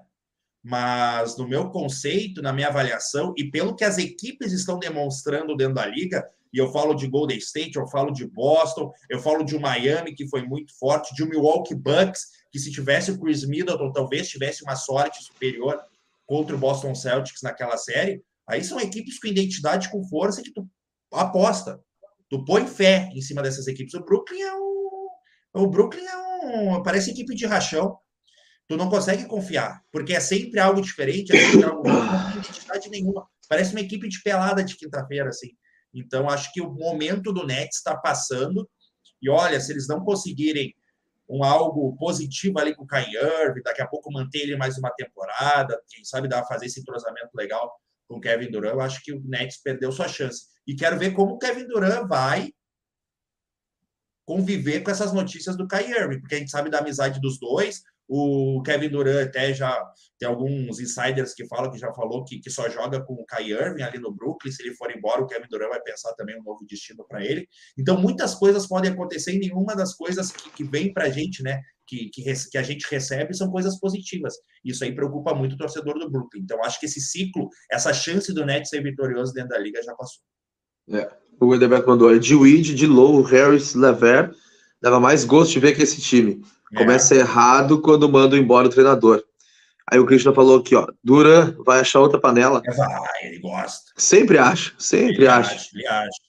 Mas 0.64 1.36
no 1.36 1.48
meu 1.48 1.70
conceito, 1.70 2.40
na 2.40 2.52
minha 2.52 2.68
avaliação, 2.68 3.34
e 3.36 3.50
pelo 3.50 3.74
que 3.74 3.84
as 3.84 3.98
equipes 3.98 4.52
estão 4.52 4.78
demonstrando 4.78 5.56
dentro 5.56 5.74
da 5.74 5.86
liga, 5.86 6.24
e 6.52 6.58
eu 6.58 6.70
falo 6.70 6.94
de 6.94 7.08
Golden 7.08 7.38
State, 7.38 7.76
eu 7.76 7.86
falo 7.88 8.12
de 8.12 8.26
Boston, 8.26 8.92
eu 9.08 9.18
falo 9.18 9.42
de 9.44 9.56
um 9.56 9.60
Miami 9.60 10.14
que 10.14 10.28
foi 10.28 10.42
muito 10.42 10.72
forte, 10.78 11.14
de 11.14 11.24
um 11.24 11.28
Milwaukee 11.28 11.74
Bucks, 11.74 12.26
que 12.52 12.58
se 12.58 12.70
tivesse 12.70 13.10
o 13.10 13.18
Chris 13.18 13.44
Middleton, 13.46 13.90
talvez 13.90 14.28
tivesse 14.28 14.62
uma 14.62 14.76
sorte 14.76 15.24
superior 15.24 15.82
contra 16.26 16.54
o 16.54 16.58
Boston 16.58 16.94
Celtics 16.94 17.40
naquela 17.42 17.78
série. 17.78 18.22
Aí 18.46 18.62
são 18.62 18.78
equipes 18.78 19.18
com 19.18 19.26
identidade, 19.26 19.90
com 19.90 20.06
força, 20.06 20.42
que 20.42 20.52
tu 20.52 20.68
aposta. 21.10 21.80
Tu 22.28 22.44
põe 22.44 22.66
fé 22.66 23.10
em 23.14 23.22
cima 23.22 23.42
dessas 23.42 23.66
equipes. 23.66 23.94
O 23.94 24.04
Brooklyn 24.04 24.42
é 24.42 24.54
um. 24.54 25.08
O 25.54 25.66
Brooklyn 25.66 26.04
é 26.04 26.16
um. 26.16 26.82
Parece 26.82 27.10
equipe 27.10 27.34
de 27.34 27.46
rachão. 27.46 27.96
Tu 28.68 28.76
não 28.76 28.88
consegue 28.88 29.24
confiar, 29.26 29.82
porque 29.90 30.14
é 30.14 30.20
sempre 30.20 30.60
algo 30.60 30.80
diferente, 30.80 31.34
é 31.34 31.50
sempre 31.50 31.64
algo 31.64 31.86
não 31.86 32.30
tem 32.32 32.40
identidade 32.40 32.88
nenhuma. 32.90 33.26
Parece 33.48 33.72
uma 33.72 33.80
equipe 33.80 34.08
de 34.08 34.22
pelada 34.22 34.62
de 34.62 34.76
quinta-feira, 34.76 35.28
assim. 35.28 35.50
Então, 35.92 36.28
acho 36.28 36.52
que 36.52 36.60
o 36.60 36.72
momento 36.72 37.32
do 37.32 37.46
Nets 37.46 37.78
está 37.78 37.96
passando. 37.96 38.68
E 39.20 39.28
olha, 39.28 39.60
se 39.60 39.72
eles 39.72 39.86
não 39.88 40.02
conseguirem 40.02 40.74
um 41.28 41.42
algo 41.44 41.96
positivo 41.96 42.58
ali 42.58 42.74
com 42.74 42.84
o 42.84 42.86
Kai 42.86 43.06
Irving, 43.10 43.62
daqui 43.62 43.80
a 43.80 43.86
pouco 43.86 44.12
manter 44.12 44.40
ele 44.40 44.56
mais 44.56 44.76
uma 44.76 44.90
temporada, 44.90 45.80
quem 45.88 46.04
sabe 46.04 46.28
dar 46.28 46.44
fazer 46.44 46.66
esse 46.66 46.80
entrosamento 46.80 47.30
legal 47.34 47.72
com 48.06 48.16
o 48.16 48.20
Kevin 48.20 48.50
Durant, 48.50 48.74
eu 48.74 48.80
acho 48.80 49.02
que 49.02 49.12
o 49.12 49.22
Nets 49.24 49.58
perdeu 49.62 49.90
sua 49.90 50.08
chance. 50.08 50.46
E 50.66 50.74
quero 50.74 50.98
ver 50.98 51.12
como 51.12 51.34
o 51.34 51.38
Kevin 51.38 51.66
Durant 51.66 52.06
vai 52.06 52.52
conviver 54.24 54.80
com 54.82 54.90
essas 54.90 55.12
notícias 55.12 55.56
do 55.56 55.66
Kyrie 55.66 55.90
Irving, 55.90 56.20
porque 56.20 56.34
a 56.34 56.38
gente 56.38 56.50
sabe 56.50 56.70
da 56.70 56.78
amizade 56.78 57.20
dos 57.20 57.38
dois. 57.38 57.82
O 58.08 58.62
Kevin 58.64 58.88
Durant 58.88 59.28
até 59.28 59.54
já 59.54 59.82
tem 60.18 60.28
alguns 60.28 60.78
insiders 60.80 61.34
que 61.34 61.46
falam 61.46 61.70
que 61.70 61.78
já 61.78 61.92
falou 61.92 62.24
que, 62.24 62.38
que 62.40 62.50
só 62.50 62.68
joga 62.68 63.02
com 63.04 63.14
o 63.14 63.24
Kyrie 63.24 63.52
Irving 63.52 63.82
ali 63.82 63.98
no 63.98 64.12
Brooklyn. 64.12 64.52
Se 64.52 64.62
ele 64.62 64.74
for 64.74 64.94
embora, 64.94 65.22
o 65.22 65.26
Kevin 65.26 65.46
Durant 65.48 65.70
vai 65.70 65.80
pensar 65.80 66.12
também 66.14 66.38
um 66.38 66.42
novo 66.42 66.64
destino 66.68 67.04
para 67.08 67.24
ele. 67.24 67.48
Então, 67.78 68.00
muitas 68.00 68.34
coisas 68.34 68.66
podem 68.66 68.90
acontecer 68.90 69.34
e 69.34 69.38
nenhuma 69.38 69.74
das 69.74 69.94
coisas 69.94 70.30
que, 70.30 70.50
que 70.50 70.64
vem 70.64 70.92
para 70.92 71.04
a 71.04 71.10
gente, 71.10 71.42
né, 71.42 71.60
que, 71.86 72.08
que, 72.10 72.22
que, 72.50 72.58
a 72.58 72.62
gente 72.62 72.86
recebe 72.90 73.34
são 73.34 73.50
coisas 73.50 73.78
positivas. 73.78 74.34
Isso 74.64 74.84
aí 74.84 74.94
preocupa 74.94 75.34
muito 75.34 75.54
o 75.54 75.58
torcedor 75.58 75.98
do 75.98 76.10
Brooklyn. 76.10 76.42
Então, 76.42 76.62
acho 76.62 76.78
que 76.78 76.86
esse 76.86 77.00
ciclo, 77.00 77.48
essa 77.70 77.92
chance 77.92 78.32
do 78.32 78.44
Nets 78.44 78.70
ser 78.70 78.82
vitorioso 78.82 79.32
dentro 79.32 79.50
da 79.50 79.58
liga 79.58 79.82
já 79.82 79.94
passou. 79.94 80.22
É. 80.90 81.08
O 81.40 81.54
Edeberto 81.54 81.88
mandou, 81.88 82.16
de 82.18 82.34
Weed, 82.34 82.74
de 82.74 82.86
Low, 82.86 83.22
Harris, 83.22 83.74
Lever, 83.74 84.32
dava 84.80 85.00
mais 85.00 85.24
gosto 85.24 85.52
de 85.52 85.60
ver 85.60 85.74
que 85.74 85.82
esse 85.82 86.00
time. 86.00 86.42
É. 86.72 86.78
Começa 86.78 87.14
errado 87.14 87.80
quando 87.80 88.08
manda 88.08 88.36
embora 88.36 88.66
o 88.66 88.70
treinador. 88.70 89.22
Aí 89.90 89.98
o 89.98 90.06
Cristian 90.06 90.32
falou 90.32 90.60
aqui, 90.60 90.74
ó, 90.74 90.86
Dura 91.02 91.56
vai 91.66 91.80
achar 91.80 92.00
outra 92.00 92.20
panela. 92.20 92.62
É, 92.64 92.72
vai, 92.72 93.24
ele 93.24 93.40
gosta. 93.40 93.92
Sempre 93.96 94.38
acha, 94.38 94.72
sempre 94.78 95.16
ele 95.16 95.28
acha. 95.28 95.54
acha. 95.54 95.68
Ele 95.74 95.86
acha. 95.86 96.20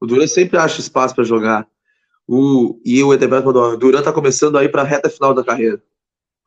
O 0.00 0.06
Dura 0.06 0.26
sempre 0.26 0.58
acha 0.58 0.80
espaço 0.80 1.14
para 1.14 1.24
jogar. 1.24 1.66
O, 2.26 2.78
e 2.84 3.02
o 3.02 3.14
Edeberto 3.14 3.46
mandou, 3.46 3.72
o 3.72 3.76
Duran 3.76 4.02
tá 4.02 4.12
começando 4.12 4.58
aí 4.58 4.68
para 4.68 4.82
a 4.82 4.84
reta 4.84 5.08
final 5.08 5.32
da 5.32 5.42
carreira. 5.42 5.82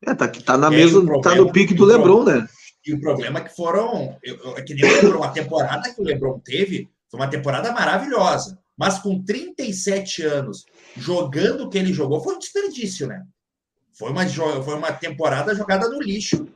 É, 0.05 0.13
tá, 0.13 0.27
tá 0.27 0.57
na 0.57 0.67
é, 0.67 0.69
mesma, 0.69 1.03
problema, 1.03 1.21
tá 1.21 1.35
no 1.35 1.51
pique 1.51 1.73
do 1.73 1.85
Lebron, 1.85 2.23
né? 2.23 2.47
E 2.85 2.93
o 2.93 2.99
problema 2.99 3.39
é 3.39 3.43
que 3.43 3.55
foram, 3.55 4.17
é 4.55 4.61
que 4.61 4.75
nem 4.75 4.85
o 4.85 4.93
Lebron, 4.93 5.23
a 5.23 5.29
temporada 5.29 5.91
que 5.91 6.01
o 6.01 6.03
Lebron 6.03 6.39
teve 6.39 6.89
foi 7.09 7.19
uma 7.19 7.29
temporada 7.29 7.71
maravilhosa. 7.71 8.59
Mas 8.77 8.99
com 8.99 9.23
37 9.23 10.23
anos, 10.23 10.65
jogando 10.95 11.61
o 11.61 11.69
que 11.69 11.77
ele 11.77 11.93
jogou, 11.93 12.21
foi 12.21 12.35
um 12.35 12.39
desperdício, 12.39 13.07
né? 13.07 13.23
Foi 13.97 14.09
uma, 14.09 14.27
foi 14.27 14.75
uma 14.75 14.91
temporada 14.91 15.53
jogada 15.53 15.87
no 15.89 16.01
lixo 16.01 16.47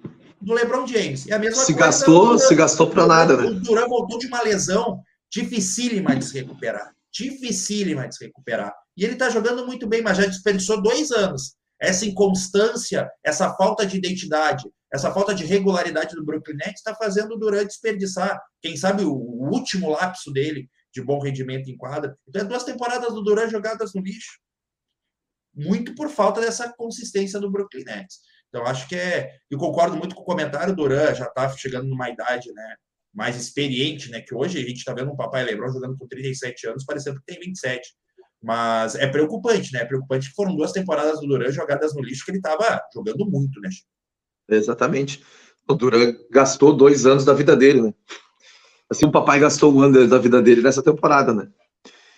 do 0.41 0.53
LeBron 0.53 0.85
James. 0.87 1.25
E 1.25 1.33
a 1.33 1.39
mesma 1.39 1.63
se 1.63 1.73
coisa, 1.73 1.87
gastou, 1.87 2.39
se 2.39 2.55
gastou 2.55 2.89
para 2.89 3.07
nada, 3.07 3.37
né? 3.37 3.47
O 3.47 3.53
Durant 3.55 3.89
voltou 3.89 4.17
de 4.17 4.27
uma 4.27 4.41
lesão 4.41 5.01
dificílima 5.31 6.15
de 6.15 6.25
se 6.25 6.39
recuperar. 6.39 6.93
Dificílima 7.11 8.07
de 8.07 8.15
se 8.15 8.25
recuperar. 8.25 8.73
E 8.95 9.03
ele 9.03 9.13
está 9.13 9.29
jogando 9.29 9.65
muito 9.65 9.87
bem, 9.87 10.01
mas 10.01 10.17
já 10.17 10.25
desperdiçou 10.25 10.81
dois 10.81 11.11
anos. 11.11 11.55
Essa 11.79 12.05
inconstância, 12.05 13.09
essa 13.23 13.53
falta 13.55 13.85
de 13.85 13.97
identidade, 13.97 14.63
essa 14.93 15.11
falta 15.11 15.35
de 15.35 15.43
regularidade 15.45 16.15
do 16.15 16.23
Brooklyn 16.23 16.55
Nets 16.55 16.77
está 16.77 16.95
fazendo 16.95 17.33
o 17.33 17.37
Durant 17.37 17.67
desperdiçar, 17.67 18.41
quem 18.61 18.77
sabe, 18.77 19.03
o 19.03 19.13
último 19.13 19.89
lapso 19.89 20.31
dele 20.31 20.69
de 20.95 21.01
bom 21.01 21.19
rendimento 21.19 21.69
em 21.69 21.75
quadra. 21.75 22.17
Então, 22.25 22.41
é 22.41 22.45
duas 22.45 22.63
temporadas 22.63 23.13
do 23.13 23.21
Duran 23.21 23.49
jogadas 23.49 23.93
no 23.93 24.01
lixo. 24.01 24.39
Muito 25.53 25.93
por 25.93 26.09
falta 26.09 26.39
dessa 26.39 26.73
consistência 26.73 27.37
do 27.39 27.51
Brooklyn 27.51 27.83
Nets. 27.83 28.19
Então, 28.47 28.65
acho 28.65 28.87
que 28.87 28.95
é. 28.95 29.37
Eu 29.51 29.59
concordo 29.59 29.97
muito 29.97 30.15
com 30.15 30.21
o 30.21 30.25
comentário. 30.25 30.71
O 30.71 30.75
Duran 30.75 31.13
já 31.13 31.25
está 31.25 31.49
chegando 31.49 31.89
numa 31.89 32.09
idade 32.09 32.51
né, 32.53 32.75
mais 33.13 33.35
experiente, 33.35 34.09
né? 34.09 34.21
Que 34.21 34.33
hoje 34.33 34.57
a 34.57 34.61
gente 34.61 34.77
está 34.77 34.93
vendo 34.93 35.11
um 35.11 35.17
papai 35.17 35.43
Lebron 35.43 35.71
jogando 35.71 35.97
com 35.97 36.07
37 36.07 36.67
anos, 36.67 36.85
parecendo 36.85 37.19
que 37.19 37.25
tem 37.25 37.39
27. 37.39 37.93
Mas 38.41 38.95
é 38.95 39.07
preocupante, 39.07 39.73
né? 39.73 39.81
É 39.81 39.85
preocupante 39.85 40.29
que 40.29 40.35
foram 40.35 40.55
duas 40.55 40.71
temporadas 40.71 41.19
do 41.19 41.27
Duran 41.27 41.51
jogadas 41.51 41.93
no 41.93 42.01
lixo, 42.01 42.23
que 42.23 42.31
ele 42.31 42.37
estava 42.37 42.81
jogando 42.93 43.29
muito, 43.29 43.59
né? 43.59 43.69
Exatamente. 44.49 45.21
O 45.67 45.73
Duran 45.73 46.15
gastou 46.31 46.75
dois 46.75 47.05
anos 47.05 47.25
da 47.25 47.33
vida 47.33 47.55
dele, 47.55 47.81
né? 47.81 47.93
Assim, 48.89 49.05
o 49.05 49.11
papai 49.11 49.39
gastou 49.39 49.73
um 49.73 49.81
ano 49.81 50.07
da 50.07 50.17
vida 50.17 50.41
dele 50.41 50.61
nessa 50.61 50.83
temporada, 50.83 51.33
né? 51.33 51.47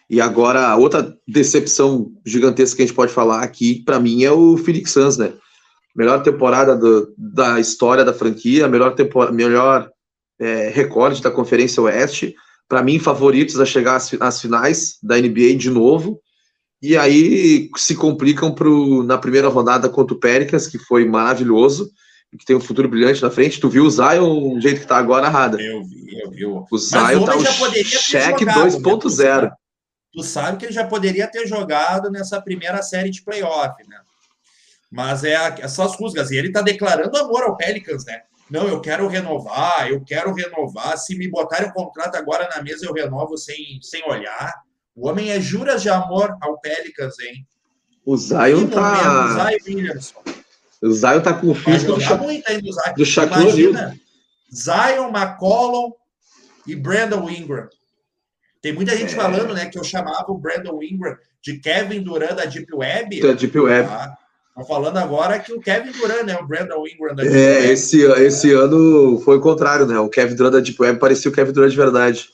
E 0.10 0.22
agora, 0.22 0.76
outra 0.76 1.16
decepção 1.28 2.12
gigantesca 2.26 2.78
que 2.78 2.84
a 2.84 2.86
gente 2.86 2.96
pode 2.96 3.12
falar 3.12 3.42
aqui, 3.42 3.84
para 3.84 4.00
mim, 4.00 4.24
é 4.24 4.32
o 4.32 4.58
Phoenix 4.58 4.92
Suns, 4.92 5.18
né? 5.18 5.34
Melhor 5.96 6.24
temporada 6.24 6.76
do, 6.76 7.14
da 7.18 7.60
história 7.60 8.06
da 8.06 8.14
franquia, 8.14 8.68
melhor, 8.68 8.96
temporada, 8.96 9.34
melhor 9.34 9.90
é, 10.40 10.70
recorde 10.70 11.22
da 11.22 11.32
Conferência 11.32 11.82
Oeste. 11.82 12.36
Para 12.70 12.84
mim, 12.84 13.00
favoritos 13.00 13.60
a 13.60 13.66
chegar 13.66 13.96
às, 13.96 14.14
às, 14.20 14.42
finais 14.42 14.98
da 15.02 15.18
NBA 15.18 15.56
de 15.58 15.70
novo. 15.70 16.22
E 16.82 16.96
aí 16.96 17.70
se 17.76 17.96
complicam 17.96 18.54
pro, 18.54 19.04
na 19.04 19.18
primeira 19.18 19.48
rodada 19.48 19.90
contra 19.90 20.16
o 20.16 20.20
Pelicans, 20.20 20.68
que 20.68 20.78
foi 20.78 21.06
maravilhoso 21.06 21.90
que 22.36 22.46
tem 22.46 22.56
um 22.56 22.62
futuro 22.62 22.90
brilhante 22.90 23.22
na 23.22 23.30
frente. 23.30 23.60
Tu 23.60 23.70
viu 23.70 23.86
o 23.86 23.90
Zion, 23.90 24.56
do 24.56 24.62
jeito 24.62 24.82
que 24.82 24.88
tá 24.88 24.98
agora, 24.98 25.30
Rada? 25.30 25.62
Eu 25.62 25.84
vi, 25.84 26.20
eu 26.20 26.32
vi. 26.32 26.46
O 26.46 26.78
Zion 26.78 27.26
tá 27.26 27.36
o 27.36 27.46
cheque 27.84 28.46
2.0. 28.46 29.44
Né? 29.44 29.52
Tu 30.12 30.24
sabe 30.24 30.58
que 30.58 30.66
ele 30.66 30.74
já 30.74 30.86
poderia 30.86 31.28
ter 31.28 31.48
jogado 31.48 32.10
nessa 32.10 32.42
primeira 32.42 32.82
série 32.82 33.10
de 33.10 33.22
playoff, 33.22 33.76
né? 33.88 34.00
Mas 34.92 35.24
é 35.24 35.36
essas 35.60 35.96
rusgas. 35.96 36.32
E 36.32 36.38
ele 36.38 36.52
tá 36.52 36.62
declarando 36.62 37.18
amor 37.18 37.44
ao 37.44 37.56
Pelicans, 37.56 38.06
né? 38.06 38.22
Não, 38.50 38.68
eu 38.68 38.80
quero 38.80 39.08
renovar, 39.08 39.90
eu 39.90 40.02
quero 40.04 40.34
renovar. 40.34 40.98
Se 40.98 41.18
me 41.18 41.30
botarem 41.30 41.70
o 41.70 41.74
contrato 41.74 42.16
agora 42.16 42.50
na 42.50 42.64
mesa, 42.64 42.86
eu 42.86 42.94
renovo 42.94 43.38
sem, 43.38 43.80
sem 43.82 44.04
olhar. 44.10 44.54
O 44.96 45.08
homem 45.08 45.32
é 45.32 45.40
juras 45.40 45.82
de 45.82 45.90
amor 45.90 46.36
ao 46.42 46.60
Pelicans, 46.60 47.20
hein? 47.20 47.46
O 48.06 48.16
Zion 48.16 48.68
tá. 48.68 49.26
O 49.26 49.34
Zion 49.34 49.58
Williamson. 49.68 50.22
O 50.82 50.92
Zion 50.92 51.22
tá 51.22 51.34
com 51.34 51.50
o 51.50 51.56
físico 51.56 51.94
do, 51.94 52.02
Sha... 52.02 52.16
do 52.96 53.06
Shaquille 53.06 53.68
O'Neal. 53.68 53.94
Zion, 54.54 55.10
McCollum 55.10 55.92
e 56.66 56.76
Brandon 56.76 57.30
Ingram. 57.30 57.68
Tem 58.62 58.74
muita 58.74 58.96
gente 58.96 59.14
é. 59.14 59.16
falando, 59.16 59.54
né, 59.54 59.68
que 59.68 59.78
eu 59.78 59.84
chamava 59.84 60.26
o 60.30 60.38
Brandon 60.38 60.82
Ingram 60.84 61.16
de 61.42 61.60
Kevin 61.60 62.02
Durant 62.02 62.36
da 62.36 62.46
Deep 62.46 62.74
Web. 62.74 63.22
Da 63.22 63.34
Deep 63.34 63.58
Web. 63.60 63.88
Tá? 63.88 64.18
falando 64.68 64.98
agora 64.98 65.38
que 65.38 65.54
o 65.54 65.62
Kevin 65.62 65.92
Durant, 65.92 66.24
né, 66.26 66.36
o 66.36 66.48
Brandon 66.48 66.88
Ingram 66.88 67.16
da 67.16 67.24
Deep 67.24 67.36
é, 67.36 67.60
Web. 67.60 67.72
Esse, 67.72 68.02
esse 68.02 68.52
ano 68.52 69.22
foi 69.24 69.38
o 69.38 69.42
contrário, 69.42 69.86
né? 69.86 70.00
O 70.00 70.10
Kevin 70.10 70.36
Durant 70.36 70.54
da 70.54 70.60
Deep 70.60 70.82
Web 70.82 71.00
parecia 71.00 71.30
o 71.30 71.34
Kevin 71.34 71.52
Durant 71.52 71.70
de 71.70 71.78
verdade. 71.78 72.30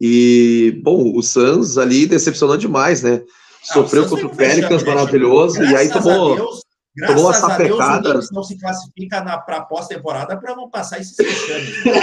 E, 0.00 0.80
bom, 0.82 1.16
o 1.16 1.22
Suns 1.22 1.78
ali 1.78 2.06
decepcionou 2.06 2.56
demais, 2.56 3.02
né? 3.02 3.22
Ah, 3.22 3.74
Sofreu 3.74 4.08
contra 4.08 4.26
o 4.26 4.34
Pelicans, 4.34 4.82
maravilhoso, 4.82 5.62
e 5.62 5.76
aí 5.76 5.88
tomou... 5.88 6.36
Deus, 6.36 6.60
Graças 6.96 7.44
a 7.44 7.56
Deus, 7.56 8.28
o 8.30 8.34
não 8.34 8.42
se 8.42 8.58
classifica 8.58 9.22
para 9.46 9.60
pós-temporada 9.62 10.36
para 10.38 10.56
não 10.56 10.68
passar 10.68 10.98
esses 10.98 11.14
fechames. 11.14 11.84
Né? 11.84 12.00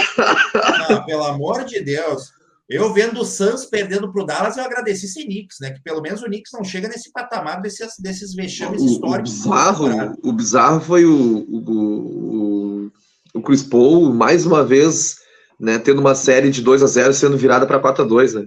não, 0.88 1.04
pelo 1.04 1.24
amor 1.24 1.64
de 1.64 1.80
Deus. 1.80 2.32
Eu 2.68 2.92
vendo 2.92 3.20
o 3.20 3.24
Suns 3.24 3.64
perdendo 3.64 4.12
para 4.12 4.22
o 4.22 4.26
Dallas, 4.26 4.58
eu 4.58 4.64
agradeci 4.64 5.06
esse 5.06 5.24
Knicks, 5.24 5.56
né? 5.60 5.70
Que 5.70 5.82
pelo 5.82 6.02
menos 6.02 6.20
o 6.20 6.26
Knicks 6.26 6.52
não 6.52 6.62
chega 6.62 6.86
nesse 6.86 7.10
patamar 7.10 7.62
desses, 7.62 7.94
desses 7.98 8.34
vexames 8.34 8.82
o, 8.82 8.86
históricos. 8.86 9.32
O 9.32 9.48
bizarro, 9.48 10.18
o 10.22 10.32
bizarro 10.32 10.80
foi 10.80 11.04
o, 11.06 11.46
o, 11.48 12.90
o, 13.34 13.42
Chris 13.42 13.62
Paul, 13.62 14.12
mais 14.12 14.44
uma 14.44 14.62
vez, 14.62 15.16
né, 15.58 15.78
tendo 15.78 16.00
uma 16.00 16.14
série 16.14 16.50
de 16.50 16.60
2 16.60 16.82
a 16.82 16.86
0 16.86 17.14
sendo 17.14 17.38
virada 17.38 17.66
para 17.66 17.78
4 17.78 18.04
a 18.04 18.06
2 18.06 18.34
né? 18.34 18.46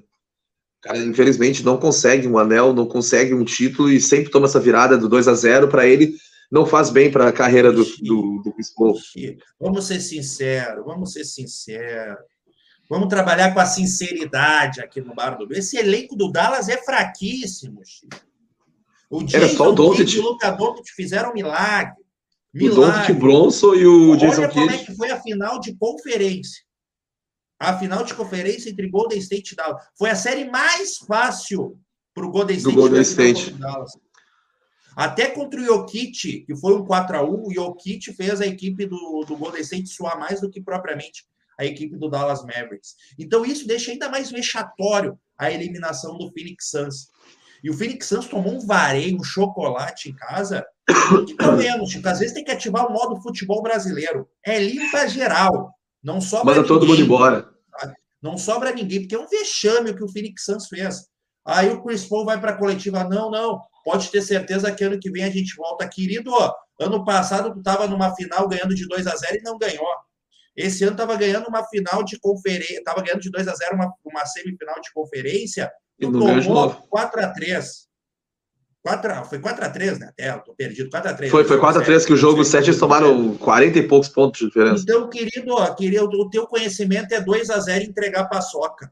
cara, 0.81 0.97
infelizmente, 0.99 1.63
não 1.63 1.77
consegue 1.77 2.27
um 2.27 2.37
anel, 2.37 2.73
não 2.73 2.85
consegue 2.85 3.33
um 3.33 3.43
título 3.43 3.89
e 3.89 3.99
sempre 3.99 4.31
toma 4.31 4.45
essa 4.45 4.59
virada 4.59 4.97
do 4.97 5.09
2 5.09 5.27
a 5.27 5.33
0 5.33 5.67
para 5.67 5.87
ele 5.87 6.15
não 6.51 6.65
faz 6.65 6.89
bem 6.89 7.09
para 7.09 7.29
a 7.29 7.31
carreira 7.31 7.71
do, 7.71 7.85
do, 7.85 8.41
do. 8.43 8.55
Vamos 9.59 9.87
ser 9.87 10.01
sinceros, 10.01 10.85
vamos 10.85 11.13
ser 11.13 11.23
sinceros. 11.23 12.17
Vamos 12.89 13.07
trabalhar 13.07 13.53
com 13.53 13.59
a 13.61 13.65
sinceridade 13.65 14.81
aqui 14.81 14.99
no 14.99 15.15
Bar 15.15 15.37
do 15.37 15.53
Esse 15.53 15.77
elenco 15.77 16.13
do 16.13 16.29
Dallas 16.29 16.67
é 16.67 16.75
fraquíssimo, 16.77 17.79
Chico. 17.85 18.19
O 19.09 19.23
Era 19.33 19.47
só 19.47 19.69
o 19.69 19.71
Doncic. 19.71 20.13
e 20.13 20.19
o 20.19 20.23
Luka 20.23 20.51
Doncic 20.51 20.89
fizeram 20.93 21.31
um 21.31 21.33
milagre. 21.33 21.95
milagre. 22.53 22.81
O 22.81 22.97
Doncic, 22.97 23.13
Bronson 23.13 23.75
e 23.75 23.85
o 23.85 24.11
Olha 24.11 24.19
Jason 24.19 24.41
Kidd. 24.49 24.53
como 24.53 24.71
é 24.71 24.77
que 24.77 24.95
foi 24.95 25.09
a 25.09 25.21
final 25.21 25.59
de 25.61 25.73
conferência. 25.75 26.63
A 27.57 27.77
final 27.77 28.03
de 28.03 28.13
conferência 28.13 28.69
entre 28.69 28.89
Golden 28.89 29.19
State 29.19 29.53
e 29.53 29.55
Dallas. 29.55 29.81
Foi 29.97 30.09
a 30.09 30.15
série 30.15 30.49
mais 30.49 30.97
fácil 30.97 31.79
para 32.13 32.25
o 32.25 32.29
Golden 32.31 32.57
State. 32.57 32.75
Do 32.75 32.81
Golden 32.81 33.01
State. 33.01 33.55
Até 34.95 35.27
contra 35.27 35.59
o 35.59 35.63
Jokic, 35.63 36.41
que 36.41 36.55
foi 36.55 36.75
um 36.75 36.85
4 36.85 37.17
a 37.17 37.23
1 37.23 37.47
o 37.47 37.53
Jokic 37.53 38.13
fez 38.13 38.41
a 38.41 38.47
equipe 38.47 38.85
do, 38.85 39.23
do 39.25 39.37
Golden 39.37 39.61
State 39.61 39.87
suar 39.87 40.19
mais 40.19 40.41
do 40.41 40.49
que 40.49 40.61
propriamente 40.61 41.25
a 41.57 41.65
equipe 41.65 41.97
do 41.97 42.09
Dallas 42.09 42.41
Mavericks. 42.41 42.95
Então 43.17 43.45
isso 43.45 43.67
deixa 43.67 43.91
ainda 43.91 44.09
mais 44.09 44.31
vexatório 44.31 45.17
a 45.37 45.51
eliminação 45.51 46.17
do 46.17 46.31
Phoenix 46.31 46.69
Suns. 46.69 47.09
E 47.63 47.69
o 47.69 47.73
Phoenix 47.73 48.07
Suns 48.07 48.27
tomou 48.27 48.53
um 48.53 48.65
vareio, 48.65 49.19
um 49.19 49.23
chocolate 49.23 50.09
em 50.09 50.15
casa. 50.15 50.65
Que 51.25 51.35
tá 51.35 51.51
vendo, 51.51 51.87
Chico? 51.87 52.07
Às 52.07 52.19
vezes 52.19 52.33
tem 52.33 52.43
que 52.43 52.51
ativar 52.51 52.87
o 52.87 52.93
modo 52.93 53.21
futebol 53.21 53.61
brasileiro. 53.61 54.27
É 54.45 54.59
limpa 54.59 55.07
geral. 55.07 55.73
Não 56.03 56.19
sobra 56.19 56.45
Manda 56.45 56.61
ninguém, 56.61 56.67
todo 56.67 56.87
mundo 56.87 57.01
embora. 57.01 57.49
Não 58.21 58.37
sobra 58.37 58.71
ninguém, 58.71 59.01
porque 59.01 59.15
é 59.15 59.19
um 59.19 59.27
vexame 59.27 59.91
o 59.91 59.95
que 59.95 60.03
o 60.03 60.07
Phoenix 60.07 60.43
Suns 60.43 60.67
fez. 60.67 61.07
Aí 61.45 61.69
o 61.69 61.81
Chris 61.83 62.05
Paul 62.05 62.25
vai 62.25 62.39
para 62.39 62.51
a 62.51 62.57
coletiva. 62.57 63.03
Não, 63.03 63.29
não 63.29 63.61
pode 63.83 64.09
ter 64.09 64.21
certeza 64.21 64.71
que 64.71 64.83
ano 64.83 64.99
que 64.99 65.11
vem 65.11 65.23
a 65.23 65.29
gente 65.29 65.55
volta. 65.55 65.87
Querido, 65.87 66.31
ó, 66.33 66.53
ano 66.79 67.03
passado 67.05 67.53
tu 67.53 67.59
estava 67.59 67.87
numa 67.87 68.15
final 68.15 68.47
ganhando 68.47 68.75
de 68.75 68.87
2 68.87 69.07
a 69.07 69.15
0 69.15 69.37
e 69.37 69.43
não 69.43 69.57
ganhou. 69.57 69.87
Esse 70.55 70.83
ano 70.83 70.93
estava 70.93 71.15
ganhando 71.15 71.47
uma 71.47 71.65
final 71.67 72.03
de 72.03 72.19
conferência, 72.19 72.79
estava 72.79 73.01
ganhando 73.01 73.21
de 73.21 73.31
2 73.31 73.47
a 73.47 73.53
0 73.53 73.75
uma, 73.75 73.93
uma 74.03 74.25
semifinal 74.25 74.81
de 74.81 74.91
conferência, 74.93 75.71
e 75.99 76.05
tomou 76.05 76.73
4 76.89 77.23
a 77.23 77.27
3 77.27 77.91
4, 78.83 79.25
foi 79.25 79.39
4x3, 79.39 79.99
né? 79.99 80.07
Até, 80.09 80.31
eu 80.31 80.39
tô 80.39 80.55
perdido. 80.55 80.89
4x3. 80.89 81.29
Foi, 81.29 81.43
foi 81.43 81.59
4x3 81.59 82.05
que 82.05 82.13
o 82.13 82.17
jogo 82.17 82.43
7 82.43 82.69
eles 82.69 82.79
tomaram 82.79 83.37
40 83.37 83.77
e 83.77 83.87
poucos 83.87 84.09
pontos 84.09 84.39
de 84.39 84.47
diferença. 84.47 84.81
Então, 84.81 85.07
querido, 85.07 85.53
ó, 85.53 85.73
querido, 85.75 86.05
o 86.05 86.29
teu 86.29 86.47
conhecimento 86.47 87.13
é 87.13 87.21
2x0 87.21 87.83
entregar 87.83 88.27
paçoca. 88.27 88.91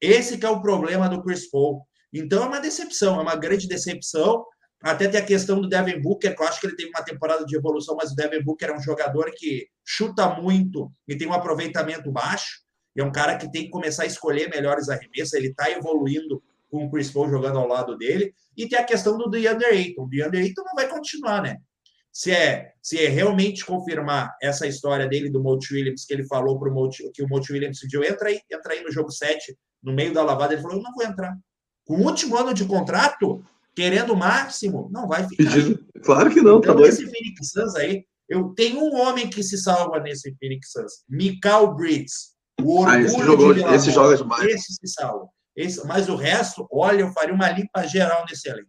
Esse 0.00 0.38
que 0.38 0.46
é 0.46 0.48
o 0.48 0.62
problema 0.62 1.08
do 1.08 1.22
Chris 1.22 1.50
Paul. 1.50 1.82
Então 2.18 2.44
é 2.44 2.46
uma 2.46 2.60
decepção, 2.60 3.18
é 3.18 3.22
uma 3.22 3.36
grande 3.36 3.68
decepção. 3.68 4.44
Até 4.82 5.08
tem 5.08 5.20
a 5.20 5.24
questão 5.24 5.60
do 5.60 5.68
Devin 5.68 6.00
Booker, 6.00 6.34
que 6.34 6.42
eu 6.42 6.46
acho 6.46 6.60
que 6.60 6.66
ele 6.66 6.76
teve 6.76 6.88
uma 6.90 7.02
temporada 7.02 7.44
de 7.44 7.56
evolução, 7.56 7.96
mas 7.96 8.12
o 8.12 8.14
Devin 8.14 8.42
Booker 8.42 8.70
é 8.70 8.76
um 8.76 8.80
jogador 8.80 9.30
que 9.34 9.66
chuta 9.84 10.28
muito 10.28 10.90
e 11.06 11.16
tem 11.16 11.28
um 11.28 11.32
aproveitamento 11.32 12.10
baixo. 12.10 12.60
É 12.96 13.02
um 13.02 13.12
cara 13.12 13.36
que 13.36 13.50
tem 13.50 13.64
que 13.64 13.70
começar 13.70 14.04
a 14.04 14.06
escolher 14.06 14.48
melhores 14.48 14.88
arremessos. 14.88 15.34
Ele 15.34 15.48
está 15.48 15.70
evoluindo 15.70 16.42
com 16.70 16.86
o 16.86 16.90
Chris 16.90 17.10
Paul 17.10 17.28
jogando 17.28 17.58
ao 17.58 17.68
lado 17.68 17.96
dele. 17.96 18.32
E 18.56 18.66
tem 18.66 18.78
a 18.78 18.84
questão 18.84 19.18
do 19.18 19.28
DeAndre 19.28 19.66
Ayton. 19.66 20.04
O 20.04 20.08
DeAndre 20.08 20.40
Ayton 20.40 20.62
não 20.64 20.74
vai 20.74 20.88
continuar, 20.88 21.42
né? 21.42 21.58
Se 22.10 22.32
é, 22.32 22.72
se 22.80 22.98
é 22.98 23.08
realmente 23.08 23.62
confirmar 23.62 24.34
essa 24.40 24.66
história 24.66 25.06
dele 25.06 25.28
do 25.28 25.42
Monte 25.42 25.74
Williams, 25.74 26.06
que 26.06 26.14
ele 26.14 26.26
falou 26.26 26.58
pro 26.58 26.72
Monte, 26.72 27.10
que 27.12 27.22
o 27.22 27.28
Monte 27.28 27.52
Williams 27.52 27.80
pediu, 27.80 28.02
entra 28.02 28.30
aí, 28.30 28.40
entra 28.50 28.72
aí 28.72 28.82
no 28.82 28.90
jogo 28.90 29.10
7, 29.10 29.54
no 29.82 29.92
meio 29.92 30.14
da 30.14 30.22
lavada, 30.22 30.54
ele 30.54 30.62
falou, 30.62 30.78
eu 30.78 30.82
não 30.82 30.94
vou 30.94 31.04
entrar 31.04 31.36
com 31.86 31.94
o 31.94 32.04
último 32.04 32.36
ano 32.36 32.52
de 32.52 32.64
contrato, 32.64 33.42
querendo 33.74 34.12
o 34.12 34.16
máximo, 34.16 34.90
não 34.92 35.06
vai 35.06 35.26
ficar. 35.26 35.36
Pedido. 35.36 35.86
Claro 36.02 36.30
que 36.30 36.42
não, 36.42 36.60
tá 36.60 36.72
então, 36.72 36.82
tá 36.82 36.88
esse 36.88 37.06
Phoenix 37.06 37.50
Suns 37.52 37.74
aí, 37.76 38.04
eu 38.28 38.48
tenho 38.54 38.80
um 38.80 38.96
homem 38.96 39.30
que 39.30 39.42
se 39.42 39.56
salva 39.56 40.00
nesse 40.00 40.34
Phoenix 40.38 40.72
Suns, 40.72 41.04
Mikal 41.08 41.74
Bridges. 41.74 42.34
O 42.60 42.80
orgulho 42.80 42.90
ah, 42.90 43.00
esse, 43.00 43.22
jogou, 43.22 43.54
de 43.54 43.62
esse 43.62 43.90
joga 43.90 44.16
demais. 44.16 44.44
Esse 44.44 44.74
se 44.74 44.88
salva. 44.88 45.28
Esse, 45.54 45.86
mas 45.86 46.08
o 46.08 46.16
resto, 46.16 46.66
olha, 46.70 47.02
eu 47.02 47.12
faria 47.12 47.34
uma 47.34 47.48
limpa 47.50 47.86
geral 47.86 48.24
nesse 48.28 48.48
elenco. 48.48 48.68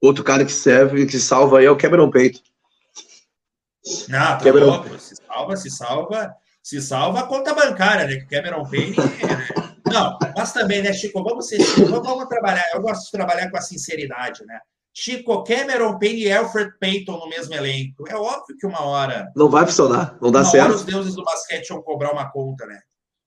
Outro 0.00 0.22
cara 0.22 0.44
que 0.44 0.52
serve, 0.52 1.06
que 1.06 1.18
salva 1.18 1.58
aí 1.58 1.64
é 1.64 1.70
o 1.70 1.76
Cameron 1.76 2.10
Payton. 2.10 2.40
Não, 4.08 4.18
tá 4.18 4.38
Cameron... 4.38 4.66
louco. 4.66 4.98
Se 4.98 5.16
salva, 5.16 5.56
se 5.56 5.70
salva, 5.70 6.36
se 6.62 6.82
salva 6.82 7.20
a 7.20 7.26
conta 7.26 7.54
bancária, 7.54 8.06
né? 8.06 8.16
Que 8.16 8.24
o 8.24 8.28
Cameron 8.28 8.68
Payton, 8.68 9.02
né? 9.02 9.48
Não, 9.92 10.18
mas 10.36 10.52
também, 10.52 10.82
né, 10.82 10.92
Chico? 10.92 11.22
Vamos 11.22 11.48
ser 11.48 11.58
vamos 11.86 12.28
trabalhar. 12.28 12.64
Eu 12.74 12.80
gosto 12.80 13.04
de 13.04 13.10
trabalhar 13.10 13.50
com 13.50 13.56
a 13.56 13.62
sinceridade, 13.62 14.44
né? 14.46 14.58
Chico, 14.92 15.44
Cameron 15.44 15.98
Payne 15.98 16.22
e 16.22 16.32
Alfred 16.32 16.72
Payton 16.80 17.18
no 17.18 17.28
mesmo 17.28 17.54
elenco. 17.54 18.08
É 18.08 18.16
óbvio 18.16 18.56
que 18.58 18.66
uma 18.66 18.82
hora. 18.82 19.30
Não 19.36 19.48
vai 19.48 19.64
funcionar, 19.64 20.18
não 20.20 20.30
dá 20.30 20.44
certo. 20.44 20.74
os 20.74 20.84
deuses 20.84 21.14
do 21.14 21.22
basquete 21.22 21.68
vão 21.68 21.82
cobrar 21.82 22.12
uma 22.12 22.30
conta, 22.30 22.66
né? 22.66 22.80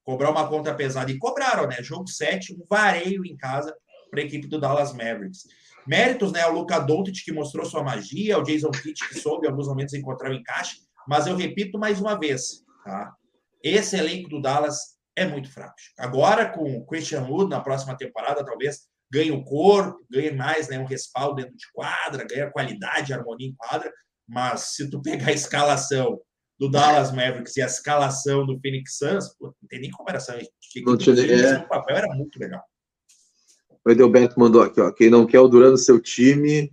cobrar 0.04 0.32
uma 0.32 0.48
conta 0.48 0.74
pesada. 0.74 1.12
E 1.12 1.18
cobraram, 1.18 1.68
né? 1.68 1.82
Jogo 1.82 2.08
7, 2.08 2.54
um 2.54 2.66
vareio 2.70 3.26
em 3.26 3.36
casa 3.38 3.76
para 4.10 4.20
a 4.20 4.24
equipe 4.24 4.48
do 4.48 4.60
Dallas 4.60 4.92
Mavericks. 4.92 5.46
Méritos, 5.88 6.32
né? 6.32 6.46
O 6.48 6.54
Luca 6.54 6.80
Doncic 6.80 7.24
que 7.24 7.32
mostrou 7.32 7.66
sua 7.66 7.84
magia, 7.84 8.38
o 8.38 8.44
Jason 8.44 8.72
Kidd 8.72 9.08
que 9.08 9.20
soube 9.20 9.48
em 9.48 9.50
alguns 9.50 9.68
momentos 9.68 9.94
encontrar 9.94 10.32
o 10.32 10.34
encaixe, 10.34 10.78
mas 11.08 11.28
eu 11.28 11.36
repito 11.36 11.80
mais 11.80 12.00
uma 12.00 12.20
vez, 12.20 12.64
tá? 12.84 13.14
Esse 13.64 13.98
elenco 13.98 14.30
do 14.30 14.42
Dallas 14.42 14.98
é 15.22 15.28
muito 15.28 15.52
fraco. 15.52 15.74
Agora 15.98 16.50
com 16.50 16.78
o 16.78 16.86
Christian 16.86 17.24
Wood 17.24 17.50
na 17.50 17.60
próxima 17.60 17.96
temporada, 17.96 18.46
talvez 18.46 18.82
ganhe 19.12 19.32
o 19.32 19.44
corpo, 19.44 20.00
ganhe 20.10 20.32
mais, 20.32 20.70
né, 20.70 20.80
um 20.80 20.86
respaldo 20.86 21.36
dentro 21.36 21.56
de 21.56 21.66
quadra, 21.74 22.26
ganhe 22.26 22.50
qualidade, 22.52 23.14
harmonia 23.14 23.48
em 23.48 23.56
quadra, 23.56 23.92
mas 24.28 24.76
se 24.76 24.90
tu 24.90 25.02
pegar 25.02 25.28
a 25.28 25.34
escalação 25.34 26.20
do 26.58 26.70
Dallas 26.70 27.12
Mavericks 27.12 27.58
e 27.58 27.62
a 27.62 27.66
escalação 27.66 28.46
do 28.46 28.60
Phoenix 28.60 28.98
Suns, 28.98 29.36
pô, 29.38 29.48
não 29.48 29.68
tem 29.68 29.82
nem 29.82 29.92
comparação. 29.92 30.38
Não 30.86 30.96
tinha, 30.96 31.16
é... 31.16 31.58
O 31.58 31.68
papel 31.68 31.98
era 31.98 32.08
muito 32.14 32.40
legal. 32.40 32.62
O 33.84 33.90
Edelberto 33.90 34.40
mandou 34.40 34.62
aqui, 34.62 34.80
ó. 34.80 34.92
Quem 34.92 35.10
não 35.10 35.26
quer 35.26 35.40
o 35.40 35.48
Duran 35.48 35.72
no 35.72 35.78
seu 35.78 36.00
time, 36.00 36.72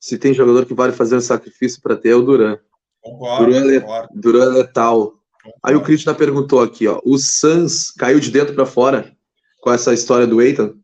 se 0.00 0.18
tem 0.18 0.34
jogador 0.34 0.66
que 0.66 0.74
vale 0.74 0.92
fazer 0.92 1.16
um 1.16 1.20
sacrifício 1.20 1.80
para 1.80 1.96
ter, 1.96 2.10
é 2.10 2.14
o 2.16 2.22
Duran. 2.22 2.58
Concordo, 3.00 3.46
Duran, 3.46 3.74
é. 3.76 4.08
Duran 4.12 4.44
é 4.44 4.48
letal. 4.48 5.19
Aí 5.62 5.74
o 5.74 5.82
Krishna 5.82 6.14
perguntou 6.14 6.62
aqui, 6.62 6.86
ó. 6.86 7.00
O 7.04 7.18
Suns 7.18 7.90
caiu 7.90 8.20
de 8.20 8.30
dentro 8.30 8.54
para 8.54 8.66
fora 8.66 9.16
com 9.60 9.72
essa 9.72 9.92
história 9.92 10.26
do 10.26 10.40
Eitan? 10.40 10.74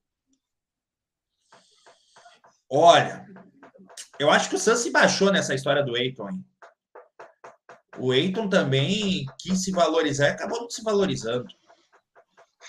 Olha, 2.70 3.26
eu 4.18 4.30
acho 4.30 4.48
que 4.48 4.56
o 4.56 4.58
Suns 4.58 4.80
se 4.80 4.90
baixou 4.90 5.32
nessa 5.32 5.54
história 5.54 5.84
do. 5.84 5.96
Hein? 5.96 6.14
O 7.98 8.12
Eiton 8.12 8.48
também 8.48 9.24
quis 9.38 9.62
se 9.62 9.70
valorizar 9.70 10.26
e 10.28 10.30
acabou 10.30 10.60
não 10.60 10.70
se 10.70 10.82
valorizando. 10.82 11.46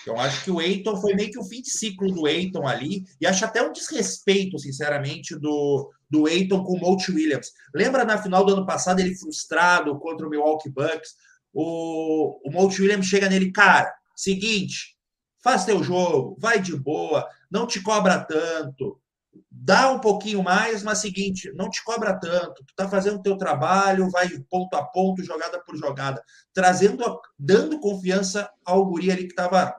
Então, 0.02 0.18
acho 0.18 0.44
que 0.44 0.50
o 0.50 0.60
Eiton 0.60 0.96
foi 0.96 1.14
meio 1.14 1.30
que 1.30 1.38
o 1.38 1.44
fim 1.44 1.60
de 1.60 1.70
ciclo 1.70 2.12
do 2.12 2.28
Eiton 2.28 2.66
ali, 2.66 3.04
e 3.20 3.26
acho 3.26 3.44
até 3.44 3.60
um 3.62 3.72
desrespeito, 3.72 4.58
sinceramente, 4.58 5.36
do, 5.36 5.90
do 6.08 6.28
Eiton 6.28 6.62
com 6.62 6.74
o 6.74 6.80
Monte 6.80 7.10
Williams. 7.10 7.52
Lembra 7.74 8.04
na 8.04 8.16
final 8.22 8.44
do 8.44 8.54
ano 8.54 8.64
passado, 8.64 9.00
ele 9.00 9.16
frustrado 9.16 9.98
contra 9.98 10.26
o 10.26 10.30
Milwaukee 10.30 10.70
Bucks? 10.70 11.16
O, 11.60 12.38
o 12.48 12.52
Monte 12.52 12.80
Williams 12.80 13.06
chega 13.06 13.28
nele, 13.28 13.50
cara, 13.50 13.92
seguinte, 14.14 14.96
faz 15.42 15.64
teu 15.64 15.82
jogo, 15.82 16.36
vai 16.38 16.60
de 16.60 16.76
boa, 16.76 17.28
não 17.50 17.66
te 17.66 17.82
cobra 17.82 18.16
tanto, 18.20 19.00
dá 19.50 19.90
um 19.90 19.98
pouquinho 19.98 20.40
mais, 20.40 20.84
mas 20.84 20.98
seguinte, 20.98 21.50
não 21.56 21.68
te 21.68 21.82
cobra 21.82 22.16
tanto, 22.16 22.64
tu 22.64 22.72
tá 22.76 22.88
fazendo 22.88 23.20
teu 23.20 23.36
trabalho, 23.36 24.08
vai 24.08 24.28
ponto 24.48 24.72
a 24.76 24.84
ponto, 24.84 25.24
jogada 25.24 25.60
por 25.64 25.76
jogada, 25.76 26.22
trazendo, 26.54 27.20
dando 27.36 27.80
confiança 27.80 28.48
ao 28.64 28.86
guri 28.86 29.10
ali 29.10 29.26
que 29.26 29.34
tava, 29.34 29.74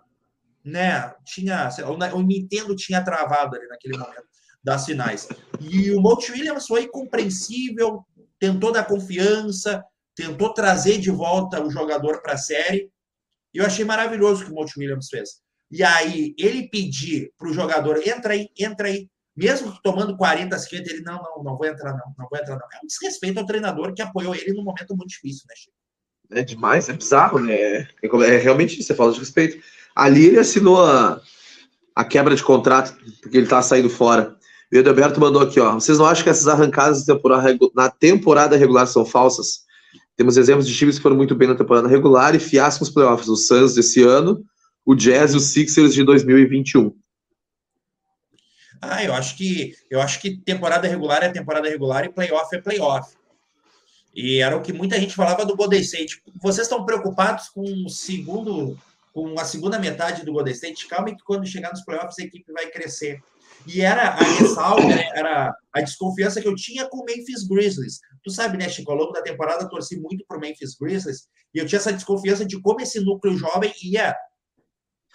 né, 0.62 1.14
tinha, 1.24 1.70
o 2.14 2.22
Nintendo 2.22 2.76
tinha 2.76 3.02
travado 3.02 3.56
ali 3.56 3.66
naquele 3.70 3.98
momento 3.98 4.28
das 4.62 4.84
finais. 4.84 5.30
E 5.62 5.92
o 5.92 6.02
Monte 6.02 6.34
Williams 6.34 6.68
foi 6.68 6.90
compreensível, 6.90 8.06
tentou 8.38 8.74
dar 8.74 8.84
confiança, 8.84 9.82
tentou 10.20 10.54
trazer 10.54 10.98
de 10.98 11.10
volta 11.10 11.64
o 11.64 11.72
jogador 11.72 12.22
para 12.22 12.34
a 12.34 12.38
série, 12.38 12.92
e 13.54 13.58
eu 13.58 13.66
achei 13.66 13.86
maravilhoso 13.86 14.42
o 14.42 14.46
que 14.46 14.52
o 14.52 14.56
Monte 14.56 14.78
Williams 14.78 15.08
fez. 15.10 15.40
E 15.72 15.82
aí, 15.82 16.36
ele 16.38 16.68
pedir 16.68 17.32
para 17.38 17.48
o 17.48 17.54
jogador, 17.54 18.06
entra 18.06 18.34
aí, 18.34 18.50
entra 18.60 18.88
aí, 18.88 19.08
mesmo 19.34 19.80
tomando 19.82 20.18
40, 20.18 20.60
50, 20.60 20.90
ele, 20.92 21.02
não, 21.04 21.22
não, 21.24 21.44
não 21.44 21.58
vou 21.58 21.66
entrar, 21.66 21.94
não, 21.94 22.14
não 22.18 22.28
vou 22.30 22.38
entrar, 22.38 22.58
não. 22.58 22.68
É 22.74 22.84
um 22.84 22.88
desrespeito 22.88 23.40
ao 23.40 23.46
treinador 23.46 23.94
que 23.94 24.02
apoiou 24.02 24.36
ele 24.36 24.54
num 24.54 24.64
momento 24.64 24.94
muito 24.94 25.10
difícil, 25.10 25.46
né, 25.48 25.56
Chico? 25.56 25.74
É 26.32 26.44
demais, 26.44 26.90
é 26.90 26.94
bizarro, 26.94 27.40
né? 27.40 27.56
É, 27.56 27.88
é 28.04 28.38
realmente 28.38 28.78
isso, 28.78 28.88
você 28.88 28.96
fala 28.96 29.14
de 29.14 29.20
respeito. 29.20 29.64
Ali 29.96 30.28
ele 30.28 30.40
assinou 30.40 30.84
a, 30.84 31.22
a 31.96 32.04
quebra 32.04 32.36
de 32.36 32.44
contrato, 32.44 32.94
porque 33.22 33.38
ele 33.38 33.48
tá 33.48 33.62
saindo 33.62 33.90
fora. 33.90 34.36
O 34.72 34.76
Edelberto 34.76 35.20
mandou 35.20 35.42
aqui, 35.42 35.62
ó. 35.62 35.76
Vocês 35.76 35.98
não 35.98 36.06
acham 36.06 36.26
que 36.26 36.30
essas 36.30 36.48
arrancadas 36.48 37.06
na 37.74 37.90
temporada 37.90 38.58
regular 38.58 38.86
são 38.86 39.06
falsas? 39.06 39.69
Temos 40.20 40.36
exemplos 40.36 40.68
de 40.68 40.76
times 40.76 40.98
que 40.98 41.02
foram 41.02 41.16
muito 41.16 41.34
bem 41.34 41.48
na 41.48 41.56
temporada 41.56 41.88
regular 41.88 42.36
e 42.36 42.40
fiascos 42.42 42.90
nos 42.90 42.94
playoffs. 42.94 43.30
O 43.30 43.38
Suns 43.38 43.74
desse 43.74 44.04
ano, 44.04 44.44
o 44.86 44.94
Jazz 44.94 45.32
e 45.32 45.38
os 45.38 45.46
Sixers 45.46 45.94
de 45.94 46.04
2021. 46.04 46.94
Ah, 48.82 49.02
eu 49.02 49.14
acho 49.14 49.38
que 49.38 49.74
eu 49.90 50.02
acho 50.02 50.20
que 50.20 50.36
temporada 50.36 50.90
regular 50.90 51.24
é 51.24 51.30
temporada 51.30 51.70
regular 51.70 52.04
e 52.04 52.10
playoff 52.10 52.54
é 52.54 52.60
playoff. 52.60 53.16
E 54.14 54.40
era 54.40 54.58
o 54.58 54.62
que 54.62 54.74
muita 54.74 55.00
gente 55.00 55.16
falava 55.16 55.46
do 55.46 55.56
Golden 55.56 55.80
State. 55.80 56.22
Vocês 56.42 56.68
estão 56.68 56.86
preocupados 56.86 57.48
com 57.48 57.64
o 57.86 57.90
segundo, 57.90 58.78
com 59.14 59.40
a 59.40 59.46
segunda 59.46 59.80
metade 59.80 60.26
do 60.26 60.34
Golden 60.34 60.54
State? 60.54 60.86
Calma 60.90 61.16
que 61.16 61.24
quando 61.24 61.48
chegar 61.48 61.72
nos 61.72 61.86
playoffs 61.86 62.20
a 62.20 62.24
equipe 62.24 62.52
vai 62.52 62.68
crescer. 62.68 63.22
E 63.66 63.82
era 63.82 64.10
a 64.10 64.24
ressalva, 64.24 64.86
né, 64.86 65.10
era 65.14 65.56
a 65.74 65.82
desconfiança 65.82 66.42
que 66.42 66.48
eu 66.48 66.56
tinha 66.56 66.90
com 66.90 66.98
o 66.98 67.06
Memphis 67.06 67.48
Grizzlies. 67.48 68.00
Tu 68.24 68.32
sabe, 68.32 68.58
né, 68.58 68.68
Chico, 68.70 68.92
ao 68.92 68.98
longo 68.98 69.12
da 69.12 69.22
temporada 69.22 69.70
torci 69.70 70.00
muito 70.00 70.26
para 70.28 70.38
o 70.38 70.40
Memphis 70.40 70.76
Grizzlies 70.80 71.28
e 71.54 71.60
eu 71.60 71.66
tinha 71.66 71.78
essa 71.78 71.94
desconfiança 71.94 72.46
de 72.46 72.60
como 72.62 72.82
esse 72.82 73.00
núcleo 73.00 73.38
jovem 73.38 73.74
ia 73.84 74.16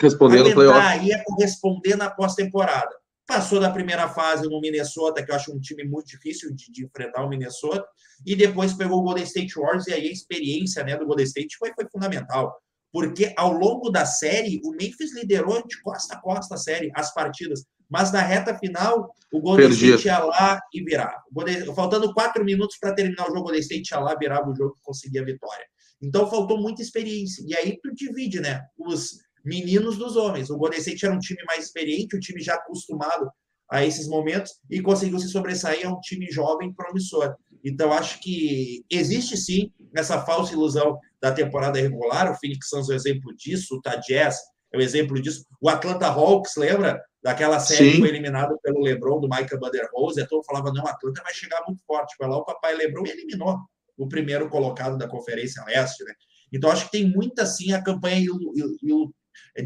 responder 0.00 0.42
no 0.42 0.54
playoff. 0.54 1.04
ia 1.04 1.22
corresponder 1.24 1.96
na 1.96 2.10
pós-temporada. 2.10 2.94
Passou 3.26 3.58
da 3.58 3.70
primeira 3.70 4.08
fase 4.08 4.48
no 4.48 4.60
Minnesota, 4.60 5.24
que 5.24 5.30
eu 5.30 5.36
acho 5.36 5.54
um 5.54 5.60
time 5.60 5.84
muito 5.84 6.06
difícil 6.06 6.54
de, 6.54 6.70
de, 6.70 6.84
enfrentar 6.84 7.24
o 7.24 7.28
Minnesota, 7.28 7.86
e 8.26 8.36
depois 8.36 8.74
pegou 8.74 8.98
o 8.98 9.02
Golden 9.02 9.24
State 9.24 9.54
Warriors, 9.54 9.86
e 9.86 9.94
aí 9.94 10.08
a 10.08 10.12
experiência 10.12 10.84
né, 10.84 10.96
do 10.96 11.06
Golden 11.06 11.24
State 11.24 11.56
foi, 11.56 11.72
foi 11.74 11.86
fundamental. 11.90 12.54
Porque 12.92 13.32
ao 13.36 13.52
longo 13.52 13.88
da 13.88 14.04
série, 14.04 14.60
o 14.62 14.70
Memphis 14.72 15.14
liderou 15.14 15.66
de 15.66 15.80
costa 15.82 16.14
a 16.14 16.20
costa 16.20 16.54
a 16.54 16.58
série, 16.58 16.92
as 16.94 17.12
partidas. 17.14 17.64
Mas 17.94 18.10
na 18.10 18.22
reta 18.22 18.58
final, 18.58 19.14
o 19.32 19.40
Golden 19.40 19.68
Perdi. 19.68 19.90
State 19.90 20.08
ia 20.08 20.18
lá 20.18 20.60
e 20.74 20.82
virava. 20.82 21.22
Golden, 21.30 21.72
faltando 21.76 22.12
quatro 22.12 22.44
minutos 22.44 22.76
para 22.76 22.92
terminar 22.92 23.22
o 23.22 23.26
jogo, 23.28 23.38
o 23.38 23.42
Golden 23.44 23.60
State 23.60 23.94
ia 23.94 24.00
lá, 24.00 24.16
virava 24.16 24.50
o 24.50 24.56
jogo 24.56 24.76
e 24.76 24.84
conseguia 24.84 25.22
a 25.22 25.24
vitória. 25.24 25.64
Então 26.02 26.28
faltou 26.28 26.60
muita 26.60 26.82
experiência. 26.82 27.44
E 27.46 27.56
aí 27.56 27.78
tu 27.80 27.94
divide, 27.94 28.40
né? 28.40 28.62
Os 28.76 29.20
meninos 29.44 29.96
dos 29.96 30.16
homens. 30.16 30.50
O 30.50 30.56
Golden 30.56 30.80
State 30.80 31.06
era 31.06 31.14
um 31.14 31.20
time 31.20 31.40
mais 31.46 31.66
experiente, 31.66 32.16
um 32.16 32.18
time 32.18 32.42
já 32.42 32.54
acostumado 32.54 33.30
a 33.70 33.84
esses 33.84 34.08
momentos 34.08 34.50
e 34.68 34.82
conseguiu 34.82 35.20
se 35.20 35.28
sobressair 35.28 35.86
a 35.86 35.92
um 35.92 36.00
time 36.00 36.28
jovem 36.32 36.72
promissor. 36.72 37.36
Então, 37.64 37.92
acho 37.92 38.20
que 38.20 38.84
existe 38.90 39.36
sim 39.36 39.70
essa 39.94 40.20
falsa 40.20 40.52
ilusão 40.52 40.98
da 41.22 41.30
temporada 41.30 41.80
regular. 41.80 42.32
O 42.32 42.34
Phoenix 42.40 42.68
Suns 42.68 42.90
é 42.90 42.94
um 42.94 42.96
exemplo 42.96 43.32
disso, 43.36 43.76
o 43.76 44.00
Jazz 44.00 44.36
é 44.72 44.78
um 44.78 44.80
exemplo 44.80 45.22
disso. 45.22 45.46
O 45.60 45.68
Atlanta 45.68 46.08
Hawks, 46.08 46.56
lembra 46.56 47.00
daquela 47.24 47.58
série 47.58 47.86
sim. 47.86 47.92
que 47.92 47.98
foi 48.00 48.08
eliminada 48.10 48.54
pelo 48.62 48.82
LeBron, 48.82 49.18
do 49.18 49.28
Michael 49.28 49.58
Budenholzer? 49.58 50.24
E 50.24 50.28
todo 50.28 50.44
falava, 50.44 50.70
não, 50.70 50.86
Atlanta 50.86 51.22
vai 51.22 51.32
chegar 51.32 51.64
muito 51.66 51.82
forte. 51.86 52.14
Foi 52.16 52.28
lá 52.28 52.36
o 52.36 52.44
papai 52.44 52.76
LeBron 52.76 53.06
e 53.06 53.10
eliminou 53.10 53.58
o 53.96 54.06
primeiro 54.06 54.50
colocado 54.50 54.98
da 54.98 55.08
Conferência 55.08 55.64
Leste, 55.64 56.04
né? 56.04 56.12
Então, 56.52 56.70
acho 56.70 56.84
que 56.84 56.92
tem 56.92 57.10
muita, 57.10 57.46
sim, 57.46 57.72
a 57.72 57.82
campanha 57.82 58.20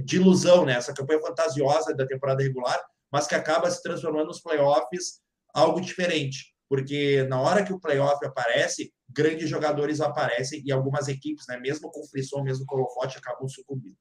de 0.05 0.17
ilusão, 0.17 0.65
né? 0.65 0.75
Essa 0.75 0.95
campanha 0.95 1.21
fantasiosa 1.21 1.95
da 1.95 2.07
temporada 2.07 2.43
regular, 2.43 2.81
mas 3.11 3.27
que 3.27 3.35
acaba 3.35 3.69
se 3.71 3.83
transformando 3.83 4.29
nos 4.29 4.41
playoffs 4.41 5.21
algo 5.53 5.81
diferente. 5.81 6.55
Porque 6.69 7.25
na 7.25 7.41
hora 7.41 7.65
que 7.65 7.73
o 7.73 7.81
playoff 7.81 8.25
aparece, 8.25 8.93
grandes 9.09 9.49
jogadores 9.49 10.01
aparecem 10.01 10.63
e 10.65 10.71
algumas 10.71 11.09
equipes, 11.09 11.47
né, 11.49 11.59
mesmo 11.59 11.91
com 11.91 12.07
frição, 12.07 12.45
mesmo 12.45 12.65
com 12.67 12.77
holofote, 12.77 13.19
acabam 13.19 13.49
sucumbindo. 13.49 13.97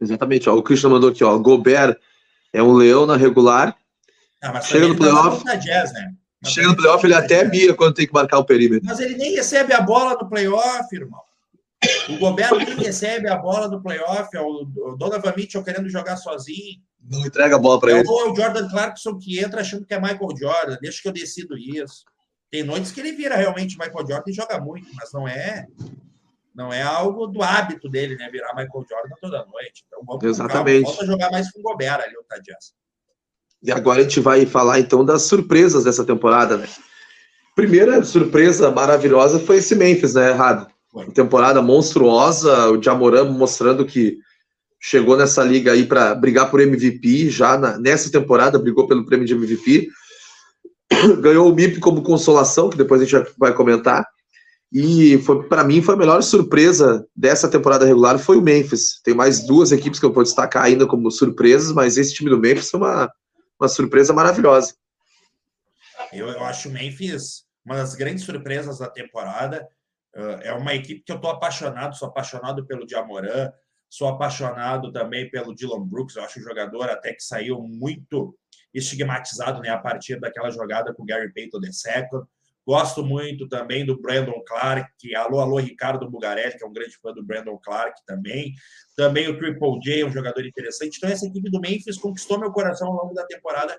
Exatamente. 0.00 0.48
Ó, 0.48 0.56
o 0.56 0.62
Christian 0.62 0.90
mandou 0.90 1.10
aqui, 1.10 1.22
ó, 1.22 1.36
Gobert 1.38 1.98
é 2.54 2.62
um 2.62 2.72
leão 2.72 3.04
na 3.04 3.16
regular. 3.16 3.76
Ah, 4.40 4.60
chega 4.60 4.86
no 4.86 4.96
playoff. 4.96 5.44
Jazz, 5.58 5.92
né? 5.92 6.14
Chega 6.44 6.68
no 6.68 6.76
playoff, 6.76 7.04
ele 7.04 7.14
até 7.14 7.44
mia 7.44 7.74
quando 7.74 7.94
tem 7.94 8.06
que 8.06 8.12
marcar 8.12 8.38
o 8.38 8.44
perímetro. 8.44 8.86
Mas 8.86 9.00
ele 9.00 9.16
nem 9.16 9.34
recebe 9.34 9.72
a 9.72 9.80
bola 9.80 10.14
no 10.14 10.28
playoff, 10.28 10.94
irmão. 10.94 11.20
O 12.08 12.18
Gobert 12.18 12.54
nem 12.54 12.76
recebe 12.76 13.28
a 13.28 13.36
bola 13.36 13.68
do 13.68 13.82
playoff, 13.82 14.28
é 14.34 14.40
o 14.40 14.64
Donovan 14.96 15.34
Mitchell 15.36 15.64
querendo 15.64 15.88
jogar 15.88 16.16
sozinho. 16.16 16.80
Não 17.10 17.26
entrega 17.26 17.56
a 17.56 17.58
bola 17.58 17.80
para 17.80 17.92
ele. 17.92 18.08
Ou 18.08 18.20
é 18.20 18.30
o 18.30 18.36
Jordan 18.36 18.68
Clarkson 18.68 19.18
que 19.18 19.38
entra 19.38 19.60
achando 19.60 19.84
que 19.84 19.92
é 19.92 20.00
Michael 20.00 20.36
Jordan. 20.38 20.78
Deixa 20.80 21.02
que 21.02 21.08
eu 21.08 21.12
decido 21.12 21.58
isso. 21.58 22.04
Tem 22.50 22.62
noites 22.62 22.92
que 22.92 23.00
ele 23.00 23.12
vira 23.12 23.36
realmente 23.36 23.76
Michael 23.76 24.06
Jordan 24.06 24.30
e 24.30 24.32
joga 24.32 24.60
muito, 24.60 24.88
mas 24.94 25.12
não 25.12 25.26
é 25.26 25.66
não 26.54 26.72
é 26.72 26.82
algo 26.82 27.26
do 27.26 27.42
hábito 27.42 27.88
dele, 27.88 28.16
né? 28.16 28.30
Virar 28.30 28.54
Michael 28.54 28.86
Jordan 28.88 29.14
toda 29.20 29.46
noite. 29.46 29.84
Então 29.86 30.18
Exatamente. 30.22 30.86
Falta 30.86 31.06
jogar 31.06 31.30
mais 31.30 31.50
com 31.50 31.60
o 31.60 31.62
Gobert 31.62 32.00
ali, 32.00 32.16
o 32.16 32.24
Tadias. 32.24 32.72
E 33.62 33.72
agora 33.72 34.00
a 34.00 34.02
gente 34.02 34.20
vai 34.20 34.46
falar 34.46 34.78
então 34.78 35.04
das 35.04 35.22
surpresas 35.22 35.84
dessa 35.84 36.04
temporada, 36.04 36.56
né? 36.56 36.68
Primeira 37.56 38.02
surpresa 38.04 38.70
maravilhosa 38.70 39.38
foi 39.38 39.56
esse 39.56 39.74
Memphis, 39.74 40.14
né, 40.14 40.30
Errado? 40.30 40.72
temporada 41.12 41.60
monstruosa, 41.60 42.70
o 42.70 42.80
Jamoran 42.80 43.24
mostrando 43.24 43.84
que 43.84 44.18
chegou 44.80 45.16
nessa 45.16 45.42
liga 45.42 45.72
aí 45.72 45.86
para 45.86 46.14
brigar 46.14 46.50
por 46.50 46.60
MVP, 46.60 47.30
já 47.30 47.58
na, 47.58 47.78
nessa 47.78 48.12
temporada 48.12 48.58
brigou 48.58 48.86
pelo 48.86 49.04
prêmio 49.04 49.26
de 49.26 49.34
MVP, 49.34 49.88
ganhou 51.20 51.50
o 51.50 51.54
MIP 51.54 51.80
como 51.80 52.02
consolação, 52.02 52.68
que 52.70 52.76
depois 52.76 53.00
a 53.00 53.04
gente 53.04 53.32
vai 53.36 53.52
comentar, 53.52 54.06
E 54.74 55.18
foi 55.18 55.46
para 55.48 55.62
mim 55.62 55.80
foi 55.80 55.94
a 55.94 55.98
melhor 55.98 56.20
surpresa 56.20 57.06
dessa 57.14 57.48
temporada 57.48 57.86
regular 57.86 58.18
foi 58.18 58.38
o 58.38 58.42
Memphis. 58.42 59.00
Tem 59.04 59.14
mais 59.14 59.46
duas 59.46 59.70
equipes 59.70 60.00
que 60.00 60.04
eu 60.04 60.12
vou 60.12 60.24
destacar 60.24 60.64
ainda 60.64 60.84
como 60.84 61.12
surpresas, 61.12 61.72
mas 61.72 61.96
esse 61.96 62.12
time 62.12 62.28
do 62.28 62.40
Memphis 62.40 62.70
foi 62.70 62.80
uma, 62.80 63.12
uma 63.60 63.68
surpresa 63.68 64.12
maravilhosa. 64.12 64.74
Eu, 66.12 66.28
eu 66.28 66.44
acho 66.44 66.68
o 66.68 66.72
Memphis 66.72 67.44
uma 67.64 67.76
das 67.76 67.94
grandes 67.94 68.24
surpresas 68.24 68.78
da 68.78 68.88
temporada. 68.88 69.66
Uh, 70.14 70.42
é 70.42 70.52
uma 70.52 70.74
equipe 70.74 71.02
que 71.02 71.10
eu 71.10 71.16
estou 71.16 71.30
apaixonado, 71.30 71.96
sou 71.96 72.08
apaixonado 72.08 72.66
pelo 72.66 72.86
Diamoran, 72.86 73.50
sou 73.88 74.08
apaixonado 74.08 74.92
também 74.92 75.30
pelo 75.30 75.54
Dylan 75.54 75.86
Brooks. 75.86 76.16
Eu 76.16 76.24
acho 76.24 76.38
um 76.38 76.42
jogador 76.42 76.90
até 76.90 77.12
que 77.12 77.22
saiu 77.22 77.60
muito 77.62 78.36
estigmatizado 78.72 79.60
né, 79.60 79.70
a 79.70 79.78
partir 79.78 80.20
daquela 80.20 80.50
jogada 80.50 80.92
com 80.92 81.02
o 81.02 81.06
Gary 81.06 81.32
Payton 81.32 81.60
de 81.60 81.72
second. 81.72 82.26
Gosto 82.66 83.04
muito 83.04 83.46
também 83.46 83.84
do 83.84 84.00
Brandon 84.00 84.42
Clark, 84.46 85.14
alô, 85.14 85.40
alô, 85.40 85.58
Ricardo 85.58 86.10
Bugarelli, 86.10 86.56
que 86.56 86.64
é 86.64 86.66
um 86.66 86.72
grande 86.72 86.96
fã 86.96 87.12
do 87.12 87.22
Brandon 87.22 87.58
Clark 87.58 88.00
também. 88.06 88.52
Também 88.96 89.28
o 89.28 89.36
Triple 89.36 89.80
J, 89.80 90.04
um 90.04 90.10
jogador 90.10 90.46
interessante. 90.46 90.96
Então, 90.96 91.10
essa 91.10 91.26
equipe 91.26 91.50
do 91.50 91.60
Memphis 91.60 91.98
conquistou 91.98 92.38
meu 92.38 92.50
coração 92.52 92.88
ao 92.88 92.94
longo 92.94 93.14
da 93.14 93.26
temporada 93.26 93.78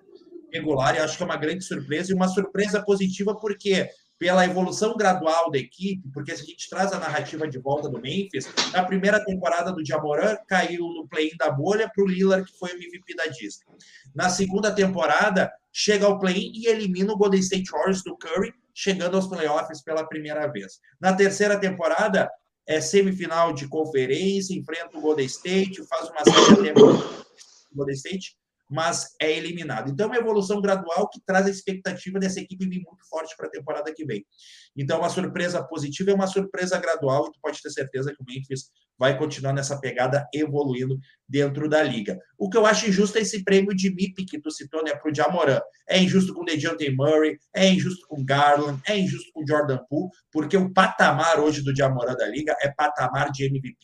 regular 0.54 0.96
e 0.96 1.00
acho 1.00 1.18
que 1.18 1.24
é 1.24 1.26
uma 1.26 1.36
grande 1.36 1.64
surpresa 1.64 2.12
e 2.12 2.16
uma 2.16 2.28
surpresa 2.28 2.82
positiva, 2.84 3.36
porque 3.36 3.90
pela 4.18 4.46
evolução 4.46 4.96
gradual 4.96 5.52
da 5.52 5.58
equipe, 5.58 6.02
porque 6.14 6.36
se 6.36 6.44
a 6.44 6.46
gente 6.46 6.70
traz 6.70 6.94
a 6.94 7.00
narrativa 7.00 7.48
de 7.48 7.58
volta 7.60 7.90
do 7.90 8.00
Memphis, 8.00 8.48
na 8.72 8.84
primeira 8.84 9.24
temporada 9.24 9.74
do 9.74 9.86
Jamoran 9.86 10.38
caiu 10.48 10.88
no 10.88 11.08
play-in 11.08 11.36
da 11.38 11.52
bolha 11.52 11.92
para 11.94 12.04
o 12.04 12.08
Lillard, 12.08 12.50
que 12.50 12.58
foi 12.58 12.72
o 12.72 12.78
MVP 12.78 13.16
da 13.16 13.26
Disney. 13.26 13.66
Na 14.14 14.30
segunda 14.30 14.72
temporada, 14.72 15.52
chega 15.72 16.06
ao 16.06 16.18
play-in 16.18 16.52
e 16.54 16.68
elimina 16.68 17.12
o 17.12 17.18
Golden 17.18 17.42
State 17.42 17.70
Warriors 17.72 18.04
do 18.04 18.16
Curry, 18.16 18.54
chegando 18.76 19.16
aos 19.16 19.28
playoffs 19.28 19.82
pela 19.82 20.06
primeira 20.06 20.46
vez. 20.52 20.80
Na 21.00 21.16
terceira 21.16 21.58
temporada, 21.58 22.30
é 22.68 22.82
semifinal 22.82 23.54
de 23.54 23.68
conferência, 23.70 24.54
enfrenta 24.54 24.98
o 24.98 25.02
Golden 25.02 25.26
State, 25.26 25.88
faz 25.88 26.10
uma 26.10 26.24
série 26.26 26.74
de 26.74 26.74
Golden 27.74 27.96
State, 27.96 28.36
mas 28.70 29.13
é 29.22 29.32
eliminado. 29.32 29.91
Então, 29.91 30.05
é 30.05 30.09
uma 30.09 30.18
evolução 30.18 30.61
gradual 30.61 31.09
que 31.09 31.22
traz 31.26 31.45
a 31.45 31.49
expectativa 31.49 32.20
dessa 32.20 32.39
equipe 32.39 32.68
vir 32.68 32.82
muito 32.84 33.07
forte 33.09 33.36
para 33.38 33.47
a 33.47 33.51
temporada 33.51 33.93
que 33.93 34.05
vem. 34.05 34.26
Então, 34.76 34.99
uma 34.99 35.09
surpresa 35.09 35.63
positiva 35.63 36.11
é 36.11 36.13
uma 36.13 36.28
surpresa 36.28 36.78
gradual, 36.80 37.28
e 37.28 37.32
tu 37.32 37.39
pode 37.41 37.61
ter 37.61 37.70
certeza 37.70 38.13
que 38.13 38.22
o 38.22 38.26
Memphis 38.26 38.70
vai 38.97 39.18
continuar 39.18 39.53
nessa 39.53 39.80
pegada 39.80 40.28
evoluindo 40.34 40.97
dentro 41.28 41.70
da 41.70 41.84
liga. 41.84 42.18
O 42.38 42.49
que 42.49 42.57
eu 42.57 42.66
acho 42.66 42.88
injusto 42.88 43.18
é 43.18 43.22
esse 43.22 43.43
prêmio 43.43 43.76
de 43.76 43.93
MIP 43.93 44.26
que 44.26 44.39
tu 44.39 44.49
citou, 44.49 44.84
né, 44.84 44.95
para 44.95 45.11
o 45.11 45.13
Jamoran. 45.13 45.59
É 45.88 45.99
injusto 45.99 46.34
com 46.34 46.41
o 46.41 46.45
DeJounte 46.45 46.89
Murray, 46.91 47.38
é 47.53 47.68
injusto 47.70 48.07
com 48.07 48.24
Garland, 48.24 48.82
é 48.88 48.97
injusto 48.97 49.32
com 49.34 49.43
o 49.43 49.47
Jordan 49.47 49.80
Poole, 49.89 50.09
porque 50.32 50.57
o 50.57 50.72
patamar 50.74 51.39
hoje 51.39 51.61
do 51.61 51.76
Jamoran 51.76 52.16
da 52.16 52.28
liga 52.28 52.55
é 52.61 52.72
patamar 52.72 53.32
de 53.32 53.45
MVP. 53.45 53.76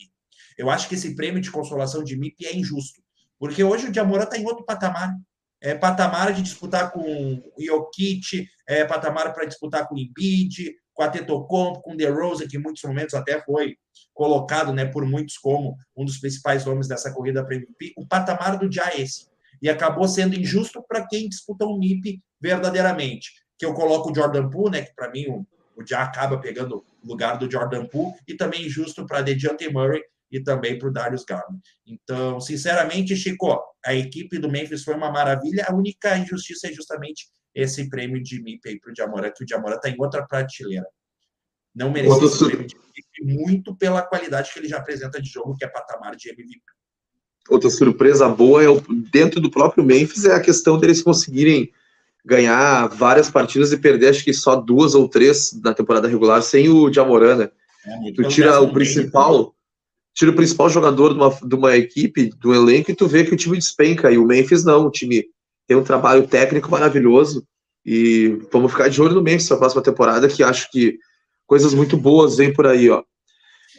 Eu 0.58 0.70
acho 0.70 0.88
que 0.88 0.96
esse 0.96 1.16
prêmio 1.16 1.42
de 1.42 1.52
consolação 1.52 2.04
de 2.04 2.18
MIP 2.18 2.46
é 2.46 2.56
injusto 2.56 3.01
porque 3.42 3.64
hoje 3.64 3.88
o 3.88 3.92
Diamora 3.92 4.26
está 4.26 4.38
em 4.38 4.46
outro 4.46 4.64
patamar. 4.64 5.18
É 5.60 5.74
patamar 5.74 6.32
de 6.32 6.44
disputar 6.44 6.92
com 6.92 7.02
o 7.02 7.42
Jokic, 7.60 8.48
é 8.68 8.86
patamar 8.86 9.34
para 9.34 9.46
disputar 9.46 9.88
com 9.88 9.96
o 9.96 9.98
Embiid, 9.98 10.76
com 10.94 11.02
a 11.02 11.10
Tetocompo, 11.10 11.82
com 11.82 11.94
o 11.94 11.98
DeRozan, 11.98 12.48
que 12.48 12.58
em 12.58 12.62
muitos 12.62 12.84
momentos 12.84 13.16
até 13.16 13.42
foi 13.42 13.78
colocado 14.14 14.72
né, 14.72 14.86
por 14.86 15.08
muitos 15.08 15.40
como 15.40 15.76
um 15.98 16.06
dos 16.06 16.20
principais 16.20 16.66
nomes 16.66 16.88
dessa 16.88 17.12
corrida 17.12 17.44
para 17.44 17.56
MVP. 17.56 17.94
O 17.98 18.06
patamar 18.06 18.60
do 18.60 18.70
Dia 18.70 18.92
é 18.94 19.02
esse. 19.02 19.26
E 19.60 19.68
acabou 19.68 20.08
sendo 20.08 20.36
injusto 20.36 20.84
para 20.88 21.08
quem 21.08 21.28
disputa 21.28 21.66
um 21.66 21.80
MIP 21.80 22.22
verdadeiramente. 22.40 23.32
Que 23.58 23.66
eu 23.66 23.74
coloco 23.74 24.12
o 24.12 24.16
Jordan 24.16 24.52
Poole, 24.52 24.78
né, 24.78 24.82
que 24.84 24.94
para 24.94 25.10
mim 25.10 25.26
o, 25.30 25.48
o 25.76 25.96
acaba 25.96 26.38
pegando 26.40 26.86
o 27.04 27.08
lugar 27.08 27.40
do 27.40 27.50
Jordan 27.50 27.88
Poole, 27.88 28.14
e 28.28 28.36
também 28.36 28.68
injusto 28.68 29.08
para 29.08 29.24
DeJounte 29.24 29.68
Murray, 29.68 30.04
e 30.32 30.42
também 30.42 30.78
para 30.78 30.88
o 30.88 30.94
Darius 30.94 31.26
Garland. 31.26 31.62
Então, 31.86 32.40
sinceramente, 32.40 33.16
Chico, 33.16 33.60
a 33.86 33.94
equipe 33.94 34.40
do 34.40 34.50
Memphis 34.50 34.84
foi 34.84 34.96
uma 34.96 35.12
maravilha. 35.12 35.66
A 35.68 35.76
única 35.76 36.18
injustiça 36.18 36.68
é 36.68 36.74
justamente 36.74 37.28
esse 37.54 37.90
prêmio 37.90 38.22
de 38.24 38.42
MIP 38.42 38.80
para 38.80 38.92
o 38.92 38.94
Diamora, 38.94 39.32
que 39.32 39.44
o 39.44 39.46
Diamora 39.46 39.76
está 39.76 39.90
em 39.90 39.96
outra 40.00 40.26
prateleira. 40.26 40.88
Não 41.76 41.92
merece 41.92 42.24
esse 42.24 42.46
prêmio 42.46 42.68
de 42.68 42.76
MIP, 42.76 43.42
muito 43.44 43.76
pela 43.76 44.02
qualidade 44.02 44.52
que 44.54 44.60
ele 44.60 44.68
já 44.68 44.78
apresenta 44.78 45.22
de 45.22 45.30
jogo, 45.30 45.56
que 45.58 45.66
é 45.66 45.68
patamar 45.68 46.16
de 46.16 46.30
MVP. 46.30 46.62
Outra 47.50 47.70
surpresa 47.70 48.30
boa 48.30 48.64
é 48.64 48.70
o, 48.70 48.82
dentro 49.12 49.42
do 49.42 49.52
próprio 49.52 49.84
Memphis 49.84 50.26
é 50.26 50.34
a 50.34 50.40
questão 50.40 50.78
deles 50.78 51.02
conseguirem 51.02 51.72
ganhar 52.24 52.88
várias 52.88 53.30
partidas 53.30 53.72
e 53.72 53.78
perder 53.78 54.10
acho 54.10 54.24
que 54.24 54.34
só 54.34 54.56
duas 54.56 54.94
ou 54.94 55.10
três 55.10 55.60
na 55.62 55.74
temporada 55.74 56.08
regular 56.08 56.42
sem 56.44 56.70
o 56.70 56.90
Diamorana. 56.90 57.52
Né? 57.86 58.10
É, 58.10 58.12
tu 58.14 58.28
tira 58.28 58.62
o 58.62 58.72
principal, 58.72 59.56
tira 60.14 60.32
o 60.32 60.36
principal 60.36 60.70
jogador 60.70 61.14
de 61.14 61.20
uma, 61.20 61.30
de 61.30 61.56
uma 61.56 61.78
equipe, 61.78 62.30
do 62.38 62.54
elenco, 62.54 62.92
e 62.92 62.96
tu 62.96 63.08
vê 63.08 63.24
que 63.24 63.34
o 63.34 63.38
time 63.38 63.58
despenca. 63.58 64.12
E 64.12 64.18
o 64.18 64.26
Memphis 64.26 64.64
não, 64.64 64.88
o 64.88 64.92
time 64.92 65.26
tem 65.68 65.78
um 65.78 65.84
trabalho 65.84 66.28
técnico 66.28 66.70
maravilhoso. 66.70 67.46
E 67.86 68.40
vamos 68.52 68.72
ficar 68.72 68.90
de 68.90 69.02
olho 69.02 69.16
no 69.16 69.24
Memphis 69.24 69.50
na 69.50 69.58
próxima 69.58 69.82
temporada, 69.82 70.28
que 70.28 70.44
acho 70.44 70.70
que 70.72 70.98
coisas 71.48 71.74
muito 71.74 71.98
boas 71.98 72.38
vêm 72.38 72.54
por 72.54 72.68
aí, 72.68 72.90
ó. 72.90 73.04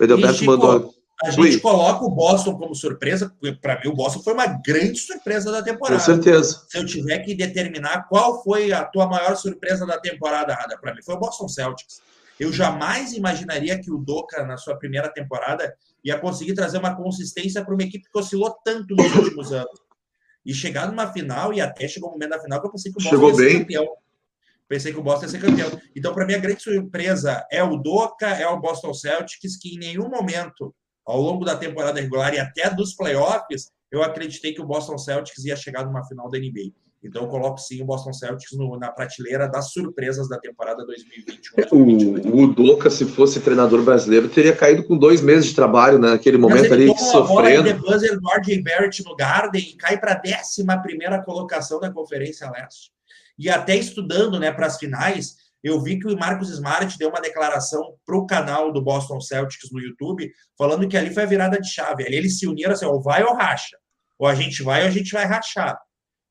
O 0.00 0.04
Edelberto 0.04 0.44
mandou. 0.44 0.94
A 1.22 1.30
gente 1.30 1.40
Ui. 1.40 1.60
coloca 1.60 2.04
o 2.04 2.10
Boston 2.10 2.56
como 2.58 2.74
surpresa, 2.74 3.28
porque 3.28 3.52
para 3.52 3.80
mim 3.80 3.88
o 3.88 3.94
Boston 3.94 4.20
foi 4.24 4.32
uma 4.32 4.46
grande 4.46 4.98
surpresa 4.98 5.52
da 5.52 5.62
temporada. 5.62 6.00
Com 6.00 6.04
certeza. 6.04 6.64
Se 6.68 6.76
eu 6.76 6.84
tiver 6.84 7.20
que 7.20 7.32
determinar 7.32 8.08
qual 8.08 8.42
foi 8.42 8.72
a 8.72 8.84
tua 8.84 9.06
maior 9.06 9.36
surpresa 9.36 9.86
da 9.86 10.00
temporada, 10.00 10.52
Rada, 10.52 10.76
para 10.76 10.92
mim 10.92 11.02
foi 11.02 11.14
o 11.14 11.20
Boston 11.20 11.46
Celtics. 11.46 12.02
Eu 12.40 12.52
jamais 12.52 13.12
imaginaria 13.12 13.80
que 13.80 13.92
o 13.92 13.98
Doca, 13.98 14.44
na 14.44 14.56
sua 14.56 14.74
primeira 14.74 15.08
temporada, 15.08 15.72
ia 16.04 16.18
conseguir 16.18 16.54
trazer 16.54 16.78
uma 16.78 16.96
consistência 16.96 17.64
para 17.64 17.74
uma 17.74 17.82
equipe 17.82 18.08
que 18.10 18.18
oscilou 18.18 18.54
tanto 18.64 18.94
nos 18.94 19.14
últimos 19.14 19.52
anos. 19.52 19.80
E 20.44 20.52
chegar 20.52 20.88
numa 20.88 21.12
final, 21.12 21.52
e 21.52 21.60
até 21.60 21.86
chegou 21.86 22.10
o 22.10 22.12
momento 22.12 22.30
da 22.30 22.40
final 22.40 22.60
que 22.60 22.66
eu 22.66 22.72
pensei 22.72 22.92
que 22.92 22.98
o 22.98 23.02
Boston 23.02 23.16
Chegou 23.16 23.30
ia 23.30 23.36
ser 23.36 23.44
bem. 23.44 23.58
campeão. 23.60 23.88
Pensei 24.68 24.92
que 24.92 24.98
o 24.98 25.02
Boston 25.02 25.26
ia 25.26 25.28
ser 25.28 25.40
campeão. 25.40 25.80
Então, 25.94 26.14
para 26.14 26.26
mim, 26.26 26.34
a 26.34 26.38
grande 26.38 26.62
surpresa 26.62 27.46
é 27.50 27.62
o 27.62 27.76
Doca, 27.76 28.26
é 28.26 28.46
o 28.48 28.60
Boston 28.60 28.92
Celtics, 28.92 29.56
que 29.56 29.74
em 29.74 29.78
nenhum 29.78 30.08
momento, 30.08 30.74
ao 31.06 31.20
longo 31.20 31.44
da 31.44 31.56
temporada 31.56 32.00
regular 32.00 32.34
e 32.34 32.40
até 32.40 32.68
dos 32.70 32.94
playoffs, 32.94 33.70
eu 33.90 34.02
acreditei 34.02 34.52
que 34.54 34.60
o 34.60 34.66
Boston 34.66 34.98
Celtics 34.98 35.44
ia 35.44 35.54
chegar 35.54 35.84
numa 35.84 36.04
final 36.06 36.28
da 36.28 36.38
NBA. 36.38 36.72
Então, 37.04 37.22
eu 37.22 37.28
coloco 37.28 37.58
sim 37.58 37.82
o 37.82 37.84
Boston 37.84 38.12
Celtics 38.12 38.56
no, 38.56 38.78
na 38.78 38.92
prateleira 38.92 39.48
das 39.48 39.72
surpresas 39.72 40.28
da 40.28 40.38
temporada 40.38 40.84
2021. 40.86 42.30
O, 42.30 42.44
o 42.44 42.46
Doca, 42.46 42.88
se 42.90 43.04
fosse 43.04 43.40
treinador 43.40 43.82
brasileiro, 43.82 44.28
teria 44.28 44.54
caído 44.54 44.84
com 44.84 44.96
dois 44.96 45.20
meses 45.20 45.46
de 45.46 45.54
trabalho 45.54 45.98
né, 45.98 46.10
naquele 46.10 46.38
momento 46.38 46.72
ali, 46.72 46.86
sofrendo. 46.96 47.68
Ele 47.68 47.78
buzzer 47.78 48.20
do 48.20 48.28
RJ 48.28 48.62
Barrett 48.62 49.04
no 49.04 49.16
Garden 49.16 49.60
e 49.60 49.76
cai 49.76 49.98
para 49.98 50.12
a 50.12 50.20
11 50.20 51.24
colocação 51.24 51.80
da 51.80 51.92
Conferência 51.92 52.48
Leste. 52.50 52.92
E 53.36 53.50
até 53.50 53.74
estudando 53.74 54.38
né, 54.38 54.52
para 54.52 54.66
as 54.66 54.78
finais, 54.78 55.34
eu 55.62 55.80
vi 55.80 55.98
que 55.98 56.06
o 56.06 56.16
Marcos 56.16 56.50
Smart 56.50 56.96
deu 56.98 57.08
uma 57.08 57.20
declaração 57.20 57.94
para 58.04 58.16
o 58.16 58.26
canal 58.26 58.72
do 58.72 58.82
Boston 58.82 59.20
Celtics 59.20 59.70
no 59.72 59.80
YouTube, 59.80 60.30
falando 60.58 60.88
que 60.88 60.96
ali 60.96 61.12
foi 61.12 61.22
a 61.24 61.26
virada 61.26 61.60
de 61.60 61.68
chave. 61.68 62.04
Ali 62.04 62.16
eles 62.16 62.38
se 62.38 62.46
uniram 62.46 62.72
assim: 62.72 62.86
ou 62.86 63.02
vai 63.02 63.22
ou 63.24 63.34
racha. 63.34 63.76
Ou 64.18 64.26
a 64.26 64.34
gente 64.34 64.62
vai 64.62 64.82
ou 64.82 64.88
a 64.88 64.90
gente 64.90 65.12
vai 65.12 65.24
rachar. 65.24 65.76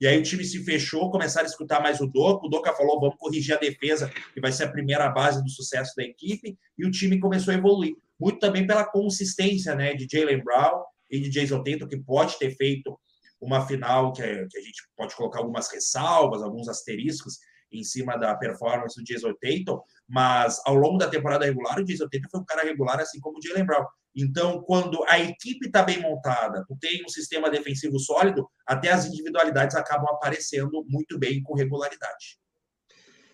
E 0.01 0.07
aí 0.07 0.17
o 0.17 0.23
time 0.23 0.43
se 0.43 0.63
fechou, 0.63 1.11
começaram 1.11 1.45
a 1.45 1.49
escutar 1.49 1.79
mais 1.79 2.01
o 2.01 2.07
Doca. 2.07 2.47
O 2.47 2.49
Doca 2.49 2.73
falou: 2.73 2.99
vamos 2.99 3.15
corrigir 3.19 3.55
a 3.55 3.59
defesa, 3.59 4.11
que 4.33 4.41
vai 4.41 4.51
ser 4.51 4.63
a 4.63 4.71
primeira 4.71 5.07
base 5.09 5.43
do 5.43 5.49
sucesso 5.49 5.93
da 5.95 6.03
equipe. 6.03 6.57
E 6.75 6.85
o 6.85 6.89
time 6.89 7.19
começou 7.19 7.53
a 7.53 7.57
evoluir. 7.57 7.95
Muito 8.19 8.39
também 8.39 8.65
pela 8.65 8.83
consistência 8.83 9.75
né, 9.75 9.93
de 9.93 10.07
Jalen 10.11 10.43
Brown 10.43 10.83
e 11.09 11.19
de 11.19 11.29
Jason 11.29 11.63
Tatum, 11.63 11.87
que 11.87 11.97
pode 11.97 12.37
ter 12.39 12.55
feito 12.55 12.99
uma 13.39 13.65
final 13.67 14.11
que, 14.11 14.21
que 14.21 14.57
a 14.57 14.61
gente 14.61 14.83
pode 14.97 15.15
colocar 15.15 15.39
algumas 15.39 15.71
ressalvas, 15.71 16.41
alguns 16.41 16.67
asteriscos 16.67 17.37
em 17.71 17.83
cima 17.83 18.17
da 18.17 18.35
performance 18.35 18.95
do 18.95 19.03
Jason 19.03 19.33
Tatum, 19.41 19.79
mas 20.07 20.59
ao 20.65 20.75
longo 20.75 20.97
da 20.97 21.07
temporada 21.07 21.45
regular, 21.45 21.79
o 21.79 21.83
Jason 21.83 22.07
Tatum 22.09 22.27
foi 22.29 22.39
um 22.41 22.45
cara 22.45 22.63
regular, 22.63 22.99
assim 22.99 23.19
como 23.19 23.37
o 23.37 23.41
Jalen 23.41 23.65
Brown. 23.65 23.85
Então, 24.15 24.61
quando 24.61 25.03
a 25.07 25.19
equipe 25.19 25.67
está 25.67 25.83
bem 25.83 26.01
montada, 26.01 26.65
tu 26.67 26.75
tem 26.79 27.03
um 27.05 27.09
sistema 27.09 27.49
defensivo 27.49 27.97
sólido, 27.97 28.47
até 28.67 28.91
as 28.91 29.05
individualidades 29.05 29.75
acabam 29.75 30.09
aparecendo 30.09 30.83
muito 30.87 31.17
bem 31.17 31.41
com 31.41 31.55
regularidade. 31.55 32.37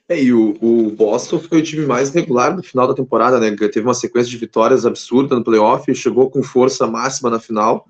É, 0.10 0.22
e 0.22 0.32
o, 0.32 0.56
o, 0.62 0.92
Boston 0.92 1.40
foi 1.40 1.60
o 1.60 1.64
time 1.64 1.86
mais 1.86 2.12
regular 2.12 2.56
no 2.56 2.64
final 2.64 2.88
da 2.88 2.94
temporada, 2.94 3.40
né? 3.40 3.54
Teve 3.56 3.82
uma 3.82 3.94
sequência 3.94 4.30
de 4.30 4.38
vitórias 4.38 4.86
absurda 4.86 5.36
no 5.36 5.44
playoff, 5.44 5.94
chegou 5.94 6.30
com 6.30 6.42
força 6.42 6.88
máxima 6.88 7.30
na 7.30 7.40
final. 7.40 7.86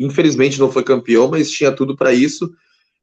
Infelizmente 0.00 0.58
não 0.58 0.72
foi 0.72 0.82
campeão, 0.82 1.28
mas 1.28 1.50
tinha 1.50 1.70
tudo 1.70 1.96
para 1.96 2.12
isso. 2.12 2.52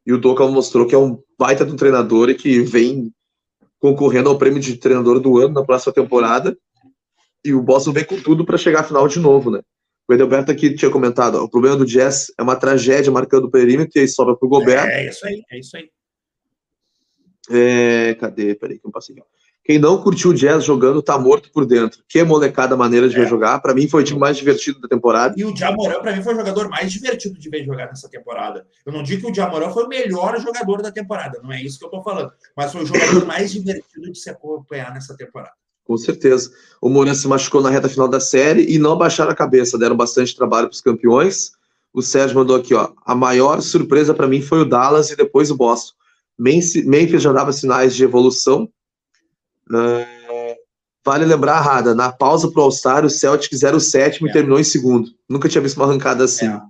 E 0.06 0.12
o 0.12 0.18
Doca 0.18 0.46
mostrou 0.48 0.86
que 0.86 0.96
é 0.96 0.98
um 0.98 1.22
baita 1.40 1.66
de 1.66 1.72
um 1.72 1.78
treinador 1.78 2.30
e 2.30 2.36
que 2.36 2.62
vem 2.62 3.14
concorrendo 3.80 4.30
ao 4.30 4.38
prêmio 4.38 4.60
de 4.60 4.76
treinador 4.76 5.22
do 5.22 5.38
ano 5.38 5.54
na 5.54 5.64
próxima 5.64 5.94
temporada 5.94 6.58
e 7.44 7.54
o 7.54 7.62
Boston 7.62 7.92
vem 7.92 8.04
com 8.04 8.20
tudo 8.20 8.46
para 8.46 8.58
chegar 8.58 8.82
à 8.82 8.84
final 8.84 9.08
de 9.08 9.20
novo, 9.20 9.50
né? 9.52 9.62
O 10.08 10.14
Edelberto 10.14 10.52
aqui 10.52 10.74
tinha 10.76 10.92
comentado, 10.92 11.36
ó, 11.36 11.44
o 11.44 11.50
problema 11.50 11.78
do 11.78 11.86
Jazz 11.86 12.32
é 12.38 12.44
uma 12.44 12.56
tragédia 12.56 13.12
marcando 13.12 13.46
o 13.46 13.52
perímetro 13.52 13.92
e 13.96 14.02
aí 14.02 14.08
sobra 14.08 14.36
pro 14.36 14.50
Gobert. 14.50 14.88
É, 14.88 15.08
isso 15.08 15.26
aí, 15.26 15.42
é 15.50 15.60
isso 15.60 15.78
aí. 15.78 15.90
É, 17.50 18.16
cadê? 18.16 18.56
Peraí 18.56 18.78
que 18.80 18.86
eu 18.86 18.92
passei 18.92 19.16
aqui. 19.16 19.26
Quem 19.64 19.78
não 19.78 20.02
curtiu 20.02 20.32
o 20.32 20.34
Jazz 20.34 20.64
jogando 20.64 21.04
tá 21.04 21.18
morto 21.20 21.52
por 21.52 21.66
dentro. 21.68 22.04
Que 22.10 22.24
molecada 22.24 22.76
maneira 22.76 23.08
de 23.08 23.16
É. 23.16 23.20
ver 23.20 23.28
jogar. 23.28 23.60
Para 23.60 23.76
mim 23.76 23.88
foi 23.88 24.02
o 24.02 24.06
time 24.06 24.20
mais 24.20 24.36
divertido 24.36 24.80
da 24.82 24.88
temporada. 24.88 25.36
E 25.38 25.46
o 25.46 25.56
Jamoran, 25.56 26.02
para 26.02 26.16
mim, 26.16 26.24
foi 26.24 26.34
o 26.34 26.38
jogador 26.38 26.68
mais 26.68 26.92
divertido 26.92 27.38
de 27.38 27.50
ver 27.50 27.64
jogar 27.64 27.86
nessa 27.86 28.10
temporada. 28.10 28.66
Eu 28.86 28.92
não 28.92 29.04
digo 29.04 29.22
que 29.22 29.32
o 29.32 29.36
Jamoran 29.36 29.70
foi 29.70 29.84
o 29.84 29.88
melhor 29.88 30.40
jogador 30.42 30.82
da 30.82 30.92
temporada, 30.92 31.40
não 31.44 31.54
é 31.54 31.62
isso 31.62 31.78
que 31.78 31.86
eu 31.86 31.90
tô 31.90 32.02
falando. 32.02 32.32
Mas 32.58 32.72
foi 32.72 32.84
o 32.84 32.86
jogador 32.88 33.24
mais 33.28 33.52
divertido 33.52 34.12
de 34.12 34.18
se 34.18 34.32
acompanhar 34.32 34.92
nessa 34.94 35.16
temporada. 35.16 35.54
Com 35.92 35.98
certeza. 35.98 36.50
O 36.80 36.88
Moran 36.88 37.14
se 37.14 37.28
machucou 37.28 37.62
na 37.62 37.70
reta 37.70 37.90
final 37.90 38.08
da 38.08 38.22
série 38.22 38.74
e 38.74 38.80
não 38.80 38.98
baixaram 38.98 39.30
a 39.30 39.36
cabeça, 39.36 39.78
deram 39.78 39.94
bastante 39.98 40.34
trabalho 40.34 40.68
para 40.70 40.74
os 40.74 40.80
campeões. 40.80 41.52
O 41.94 42.02
Sérgio 42.02 42.38
mandou 42.38 42.56
aqui, 42.56 42.74
ó. 42.74 42.94
A 43.06 43.14
maior 43.14 43.62
surpresa 43.62 44.14
para 44.14 44.26
mim 44.26 44.42
foi 44.42 44.62
o 44.62 44.66
Dallas 44.66 45.10
e 45.10 45.18
depois 45.18 45.52
o 45.52 45.58
Boston. 45.58 45.94
Memphis 46.40 47.22
já 47.22 47.34
dava 47.34 47.52
sinais 47.52 47.94
de 47.94 48.06
evolução. 48.06 48.70
Ah, 49.70 50.06
vale 51.06 51.26
lembrar, 51.26 51.60
Rada, 51.60 51.94
na 51.94 52.10
pausa 52.10 52.50
All-Star, 52.56 53.06
o 53.06 53.10
era 53.66 53.76
o 53.76 53.82
sétimo 53.82 54.28
É. 54.28 54.30
e 54.30 54.34
terminou 54.34 54.58
em 54.58 54.64
segundo. 54.64 55.10
Nunca 55.30 55.50
tinha 55.50 55.62
visto 55.62 55.76
uma 55.76 55.88
arrancada 55.88 56.24
assim. 56.24 56.48
É, 56.48 56.62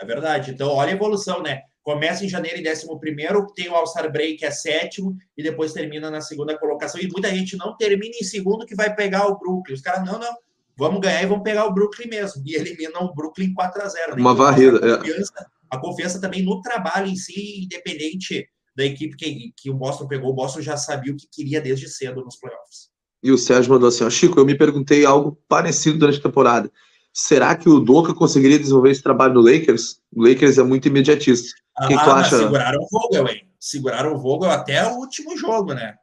é 0.00 0.04
verdade. 0.04 0.50
Então, 0.50 0.66
olha 0.68 0.90
a 0.90 0.96
evolução, 0.96 1.40
né? 1.40 1.60
Começa 1.84 2.24
em 2.24 2.28
janeiro 2.28 2.58
em 2.58 2.62
décimo 2.62 2.98
primeiro, 2.98 3.46
tem 3.54 3.68
o 3.68 3.74
All-Star 3.74 4.10
Break, 4.10 4.42
é 4.42 4.50
sétimo, 4.50 5.14
e 5.36 5.42
depois 5.42 5.74
termina 5.74 6.10
na 6.10 6.22
segunda 6.22 6.58
colocação. 6.58 6.98
E 6.98 7.06
muita 7.06 7.28
gente 7.28 7.58
não 7.58 7.76
termina 7.76 8.14
em 8.18 8.24
segundo 8.24 8.64
que 8.64 8.74
vai 8.74 8.94
pegar 8.94 9.26
o 9.26 9.38
Brooklyn. 9.38 9.74
Os 9.74 9.82
caras, 9.82 10.02
não, 10.02 10.18
não, 10.18 10.34
vamos 10.74 10.98
ganhar 11.00 11.22
e 11.22 11.26
vamos 11.26 11.44
pegar 11.44 11.66
o 11.66 11.74
Brooklyn 11.74 12.08
mesmo. 12.08 12.42
E 12.46 12.54
eliminam 12.54 13.04
o 13.04 13.14
Brooklyn 13.14 13.52
4 13.52 13.82
a 13.82 13.88
0 13.88 14.16
né? 14.16 14.22
Uma 14.22 14.32
Então, 14.32 14.44
varrida, 14.44 14.78
A 14.82 14.88
é. 14.88 14.96
confiança, 14.96 15.46
a 15.70 15.78
confiança 15.78 16.20
também 16.20 16.42
no 16.42 16.62
trabalho 16.62 17.06
em 17.06 17.16
si, 17.16 17.64
independente 17.64 18.48
da 18.74 18.84
equipe 18.86 19.14
que, 19.14 19.52
que 19.54 19.68
o 19.68 19.74
Boston 19.74 20.08
pegou. 20.08 20.30
O 20.30 20.34
Boston 20.34 20.62
já 20.62 20.78
sabia 20.78 21.12
o 21.12 21.16
que 21.16 21.28
queria 21.30 21.60
desde 21.60 21.86
cedo 21.86 22.24
nos 22.24 22.36
playoffs. 22.36 22.88
E 23.22 23.30
o 23.30 23.36
Sérgio 23.38 23.72
mandou 23.72 23.88
assim, 23.88 24.04
ó, 24.04 24.10
Chico, 24.10 24.40
eu 24.40 24.44
me 24.46 24.56
perguntei 24.56 25.04
algo 25.04 25.38
parecido 25.46 25.98
durante 25.98 26.18
a 26.18 26.22
temporada. 26.22 26.70
Será 27.16 27.54
que 27.56 27.68
o 27.68 27.78
Doca 27.78 28.12
conseguiria 28.12 28.58
desenvolver 28.58 28.90
esse 28.90 29.02
trabalho 29.02 29.34
no 29.34 29.40
Lakers? 29.40 30.00
O 30.12 30.26
Lakers 30.26 30.58
é 30.58 30.64
muito 30.64 30.88
imediatista. 30.88 31.48
O 31.80 31.86
que, 31.86 31.94
tu 31.94 32.00
Ah, 32.00 32.16
acha? 32.20 32.38
seguraram 32.38 32.80
o 32.80 32.88
Vogel, 32.90 33.28
hein? 33.28 33.48
Seguraram 33.60 34.14
o 34.14 34.18
Vogel 34.18 34.50
até 34.50 34.84
o 34.88 34.96
último 34.96 35.36
jogo, 35.38 35.72
né? 35.74 35.94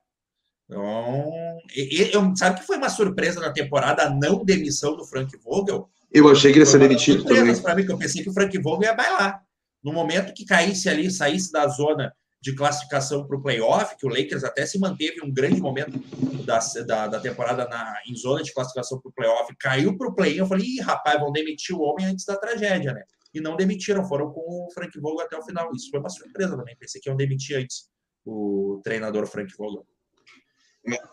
Então, 0.69 1.29
eu- 1.75 2.35
sabe 2.37 2.61
que 2.61 2.65
foi 2.65 2.77
uma 2.77 2.89
surpresa 2.89 3.41
na 3.41 3.51
temporada 3.51 4.03
a 4.03 4.09
não 4.09 4.43
demissão 4.45 4.95
do 4.95 5.03
Frank 5.05 5.35
Vogel? 5.43 5.89
Eu 6.09 6.29
achei 6.29 6.51
que 6.53 6.59
ele 6.59 6.65
ia 6.65 6.71
ser 6.71 6.79
demitido 6.79 7.25
também. 7.25 7.61
para 7.61 7.75
mim, 7.75 7.85
que 7.85 7.91
eu 7.91 7.97
pensei 7.97 8.23
que 8.23 8.29
o 8.29 8.33
Frank 8.33 8.57
Vogel 8.59 8.83
ia 8.83 8.93
bailar. 8.93 9.41
No 9.83 9.91
momento 9.91 10.33
que 10.33 10.45
caísse 10.45 10.87
ali, 10.87 11.11
saísse 11.11 11.51
da 11.51 11.67
zona 11.67 12.13
de 12.41 12.55
classificação 12.55 13.25
para 13.27 13.37
o 13.37 13.41
playoff, 13.41 13.95
que 13.97 14.05
o 14.05 14.09
Lakers 14.09 14.43
até 14.43 14.65
se 14.65 14.79
manteve 14.79 15.21
um 15.23 15.31
grande 15.31 15.61
momento 15.61 15.99
da, 16.43 16.59
da, 16.85 17.07
da 17.07 17.19
temporada 17.19 17.67
na, 17.67 17.93
em 18.07 18.15
zona 18.15 18.41
de 18.41 18.51
classificação 18.51 18.99
para 18.99 19.09
o 19.09 19.13
playoff, 19.13 19.55
caiu 19.59 19.95
para 19.95 20.07
o 20.07 20.15
play-in, 20.15 20.37
eu 20.37 20.47
falei, 20.47 20.65
Ih, 20.65 20.81
rapaz, 20.81 21.19
vão 21.19 21.31
demitir 21.31 21.75
o 21.75 21.81
homem 21.81 22.07
antes 22.07 22.25
da 22.25 22.35
tragédia, 22.35 22.93
né? 22.93 23.03
E 23.33 23.39
não 23.39 23.55
demitiram, 23.55 24.03
foram 24.03 24.31
com 24.31 24.41
o 24.41 24.71
Frank 24.73 24.99
Vogel 24.99 25.21
até 25.21 25.37
o 25.37 25.43
final. 25.43 25.71
Isso 25.73 25.89
foi 25.89 25.99
uma 25.99 26.09
surpresa 26.09 26.57
também, 26.57 26.75
pensei 26.77 26.99
que 26.99 27.09
iam 27.09 27.15
demitir 27.15 27.57
antes 27.57 27.87
o 28.25 28.81
treinador 28.83 29.27
Frank 29.27 29.53
Vogel. 29.55 29.85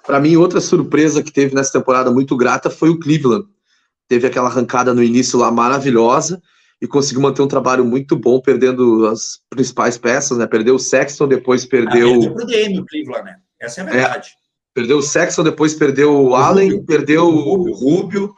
Para 0.04 0.18
mim, 0.18 0.34
outra 0.36 0.60
surpresa 0.60 1.22
que 1.22 1.30
teve 1.30 1.54
nessa 1.54 1.78
temporada 1.78 2.10
muito 2.10 2.36
grata 2.36 2.70
foi 2.70 2.88
o 2.88 2.98
Cleveland. 2.98 3.46
Teve 4.08 4.26
aquela 4.26 4.48
arrancada 4.48 4.94
no 4.94 5.02
início 5.02 5.38
lá 5.38 5.50
maravilhosa 5.50 6.42
e 6.80 6.86
conseguiu 6.86 7.22
manter 7.22 7.42
um 7.42 7.48
trabalho 7.48 7.84
muito 7.84 8.16
bom, 8.16 8.40
perdendo 8.40 9.06
as 9.06 9.40
principais 9.50 9.98
peças, 9.98 10.38
né? 10.38 10.46
Perdeu 10.46 10.76
o 10.76 10.78
Sexton, 10.78 11.26
depois 11.26 11.64
Ah, 11.64 11.68
perdeu. 11.68 12.10
perdeu 12.10 12.34
pro 12.34 12.46
DM 12.46 12.78
o 12.80 12.86
Cleveland, 12.86 13.24
né? 13.24 13.36
Essa 13.60 13.80
é 13.80 13.84
a 13.84 13.86
verdade. 13.86 14.30
Perdeu 14.74 14.98
o 14.98 15.02
Sexton, 15.02 15.42
depois 15.42 15.74
perdeu 15.74 16.14
o, 16.14 16.34
Allen, 16.36 16.70
Rubio. 16.70 16.86
perdeu 16.86 17.24
O 17.26 17.68
o 17.68 17.72
Rubio. 17.72 18.32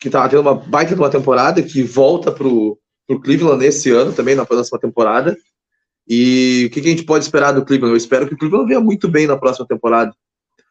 Que 0.00 0.08
estava 0.08 0.28
tendo 0.28 0.42
uma 0.42 0.54
baita 0.54 0.94
de 0.94 1.00
uma 1.00 1.08
temporada, 1.10 1.62
que 1.62 1.82
volta 1.82 2.32
pro, 2.32 2.76
pro 3.06 3.20
Cleveland 3.20 3.58
nesse 3.64 3.90
ano 3.90 4.12
também, 4.12 4.34
na 4.34 4.44
próxima 4.44 4.78
temporada. 4.78 5.36
E 6.08 6.64
o 6.66 6.70
que, 6.70 6.80
que 6.80 6.88
a 6.88 6.90
gente 6.90 7.04
pode 7.04 7.24
esperar 7.24 7.52
do 7.52 7.64
Cleveland? 7.64 7.92
Eu 7.92 7.96
espero 7.96 8.26
que 8.26 8.34
o 8.34 8.36
Cleveland 8.36 8.66
venha 8.68 8.80
muito 8.80 9.08
bem 9.08 9.26
na 9.26 9.36
próxima 9.36 9.66
temporada. 9.66 10.12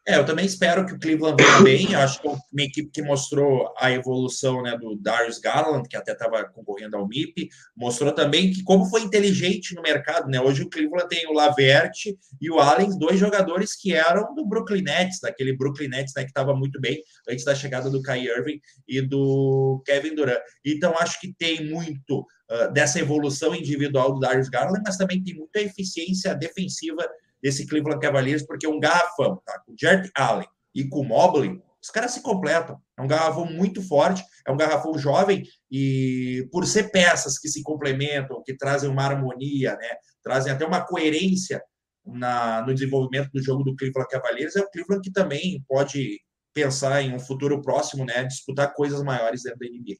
É, 0.06 0.16
eu 0.16 0.26
também 0.26 0.44
espero 0.44 0.84
que 0.84 0.92
o 0.92 0.98
Cleveland 0.98 1.42
venha 1.42 1.62
bem. 1.62 1.92
Eu 1.92 2.00
acho 2.00 2.20
que 2.20 2.28
é 2.28 2.30
uma 2.30 2.62
equipe 2.62 2.90
que 2.90 3.00
mostrou 3.00 3.72
a 3.78 3.90
evolução 3.90 4.60
né, 4.60 4.76
do 4.76 4.96
Darius 4.96 5.38
Garland, 5.38 5.88
que 5.88 5.96
até 5.96 6.12
estava 6.12 6.44
concorrendo 6.44 6.98
ao 6.98 7.08
MIP, 7.08 7.48
mostrou 7.74 8.12
também 8.12 8.52
que 8.52 8.62
como 8.62 8.84
foi 8.84 9.00
inteligente 9.00 9.74
no 9.74 9.80
mercado, 9.80 10.28
né? 10.28 10.38
Hoje 10.38 10.62
o 10.62 10.68
Cleveland 10.68 11.08
tem 11.08 11.26
o 11.26 11.32
Laverte 11.32 12.18
e 12.38 12.50
o 12.50 12.60
Allen, 12.60 12.98
dois 12.98 13.18
jogadores 13.18 13.74
que 13.74 13.94
eram 13.94 14.34
do 14.34 14.46
Brooklyn 14.46 14.82
Nets, 14.82 15.20
daquele 15.20 15.56
Brooklyn 15.56 15.88
Nets 15.88 16.12
né, 16.14 16.22
que 16.22 16.30
estava 16.30 16.54
muito 16.54 16.78
bem 16.78 17.02
antes 17.26 17.44
da 17.44 17.54
chegada 17.54 17.88
do 17.88 18.02
Kai 18.02 18.26
Irving 18.26 18.60
e 18.86 19.00
do 19.00 19.82
Kevin 19.86 20.14
Durant. 20.14 20.40
Então 20.62 20.94
acho 20.98 21.18
que 21.18 21.32
tem 21.32 21.64
muito 21.64 22.20
uh, 22.20 22.70
dessa 22.74 23.00
evolução 23.00 23.54
individual 23.54 24.12
do 24.12 24.20
Darius 24.20 24.50
Garland, 24.50 24.82
mas 24.84 24.98
também 24.98 25.22
tem 25.22 25.34
muita 25.34 25.62
eficiência 25.62 26.34
defensiva 26.34 27.08
desse 27.44 27.66
Cleveland 27.66 28.00
Cavaliers, 28.00 28.46
porque 28.46 28.66
um 28.66 28.80
garrafão, 28.80 29.38
tá? 29.44 29.60
Com 29.66 29.72
o 29.72 29.76
Jarrett 29.78 30.10
Allen 30.16 30.48
e 30.74 30.88
com 30.88 31.04
Mobley, 31.04 31.62
os 31.82 31.90
caras 31.90 32.12
se 32.12 32.22
completam. 32.22 32.80
É 32.98 33.02
um 33.02 33.06
garrafão 33.06 33.44
muito 33.44 33.82
forte, 33.82 34.24
é 34.48 34.50
um 34.50 34.56
garrafão 34.56 34.96
jovem 34.96 35.42
e 35.70 36.48
por 36.50 36.66
ser 36.66 36.90
peças 36.90 37.38
que 37.38 37.46
se 37.48 37.62
complementam, 37.62 38.42
que 38.42 38.56
trazem 38.56 38.88
uma 38.88 39.04
harmonia, 39.04 39.76
né? 39.76 39.88
Trazem 40.22 40.50
até 40.50 40.64
uma 40.64 40.80
coerência 40.80 41.62
na, 42.06 42.64
no 42.66 42.72
desenvolvimento 42.72 43.30
do 43.30 43.42
jogo 43.42 43.62
do 43.62 43.76
Cleveland 43.76 44.08
Cavaliers, 44.08 44.56
é 44.56 44.62
o 44.62 44.70
Cleveland 44.70 45.02
que 45.02 45.12
também 45.12 45.62
pode 45.68 46.20
pensar 46.54 47.02
em 47.02 47.14
um 47.14 47.20
futuro 47.20 47.60
próximo, 47.60 48.06
né? 48.06 48.24
Disputar 48.24 48.72
coisas 48.72 49.02
maiores 49.02 49.42
dentro 49.42 49.58
da 49.58 49.66
NBA. 49.66 49.96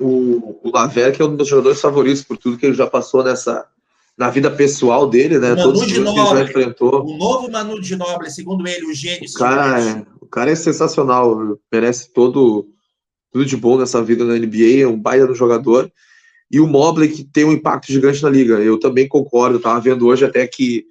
O, 0.00 0.68
o 0.68 0.70
Laver, 0.74 1.14
que 1.14 1.22
é 1.22 1.24
um 1.24 1.28
dos 1.28 1.36
meus 1.36 1.48
jogadores 1.48 1.80
favoritos, 1.80 2.24
por 2.24 2.36
tudo 2.36 2.58
que 2.58 2.66
ele 2.66 2.74
já 2.74 2.88
passou 2.88 3.22
nessa 3.22 3.70
na 4.18 4.30
vida 4.30 4.50
pessoal 4.50 5.08
dele, 5.08 5.38
né? 5.38 5.54
Todos 5.54 5.82
os 5.82 5.86
times 5.86 6.12
que 6.12 6.18
ele 6.18 6.28
já 6.28 6.42
enfrentou. 6.42 7.06
O 7.06 7.16
novo 7.16 7.48
Manu 7.48 7.80
Ginóbili, 7.80 8.30
segundo 8.30 8.66
ele, 8.66 8.86
o 8.86 8.92
gênio. 8.92 9.30
O 9.30 9.38
cara, 9.38 9.80
é, 9.80 10.06
o 10.20 10.26
cara 10.26 10.50
é 10.50 10.56
sensacional, 10.56 11.56
merece 11.72 12.12
todo 12.12 12.66
tudo 13.30 13.44
de 13.44 13.56
bom 13.56 13.78
nessa 13.78 14.02
vida 14.02 14.24
na 14.24 14.34
NBA, 14.34 14.80
é 14.80 14.86
um 14.86 14.98
baita 14.98 15.26
do 15.26 15.34
jogador. 15.34 15.92
E 16.50 16.58
o 16.58 16.66
Mobley 16.66 17.10
que 17.10 17.22
tem 17.22 17.44
um 17.44 17.52
impacto 17.52 17.92
gigante 17.92 18.22
na 18.22 18.30
liga. 18.30 18.54
Eu 18.54 18.80
também 18.80 19.06
concordo, 19.06 19.60
tava 19.60 19.80
vendo 19.80 20.06
hoje 20.06 20.24
até 20.24 20.46
que 20.46 20.84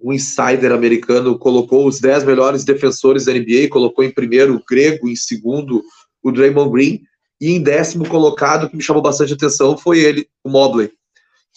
um 0.00 0.12
insider 0.12 0.72
americano 0.72 1.38
colocou 1.38 1.86
os 1.86 2.00
10 2.00 2.24
melhores 2.24 2.64
defensores 2.64 3.26
da 3.26 3.32
NBA, 3.32 3.68
colocou 3.68 4.04
em 4.04 4.10
primeiro 4.10 4.54
o 4.54 4.62
Grego, 4.66 5.08
em 5.08 5.16
segundo 5.16 5.82
o 6.22 6.32
Draymond 6.32 6.70
Green, 6.70 7.02
e 7.40 7.50
em 7.50 7.60
décimo 7.60 8.08
colocado, 8.08 8.70
que 8.70 8.76
me 8.76 8.82
chamou 8.82 9.02
bastante 9.02 9.34
atenção, 9.34 9.76
foi 9.76 9.98
ele, 9.98 10.28
o 10.44 10.48
Mobley, 10.48 10.90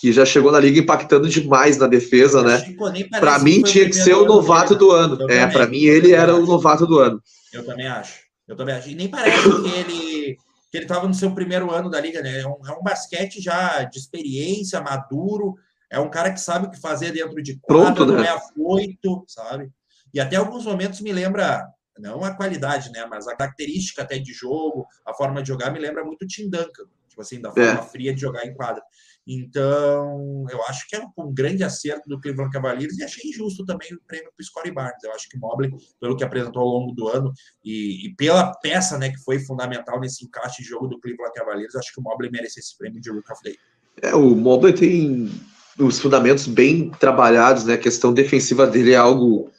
que 0.03 0.11
já 0.11 0.25
chegou 0.25 0.51
na 0.51 0.59
liga 0.59 0.81
impactando 0.81 1.29
demais 1.29 1.77
na 1.77 1.87
defesa, 1.87 2.43
né? 2.43 2.75
Para 3.21 3.39
mim 3.39 3.61
tinha 3.61 3.85
que 3.85 3.93
ser 3.93 4.13
o 4.13 4.25
novato 4.25 4.75
do 4.75 4.91
ano. 4.91 5.15
Eu 5.17 5.29
É, 5.29 5.39
também, 5.39 5.53
para 5.53 5.65
mim 5.67 5.83
ele 5.85 6.11
era 6.11 6.35
o 6.35 6.45
novato 6.45 6.85
do 6.85 6.99
ano. 6.99 7.23
Eu 7.53 7.65
também 7.65 7.87
acho. 7.87 8.19
Eu 8.45 8.53
também 8.57 8.75
acho. 8.75 8.89
E 8.89 8.95
nem 8.95 9.07
parece 9.07 9.41
que 9.43 9.69
ele 9.69 10.37
que 10.69 10.77
ele 10.77 10.83
estava 10.83 11.07
no 11.07 11.13
seu 11.13 11.33
primeiro 11.33 11.71
ano 11.71 11.89
da 11.89 12.01
liga, 12.01 12.21
né? 12.21 12.41
É 12.41 12.45
um, 12.45 12.57
é 12.67 12.71
um 12.77 12.83
basquete 12.83 13.39
já 13.41 13.83
de 13.85 13.97
experiência, 13.97 14.81
maduro. 14.81 15.53
É 15.89 15.97
um 15.97 16.09
cara 16.09 16.33
que 16.33 16.41
sabe 16.41 16.67
o 16.67 16.69
que 16.69 16.81
fazer 16.81 17.11
dentro 17.13 17.41
de 17.41 17.57
quadra, 17.61 17.93
Pronto, 17.93 18.05
não 18.11 18.19
né? 18.19 18.27
é 18.27 18.31
afoito, 18.31 19.23
sabe? 19.25 19.69
E 20.13 20.19
até 20.19 20.35
alguns 20.35 20.65
momentos 20.65 20.99
me 20.99 21.13
lembra, 21.13 21.63
não 21.97 22.25
a 22.25 22.31
qualidade, 22.35 22.91
né? 22.91 23.05
Mas 23.09 23.25
a 23.25 23.37
característica 23.37 24.01
até 24.01 24.17
de 24.19 24.33
jogo, 24.33 24.85
a 25.05 25.13
forma 25.13 25.41
de 25.41 25.47
jogar 25.47 25.71
me 25.71 25.79
lembra 25.79 26.03
muito 26.03 26.23
o 26.23 26.27
Tim 26.27 26.49
Duncan, 26.49 26.83
tipo 27.07 27.21
assim, 27.21 27.39
da 27.39 27.51
forma 27.51 27.79
É. 27.79 27.83
fria 27.83 28.13
de 28.13 28.19
jogar 28.19 28.45
em 28.45 28.53
quadra. 28.53 28.81
Então, 29.25 30.45
eu 30.49 30.61
acho 30.63 30.87
que 30.87 30.95
é 30.95 31.01
um, 31.17 31.33
grande 31.33 31.63
acerto 31.63 32.09
do 32.09 32.19
Cleveland 32.19 32.51
Cavaliers 32.51 32.97
e 32.97 33.03
achei 33.03 33.29
injusto 33.29 33.65
também 33.65 33.93
o 33.93 34.01
prêmio 34.05 34.29
para 34.35 34.41
o 34.41 34.45
Scottie 34.45 34.71
Barnes. 34.71 35.03
Eu 35.03 35.13
acho 35.13 35.29
que 35.29 35.37
o 35.37 35.39
Mobley, 35.39 35.71
pelo 35.99 36.17
que 36.17 36.23
apresentou 36.23 36.61
ao 36.61 36.67
longo 36.67 36.91
do 36.93 37.07
ano 37.07 37.31
e, 37.63 38.07
e 38.07 38.15
pela 38.15 38.53
peça 38.55 38.97
né, 38.97 39.09
que 39.09 39.23
foi 39.23 39.39
fundamental 39.39 39.99
nesse 39.99 40.25
encaixe 40.25 40.61
de 40.61 40.67
jogo 40.67 40.87
do 40.87 40.99
Cleveland 40.99 41.33
Cavaliers, 41.33 41.75
acho 41.75 41.93
que 41.93 42.01
o 42.01 42.03
Mobley 42.03 42.29
merece 42.29 42.59
esse 42.59 42.77
prêmio 42.77 42.99
de 42.99 43.09
Rook 43.09 43.31
of 43.31 43.41
Year. 43.45 43.57
É, 44.01 44.13
o 44.13 44.35
Mobley 44.35 44.73
tem 44.73 45.31
os 45.79 45.99
fundamentos 45.99 46.45
bem 46.45 46.89
trabalhados, 46.89 47.63
né? 47.63 47.75
A 47.75 47.77
questão 47.77 48.13
defensiva 48.13 48.67
dele 48.67 48.91
é 48.91 48.97
algo 48.97 49.49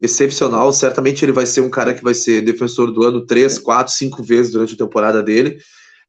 excepcional. 0.00 0.72
Certamente 0.72 1.24
ele 1.24 1.32
vai 1.32 1.46
ser 1.46 1.60
um 1.60 1.70
cara 1.70 1.94
que 1.94 2.02
vai 2.02 2.14
ser 2.14 2.42
defensor 2.42 2.90
do 2.90 3.04
ano 3.04 3.24
três, 3.24 3.58
quatro, 3.58 3.92
cinco 3.92 4.22
vezes 4.22 4.52
durante 4.52 4.74
a 4.74 4.78
temporada 4.78 5.22
dele. 5.22 5.58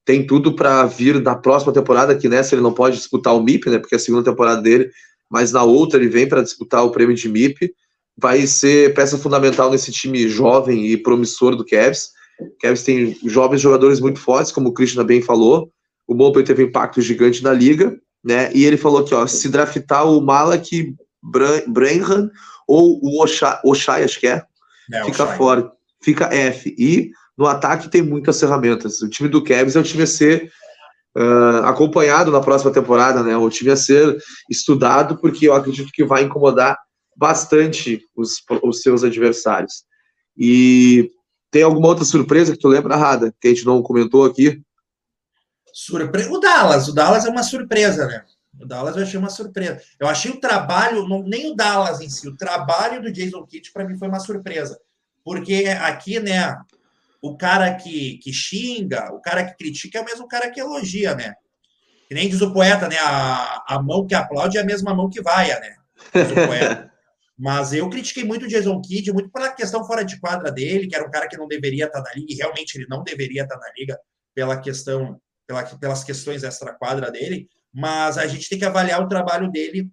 Tem 0.05 0.25
tudo 0.25 0.53
para 0.53 0.85
vir 0.85 1.21
na 1.21 1.35
próxima 1.35 1.71
temporada, 1.71 2.15
que 2.15 2.27
nessa 2.27 2.55
ele 2.55 2.61
não 2.61 2.73
pode 2.73 2.97
disputar 2.97 3.35
o 3.35 3.41
MIP, 3.41 3.69
né? 3.69 3.79
Porque 3.79 3.95
é 3.95 3.97
a 3.97 3.99
segunda 3.99 4.29
temporada 4.29 4.61
dele, 4.61 4.89
mas 5.29 5.51
na 5.51 5.63
outra 5.63 5.99
ele 5.99 6.09
vem 6.09 6.27
para 6.27 6.41
disputar 6.41 6.83
o 6.83 6.91
prêmio 6.91 7.15
de 7.15 7.29
MIP. 7.29 7.73
Vai 8.17 8.45
ser 8.45 8.93
peça 8.93 9.17
fundamental 9.17 9.71
nesse 9.71 9.91
time 9.91 10.27
jovem 10.27 10.87
e 10.87 10.97
promissor 10.97 11.55
do 11.55 11.65
Cavs. 11.65 12.09
O 12.39 12.57
Cavs 12.61 12.83
tem 12.83 13.17
jovens 13.25 13.61
jogadores 13.61 13.99
muito 13.99 14.19
fortes, 14.19 14.51
como 14.51 14.69
o 14.69 14.73
Krishna 14.73 15.03
bem 15.03 15.21
falou. 15.21 15.71
O 16.07 16.13
Mobley 16.13 16.45
teve 16.45 16.63
um 16.63 16.67
impacto 16.67 17.01
gigante 17.01 17.41
na 17.41 17.53
liga, 17.53 17.97
né? 18.23 18.51
E 18.53 18.65
ele 18.65 18.77
falou 18.77 18.99
aqui, 18.99 19.15
ó, 19.15 19.25
se 19.25 19.49
draftar 19.49 20.07
o 20.07 20.21
Malak 20.21 20.95
Branham 21.67 22.29
ou 22.67 22.99
o 23.01 23.23
Oshai, 23.23 23.59
Oshai, 23.63 24.03
acho 24.03 24.19
que 24.19 24.27
é, 24.27 24.43
é, 24.91 25.05
fica 25.05 25.25
fora, 25.25 25.71
fica 26.01 26.25
F. 26.33 26.75
E 26.77 27.11
no 27.37 27.47
ataque 27.47 27.89
tem 27.89 28.01
muitas 28.01 28.39
ferramentas. 28.39 29.01
O 29.01 29.09
time 29.09 29.29
do 29.29 29.43
Cavs 29.43 29.75
é 29.75 29.79
o 29.79 29.83
time 29.83 30.03
a 30.03 30.07
ser 30.07 30.51
uh, 31.17 31.65
acompanhado 31.65 32.31
na 32.31 32.39
próxima 32.39 32.71
temporada, 32.71 33.23
né? 33.23 33.35
O 33.35 33.49
time 33.49 33.71
a 33.71 33.75
ser 33.75 34.17
estudado, 34.49 35.17
porque 35.17 35.47
eu 35.47 35.53
acredito 35.53 35.91
que 35.91 36.03
vai 36.03 36.23
incomodar 36.23 36.77
bastante 37.15 38.01
os, 38.15 38.35
os 38.63 38.81
seus 38.81 39.03
adversários. 39.03 39.83
E 40.37 41.11
tem 41.51 41.63
alguma 41.63 41.87
outra 41.87 42.05
surpresa 42.05 42.53
que 42.53 42.59
tu 42.59 42.67
lembra, 42.67 42.95
Rada, 42.95 43.33
que 43.39 43.47
a 43.47 43.51
gente 43.51 43.65
não 43.65 43.83
comentou 43.83 44.25
aqui? 44.25 44.61
Surpre... 45.71 46.27
O 46.27 46.39
Dallas, 46.39 46.87
o 46.87 46.93
Dallas 46.93 47.25
é 47.25 47.29
uma 47.29 47.43
surpresa, 47.43 48.07
né? 48.07 48.23
O 48.59 48.65
Dallas 48.65 48.95
eu 48.95 49.03
achei 49.03 49.19
uma 49.19 49.29
surpresa. 49.29 49.81
Eu 49.99 50.07
achei 50.07 50.31
o 50.31 50.39
trabalho, 50.39 51.07
não, 51.07 51.23
nem 51.23 51.51
o 51.51 51.55
Dallas 51.55 52.01
em 52.01 52.09
si, 52.09 52.27
o 52.27 52.37
trabalho 52.37 53.01
do 53.01 53.11
Jason 53.11 53.43
Kidd 53.45 53.71
para 53.71 53.85
mim 53.85 53.97
foi 53.97 54.07
uma 54.07 54.19
surpresa. 54.19 54.79
Porque 55.23 55.65
aqui, 55.79 56.19
né, 56.19 56.55
o 57.23 57.37
cara 57.37 57.73
que, 57.73 58.17
que 58.17 58.33
xinga, 58.33 59.13
o 59.13 59.21
cara 59.21 59.45
que 59.45 59.55
critica 59.55 59.97
é 59.97 60.01
o 60.01 60.05
mesmo 60.05 60.27
cara 60.27 60.51
que 60.51 60.59
elogia, 60.59 61.15
né? 61.15 61.33
Que 62.09 62.13
nem 62.13 62.27
diz 62.27 62.41
o 62.41 62.51
poeta, 62.51 62.89
né? 62.89 62.97
A, 62.99 63.63
a 63.65 63.81
mão 63.81 64.05
que 64.05 64.13
aplaude 64.13 64.57
é 64.57 64.61
a 64.61 64.65
mesma 64.65 64.93
mão 64.93 65.09
que 65.09 65.21
vaia, 65.21 65.57
né? 65.57 65.73
Diz 66.13 66.31
o 66.31 66.35
poeta. 66.35 66.91
Mas 67.39 67.71
eu 67.71 67.89
critiquei 67.89 68.25
muito 68.25 68.43
o 68.45 68.47
Jason 68.47 68.79
Kidd, 68.81 69.13
muito 69.13 69.31
pela 69.31 69.49
questão 69.53 69.85
fora 69.87 70.03
de 70.03 70.19
quadra 70.19 70.51
dele, 70.51 70.85
que 70.85 70.95
era 70.95 71.07
um 71.07 71.09
cara 71.09 71.29
que 71.29 71.37
não 71.37 71.47
deveria 71.47 71.85
estar 71.85 72.01
na 72.01 72.11
liga, 72.13 72.33
e 72.33 72.35
realmente 72.35 72.75
ele 72.75 72.87
não 72.89 73.03
deveria 73.03 73.43
estar 73.43 73.57
na 73.57 73.71
liga 73.77 73.97
pela 74.35 74.59
questão, 74.59 75.17
pela, 75.47 75.63
pelas 75.63 76.03
questões 76.03 76.43
extra-quadra 76.43 77.09
dele, 77.09 77.47
mas 77.73 78.17
a 78.17 78.27
gente 78.27 78.49
tem 78.49 78.59
que 78.59 78.65
avaliar 78.65 79.01
o 79.01 79.07
trabalho 79.07 79.49
dele 79.49 79.89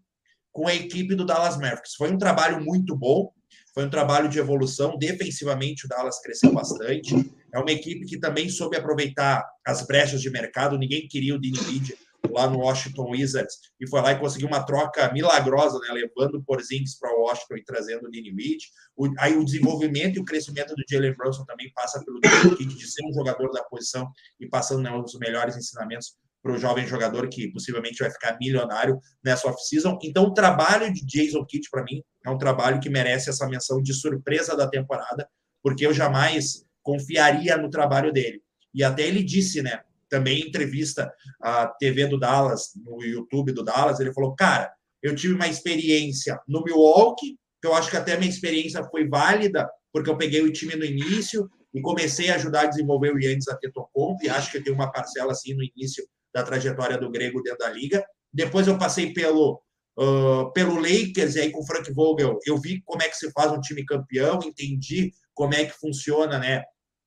com 0.50 0.66
a 0.66 0.74
equipe 0.74 1.14
do 1.14 1.24
Dallas 1.24 1.56
Mavericks. 1.56 1.94
Foi 1.94 2.10
um 2.10 2.18
trabalho 2.18 2.60
muito 2.60 2.96
bom, 2.96 3.32
foi 3.74 3.84
um 3.84 3.90
trabalho 3.90 4.28
de 4.28 4.38
evolução. 4.38 4.96
Defensivamente, 4.98 5.86
o 5.86 5.88
Dallas 5.88 6.20
cresceu 6.20 6.52
bastante. 6.52 7.14
É 7.52 7.58
uma 7.58 7.70
equipe 7.70 8.06
que 8.06 8.18
também 8.18 8.48
soube 8.48 8.76
aproveitar 8.76 9.44
as 9.66 9.86
brechas 9.86 10.20
de 10.20 10.30
mercado. 10.30 10.78
Ninguém 10.78 11.06
queria 11.08 11.34
o 11.34 11.40
Dini 11.40 11.58
Reed 11.58 11.90
lá 12.30 12.48
no 12.48 12.58
Washington 12.58 13.10
Wizards 13.10 13.56
e 13.80 13.88
foi 13.88 14.00
lá 14.00 14.12
e 14.12 14.18
conseguiu 14.18 14.46
uma 14.46 14.62
troca 14.62 15.12
milagrosa, 15.12 15.78
né, 15.80 15.88
levando 15.92 16.36
o 16.36 16.44
Porzingis 16.44 16.98
para 16.98 17.14
Washington 17.16 17.56
e 17.56 17.64
trazendo 17.64 18.06
o 18.06 18.10
Reed. 18.10 18.60
O, 18.96 19.08
aí 19.18 19.36
o 19.36 19.44
desenvolvimento 19.44 20.16
e 20.16 20.20
o 20.20 20.24
crescimento 20.24 20.74
do 20.74 20.82
Jalen 20.88 21.14
Brunson 21.16 21.44
também 21.44 21.72
passa 21.74 22.02
pelo 22.04 22.20
de 22.20 22.90
ser 22.90 23.04
um 23.06 23.12
jogador 23.12 23.50
da 23.50 23.64
posição 23.64 24.10
e 24.38 24.48
passando 24.48 24.82
né, 24.82 24.92
os 24.92 25.18
melhores 25.18 25.56
ensinamentos 25.56 26.14
para 26.42 26.52
o 26.52 26.58
jovem 26.58 26.86
jogador 26.86 27.28
que 27.28 27.48
possivelmente 27.52 27.98
vai 27.98 28.10
ficar 28.10 28.36
milionário 28.40 28.98
nessa 29.22 29.48
off-season. 29.48 29.98
Então, 30.02 30.24
o 30.24 30.34
trabalho 30.34 30.92
de 30.92 31.04
Jason 31.04 31.44
Kidd, 31.44 31.68
para 31.70 31.84
mim, 31.84 32.02
é 32.24 32.30
um 32.30 32.38
trabalho 32.38 32.80
que 32.80 32.88
merece 32.88 33.30
essa 33.30 33.46
menção 33.46 33.82
de 33.82 33.92
surpresa 33.92 34.56
da 34.56 34.68
temporada, 34.68 35.28
porque 35.62 35.86
eu 35.86 35.92
jamais 35.92 36.64
confiaria 36.82 37.56
no 37.56 37.68
trabalho 37.68 38.12
dele. 38.12 38.42
E 38.74 38.82
até 38.82 39.06
ele 39.06 39.22
disse, 39.22 39.62
né, 39.62 39.80
também 40.10 40.40
em 40.40 40.48
entrevista 40.48 41.10
à 41.40 41.66
TV 41.66 42.06
do 42.06 42.18
Dallas, 42.18 42.72
no 42.84 43.02
YouTube 43.02 43.52
do 43.52 43.64
Dallas, 43.64 44.00
ele 44.00 44.12
falou: 44.12 44.34
Cara, 44.34 44.70
eu 45.02 45.14
tive 45.14 45.34
uma 45.34 45.48
experiência 45.48 46.38
no 46.46 46.62
Milwaukee, 46.64 47.38
que 47.60 47.68
eu 47.68 47.74
acho 47.74 47.90
que 47.90 47.96
até 47.96 48.18
minha 48.18 48.30
experiência 48.30 48.82
foi 48.90 49.08
válida, 49.08 49.70
porque 49.92 50.10
eu 50.10 50.18
peguei 50.18 50.42
o 50.42 50.52
time 50.52 50.74
no 50.74 50.84
início 50.84 51.48
e 51.72 51.80
comecei 51.80 52.30
a 52.30 52.34
ajudar 52.34 52.62
a 52.62 52.66
desenvolver 52.66 53.14
o 53.14 53.18
Yannis 53.18 53.46
Antetokounmpo, 53.48 54.24
e 54.24 54.28
acho 54.28 54.50
que 54.50 54.58
eu 54.58 54.64
tenho 54.64 54.74
uma 54.74 54.90
parcela 54.90 55.32
assim 55.32 55.54
no 55.54 55.62
início 55.62 56.04
da 56.34 56.42
trajetória 56.42 56.98
do 56.98 57.10
grego 57.10 57.42
dentro 57.42 57.58
da 57.58 57.70
liga. 57.70 58.04
Depois 58.32 58.66
eu 58.66 58.78
passei 58.78 59.12
pelo 59.12 59.62
uh, 59.98 60.52
pelo 60.52 60.76
Lakers 60.76 61.36
e 61.36 61.40
aí 61.40 61.50
com 61.50 61.60
o 61.60 61.66
Frank 61.66 61.92
Vogel 61.92 62.38
eu 62.46 62.58
vi 62.58 62.82
como 62.84 63.02
é 63.02 63.08
que 63.08 63.16
se 63.16 63.30
faz 63.32 63.50
um 63.52 63.60
time 63.60 63.84
campeão, 63.84 64.40
entendi 64.44 65.12
como 65.34 65.54
é 65.54 65.64
que 65.64 65.78
funciona, 65.78 66.38
né? 66.38 66.62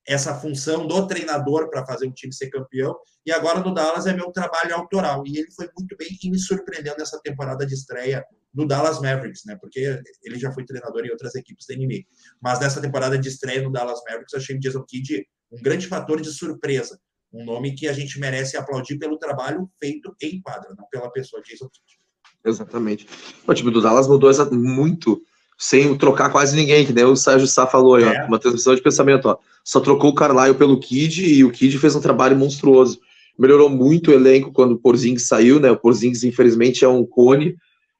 Essa 0.06 0.36
função 0.36 0.86
do 0.86 1.08
treinador 1.08 1.70
para 1.70 1.86
fazer 1.86 2.08
um 2.08 2.12
time 2.12 2.34
ser 2.34 2.50
campeão. 2.50 2.94
E 3.26 3.32
agora 3.32 3.62
no 3.62 3.74
Dallas 3.74 4.06
é 4.06 4.14
meu 4.14 4.32
trabalho 4.32 4.76
autoral. 4.76 5.24
E 5.26 5.38
ele 5.38 5.52
foi 5.52 5.70
muito 5.78 5.96
bem 5.96 6.10
e 6.22 6.30
me 6.30 6.38
surpreendeu 6.38 6.94
nessa 6.98 7.22
temporada 7.22 7.66
de 7.66 7.74
estreia 7.74 8.26
no 8.54 8.68
Dallas 8.68 9.00
Mavericks, 9.00 9.44
né? 9.46 9.56
Porque 9.56 10.02
ele 10.24 10.38
já 10.38 10.52
foi 10.52 10.66
treinador 10.66 11.06
em 11.06 11.10
outras 11.10 11.36
equipes 11.36 11.66
da 11.68 11.76
NBA. 11.76 12.02
Mas 12.42 12.60
nessa 12.60 12.82
temporada 12.82 13.18
de 13.18 13.30
estreia 13.30 13.62
no 13.62 13.72
Dallas 13.72 14.02
Mavericks, 14.06 14.34
achei 14.34 14.58
o 14.58 14.60
Jason 14.60 14.84
Kidd 14.84 15.26
um 15.52 15.62
grande 15.62 15.88
fator 15.88 16.20
de 16.20 16.32
surpresa 16.32 17.00
um 17.34 17.44
nome 17.44 17.74
que 17.74 17.88
a 17.88 17.94
gente 17.94 18.20
merece 18.20 18.56
aplaudir 18.56 18.98
pelo 18.98 19.18
trabalho 19.18 19.68
feito 19.80 20.16
em 20.22 20.40
quadra, 20.42 20.74
não 20.78 20.86
pela 20.92 21.10
pessoa 21.12 21.42
Jason 21.42 21.68
Kidd. 21.68 22.00
Exatamente. 22.46 23.08
O 23.48 23.54
time 23.54 23.72
do 23.72 23.82
Dallas 23.82 24.08
mudou 24.08 24.30
muito, 24.52 25.22
sem 25.58 25.98
trocar 25.98 26.30
quase 26.30 26.56
ninguém, 26.56 26.86
que 26.86 26.94
nem 26.94 27.06
o 27.06 27.16
Sérgio 27.16 27.48
Sá 27.48 27.66
falou 27.66 27.96
aí, 27.96 28.04
é. 28.04 28.24
ó, 28.24 28.28
uma 28.28 28.40
transmissão 28.40 28.76
de 28.76 28.82
pensamento, 28.82 29.28
ó. 29.28 29.38
Só 29.64 29.80
trocou 29.80 30.12
o 30.12 30.16
Carlisle 30.16 30.56
pelo 30.56 30.80
Kid 30.80 31.26
e 31.26 31.44
o 31.44 31.52
Kid 31.52 31.80
fez 31.80 31.96
um 31.96 32.02
trabalho 32.02 32.38
monstruoso. 32.38 33.00
Melhorou 33.40 33.70
muito 33.70 34.12
o 34.12 34.14
elenco 34.14 34.52
quando 34.52 34.74
o 34.74 34.78
Porzingis 34.78 35.28
saiu, 35.28 35.60
né? 35.60 35.72
O 35.72 35.78
Porzingis, 35.78 36.24
infelizmente, 36.24 36.86
é 36.86 36.88
um 36.88 37.06
cone, 37.06 37.56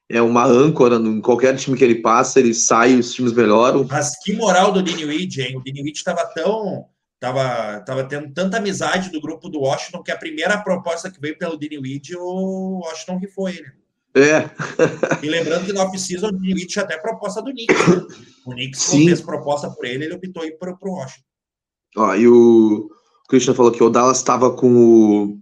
é 0.08 0.22
uma 0.22 0.44
âncora 0.44 0.96
em 0.96 1.20
qualquer 1.20 1.56
time 1.56 1.76
que 1.76 1.82
ele 1.82 1.96
passa, 1.96 2.38
ele 2.38 2.54
sai 2.54 2.92
e 2.92 3.00
os 3.00 3.12
times 3.14 3.32
melhoram. 3.32 3.84
Mas 3.90 4.16
que 4.22 4.34
moral 4.34 4.70
do 4.70 4.80
Weed, 4.80 5.40
hein? 5.40 5.56
O 5.56 5.62
Weed 5.64 5.96
estava 5.96 6.24
tão 6.26 6.86
Tava, 7.24 7.80
tava 7.80 8.04
tendo 8.04 8.30
tanta 8.34 8.58
amizade 8.58 9.10
do 9.10 9.18
grupo 9.18 9.48
do 9.48 9.60
Washington 9.60 10.02
que 10.02 10.10
a 10.10 10.16
primeira 10.18 10.58
proposta 10.58 11.10
que 11.10 11.18
veio 11.18 11.38
pelo 11.38 11.58
Weed, 11.58 12.14
o 12.18 12.82
Washington 12.84 13.16
rifou 13.16 13.48
ele. 13.48 13.64
É. 14.14 14.50
e 15.24 15.30
lembrando 15.30 15.64
que 15.64 15.72
no 15.72 15.80
off-season 15.80 16.28
o 16.28 16.38
Weed 16.38 16.66
tinha 16.66 16.84
até 16.84 16.98
proposta 16.98 17.40
do 17.40 17.50
Knicks. 17.50 17.88
Né? 17.88 18.06
O 18.44 18.50
Knicks 18.50 18.82
Sim. 18.82 19.06
fez 19.06 19.22
proposta 19.22 19.70
por 19.70 19.86
ele, 19.86 20.04
ele 20.04 20.14
optou 20.16 20.44
ir 20.44 20.58
para 20.58 20.76
o 20.78 20.92
Washington. 20.92 21.24
Ó, 21.96 22.14
e 22.14 22.28
o 22.28 22.90
Christian 23.26 23.54
falou 23.54 23.72
que 23.72 23.82
o 23.82 23.88
Dallas 23.88 24.18
estava 24.18 24.54
com 24.54 24.76
o 24.76 25.38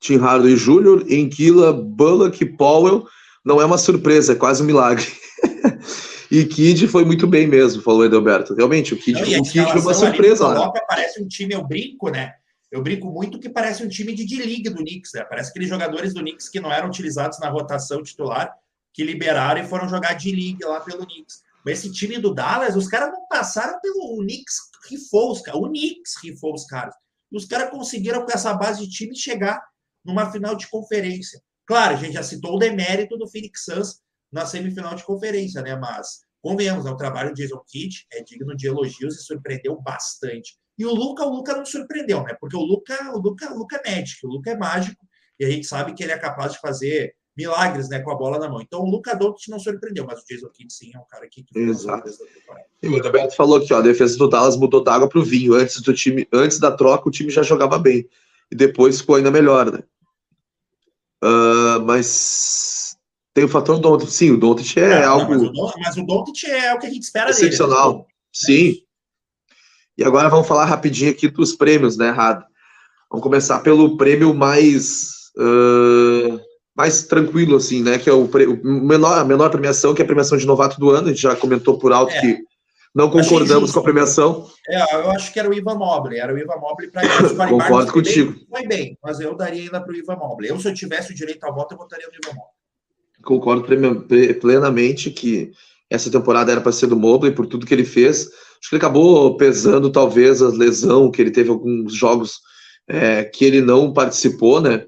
Tim 0.00 0.16
Hardaway 0.16 0.54
Jr., 0.54 1.04
Enquila, 1.06 1.74
Bullock, 1.74 2.42
Powell. 2.56 3.06
Não 3.44 3.60
é 3.60 3.66
uma 3.66 3.76
surpresa, 3.76 4.32
é 4.32 4.36
quase 4.36 4.62
um 4.62 4.66
milagre. 4.66 5.06
E 6.32 6.46
Kid 6.46 6.88
foi 6.88 7.04
muito 7.04 7.26
bem 7.26 7.46
mesmo, 7.46 7.82
falou 7.82 8.06
Edelberto. 8.06 8.54
Realmente, 8.54 8.94
o 8.94 8.96
Kid, 8.96 9.20
Não, 9.20 9.40
o 9.40 9.42
Kid 9.42 9.70
foi 9.70 9.80
uma 9.82 9.92
surpresa 9.92 10.48
lá. 10.48 10.72
Parece 10.88 11.22
um 11.22 11.28
time, 11.28 11.52
eu 11.52 11.62
brinco, 11.62 12.08
né? 12.08 12.32
Eu 12.70 12.82
brinco 12.82 13.10
muito 13.10 13.38
que 13.38 13.50
parece 13.50 13.84
um 13.84 13.88
time 13.88 14.14
de 14.14 14.24
D-League 14.24 14.70
do 14.70 14.76
Knicks, 14.76 15.10
né? 15.14 15.24
Parece 15.24 15.50
aqueles 15.50 15.68
jogadores 15.68 16.14
do 16.14 16.20
Knicks 16.20 16.48
que 16.48 16.58
não 16.58 16.72
eram 16.72 16.88
utilizados 16.88 17.38
na 17.38 17.50
rotação 17.50 18.02
titular, 18.02 18.50
que 18.94 19.04
liberaram 19.04 19.60
e 19.60 19.66
foram 19.66 19.86
jogar 19.86 20.14
D-League 20.14 20.64
lá 20.64 20.80
pelo 20.80 21.04
Knicks. 21.04 21.42
Mas 21.66 21.80
esse 21.80 21.92
time 21.92 22.16
do 22.16 22.32
Dallas, 22.32 22.76
os 22.76 22.88
caras 22.88 23.12
não 23.12 23.28
passaram 23.28 23.78
pelo 23.82 24.18
o 24.18 24.22
Knicks, 24.22 24.56
rifou 24.88 25.32
os 25.32 25.42
caras. 25.42 25.60
O 25.60 25.68
Knicks 25.68 26.14
rifou 26.24 26.54
os 26.54 26.64
caras. 26.64 26.94
E 27.30 27.36
os 27.36 27.44
caras 27.44 27.68
conseguiram, 27.68 28.24
com 28.24 28.32
essa 28.32 28.54
base 28.54 28.80
de 28.80 28.90
time, 28.90 29.14
chegar 29.14 29.62
numa 30.02 30.32
final 30.32 30.54
de 30.54 30.66
conferência. 30.70 31.42
Claro, 31.66 31.92
a 31.92 31.98
gente 31.98 32.14
já 32.14 32.22
citou 32.22 32.56
o 32.56 32.58
demérito 32.58 33.18
do 33.18 33.28
Phoenix 33.28 33.64
Suns, 33.66 34.00
na 34.32 34.46
semifinal 34.46 34.94
de 34.94 35.04
conferência, 35.04 35.60
né? 35.62 35.76
Mas, 35.76 36.20
convenhamos, 36.40 36.84
né? 36.84 36.90
o 36.90 36.96
trabalho 36.96 37.34
de 37.34 37.42
Jason 37.42 37.62
Kidd 37.66 38.06
é 38.12 38.22
digno 38.22 38.56
de 38.56 38.66
elogios 38.66 39.16
e 39.16 39.22
surpreendeu 39.22 39.80
bastante. 39.80 40.56
E 40.78 40.86
o 40.86 40.94
Luca, 40.94 41.24
o 41.24 41.30
Luca 41.30 41.54
não 41.54 41.66
surpreendeu, 41.66 42.22
né? 42.22 42.34
Porque 42.40 42.56
o 42.56 42.62
Luca, 42.62 43.12
o 43.14 43.18
Luca, 43.18 43.52
o 43.52 43.58
Luca 43.58 43.80
é 43.84 43.90
médico, 43.90 44.26
o 44.26 44.30
Luca 44.30 44.50
é 44.50 44.56
mágico, 44.56 45.06
e 45.38 45.44
a 45.44 45.50
gente 45.50 45.66
sabe 45.66 45.92
que 45.92 46.02
ele 46.02 46.12
é 46.12 46.18
capaz 46.18 46.52
de 46.52 46.60
fazer 46.60 47.14
milagres, 47.36 47.88
né, 47.88 48.00
com 48.00 48.10
a 48.10 48.14
bola 48.14 48.38
na 48.38 48.48
mão. 48.48 48.60
Então 48.60 48.80
o 48.80 48.90
Luca 48.90 49.14
Doncic 49.14 49.48
não 49.48 49.58
surpreendeu, 49.58 50.04
mas 50.04 50.20
o 50.20 50.24
Jason 50.26 50.48
Kidd 50.48 50.72
sim 50.72 50.92
é 50.94 50.98
um 50.98 51.04
cara 51.08 51.26
que, 51.30 51.42
que 51.42 51.58
Exato. 51.58 52.10
E 52.82 52.88
o 52.88 53.02
Roberto 53.02 53.34
falou 53.34 53.60
que 53.60 53.72
ó, 53.72 53.78
a 53.78 53.82
defesa 53.82 54.18
do 54.18 54.28
Dallas 54.28 54.56
mudou 54.56 54.84
da 54.84 54.94
água 54.94 55.08
para 55.08 55.18
o 55.18 55.24
vinho. 55.24 55.54
Antes 55.54 55.80
do 55.80 55.94
time, 55.94 56.28
antes 56.32 56.58
da 56.58 56.70
troca, 56.70 57.08
o 57.08 57.12
time 57.12 57.30
já 57.30 57.42
jogava 57.42 57.78
bem 57.78 58.06
e 58.50 58.54
depois 58.54 59.00
ficou 59.00 59.16
ainda 59.16 59.30
melhor, 59.30 59.72
né? 59.72 59.82
Uh, 61.24 61.80
mas 61.84 62.81
tem 63.34 63.44
o 63.44 63.48
fator 63.48 63.78
Doncic. 63.78 64.10
Sim, 64.10 64.30
o 64.32 64.36
Doncic 64.36 64.76
é, 64.76 65.00
é 65.00 65.04
algo. 65.04 65.30
mas, 65.78 65.96
o 65.96 66.02
Doncic 66.02 66.44
é 66.44 66.74
o 66.74 66.78
que 66.78 66.86
a 66.86 66.90
gente 66.90 67.02
espera 67.02 67.30
excepcional. 67.30 67.92
dele. 67.92 67.94
Excepcional. 67.94 67.98
Né? 67.98 68.04
Sim. 68.32 68.74
E 69.96 70.04
agora 70.04 70.28
vamos 70.28 70.46
falar 70.46 70.64
rapidinho 70.64 71.10
aqui 71.10 71.28
dos 71.28 71.54
prêmios, 71.54 71.96
né, 71.96 72.10
Rado? 72.10 72.44
Vamos 73.10 73.22
começar 73.22 73.60
pelo 73.60 73.96
prêmio 73.96 74.34
mais. 74.34 75.10
Uh, 75.36 76.40
mais 76.74 77.04
tranquilo, 77.04 77.56
assim, 77.56 77.82
né? 77.82 77.98
Que 77.98 78.08
é 78.08 78.12
o, 78.12 78.24
o, 78.24 78.64
menor, 78.64 79.18
a 79.18 79.24
menor 79.24 79.50
premiação, 79.50 79.94
que 79.94 80.00
é 80.00 80.04
a 80.04 80.06
premiação 80.06 80.38
de 80.38 80.46
novato 80.46 80.80
do 80.80 80.90
ano. 80.90 81.08
A 81.08 81.10
gente 81.10 81.20
já 81.20 81.36
comentou 81.36 81.78
por 81.78 81.92
alto 81.92 82.12
é. 82.14 82.20
que 82.20 82.38
não 82.94 83.10
concordamos 83.10 83.72
com 83.72 83.80
a 83.80 83.82
premiação. 83.82 84.46
É, 84.68 84.94
eu 84.96 85.10
acho 85.10 85.32
que 85.32 85.38
era 85.38 85.48
o 85.48 85.54
Ivan 85.54 85.74
Mobley. 85.74 86.18
Era 86.18 86.32
o 86.32 86.38
Ivan 86.38 86.56
Mobley 86.56 86.90
para 86.90 87.02
Concordo 87.48 87.92
contigo. 87.92 88.34
Foi 88.48 88.66
bem, 88.66 88.96
mas 89.02 89.20
eu 89.20 89.34
daria 89.34 89.62
ainda 89.62 89.82
para 89.82 89.92
o 89.92 89.96
Ivan 89.96 90.16
Mobley. 90.16 90.50
Eu, 90.50 90.58
se 90.58 90.68
eu 90.68 90.74
tivesse 90.74 91.12
o 91.12 91.14
direito 91.14 91.44
ao 91.44 91.54
voto, 91.54 91.74
eu 91.74 91.78
votaria 91.78 92.06
no 92.06 92.14
Ivan 92.14 92.36
Mobley 92.36 92.61
concordo 93.22 93.64
plenamente 94.40 95.10
que 95.10 95.52
essa 95.90 96.10
temporada 96.10 96.50
era 96.50 96.60
para 96.60 96.72
ser 96.72 96.86
do 96.86 96.96
Mobley 96.96 97.32
por 97.32 97.46
tudo 97.46 97.66
que 97.66 97.74
ele 97.74 97.84
fez. 97.84 98.26
Acho 98.26 98.70
que 98.70 98.76
ele 98.76 98.82
acabou 98.82 99.36
pesando 99.36 99.90
talvez 99.90 100.40
a 100.40 100.48
lesão 100.48 101.10
que 101.10 101.20
ele 101.20 101.30
teve 101.30 101.50
alguns 101.50 101.94
jogos 101.94 102.40
é, 102.88 103.24
que 103.24 103.44
ele 103.44 103.60
não 103.60 103.92
participou, 103.92 104.60
né? 104.60 104.86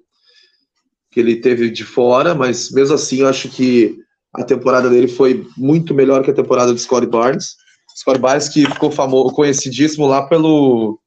Que 1.11 1.21
ele 1.21 1.37
teve 1.37 1.71
de 1.71 1.85
fora, 1.85 2.35
mas 2.35 2.71
mesmo 2.71 2.95
assim 2.95 3.21
eu 3.21 3.29
acho 3.29 3.49
que 3.49 3.99
a 4.33 4.43
temporada 4.43 4.89
dele 4.89 5.09
foi 5.09 5.47
muito 5.57 5.95
melhor 5.95 6.23
que 6.25 6.31
a 6.31 6.35
temporada 6.35 6.73
do 6.73 6.79
Scottie 6.79 7.09
Barnes. 7.09 7.57
Scott 7.97 8.19
Barnes 8.19 8.49
que 8.49 8.67
ficou 8.67 8.91
famoso, 8.91 9.35
conhecidíssimo 9.35 10.07
lá 10.07 10.27
pelo 10.27 10.99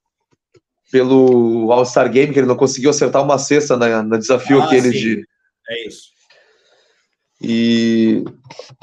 pelo 0.90 1.70
All-Star 1.72 2.10
Game, 2.10 2.32
que 2.32 2.40
ele 2.40 2.48
não 2.48 2.56
conseguiu 2.56 2.90
acertar 2.90 3.22
uma 3.22 3.38
cesta 3.38 3.76
na, 3.76 4.02
no 4.02 4.18
desafio 4.18 4.62
Ah, 4.62 4.66
aquele 4.66 4.92
sim. 4.92 4.98
de. 4.98 5.28
É 5.70 5.88
isso. 5.88 6.17
E, 7.42 8.24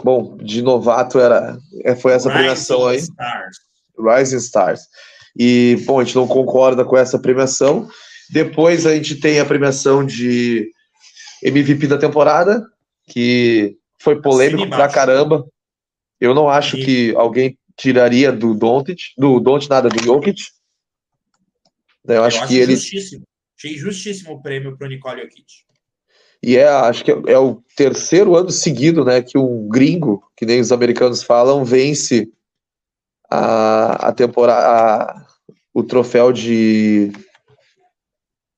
bom, 0.02 0.36
de 0.36 0.62
novato 0.62 1.18
era, 1.18 1.58
é, 1.82 1.96
foi 1.96 2.12
essa 2.12 2.30
premiação 2.30 2.86
aí, 2.86 2.96
Rising 2.98 3.10
Stars. 3.12 3.56
Rising 3.98 4.36
Stars. 4.36 4.80
E, 5.36 5.82
bom, 5.84 5.98
a 6.00 6.04
gente 6.04 6.14
não 6.14 6.28
concorda 6.28 6.84
com 6.84 6.96
essa 6.96 7.18
premiação. 7.18 7.88
Depois 8.30 8.86
a 8.86 8.94
gente 8.94 9.16
tem 9.16 9.40
a 9.40 9.44
premiação 9.44 10.04
de 10.04 10.70
MVP 11.42 11.86
da 11.88 11.98
temporada, 11.98 12.64
que 13.08 13.76
foi 14.00 14.20
polêmico 14.22 14.68
pra 14.68 14.88
caramba. 14.88 15.44
Eu 16.20 16.34
não 16.34 16.48
acho 16.48 16.76
E- 16.76 16.84
que 16.84 17.16
alguém 17.16 17.58
tiraria 17.76 18.30
do 18.30 18.54
Doncic, 18.54 18.98
do 19.18 19.40
Doncic 19.40 19.68
nada, 19.68 19.88
do 19.88 20.02
Jokic. 20.02 20.40
Eu 22.06 22.22
acho 22.24 22.42
Eu 22.42 22.46
que 22.46 22.56
ele 22.56 22.76
justíssimo. 22.76 23.24
Achei 23.58 23.76
justíssimo 23.76 24.34
o 24.34 24.42
prêmio 24.42 24.76
para 24.76 24.86
o 24.86 24.90
Nicole 24.90 25.22
Jokic. 25.22 25.44
E 26.46 26.58
é, 26.58 26.68
acho 26.68 27.02
que 27.02 27.10
é, 27.10 27.14
é 27.28 27.38
o 27.38 27.62
terceiro 27.74 28.36
ano 28.36 28.50
seguido, 28.50 29.02
né, 29.02 29.22
que 29.22 29.38
um 29.38 29.66
gringo, 29.66 30.22
que 30.36 30.44
nem 30.44 30.60
os 30.60 30.70
americanos 30.70 31.22
falam, 31.22 31.64
vence 31.64 32.30
a, 33.30 34.08
a 34.08 34.12
temporada, 34.12 34.66
a- 34.68 35.26
o 35.72 35.82
troféu 35.82 36.30
de, 36.32 37.10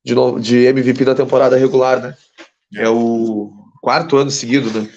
de, 0.04 0.14
de 0.42 0.64
MVP 0.66 1.04
da 1.04 1.14
temporada 1.14 1.56
regular, 1.56 2.02
né? 2.02 2.16
É 2.74 2.88
o 2.88 3.52
quarto 3.80 4.16
ano 4.16 4.32
seguido, 4.32 4.68
né? 4.72 4.92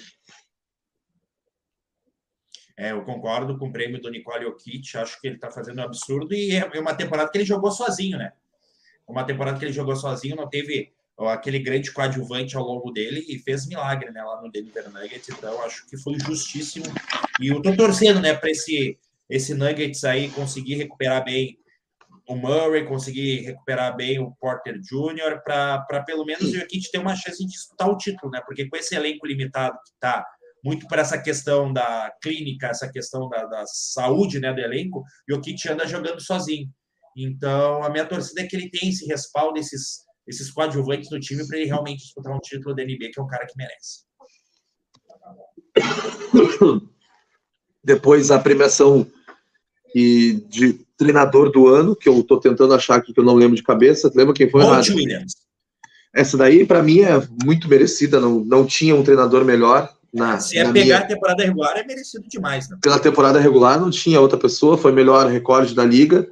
É, 2.76 2.90
eu 2.90 3.04
concordo 3.04 3.56
com 3.56 3.68
o 3.68 3.72
prêmio 3.72 4.00
do 4.02 4.10
Nicole 4.10 4.44
Jokic. 4.46 4.96
Acho 4.98 5.20
que 5.20 5.28
ele 5.28 5.36
está 5.36 5.48
fazendo 5.50 5.78
um 5.78 5.84
absurdo 5.84 6.34
e 6.34 6.56
é 6.56 6.68
é 6.74 6.80
uma 6.80 6.94
temporada 6.94 7.30
que 7.30 7.38
ele 7.38 7.44
jogou 7.44 7.70
sozinho, 7.70 8.18
né? 8.18 8.32
Uma 9.06 9.24
temporada 9.24 9.58
que 9.58 9.64
ele 9.64 9.72
jogou 9.72 9.94
sozinho, 9.94 10.34
não 10.34 10.48
teve 10.48 10.92
aquele 11.28 11.58
grande 11.58 11.92
coadjuvante 11.92 12.56
ao 12.56 12.64
longo 12.64 12.90
dele 12.90 13.24
e 13.28 13.38
fez 13.38 13.66
milagre, 13.66 14.10
né? 14.10 14.22
Lá 14.22 14.40
no 14.40 14.50
Denver 14.50 14.90
Nuggets. 14.90 15.28
Então, 15.28 15.62
acho 15.62 15.86
que 15.86 15.96
foi 15.98 16.18
justíssimo. 16.18 16.86
E 17.40 17.48
eu 17.48 17.60
tô 17.60 17.74
torcendo, 17.76 18.20
né, 18.20 18.34
para 18.34 18.50
esse, 18.50 18.98
esse 19.28 19.54
Nuggets 19.54 20.04
aí 20.04 20.30
conseguir 20.30 20.76
recuperar 20.76 21.24
bem 21.24 21.58
o 22.28 22.36
Murray, 22.36 22.86
conseguir 22.86 23.40
recuperar 23.40 23.96
bem 23.96 24.20
o 24.20 24.30
Porter 24.40 24.78
Jr., 24.78 25.42
para 25.42 26.02
pelo 26.06 26.24
menos 26.24 26.44
o 26.44 26.54
Jokic 26.54 26.90
ter 26.90 26.98
uma 26.98 27.16
chance 27.16 27.44
de 27.44 27.50
disputar 27.50 27.88
o 27.88 27.96
título, 27.96 28.30
né? 28.30 28.40
Porque 28.46 28.68
com 28.68 28.76
esse 28.76 28.94
elenco 28.94 29.26
limitado 29.26 29.76
que 29.84 29.92
tá 29.98 30.24
muito 30.64 30.86
para 30.86 31.02
essa 31.02 31.18
questão 31.18 31.72
da 31.72 32.12
clínica, 32.22 32.68
essa 32.68 32.90
questão 32.90 33.28
da, 33.28 33.46
da 33.46 33.64
saúde 33.66 34.38
né, 34.38 34.52
do 34.52 34.60
elenco, 34.60 35.00
o 35.00 35.04
Jokic 35.34 35.68
anda 35.68 35.86
jogando 35.86 36.20
sozinho. 36.20 36.68
Então, 37.16 37.82
a 37.82 37.90
minha 37.90 38.06
torcida 38.06 38.42
é 38.42 38.46
que 38.46 38.54
ele 38.54 38.70
tem 38.70 38.90
esse 38.90 39.06
respaldo, 39.06 39.58
esses, 39.58 40.04
esses 40.30 40.50
coadjuvantes 40.50 41.10
no 41.10 41.20
time, 41.20 41.46
para 41.46 41.58
ele 41.58 41.66
realmente 41.66 41.98
disputar 42.04 42.34
um 42.34 42.38
título 42.40 42.74
da 42.74 42.82
NBA, 42.84 43.10
que 43.12 43.18
é 43.20 43.22
um 43.22 43.26
cara 43.26 43.46
que 43.46 43.54
merece. 43.56 44.04
Depois 47.82 48.30
a 48.30 48.38
premiação 48.38 49.06
e 49.94 50.34
de 50.48 50.74
treinador 50.96 51.50
do 51.50 51.66
ano, 51.66 51.96
que 51.96 52.08
eu 52.08 52.22
tô 52.22 52.38
tentando 52.38 52.74
achar 52.74 52.96
aqui 52.96 53.12
que 53.12 53.18
eu 53.20 53.24
não 53.24 53.34
lembro 53.34 53.56
de 53.56 53.62
cabeça. 53.62 54.10
Lembra 54.14 54.34
quem 54.34 54.48
foi? 54.50 54.62
Monte? 54.62 54.92
Williams. 54.92 55.32
Essa 56.14 56.36
daí, 56.36 56.66
para 56.66 56.82
mim, 56.82 57.00
é 57.00 57.12
muito 57.44 57.68
merecida. 57.68 58.20
Não, 58.20 58.40
não 58.44 58.66
tinha 58.66 58.94
um 58.94 59.02
treinador 59.02 59.44
melhor 59.44 59.92
na, 60.12 60.38
Se 60.38 60.58
é 60.58 60.64
na 60.64 60.72
pegar 60.72 60.84
minha- 60.84 60.98
a 60.98 61.06
temporada 61.06 61.42
regular, 61.44 61.76
é 61.78 61.84
merecido 61.84 62.28
demais. 62.28 62.68
Né? 62.68 62.76
pela 62.82 62.98
temporada 62.98 63.40
regular, 63.40 63.80
não 63.80 63.90
tinha 63.90 64.20
outra 64.20 64.38
pessoa. 64.38 64.76
Foi 64.76 64.92
o 64.92 64.94
melhor 64.94 65.26
recorde 65.26 65.74
da 65.74 65.84
liga, 65.84 66.28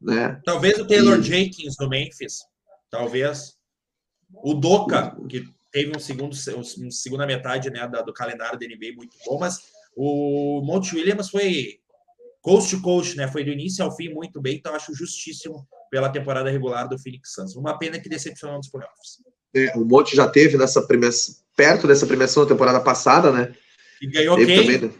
né? 0.00 0.40
Talvez 0.44 0.78
o 0.78 0.86
Taylor 0.86 1.18
E- 1.18 1.22
Jenkins 1.22 1.74
do 1.76 1.88
Memphis. 1.88 2.38
Talvez. 2.90 3.54
O 4.44 4.54
Doca, 4.54 5.16
que 5.28 5.44
teve 5.72 5.96
um 5.96 6.00
segundo, 6.00 6.36
um 6.56 6.90
segunda 6.90 7.26
metade 7.26 7.70
né, 7.70 7.86
do 8.04 8.12
calendário 8.12 8.58
da 8.58 8.66
NBA 8.66 8.94
muito 8.96 9.16
bom, 9.24 9.38
mas 9.38 9.58
o 9.96 10.62
Monte 10.64 10.94
Williams 10.94 11.30
foi 11.30 11.78
coast 12.40 12.76
to 12.76 12.82
coast, 12.82 13.16
né? 13.16 13.28
Foi 13.28 13.44
do 13.44 13.50
início 13.50 13.84
ao 13.84 13.94
fim 13.94 14.08
muito 14.10 14.40
bem, 14.40 14.56
então 14.56 14.74
acho 14.74 14.94
justíssimo 14.94 15.66
pela 15.90 16.08
temporada 16.10 16.50
regular 16.50 16.88
do 16.88 16.98
Phoenix 16.98 17.32
Suns. 17.32 17.56
Uma 17.56 17.78
pena 17.78 17.98
que 17.98 18.08
decepcionou 18.08 18.56
nos 18.58 18.68
playoffs. 18.68 19.22
É, 19.54 19.76
O 19.76 19.84
Monte 19.84 20.14
já 20.14 20.28
teve 20.28 20.56
nessa 20.56 20.86
premiação, 20.86 21.34
perto 21.56 21.86
dessa 21.86 22.06
premiação 22.06 22.44
da 22.44 22.50
temporada 22.50 22.80
passada, 22.80 23.32
né? 23.32 23.54
E 24.00 24.06
ganhou 24.06 24.36
Teve 24.36 24.54
quem? 24.54 24.64
também, 24.80 24.90
né? 24.90 24.94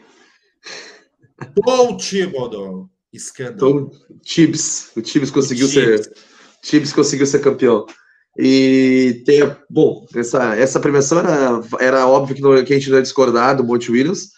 Tom 1.64 1.96
Thibodeau. 1.96 2.90
Escândalo. 3.12 3.90
O 4.10 4.18
Tibbs, 4.18 4.90
o 4.96 5.00
Tibbs 5.00 5.30
conseguiu 5.30 5.68
Tibbs. 5.68 6.04
ser, 6.04 6.14
Tibbs 6.62 6.92
conseguiu 6.92 7.26
ser 7.26 7.40
campeão. 7.40 7.86
E 8.36 9.22
tem, 9.26 9.40
bom, 9.68 10.06
essa, 10.14 10.54
essa 10.54 10.78
premiação 10.78 11.18
era, 11.18 11.60
era 11.80 12.06
óbvio 12.06 12.36
que, 12.36 12.42
não, 12.42 12.64
que 12.64 12.72
a 12.72 12.78
gente 12.78 12.88
não 12.88 12.96
ia 12.96 13.02
discordar 13.02 13.56
do 13.56 13.64
Monte 13.64 13.90
Williams. 13.90 14.28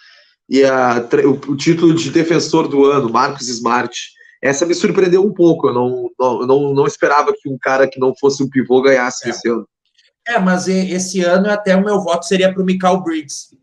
E 0.49 0.65
a, 0.65 1.07
o, 1.25 1.53
o 1.53 1.57
título 1.57 1.95
de 1.95 2.11
defensor 2.11 2.67
do 2.67 2.87
ano, 2.87 3.11
Marcos 3.11 3.49
Smart. 3.49 3.95
Essa 4.43 4.65
me 4.65 4.75
surpreendeu 4.75 5.23
um 5.23 5.35
pouco. 5.35 5.69
Eu 5.69 5.75
não, 5.75 6.11
não, 6.19 6.47
não, 6.47 6.75
não 6.75 6.87
esperava 6.87 7.33
que 7.33 7.49
um 7.49 7.59
cara 7.59 7.87
que 7.87 8.01
não 8.01 8.15
fosse 8.19 8.43
um 8.43 8.49
pivô 8.49 8.81
ganhasse 8.81 9.27
É. 9.27 9.31
esse 9.31 9.49
ano. 9.49 9.69
É, 10.27 10.39
mas 10.39 10.67
esse 10.67 11.23
ano 11.23 11.51
até 11.51 11.77
o 11.77 11.85
meu 11.85 12.01
voto 12.01 12.25
seria 12.25 12.53
para 12.53 12.63
o 12.63 12.65
Michael 12.65 13.03
Bridges. 13.03 13.55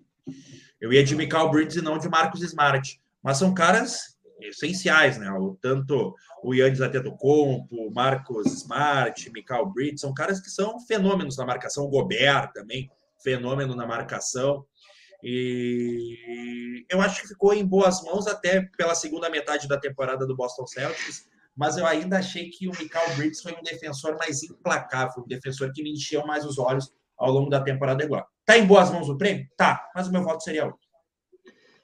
Eu 0.80 0.94
ia 0.94 1.04
de 1.04 1.16
Michael 1.16 1.50
Bridges 1.50 1.78
e 1.78 1.82
não 1.82 1.98
de 1.98 2.08
Marcos 2.08 2.44
Smart. 2.44 3.00
Mas 3.24 3.38
são 3.38 3.54
caras 3.54 4.17
essenciais, 4.40 5.18
né? 5.18 5.32
O, 5.32 5.58
tanto 5.62 6.16
o 6.44 6.54
Yannis 6.54 6.82
Antetokounmpo, 6.82 7.76
o 7.76 7.94
Marcos 7.94 8.46
Smart, 8.48 9.32
Michael 9.32 9.68
Bridges, 9.68 10.02
são 10.02 10.14
caras 10.14 10.40
que 10.40 10.50
são 10.50 10.80
fenômenos 10.80 11.38
na 11.38 11.46
marcação. 11.46 11.86
O 11.86 11.90
Gobert 11.90 12.52
também, 12.54 12.90
fenômeno 13.24 13.76
na 13.76 13.86
marcação. 13.86 14.66
E 15.24 16.86
eu 16.90 17.02
acho 17.02 17.22
que 17.22 17.28
ficou 17.30 17.54
em 17.54 17.66
boas 17.66 18.04
mãos 18.04 18.28
até 18.28 18.62
pela 18.78 18.94
segunda 18.94 19.30
metade 19.30 19.68
da 19.68 19.78
temporada 19.78 20.28
do 20.28 20.36
Boston 20.36 20.68
Celtics, 20.68 21.26
mas 21.56 21.76
eu 21.76 21.88
ainda 21.88 22.20
achei 22.20 22.50
que 22.50 22.68
o 22.68 22.72
Michael 22.72 23.16
Bridges 23.16 23.42
foi 23.42 23.54
um 23.54 23.64
defensor 23.64 24.16
mais 24.18 24.44
implacável, 24.44 25.24
um 25.24 25.28
defensor 25.28 25.72
que 25.74 25.82
me 25.82 25.92
encheu 25.92 26.26
mais 26.26 26.46
os 26.46 26.60
olhos 26.60 26.94
ao 27.18 27.32
longo 27.32 27.50
da 27.50 27.60
temporada 27.60 28.04
regular. 28.04 28.28
Tá 28.46 28.58
em 28.58 28.66
boas 28.66 28.92
mãos 28.92 29.10
o 29.10 29.18
prêmio? 29.18 29.48
Tá, 29.58 29.90
mas 29.96 30.08
o 30.08 30.12
meu 30.12 30.24
voto 30.24 30.44
seria 30.44 30.66
outro. 30.66 30.87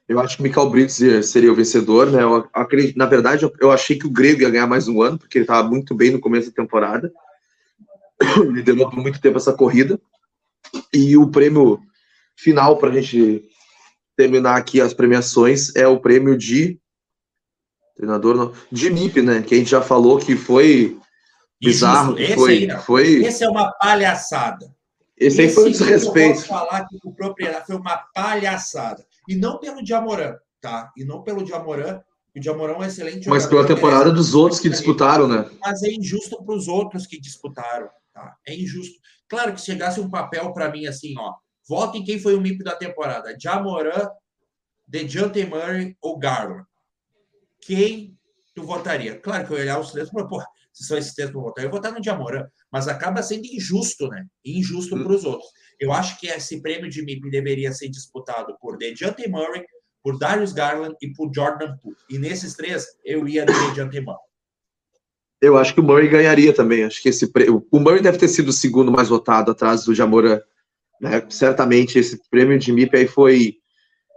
Eu 0.06 0.20
acho 0.20 0.36
que 0.36 0.42
o 0.42 0.44
Michael 0.46 0.68
Bridges 0.70 1.30
seria 1.30 1.50
o 1.50 1.54
vencedor, 1.54 2.10
né? 2.10 2.22
Eu 2.22 2.46
acredito, 2.52 2.96
na 2.96 3.06
verdade, 3.06 3.50
eu- 3.58 3.70
achei 3.72 3.98
que 3.98 4.06
o 4.06 4.10
Grego 4.10 4.42
ia 4.42 4.50
ganhar 4.50 4.66
mais 4.66 4.86
um 4.86 5.00
ano, 5.00 5.18
porque 5.18 5.38
ele 5.38 5.44
estava 5.44 5.66
muito 5.66 5.94
bem 5.94 6.10
no 6.10 6.20
começo 6.20 6.48
da 6.50 6.54
temporada. 6.54 7.10
Liderou 8.52 8.90
por 8.90 8.98
muito 9.00 9.20
tempo 9.20 9.38
essa 9.38 9.52
corrida. 9.52 9.98
E 10.92 11.16
o 11.16 11.28
prêmio 11.30 11.80
final, 12.36 12.76
para 12.76 12.90
a 12.90 13.00
gente 13.00 13.44
terminar 14.16 14.56
aqui 14.56 14.80
as 14.80 14.92
premiações, 14.92 15.74
é 15.74 15.86
o 15.88 15.98
prêmio 16.00 16.36
de. 16.36 16.78
Treinador, 17.96 18.34
não, 18.36 18.52
de 18.70 18.90
MIP, 18.90 19.22
né? 19.22 19.40
Que 19.42 19.54
a 19.54 19.58
gente 19.58 19.70
já 19.70 19.80
falou 19.80 20.18
que 20.18 20.36
foi 20.36 20.98
bizarro, 21.60 22.18
Esse 22.18 22.34
foi. 22.34 22.52
aí 22.70 22.78
foi 22.80 23.06
Esse 23.24 23.44
é 23.44 23.48
uma 23.48 23.70
palhaçada. 23.72 24.66
esse 25.16 25.40
aí 25.40 25.48
foi 25.48 25.64
um 25.64 25.68
Esse 25.68 25.80
eu 25.82 25.86
desrespeito. 25.86 26.34
posso 26.34 26.48
falar 26.48 26.86
que 26.88 26.98
o 27.04 27.12
propriedade 27.12 27.66
foi 27.66 27.76
uma 27.76 27.96
palhaçada. 28.12 29.06
E 29.28 29.34
não 29.34 29.58
pelo 29.58 29.84
Jamoran, 29.84 30.36
tá? 30.60 30.92
E 30.96 31.04
não 31.04 31.22
pelo 31.22 31.46
Jamoran. 31.46 32.00
O 32.36 32.42
Jamoran 32.42 32.72
é 32.72 32.78
um 32.78 32.84
excelente 32.84 33.28
Mas 33.28 33.44
jogador, 33.44 33.66
pela 33.66 33.76
temporada 33.76 34.04
merece 34.06 34.16
dos 34.16 34.34
outros 34.34 34.60
que 34.60 34.68
disputaram, 34.68 35.28
né? 35.28 35.48
mas 35.60 35.82
é 35.84 35.92
injusto 35.92 36.42
para 36.44 36.54
os 36.54 36.66
outros 36.66 37.06
que 37.06 37.20
disputaram, 37.20 37.88
tá? 38.12 38.36
É 38.46 38.54
injusto. 38.54 38.98
Claro 39.28 39.54
que 39.54 39.60
se 39.60 39.66
chegasse 39.66 40.00
um 40.00 40.10
papel 40.10 40.52
para 40.52 40.68
mim 40.68 40.86
assim, 40.86 41.14
ó, 41.16 41.34
votem 41.68 42.04
quem 42.04 42.18
foi 42.18 42.34
o 42.34 42.40
MIP 42.40 42.64
da 42.64 42.74
temporada, 42.74 43.36
Jamoran, 43.40 44.08
DeJounte 44.86 45.46
Murray 45.46 45.96
ou 46.00 46.18
Garland. 46.18 46.64
Quem 47.60 48.18
tu 48.54 48.64
votaria? 48.64 49.18
Claro 49.18 49.46
que 49.46 49.52
eu 49.52 49.58
ia 49.58 49.62
olhar 49.62 49.80
os 49.80 49.92
três, 49.92 50.10
mas, 50.12 50.28
pô, 50.28 50.42
se 50.72 50.84
são 50.84 50.98
esses 50.98 51.14
três 51.14 51.30
que 51.30 51.36
eu 51.36 51.40
vou 51.40 51.50
votar, 51.50 51.64
eu 51.64 51.70
vou 51.70 51.78
votar 51.78 51.92
no 51.92 52.02
Jamoran, 52.02 52.46
mas 52.70 52.88
acaba 52.88 53.22
sendo 53.22 53.46
injusto, 53.46 54.08
né? 54.08 54.26
Injusto 54.44 55.00
para 55.02 55.12
os 55.12 55.24
outros. 55.24 55.48
Eu 55.80 55.92
acho 55.92 56.18
que 56.18 56.26
esse 56.26 56.60
prêmio 56.60 56.88
de 56.88 57.02
MIP 57.02 57.30
deveria 57.30 57.72
ser 57.72 57.88
disputado 57.88 58.56
por 58.60 58.76
DeJounte 58.76 59.28
Murray, 59.28 59.64
por 60.02 60.18
Darius 60.18 60.52
Garland 60.52 60.94
e 61.00 61.12
por 61.12 61.30
Jordan 61.34 61.76
Poole. 61.78 61.96
E 62.10 62.18
nesses 62.18 62.54
três, 62.54 62.86
eu 63.04 63.26
ia 63.26 63.44
de 63.44 63.52
DeJounte 63.52 64.00
Murray. 64.00 64.20
Eu 65.40 65.58
acho 65.58 65.74
que 65.74 65.80
o 65.80 65.82
Murray 65.82 66.08
ganharia 66.08 66.54
também. 66.54 66.84
Acho 66.84 67.02
que 67.02 67.08
esse 67.08 67.30
pre... 67.30 67.48
o 67.50 67.80
Murray 67.80 68.00
deve 68.00 68.18
ter 68.18 68.28
sido 68.28 68.48
o 68.48 68.52
segundo 68.52 68.90
mais 68.90 69.08
votado 69.08 69.50
atrás 69.50 69.84
do 69.84 69.94
Jamoran. 69.94 70.40
Né? 71.00 71.22
Certamente 71.28 71.98
esse 71.98 72.18
prêmio 72.30 72.58
de 72.58 72.72
MIP 72.72 72.96
aí 72.96 73.06
foi 73.06 73.58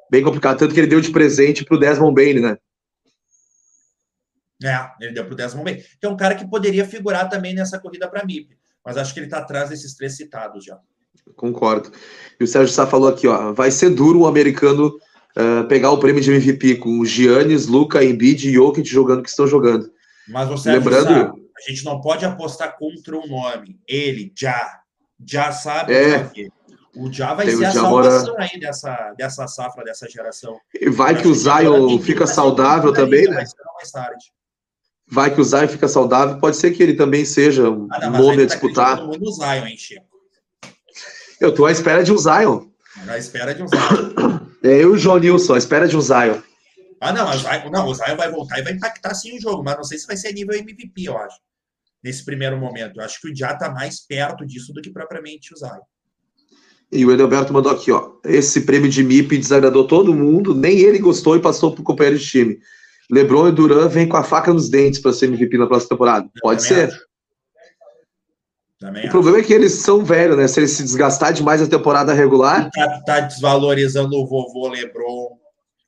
bem 0.10 0.24
complicado, 0.24 0.58
tanto 0.58 0.74
que 0.74 0.80
ele 0.80 0.88
deu 0.88 1.02
de 1.02 1.12
presente 1.12 1.66
para 1.66 1.76
o 1.76 1.80
Desmond 1.80 2.16
Bain, 2.16 2.40
né? 2.40 2.58
É, 4.64 4.90
ele 5.02 5.14
deu 5.14 5.26
para 5.26 5.34
o 5.34 5.36
Desmond 5.36 5.66
Bain. 5.66 5.84
Que 6.00 6.06
é 6.06 6.10
um 6.10 6.18
cara 6.18 6.36
que 6.36 6.50
poderia 6.50 6.86
figurar 6.86 7.30
também 7.30 7.54
nessa 7.54 7.80
corrida 7.80 8.10
para 8.10 8.26
MIP. 8.26 8.58
Mas 8.86 8.96
acho 8.96 9.14
que 9.14 9.20
ele 9.20 9.28
está 9.28 9.40
atrás 9.40 9.70
desses 9.70 9.96
três 9.96 10.16
citados 10.16 10.64
já. 10.64 10.80
Concordo. 11.36 11.92
E 12.40 12.44
o 12.44 12.48
Sérgio 12.48 12.74
Sá 12.74 12.86
falou 12.86 13.10
aqui, 13.10 13.28
ó, 13.28 13.52
vai 13.54 13.72
ser 13.72 13.90
duro 13.90 14.22
um 14.22 14.28
americano 14.28 14.94
uh, 15.38 15.68
pegar 15.68 15.92
o 15.92 16.00
prêmio 16.00 16.22
de 16.22 16.32
MVP 16.32 16.76
com 16.76 17.04
Giannis, 17.06 17.68
Luca, 17.68 18.04
Embiid 18.04 18.48
e 18.48 18.54
Jokic 18.54 18.88
jogando 18.88 19.24
que 19.24 19.30
estão 19.30 19.48
jogando. 19.48 19.90
Mas 20.28 20.48
você 20.48 20.72
Lembrando, 20.72 21.14
sabe, 21.14 21.42
a 21.58 21.70
gente 21.70 21.86
não 21.86 22.02
pode 22.02 22.26
apostar 22.26 22.78
contra 22.78 23.18
o 23.18 23.28
nome. 23.28 23.80
Ele, 23.88 24.32
já, 24.36 24.82
já 25.26 25.52
sabe 25.52 25.94
é. 25.94 26.30
o 26.96 27.12
Já 27.12 27.34
vai 27.34 27.50
ser 27.50 27.66
a 27.66 27.72
salvação 27.72 28.36
aí 28.38 28.60
dessa, 28.60 29.14
dessa 29.18 29.48
safra, 29.48 29.84
dessa 29.84 30.10
geração. 30.10 30.58
E 30.74 30.90
vai 30.90 31.20
que 31.20 31.28
o 31.28 31.34
Zion 31.34 32.00
fica 32.00 32.28
saudável 32.28 32.92
também, 32.94 33.28
né? 33.28 33.44
Vai 35.10 35.34
que 35.34 35.40
o 35.40 35.44
Zion 35.44 35.68
fica 35.70 35.88
saudável, 35.88 36.38
pode 36.40 36.58
ser 36.58 36.72
que 36.72 36.84
ele 36.84 36.94
também 36.94 37.24
seja 37.24 37.70
um 37.70 37.88
ah, 37.92 38.10
nome 38.10 38.44
a 38.44 38.48
tá 38.48 38.54
disputar. 38.54 39.06
Muito 39.06 39.24
no 39.24 39.32
Zion, 39.32 39.66
hein, 39.66 39.78
Chico? 39.78 40.17
Eu 41.40 41.54
tô 41.54 41.66
à 41.66 41.72
espera 41.72 42.04
de 42.04 42.12
um 42.12 42.18
Zion. 42.18 42.68
À 43.08 43.18
espera 43.18 43.54
de 43.54 43.64
um 43.64 43.68
Zion. 43.68 44.40
É 44.64 44.84
eu 44.84 44.94
e 44.94 44.96
o 44.96 44.98
João 44.98 45.20
Nilson, 45.20 45.54
à 45.54 45.58
espera 45.58 45.88
de 45.88 45.96
um 45.96 46.02
Zion. 46.02 46.42
Ah, 47.00 47.14
não, 47.14 47.32
Zion, 47.32 47.70
não, 47.72 47.88
o 47.88 47.94
Zion 47.94 48.18
vai 48.18 48.32
voltar 48.32 48.60
e 48.60 48.64
vai 48.64 48.74
impactar 48.74 49.14
sim 49.14 49.38
o 49.38 49.42
jogo, 49.42 49.64
mas 49.64 49.76
não 49.76 49.84
sei 49.84 50.00
se 50.00 50.08
vai 50.08 50.18
ser 50.18 50.34
nível 50.34 50.58
MVP, 50.58 51.04
eu 51.04 51.18
acho. 51.18 51.38
Nesse 52.04 52.26
primeiro 52.26 52.58
momento. 52.58 53.00
Eu 53.00 53.06
acho 53.06 53.22
que 53.22 53.32
o 53.32 53.36
Já 53.36 53.56
tá 53.56 53.70
mais 53.70 54.00
perto 54.00 54.46
disso 54.46 54.74
do 54.74 54.82
que 54.82 54.90
propriamente 54.90 55.54
o 55.54 55.58
Zion. 55.58 55.82
E 56.92 57.06
o 57.06 57.12
Edelberto 57.12 57.54
mandou 57.54 57.72
aqui, 57.72 57.92
ó. 57.92 58.14
Esse 58.24 58.62
prêmio 58.62 58.90
de 58.90 59.04
MIP 59.04 59.38
desagradou 59.38 59.86
todo 59.86 60.14
mundo, 60.14 60.56
nem 60.56 60.80
ele 60.80 61.00
gostou 61.00 61.36
e 61.36 61.42
passou 61.42 61.74
pro 61.74 61.84
companheiro 61.84 62.18
de 62.18 62.26
time. 62.26 62.60
LeBron 63.12 63.50
e 63.50 63.52
Duran 63.52 63.88
vêm 63.88 64.08
com 64.08 64.18
a 64.18 64.24
faca 64.24 64.54
nos 64.54 64.70
dentes 64.70 65.00
para 65.00 65.14
ser 65.14 65.28
MVP 65.28 65.58
na 65.58 65.68
próxima 65.68 65.90
temporada. 65.90 66.26
Eu 66.36 66.42
Pode 66.42 66.64
ser. 66.64 66.90
Acho. 66.90 67.07
Também 68.80 69.04
o 69.04 69.06
acho. 69.06 69.12
problema 69.12 69.40
é 69.40 69.44
que 69.44 69.54
eles 69.54 69.74
são 69.74 70.06
velhos, 70.06 70.38
né? 70.38 70.48
Se 70.48 70.60
eles 70.60 70.72
se 70.72 70.84
desgastar 70.84 71.34
demais 71.34 71.62
a 71.62 71.68
temporada 71.68 72.14
regular. 72.14 72.70
Tá, 72.72 73.02
tá 73.06 73.20
desvalorizando 73.22 74.16
o 74.16 74.28
vovô 74.28 74.70
LeBron, 74.70 75.38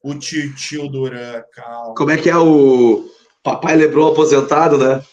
o 0.04 0.16
tio, 0.16 0.54
tio 0.56 0.88
Duran, 0.88 1.44
calma. 1.54 1.94
Como 1.96 2.12
é 2.12 2.18
que 2.18 2.30
é 2.30 2.38
o 2.38 3.08
papai 3.44 3.76
LeBron 3.76 4.12
aposentado, 4.12 4.78
né? 4.78 5.04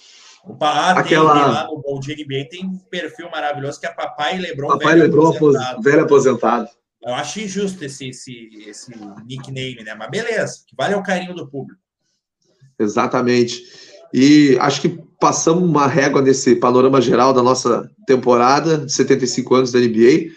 O 0.46 0.56
ah, 0.60 0.92
Aquela... 0.92 1.32
tem, 1.32 1.42
lá 1.42 1.66
no 1.66 1.82
Bom 1.82 1.98
NBA 1.98 2.48
tem 2.48 2.64
um 2.64 2.78
perfil 2.78 3.28
maravilhoso 3.30 3.80
que 3.80 3.86
é 3.86 3.92
Papai 3.92 4.38
Lebron, 4.38 4.68
papai 4.68 4.94
velho 4.94 5.02
Lebron 5.02 5.28
aposentado. 5.30 5.82
velho 5.82 6.02
aposentado. 6.04 6.68
Eu 7.02 7.14
acho 7.14 7.40
injusto 7.40 7.84
esse, 7.84 8.08
esse, 8.08 8.48
esse 8.66 8.92
nickname, 9.26 9.82
né? 9.82 9.94
Mas 9.94 10.08
beleza, 10.08 10.60
que 10.66 10.76
vale 10.76 10.94
é 10.94 10.96
o 10.96 11.02
carinho 11.02 11.34
do 11.34 11.48
público. 11.48 11.80
Exatamente. 12.78 13.62
E 14.12 14.56
acho 14.60 14.80
que 14.80 14.98
passamos 15.20 15.62
uma 15.62 15.86
régua 15.86 16.22
nesse 16.22 16.56
panorama 16.56 17.00
geral 17.00 17.32
da 17.32 17.42
nossa 17.42 17.90
temporada 18.06 18.78
de 18.78 18.92
75 18.92 19.54
anos 19.54 19.72
da 19.72 19.78
NBA. 19.78 20.30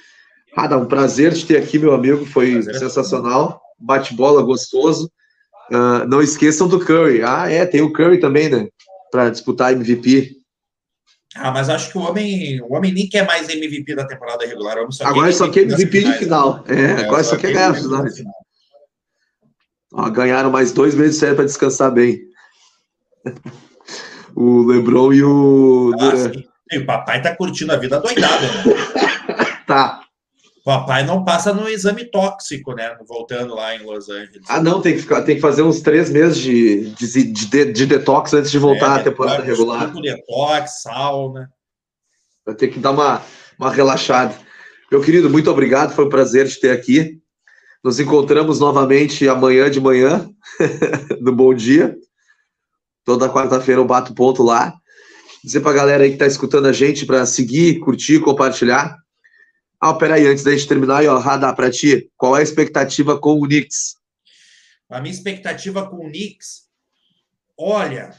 Ah, 0.55 0.77
um 0.77 0.85
prazer 0.85 1.33
te 1.33 1.45
ter 1.45 1.57
aqui, 1.57 1.77
meu 1.77 1.93
amigo. 1.93 2.25
Foi 2.25 2.53
prazer 2.53 2.75
é 2.75 2.79
sensacional. 2.79 3.61
Bate-bola 3.79 4.41
gostoso. 4.41 5.11
Uh, 5.71 6.07
não 6.07 6.21
esqueçam 6.21 6.67
do 6.67 6.79
Curry. 6.79 7.21
Ah, 7.23 7.49
é, 7.49 7.65
tem 7.65 7.81
o 7.81 7.93
Curry 7.93 8.19
também, 8.19 8.49
né? 8.49 8.67
Para 9.11 9.29
disputar 9.29 9.71
MVP. 9.73 10.35
Ah, 11.35 11.51
mas 11.51 11.69
acho 11.69 11.91
que 11.91 11.97
o 11.97 12.01
homem, 12.01 12.59
o 12.61 12.73
homem 12.73 12.91
nem 12.91 13.07
quer 13.07 13.25
mais 13.25 13.47
MVP 13.47 13.93
da 13.95 14.05
temporada 14.05 14.45
regular. 14.45 14.77
Só 14.89 15.05
agora 15.05 15.31
só 15.31 15.47
quer 15.49 15.61
MVP 15.61 16.03
de 16.03 16.13
final. 16.13 16.63
É, 16.67 16.73
é, 16.73 16.91
agora 17.05 17.23
só, 17.23 17.31
só 17.31 17.37
quer 17.37 17.53
ganhar 17.53 17.75
final. 17.75 18.03
Ó, 19.93 20.09
ganharam 20.09 20.49
mais 20.49 20.71
dois 20.71 20.95
meses 20.95 21.19
para 21.19 21.45
descansar 21.45 21.91
bem 21.91 22.28
o 24.35 24.63
Lebron 24.63 25.13
e 25.13 25.23
o. 25.23 25.91
Ah, 25.99 26.77
o 26.77 26.85
papai 26.85 27.21
tá 27.21 27.35
curtindo 27.35 27.73
a 27.73 27.77
vida 27.77 27.99
doidada, 27.99 28.47
né? 28.47 29.55
tá. 29.65 30.01
O 30.59 30.63
papai 30.63 31.03
não 31.03 31.23
passa 31.23 31.53
no 31.53 31.67
exame 31.67 32.05
tóxico, 32.05 32.73
né? 32.73 32.95
Voltando 33.07 33.55
lá 33.55 33.75
em 33.75 33.83
Los 33.83 34.09
Angeles. 34.09 34.45
Ah, 34.47 34.61
não, 34.61 34.81
tem 34.81 34.93
que, 34.93 35.01
ficar, 35.01 35.21
tem 35.23 35.35
que 35.35 35.41
fazer 35.41 35.63
uns 35.63 35.81
três 35.81 36.09
meses 36.09 36.37
de, 36.37 36.91
de, 36.91 37.23
de, 37.23 37.71
de 37.71 37.85
detox 37.85 38.33
antes 38.33 38.51
de 38.51 38.59
voltar 38.59 38.97
é, 38.97 38.99
à 38.99 39.03
temporada 39.03 39.43
regular. 39.43 39.91
Detox, 39.93 40.81
sauna. 40.83 41.49
Vai 42.45 42.55
ter 42.55 42.67
que 42.67 42.79
dar 42.79 42.91
uma, 42.91 43.21
uma 43.57 43.71
relaxada. 43.71 44.35
Meu 44.91 45.01
querido, 45.01 45.29
muito 45.29 45.49
obrigado, 45.49 45.93
foi 45.93 46.05
um 46.05 46.09
prazer 46.09 46.47
te 46.47 46.59
ter 46.59 46.71
aqui. 46.71 47.19
Nos 47.83 47.99
encontramos 47.99 48.59
novamente 48.59 49.27
amanhã 49.27 49.69
de 49.69 49.79
manhã, 49.79 50.29
no 51.21 51.31
Bom 51.31 51.53
Dia. 51.53 51.95
Toda 53.09 53.27
quarta-feira 53.27 53.81
eu 53.81 53.85
bato 53.85 54.13
ponto 54.13 54.43
lá. 54.43 54.71
Dizer 55.43 55.61
pra 55.61 55.73
galera 55.73 56.03
aí 56.03 56.11
que 56.11 56.17
tá 56.17 56.27
escutando 56.27 56.67
a 56.67 56.71
gente 56.71 57.07
para 57.07 57.25
seguir, 57.25 57.79
curtir, 57.79 58.19
compartilhar. 58.19 58.95
Ah, 59.81 59.95
peraí, 59.95 60.27
antes 60.27 60.43
da 60.43 60.51
gente 60.51 60.67
terminar, 60.67 60.97
aí, 60.97 61.07
ó, 61.07 61.17
Radar, 61.17 61.55
pra 61.55 61.71
ti, 61.71 62.07
qual 62.15 62.37
é 62.37 62.41
a 62.41 62.43
expectativa 62.43 63.19
com 63.19 63.31
o 63.31 63.47
Knicks? 63.47 63.95
A 64.87 65.01
minha 65.01 65.11
expectativa 65.11 65.89
com 65.89 66.05
o 66.05 66.07
Knicks, 66.07 66.67
olha, 67.57 68.15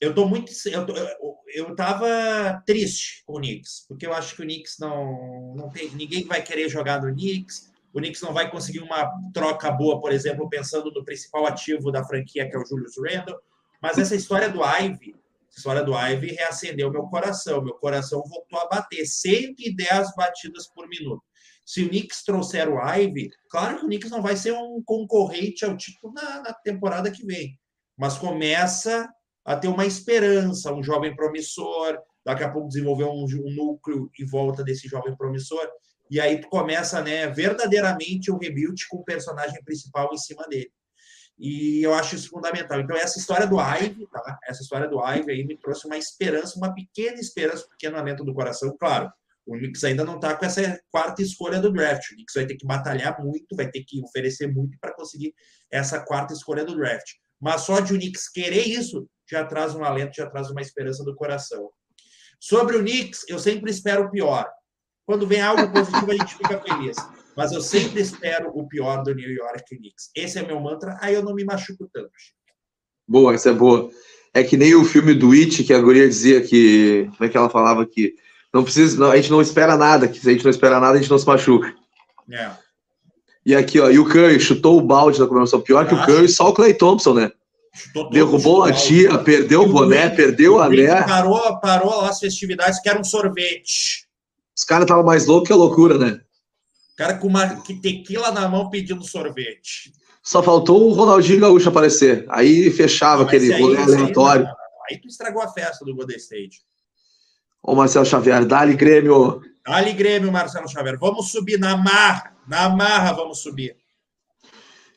eu 0.00 0.12
tô 0.12 0.26
muito. 0.26 0.50
Eu, 0.66 0.84
tô, 0.84 0.96
eu, 0.96 1.36
eu 1.54 1.76
tava 1.76 2.60
triste 2.66 3.22
com 3.24 3.34
o 3.34 3.38
Knicks, 3.38 3.84
porque 3.86 4.04
eu 4.04 4.12
acho 4.12 4.34
que 4.34 4.42
o 4.42 4.44
Knicks 4.44 4.78
não, 4.80 5.54
não 5.54 5.70
tem. 5.70 5.90
Ninguém 5.90 6.24
vai 6.24 6.42
querer 6.42 6.68
jogar 6.68 7.00
no 7.00 7.14
Knicks. 7.14 7.70
O 7.92 8.00
Knicks 8.00 8.20
não 8.20 8.32
vai 8.32 8.50
conseguir 8.50 8.80
uma 8.80 9.08
troca 9.32 9.70
boa, 9.70 10.00
por 10.00 10.10
exemplo, 10.10 10.50
pensando 10.50 10.90
no 10.90 11.04
principal 11.04 11.46
ativo 11.46 11.92
da 11.92 12.02
franquia, 12.02 12.50
que 12.50 12.56
é 12.56 12.58
o 12.58 12.66
Julius 12.66 12.96
Randle. 12.98 13.38
Mas 13.80 13.98
essa 13.98 14.14
história 14.14 14.48
do 14.48 14.60
Ivy, 14.62 15.14
a 15.14 15.56
história 15.56 15.82
do 15.82 15.96
Ivy 15.96 16.32
reacendeu 16.32 16.90
meu 16.90 17.04
coração. 17.04 17.62
Meu 17.62 17.74
coração 17.74 18.22
voltou 18.28 18.58
a 18.60 18.68
bater 18.68 19.06
110 19.06 20.14
batidas 20.16 20.66
por 20.68 20.88
minuto. 20.88 21.22
Se 21.64 21.82
o 21.82 21.88
Knicks 21.88 22.22
trouxer 22.24 22.68
o 22.68 22.80
Ivy, 22.80 23.30
claro 23.50 23.78
que 23.78 23.84
o 23.84 23.88
Knicks 23.88 24.10
não 24.10 24.22
vai 24.22 24.36
ser 24.36 24.52
um 24.52 24.82
concorrente 24.82 25.64
ao 25.64 25.76
título 25.76 26.12
na, 26.14 26.42
na 26.42 26.52
temporada 26.54 27.10
que 27.10 27.26
vem, 27.26 27.58
mas 27.96 28.16
começa 28.16 29.06
a 29.44 29.54
ter 29.54 29.68
uma 29.68 29.84
esperança, 29.84 30.72
um 30.72 30.82
jovem 30.82 31.14
promissor, 31.14 31.98
daqui 32.24 32.42
a 32.42 32.50
pouco 32.50 32.68
desenvolver 32.68 33.04
um, 33.04 33.24
um 33.24 33.54
núcleo 33.54 34.10
em 34.18 34.24
volta 34.24 34.64
desse 34.64 34.88
jovem 34.88 35.14
promissor, 35.16 35.68
e 36.10 36.18
aí 36.18 36.40
tu 36.40 36.48
começa, 36.48 37.02
né, 37.02 37.26
verdadeiramente 37.26 38.30
o 38.30 38.36
um 38.36 38.38
rebuild 38.38 38.86
com 38.88 38.98
o 38.98 39.04
personagem 39.04 39.62
principal 39.62 40.08
em 40.12 40.18
cima 40.18 40.46
dele. 40.48 40.72
E 41.38 41.82
eu 41.82 41.94
acho 41.94 42.16
isso 42.16 42.30
fundamental. 42.30 42.80
Então, 42.80 42.96
essa 42.96 43.18
história 43.18 43.46
do 43.46 43.60
Ive, 43.60 44.08
tá? 44.08 44.38
Essa 44.44 44.62
história 44.62 44.88
do 44.88 45.00
Ive 45.00 45.30
aí 45.30 45.46
me 45.46 45.56
trouxe 45.56 45.86
uma 45.86 45.96
esperança, 45.96 46.58
uma 46.58 46.74
pequena 46.74 47.18
esperança, 47.20 47.64
um 47.64 47.68
pequeno 47.68 47.96
alento 47.96 48.24
do 48.24 48.34
coração. 48.34 48.76
Claro, 48.76 49.10
o 49.46 49.52
Knicks 49.56 49.84
ainda 49.84 50.04
não 50.04 50.16
está 50.16 50.34
com 50.36 50.44
essa 50.44 50.80
quarta 50.90 51.22
escolha 51.22 51.60
do 51.60 51.72
draft. 51.72 52.10
O 52.10 52.14
Knicks 52.14 52.34
vai 52.34 52.44
ter 52.44 52.56
que 52.56 52.66
batalhar 52.66 53.22
muito, 53.22 53.54
vai 53.54 53.70
ter 53.70 53.84
que 53.84 54.02
oferecer 54.02 54.52
muito 54.52 54.76
para 54.80 54.92
conseguir 54.94 55.32
essa 55.70 56.00
quarta 56.00 56.32
escolha 56.32 56.64
do 56.64 56.74
draft. 56.74 57.12
Mas 57.40 57.60
só 57.60 57.78
de 57.78 57.94
o 57.94 57.96
Knicks 57.96 58.28
querer 58.28 58.66
isso 58.66 59.08
já 59.30 59.44
traz 59.44 59.76
um 59.76 59.84
alento, 59.84 60.16
já 60.16 60.28
traz 60.28 60.50
uma 60.50 60.60
esperança 60.60 61.04
do 61.04 61.14
coração. 61.14 61.70
Sobre 62.40 62.76
o 62.76 62.80
Knicks, 62.80 63.24
eu 63.28 63.38
sempre 63.38 63.70
espero 63.70 64.06
o 64.06 64.10
pior. 64.10 64.50
Quando 65.06 65.26
vem 65.26 65.40
algo 65.40 65.72
positivo, 65.72 66.10
a 66.10 66.14
gente 66.14 66.34
fica 66.34 66.60
feliz 66.60 66.96
mas 67.38 67.52
eu 67.52 67.60
sempre 67.60 68.00
espero 68.00 68.50
o 68.52 68.66
pior 68.66 69.04
do 69.04 69.14
New 69.14 69.30
York 69.30 69.76
Knicks. 69.76 70.10
Esse 70.12 70.40
é 70.40 70.42
meu 70.42 70.58
mantra, 70.58 70.98
aí 71.00 71.14
eu 71.14 71.22
não 71.22 71.36
me 71.36 71.44
machuco 71.44 71.88
tanto. 71.94 72.10
Boa, 73.06 73.32
essa 73.32 73.50
é 73.50 73.52
boa. 73.52 73.88
É 74.34 74.42
que 74.42 74.56
nem 74.56 74.74
o 74.74 74.84
filme 74.84 75.14
do 75.14 75.30
It, 75.30 75.62
que 75.62 75.72
a 75.72 75.80
guria 75.80 76.08
dizia 76.08 76.40
que. 76.40 77.08
Como 77.16 77.24
é 77.24 77.28
que 77.28 77.36
ela 77.36 77.48
falava 77.48 77.86
que 77.86 78.16
não 78.52 78.64
precisa, 78.64 78.98
não, 78.98 79.12
a 79.12 79.16
gente 79.16 79.30
não 79.30 79.40
espera 79.40 79.76
nada, 79.76 80.08
que 80.08 80.18
se 80.18 80.28
a 80.28 80.32
gente 80.32 80.42
não 80.42 80.50
espera 80.50 80.80
nada, 80.80 80.98
a 80.98 81.00
gente 81.00 81.10
não 81.10 81.18
se 81.18 81.26
machuca. 81.28 81.72
É. 82.28 82.50
E 83.46 83.54
aqui, 83.54 83.78
ó, 83.78 83.88
e 83.88 84.00
o 84.00 84.04
Curry 84.04 84.40
chutou 84.40 84.76
o 84.76 84.82
balde 84.82 85.20
na 85.20 85.26
comemoração. 85.26 85.60
Pior 85.60 85.86
que 85.86 85.94
o 85.94 86.04
Curry, 86.04 86.28
só 86.28 86.48
o 86.48 86.52
Clay 86.52 86.74
Thompson, 86.74 87.14
né? 87.14 87.30
Derrubou 88.10 88.64
a 88.64 88.72
tia, 88.72 89.16
perdeu 89.16 89.62
o 89.62 89.68
boné, 89.68 90.10
perdeu 90.10 90.54
o 90.54 90.60
ané. 90.60 91.04
Parou, 91.04 91.60
parou 91.60 92.00
as 92.00 92.18
festividades, 92.18 92.80
que 92.80 92.88
era 92.88 92.98
um 92.98 93.04
sorvete. 93.04 94.08
Os 94.56 94.64
caras 94.64 94.86
estavam 94.86 95.04
mais 95.04 95.24
loucos 95.24 95.46
que 95.46 95.52
a 95.52 95.56
loucura, 95.56 95.96
né? 95.96 96.20
Cara 96.98 97.16
com 97.16 97.28
uma 97.28 97.46
tequila 97.80 98.32
na 98.32 98.48
mão 98.48 98.68
pedindo 98.68 99.04
sorvete. 99.04 99.92
Só 100.20 100.42
faltou 100.42 100.88
o 100.88 100.92
Ronaldinho 100.92 101.40
Gaúcho 101.40 101.68
aparecer. 101.68 102.26
Aí 102.28 102.72
fechava 102.72 103.22
aquele 103.22 103.56
rolê 103.56 103.80
aleatório. 103.80 104.46
Aí, 104.46 104.96
aí, 104.96 105.00
tu 105.00 105.06
estragou 105.06 105.40
a 105.40 105.48
festa 105.48 105.84
do 105.84 105.94
Golden 105.94 106.16
State. 106.16 106.60
Ô, 107.62 107.76
Marcelo 107.76 108.04
Xavier, 108.04 108.44
dá-lhe 108.44 108.74
Grêmio. 108.74 109.40
Dá-lhe 109.64 109.92
Grêmio, 109.92 110.32
Marcelo 110.32 110.68
Xavier. 110.68 110.98
Vamos 110.98 111.30
subir 111.30 111.56
na 111.56 111.76
marra. 111.76 112.34
Na 112.48 112.68
marra 112.68 113.12
vamos 113.12 113.38
subir. 113.38 113.76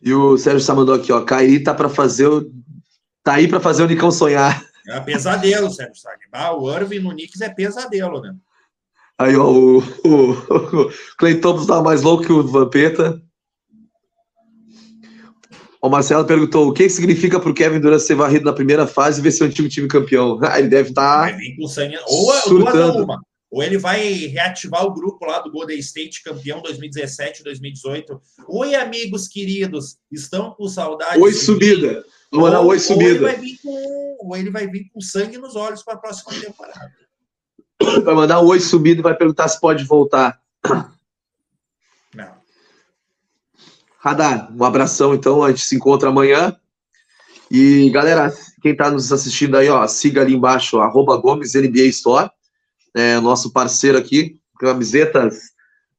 E 0.02 0.11
o 0.11 0.38
Sérgio 0.38 0.61
Sá 0.61 0.73
mandou 0.73 0.95
aqui, 0.95 1.11
ó. 1.11 1.22
Caí 1.22 1.64
tá 1.64 1.73
para 1.73 1.88
fazer 1.88 2.26
o. 2.26 2.52
Tá 3.23 3.34
aí 3.34 3.48
para 3.48 3.60
fazer 3.60 3.84
o 3.84 3.88
Nicão 3.88 4.10
sonhar. 4.10 4.65
É 4.88 4.99
pesadelo, 4.99 5.69
Sérgio 5.69 5.95
Sá. 5.95 6.10
Ah, 6.32 6.57
o 6.57 6.76
Irving 6.76 6.99
no 6.99 7.11
Knicks 7.11 7.41
é 7.41 7.49
pesadelo, 7.49 8.19
né? 8.22 8.36
Aí, 9.22 9.35
ó, 9.35 9.52
o, 9.52 9.77
o, 9.77 10.31
o 10.81 10.91
Clay 11.18 11.39
Thompson 11.39 11.61
estava 11.61 11.84
mais 11.84 12.02
louco 12.02 12.26
que 12.26 12.34
o 12.34 12.41
Vampeta. 12.41 13.22
O 15.80 15.89
Marcelo 15.89 16.26
perguntou 16.26 16.68
o 16.68 16.73
que 16.73 16.89
significa 16.89 17.39
para 17.39 17.49
o 17.49 17.53
Kevin 17.53 17.80
Durant 17.80 17.99
ser 18.02 18.15
varrido 18.15 18.45
na 18.45 18.53
primeira 18.53 18.88
fase 18.88 19.19
e 19.19 19.23
ver 19.23 19.31
seu 19.31 19.45
antigo 19.45 19.69
time 19.69 19.88
campeão. 19.88 20.39
Ah, 20.43 20.60
ele 20.60 20.69
deve 20.69 20.89
estar. 20.89 21.31
Tá 21.31 21.38
ou 22.07 22.34
surtando. 22.34 23.03
uma. 23.03 23.22
ou 23.52 23.61
ele 23.61 23.77
vai 23.77 24.11
reativar 24.26 24.85
o 24.85 24.93
grupo 24.93 25.23
lá 25.26 25.39
do 25.39 25.52
Golden 25.52 25.77
State, 25.77 26.23
campeão 26.23 26.61
2017 26.61 27.43
2018. 27.43 28.19
Oi, 28.48 28.73
amigos 28.73 29.27
queridos, 29.27 29.98
estão 30.11 30.52
com 30.52 30.68
saudade? 30.68 31.19
Oi, 31.19 31.34
subida. 31.34 32.03
Mandar 32.34 32.61
oi, 32.61 32.80
subida. 32.80 33.06
Ou 33.06 33.11
ele, 33.11 33.19
vai 33.19 33.35
vir 33.38 33.57
com, 33.61 34.18
ou 34.19 34.38
ele 34.38 34.49
vai 34.49 34.68
vir 34.68 34.89
com 34.91 35.02
sangue 35.02 35.38
nos 35.38 35.56
olhos 35.56 35.84
para 35.84 35.93
a 35.93 35.98
próxima 35.98 36.31
temporada. 36.39 37.01
Vai 38.03 38.15
mandar 38.15 38.41
um 38.41 38.47
oi 38.47 38.59
subido 38.59 39.01
e 39.01 39.03
vai 39.03 39.15
perguntar 39.15 39.47
se 39.47 39.59
pode 39.59 39.83
voltar. 39.83 40.39
Não. 42.13 42.33
Radar, 43.99 44.51
um 44.55 44.63
abração 44.63 45.13
então, 45.13 45.43
a 45.43 45.49
gente 45.49 45.61
se 45.61 45.75
encontra 45.75 46.09
amanhã. 46.09 46.55
E 47.49 47.89
galera, 47.89 48.33
quem 48.61 48.71
está 48.71 48.89
nos 48.89 49.11
assistindo 49.11 49.57
aí, 49.57 49.69
ó, 49.69 49.85
siga 49.87 50.21
ali 50.21 50.33
embaixo, 50.33 50.79
arroba 50.79 51.17
Gomes 51.17 51.53
NBA 51.53 51.87
Store 51.87 52.29
é, 52.93 53.19
nosso 53.19 53.51
parceiro 53.51 53.97
aqui, 53.97 54.39
camisetas, 54.59 55.51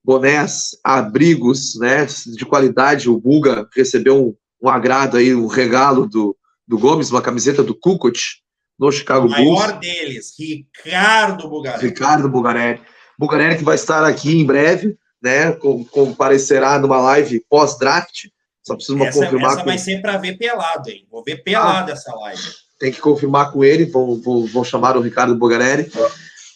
bonés, 0.05 0.71
abrigos, 0.85 1.79
né, 1.79 2.07
de 2.07 2.45
qualidade. 2.45 3.09
O 3.09 3.19
Buga 3.19 3.69
recebeu 3.75 4.27
um, 4.27 4.35
um 4.63 4.69
agrado 4.69 5.17
aí, 5.17 5.35
um 5.35 5.47
regalo 5.47 6.07
do, 6.07 6.37
do 6.67 6.79
Gomes, 6.79 7.11
uma 7.11 7.23
camiseta 7.23 7.63
do 7.63 7.75
Kukut 7.75 8.42
no 8.83 8.91
Chicago 8.91 9.29
Bulls. 9.29 9.41
O 9.41 9.55
maior 9.55 9.79
deles, 9.79 10.35
Ricardo 10.37 11.49
Bugarelli. 11.49 11.89
Ricardo 11.89 12.29
Bugarelli. 12.29 12.81
Bugarelli 13.17 13.59
que 13.59 13.65
vai 13.65 13.77
estar 13.77 14.05
aqui 14.05 14.41
em 14.41 14.45
breve, 14.45 14.99
né, 15.23 15.53
comparecerá 15.93 16.81
numa 16.81 17.01
live 17.01 17.45
pós-draft. 17.49 18.27
Só 18.61 18.75
preciso 18.75 19.01
essa, 19.05 19.21
confirmar. 19.21 19.53
Essa 19.53 19.61
com... 19.61 19.67
vai 19.67 19.79
ser 19.79 20.03
para 20.03 20.17
ver 20.19 20.37
pelado, 20.37 20.91
hein? 20.91 21.07
Vou 21.09 21.23
ver 21.23 21.43
pelado 21.45 21.91
ah, 21.91 21.95
essa 21.95 22.13
live. 22.13 22.43
Tem 22.81 22.91
que 22.91 23.01
confirmar 23.01 23.53
com 23.53 23.63
ele, 23.63 23.85
vão, 23.85 24.21
vão, 24.21 24.47
vão 24.47 24.65
chamar 24.65 24.97
o 24.97 25.01
Ricardo 25.01 25.37
Bugarelli. 25.37 25.91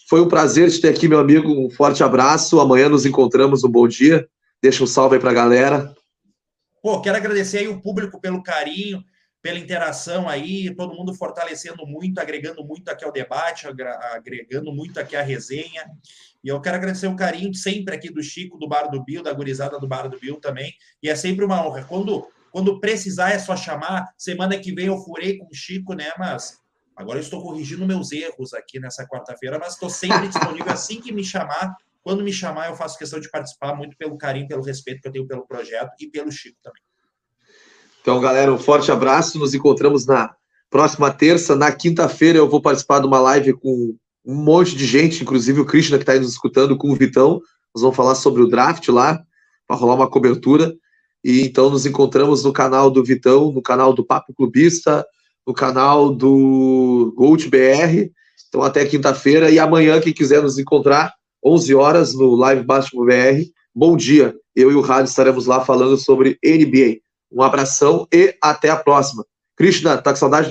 Foi 0.08 0.20
um 0.20 0.28
prazer 0.28 0.70
te 0.70 0.80
ter 0.80 0.88
aqui, 0.88 1.06
meu 1.06 1.20
amigo. 1.20 1.48
Um 1.48 1.70
forte 1.70 2.02
abraço. 2.02 2.60
Amanhã 2.60 2.88
nos 2.88 3.06
encontramos. 3.06 3.62
Um 3.62 3.68
bom 3.68 3.86
dia. 3.86 4.26
Deixa 4.62 4.82
um 4.82 4.86
salve 4.86 5.16
aí 5.16 5.20
para 5.20 5.30
a 5.30 5.34
galera. 5.34 5.94
Pô, 6.82 7.00
quero 7.00 7.16
agradecer 7.16 7.58
aí 7.58 7.68
o 7.68 7.80
público 7.80 8.20
pelo 8.20 8.42
carinho, 8.42 9.02
pela 9.47 9.60
interação 9.60 10.28
aí, 10.28 10.74
todo 10.74 10.93
mundo 10.93 11.14
fortalecendo 11.14 11.86
muito, 11.86 12.18
agregando 12.18 12.64
muito 12.64 12.89
aqui 12.89 13.05
ao 13.05 13.12
debate, 13.12 13.68
agregando 13.68 14.73
muito 14.73 14.98
aqui 14.98 15.14
à 15.14 15.23
resenha. 15.23 15.89
E 16.43 16.48
eu 16.48 16.60
quero 16.60 16.74
agradecer 16.74 17.06
o 17.06 17.14
carinho 17.14 17.55
sempre 17.55 17.94
aqui 17.94 18.12
do 18.12 18.20
Chico, 18.20 18.59
do 18.59 18.66
Bar 18.66 18.90
do 18.90 19.05
Bill, 19.05 19.23
da 19.23 19.32
gurizada 19.32 19.78
do 19.78 19.86
Bar 19.86 20.09
do 20.09 20.18
Bill 20.18 20.40
também. 20.40 20.74
E 21.01 21.09
é 21.09 21.14
sempre 21.14 21.44
uma 21.44 21.64
honra. 21.64 21.85
Quando, 21.85 22.27
quando 22.51 22.81
precisar 22.81 23.31
é 23.31 23.39
só 23.39 23.56
chamar. 23.56 24.12
Semana 24.18 24.59
que 24.59 24.74
vem 24.74 24.86
eu 24.86 24.98
furei 24.98 25.39
com 25.39 25.47
o 25.47 25.55
Chico, 25.55 25.94
né? 25.94 26.10
Mas 26.18 26.59
Agora 26.97 27.18
eu 27.18 27.23
estou 27.23 27.40
corrigindo 27.40 27.86
meus 27.86 28.10
erros 28.10 28.52
aqui 28.52 28.81
nessa 28.81 29.06
quarta-feira, 29.06 29.60
mas 29.60 29.74
estou 29.74 29.90
sempre 29.90 30.27
disponível 30.27 30.73
assim 30.73 31.01
que 31.01 31.12
me 31.12 31.23
chamar. 31.23 31.77
Quando 32.02 32.24
me 32.24 32.32
chamar, 32.32 32.68
eu 32.70 32.74
faço 32.74 32.98
questão 32.98 33.20
de 33.20 33.31
participar 33.31 33.77
muito 33.77 33.97
pelo 33.97 34.18
carinho, 34.18 34.48
pelo 34.48 34.64
respeito 34.64 35.02
que 35.02 35.06
eu 35.06 35.12
tenho 35.12 35.27
pelo 35.28 35.47
projeto 35.47 35.93
e 36.01 36.10
pelo 36.10 36.32
Chico 36.32 36.59
também. 36.62 36.82
Então, 38.06 38.20
galera, 38.20 38.54
um 38.54 38.58
forte 38.58 38.92
abraço. 38.92 39.36
Nos 39.36 39.52
encontramos 39.52 40.06
na 40.06 40.32
próxima 40.70 41.10
terça. 41.10 41.56
Na 41.56 41.72
quinta-feira 41.72 42.38
eu 42.38 42.48
vou 42.48 42.62
participar 42.62 43.00
de 43.00 43.06
uma 43.08 43.18
live 43.18 43.54
com 43.54 43.96
um 44.24 44.34
monte 44.44 44.76
de 44.76 44.86
gente, 44.86 45.24
inclusive 45.24 45.60
o 45.60 45.64
Krishna 45.64 45.98
que 45.98 46.04
está 46.04 46.12
aí 46.12 46.20
nos 46.20 46.30
escutando 46.30 46.76
com 46.76 46.88
o 46.88 46.94
Vitão. 46.94 47.40
Nós 47.74 47.82
vamos 47.82 47.96
falar 47.96 48.14
sobre 48.14 48.44
o 48.44 48.46
draft 48.46 48.86
lá, 48.90 49.20
para 49.66 49.76
rolar 49.76 49.96
uma 49.96 50.08
cobertura. 50.08 50.72
E 51.24 51.40
então 51.40 51.68
nos 51.68 51.84
encontramos 51.84 52.44
no 52.44 52.52
canal 52.52 52.92
do 52.92 53.02
Vitão, 53.02 53.50
no 53.50 53.60
canal 53.60 53.92
do 53.92 54.06
Papo 54.06 54.32
Clubista, 54.32 55.04
no 55.44 55.52
canal 55.52 56.14
do 56.14 57.12
Gold 57.16 57.50
BR. 57.50 58.12
Então, 58.48 58.62
até 58.62 58.84
quinta-feira. 58.84 59.50
E 59.50 59.58
amanhã, 59.58 60.00
quem 60.00 60.12
quiser 60.12 60.40
nos 60.40 60.60
encontrar, 60.60 61.12
11 61.44 61.74
horas, 61.74 62.14
no 62.14 62.36
Live 62.36 62.62
Basketball 62.62 63.06
BR. 63.06 63.50
Bom 63.74 63.96
dia. 63.96 64.32
Eu 64.54 64.70
e 64.70 64.76
o 64.76 64.80
Rádio 64.80 65.08
estaremos 65.08 65.46
lá 65.46 65.64
falando 65.64 65.96
sobre 65.96 66.38
NBA. 66.44 67.04
Um 67.30 67.42
abração 67.42 68.06
e 68.12 68.36
até 68.42 68.70
a 68.70 68.76
próxima. 68.76 69.24
Krishna, 69.56 69.96
tá 69.96 70.10
com 70.10 70.16
saudade 70.16 70.50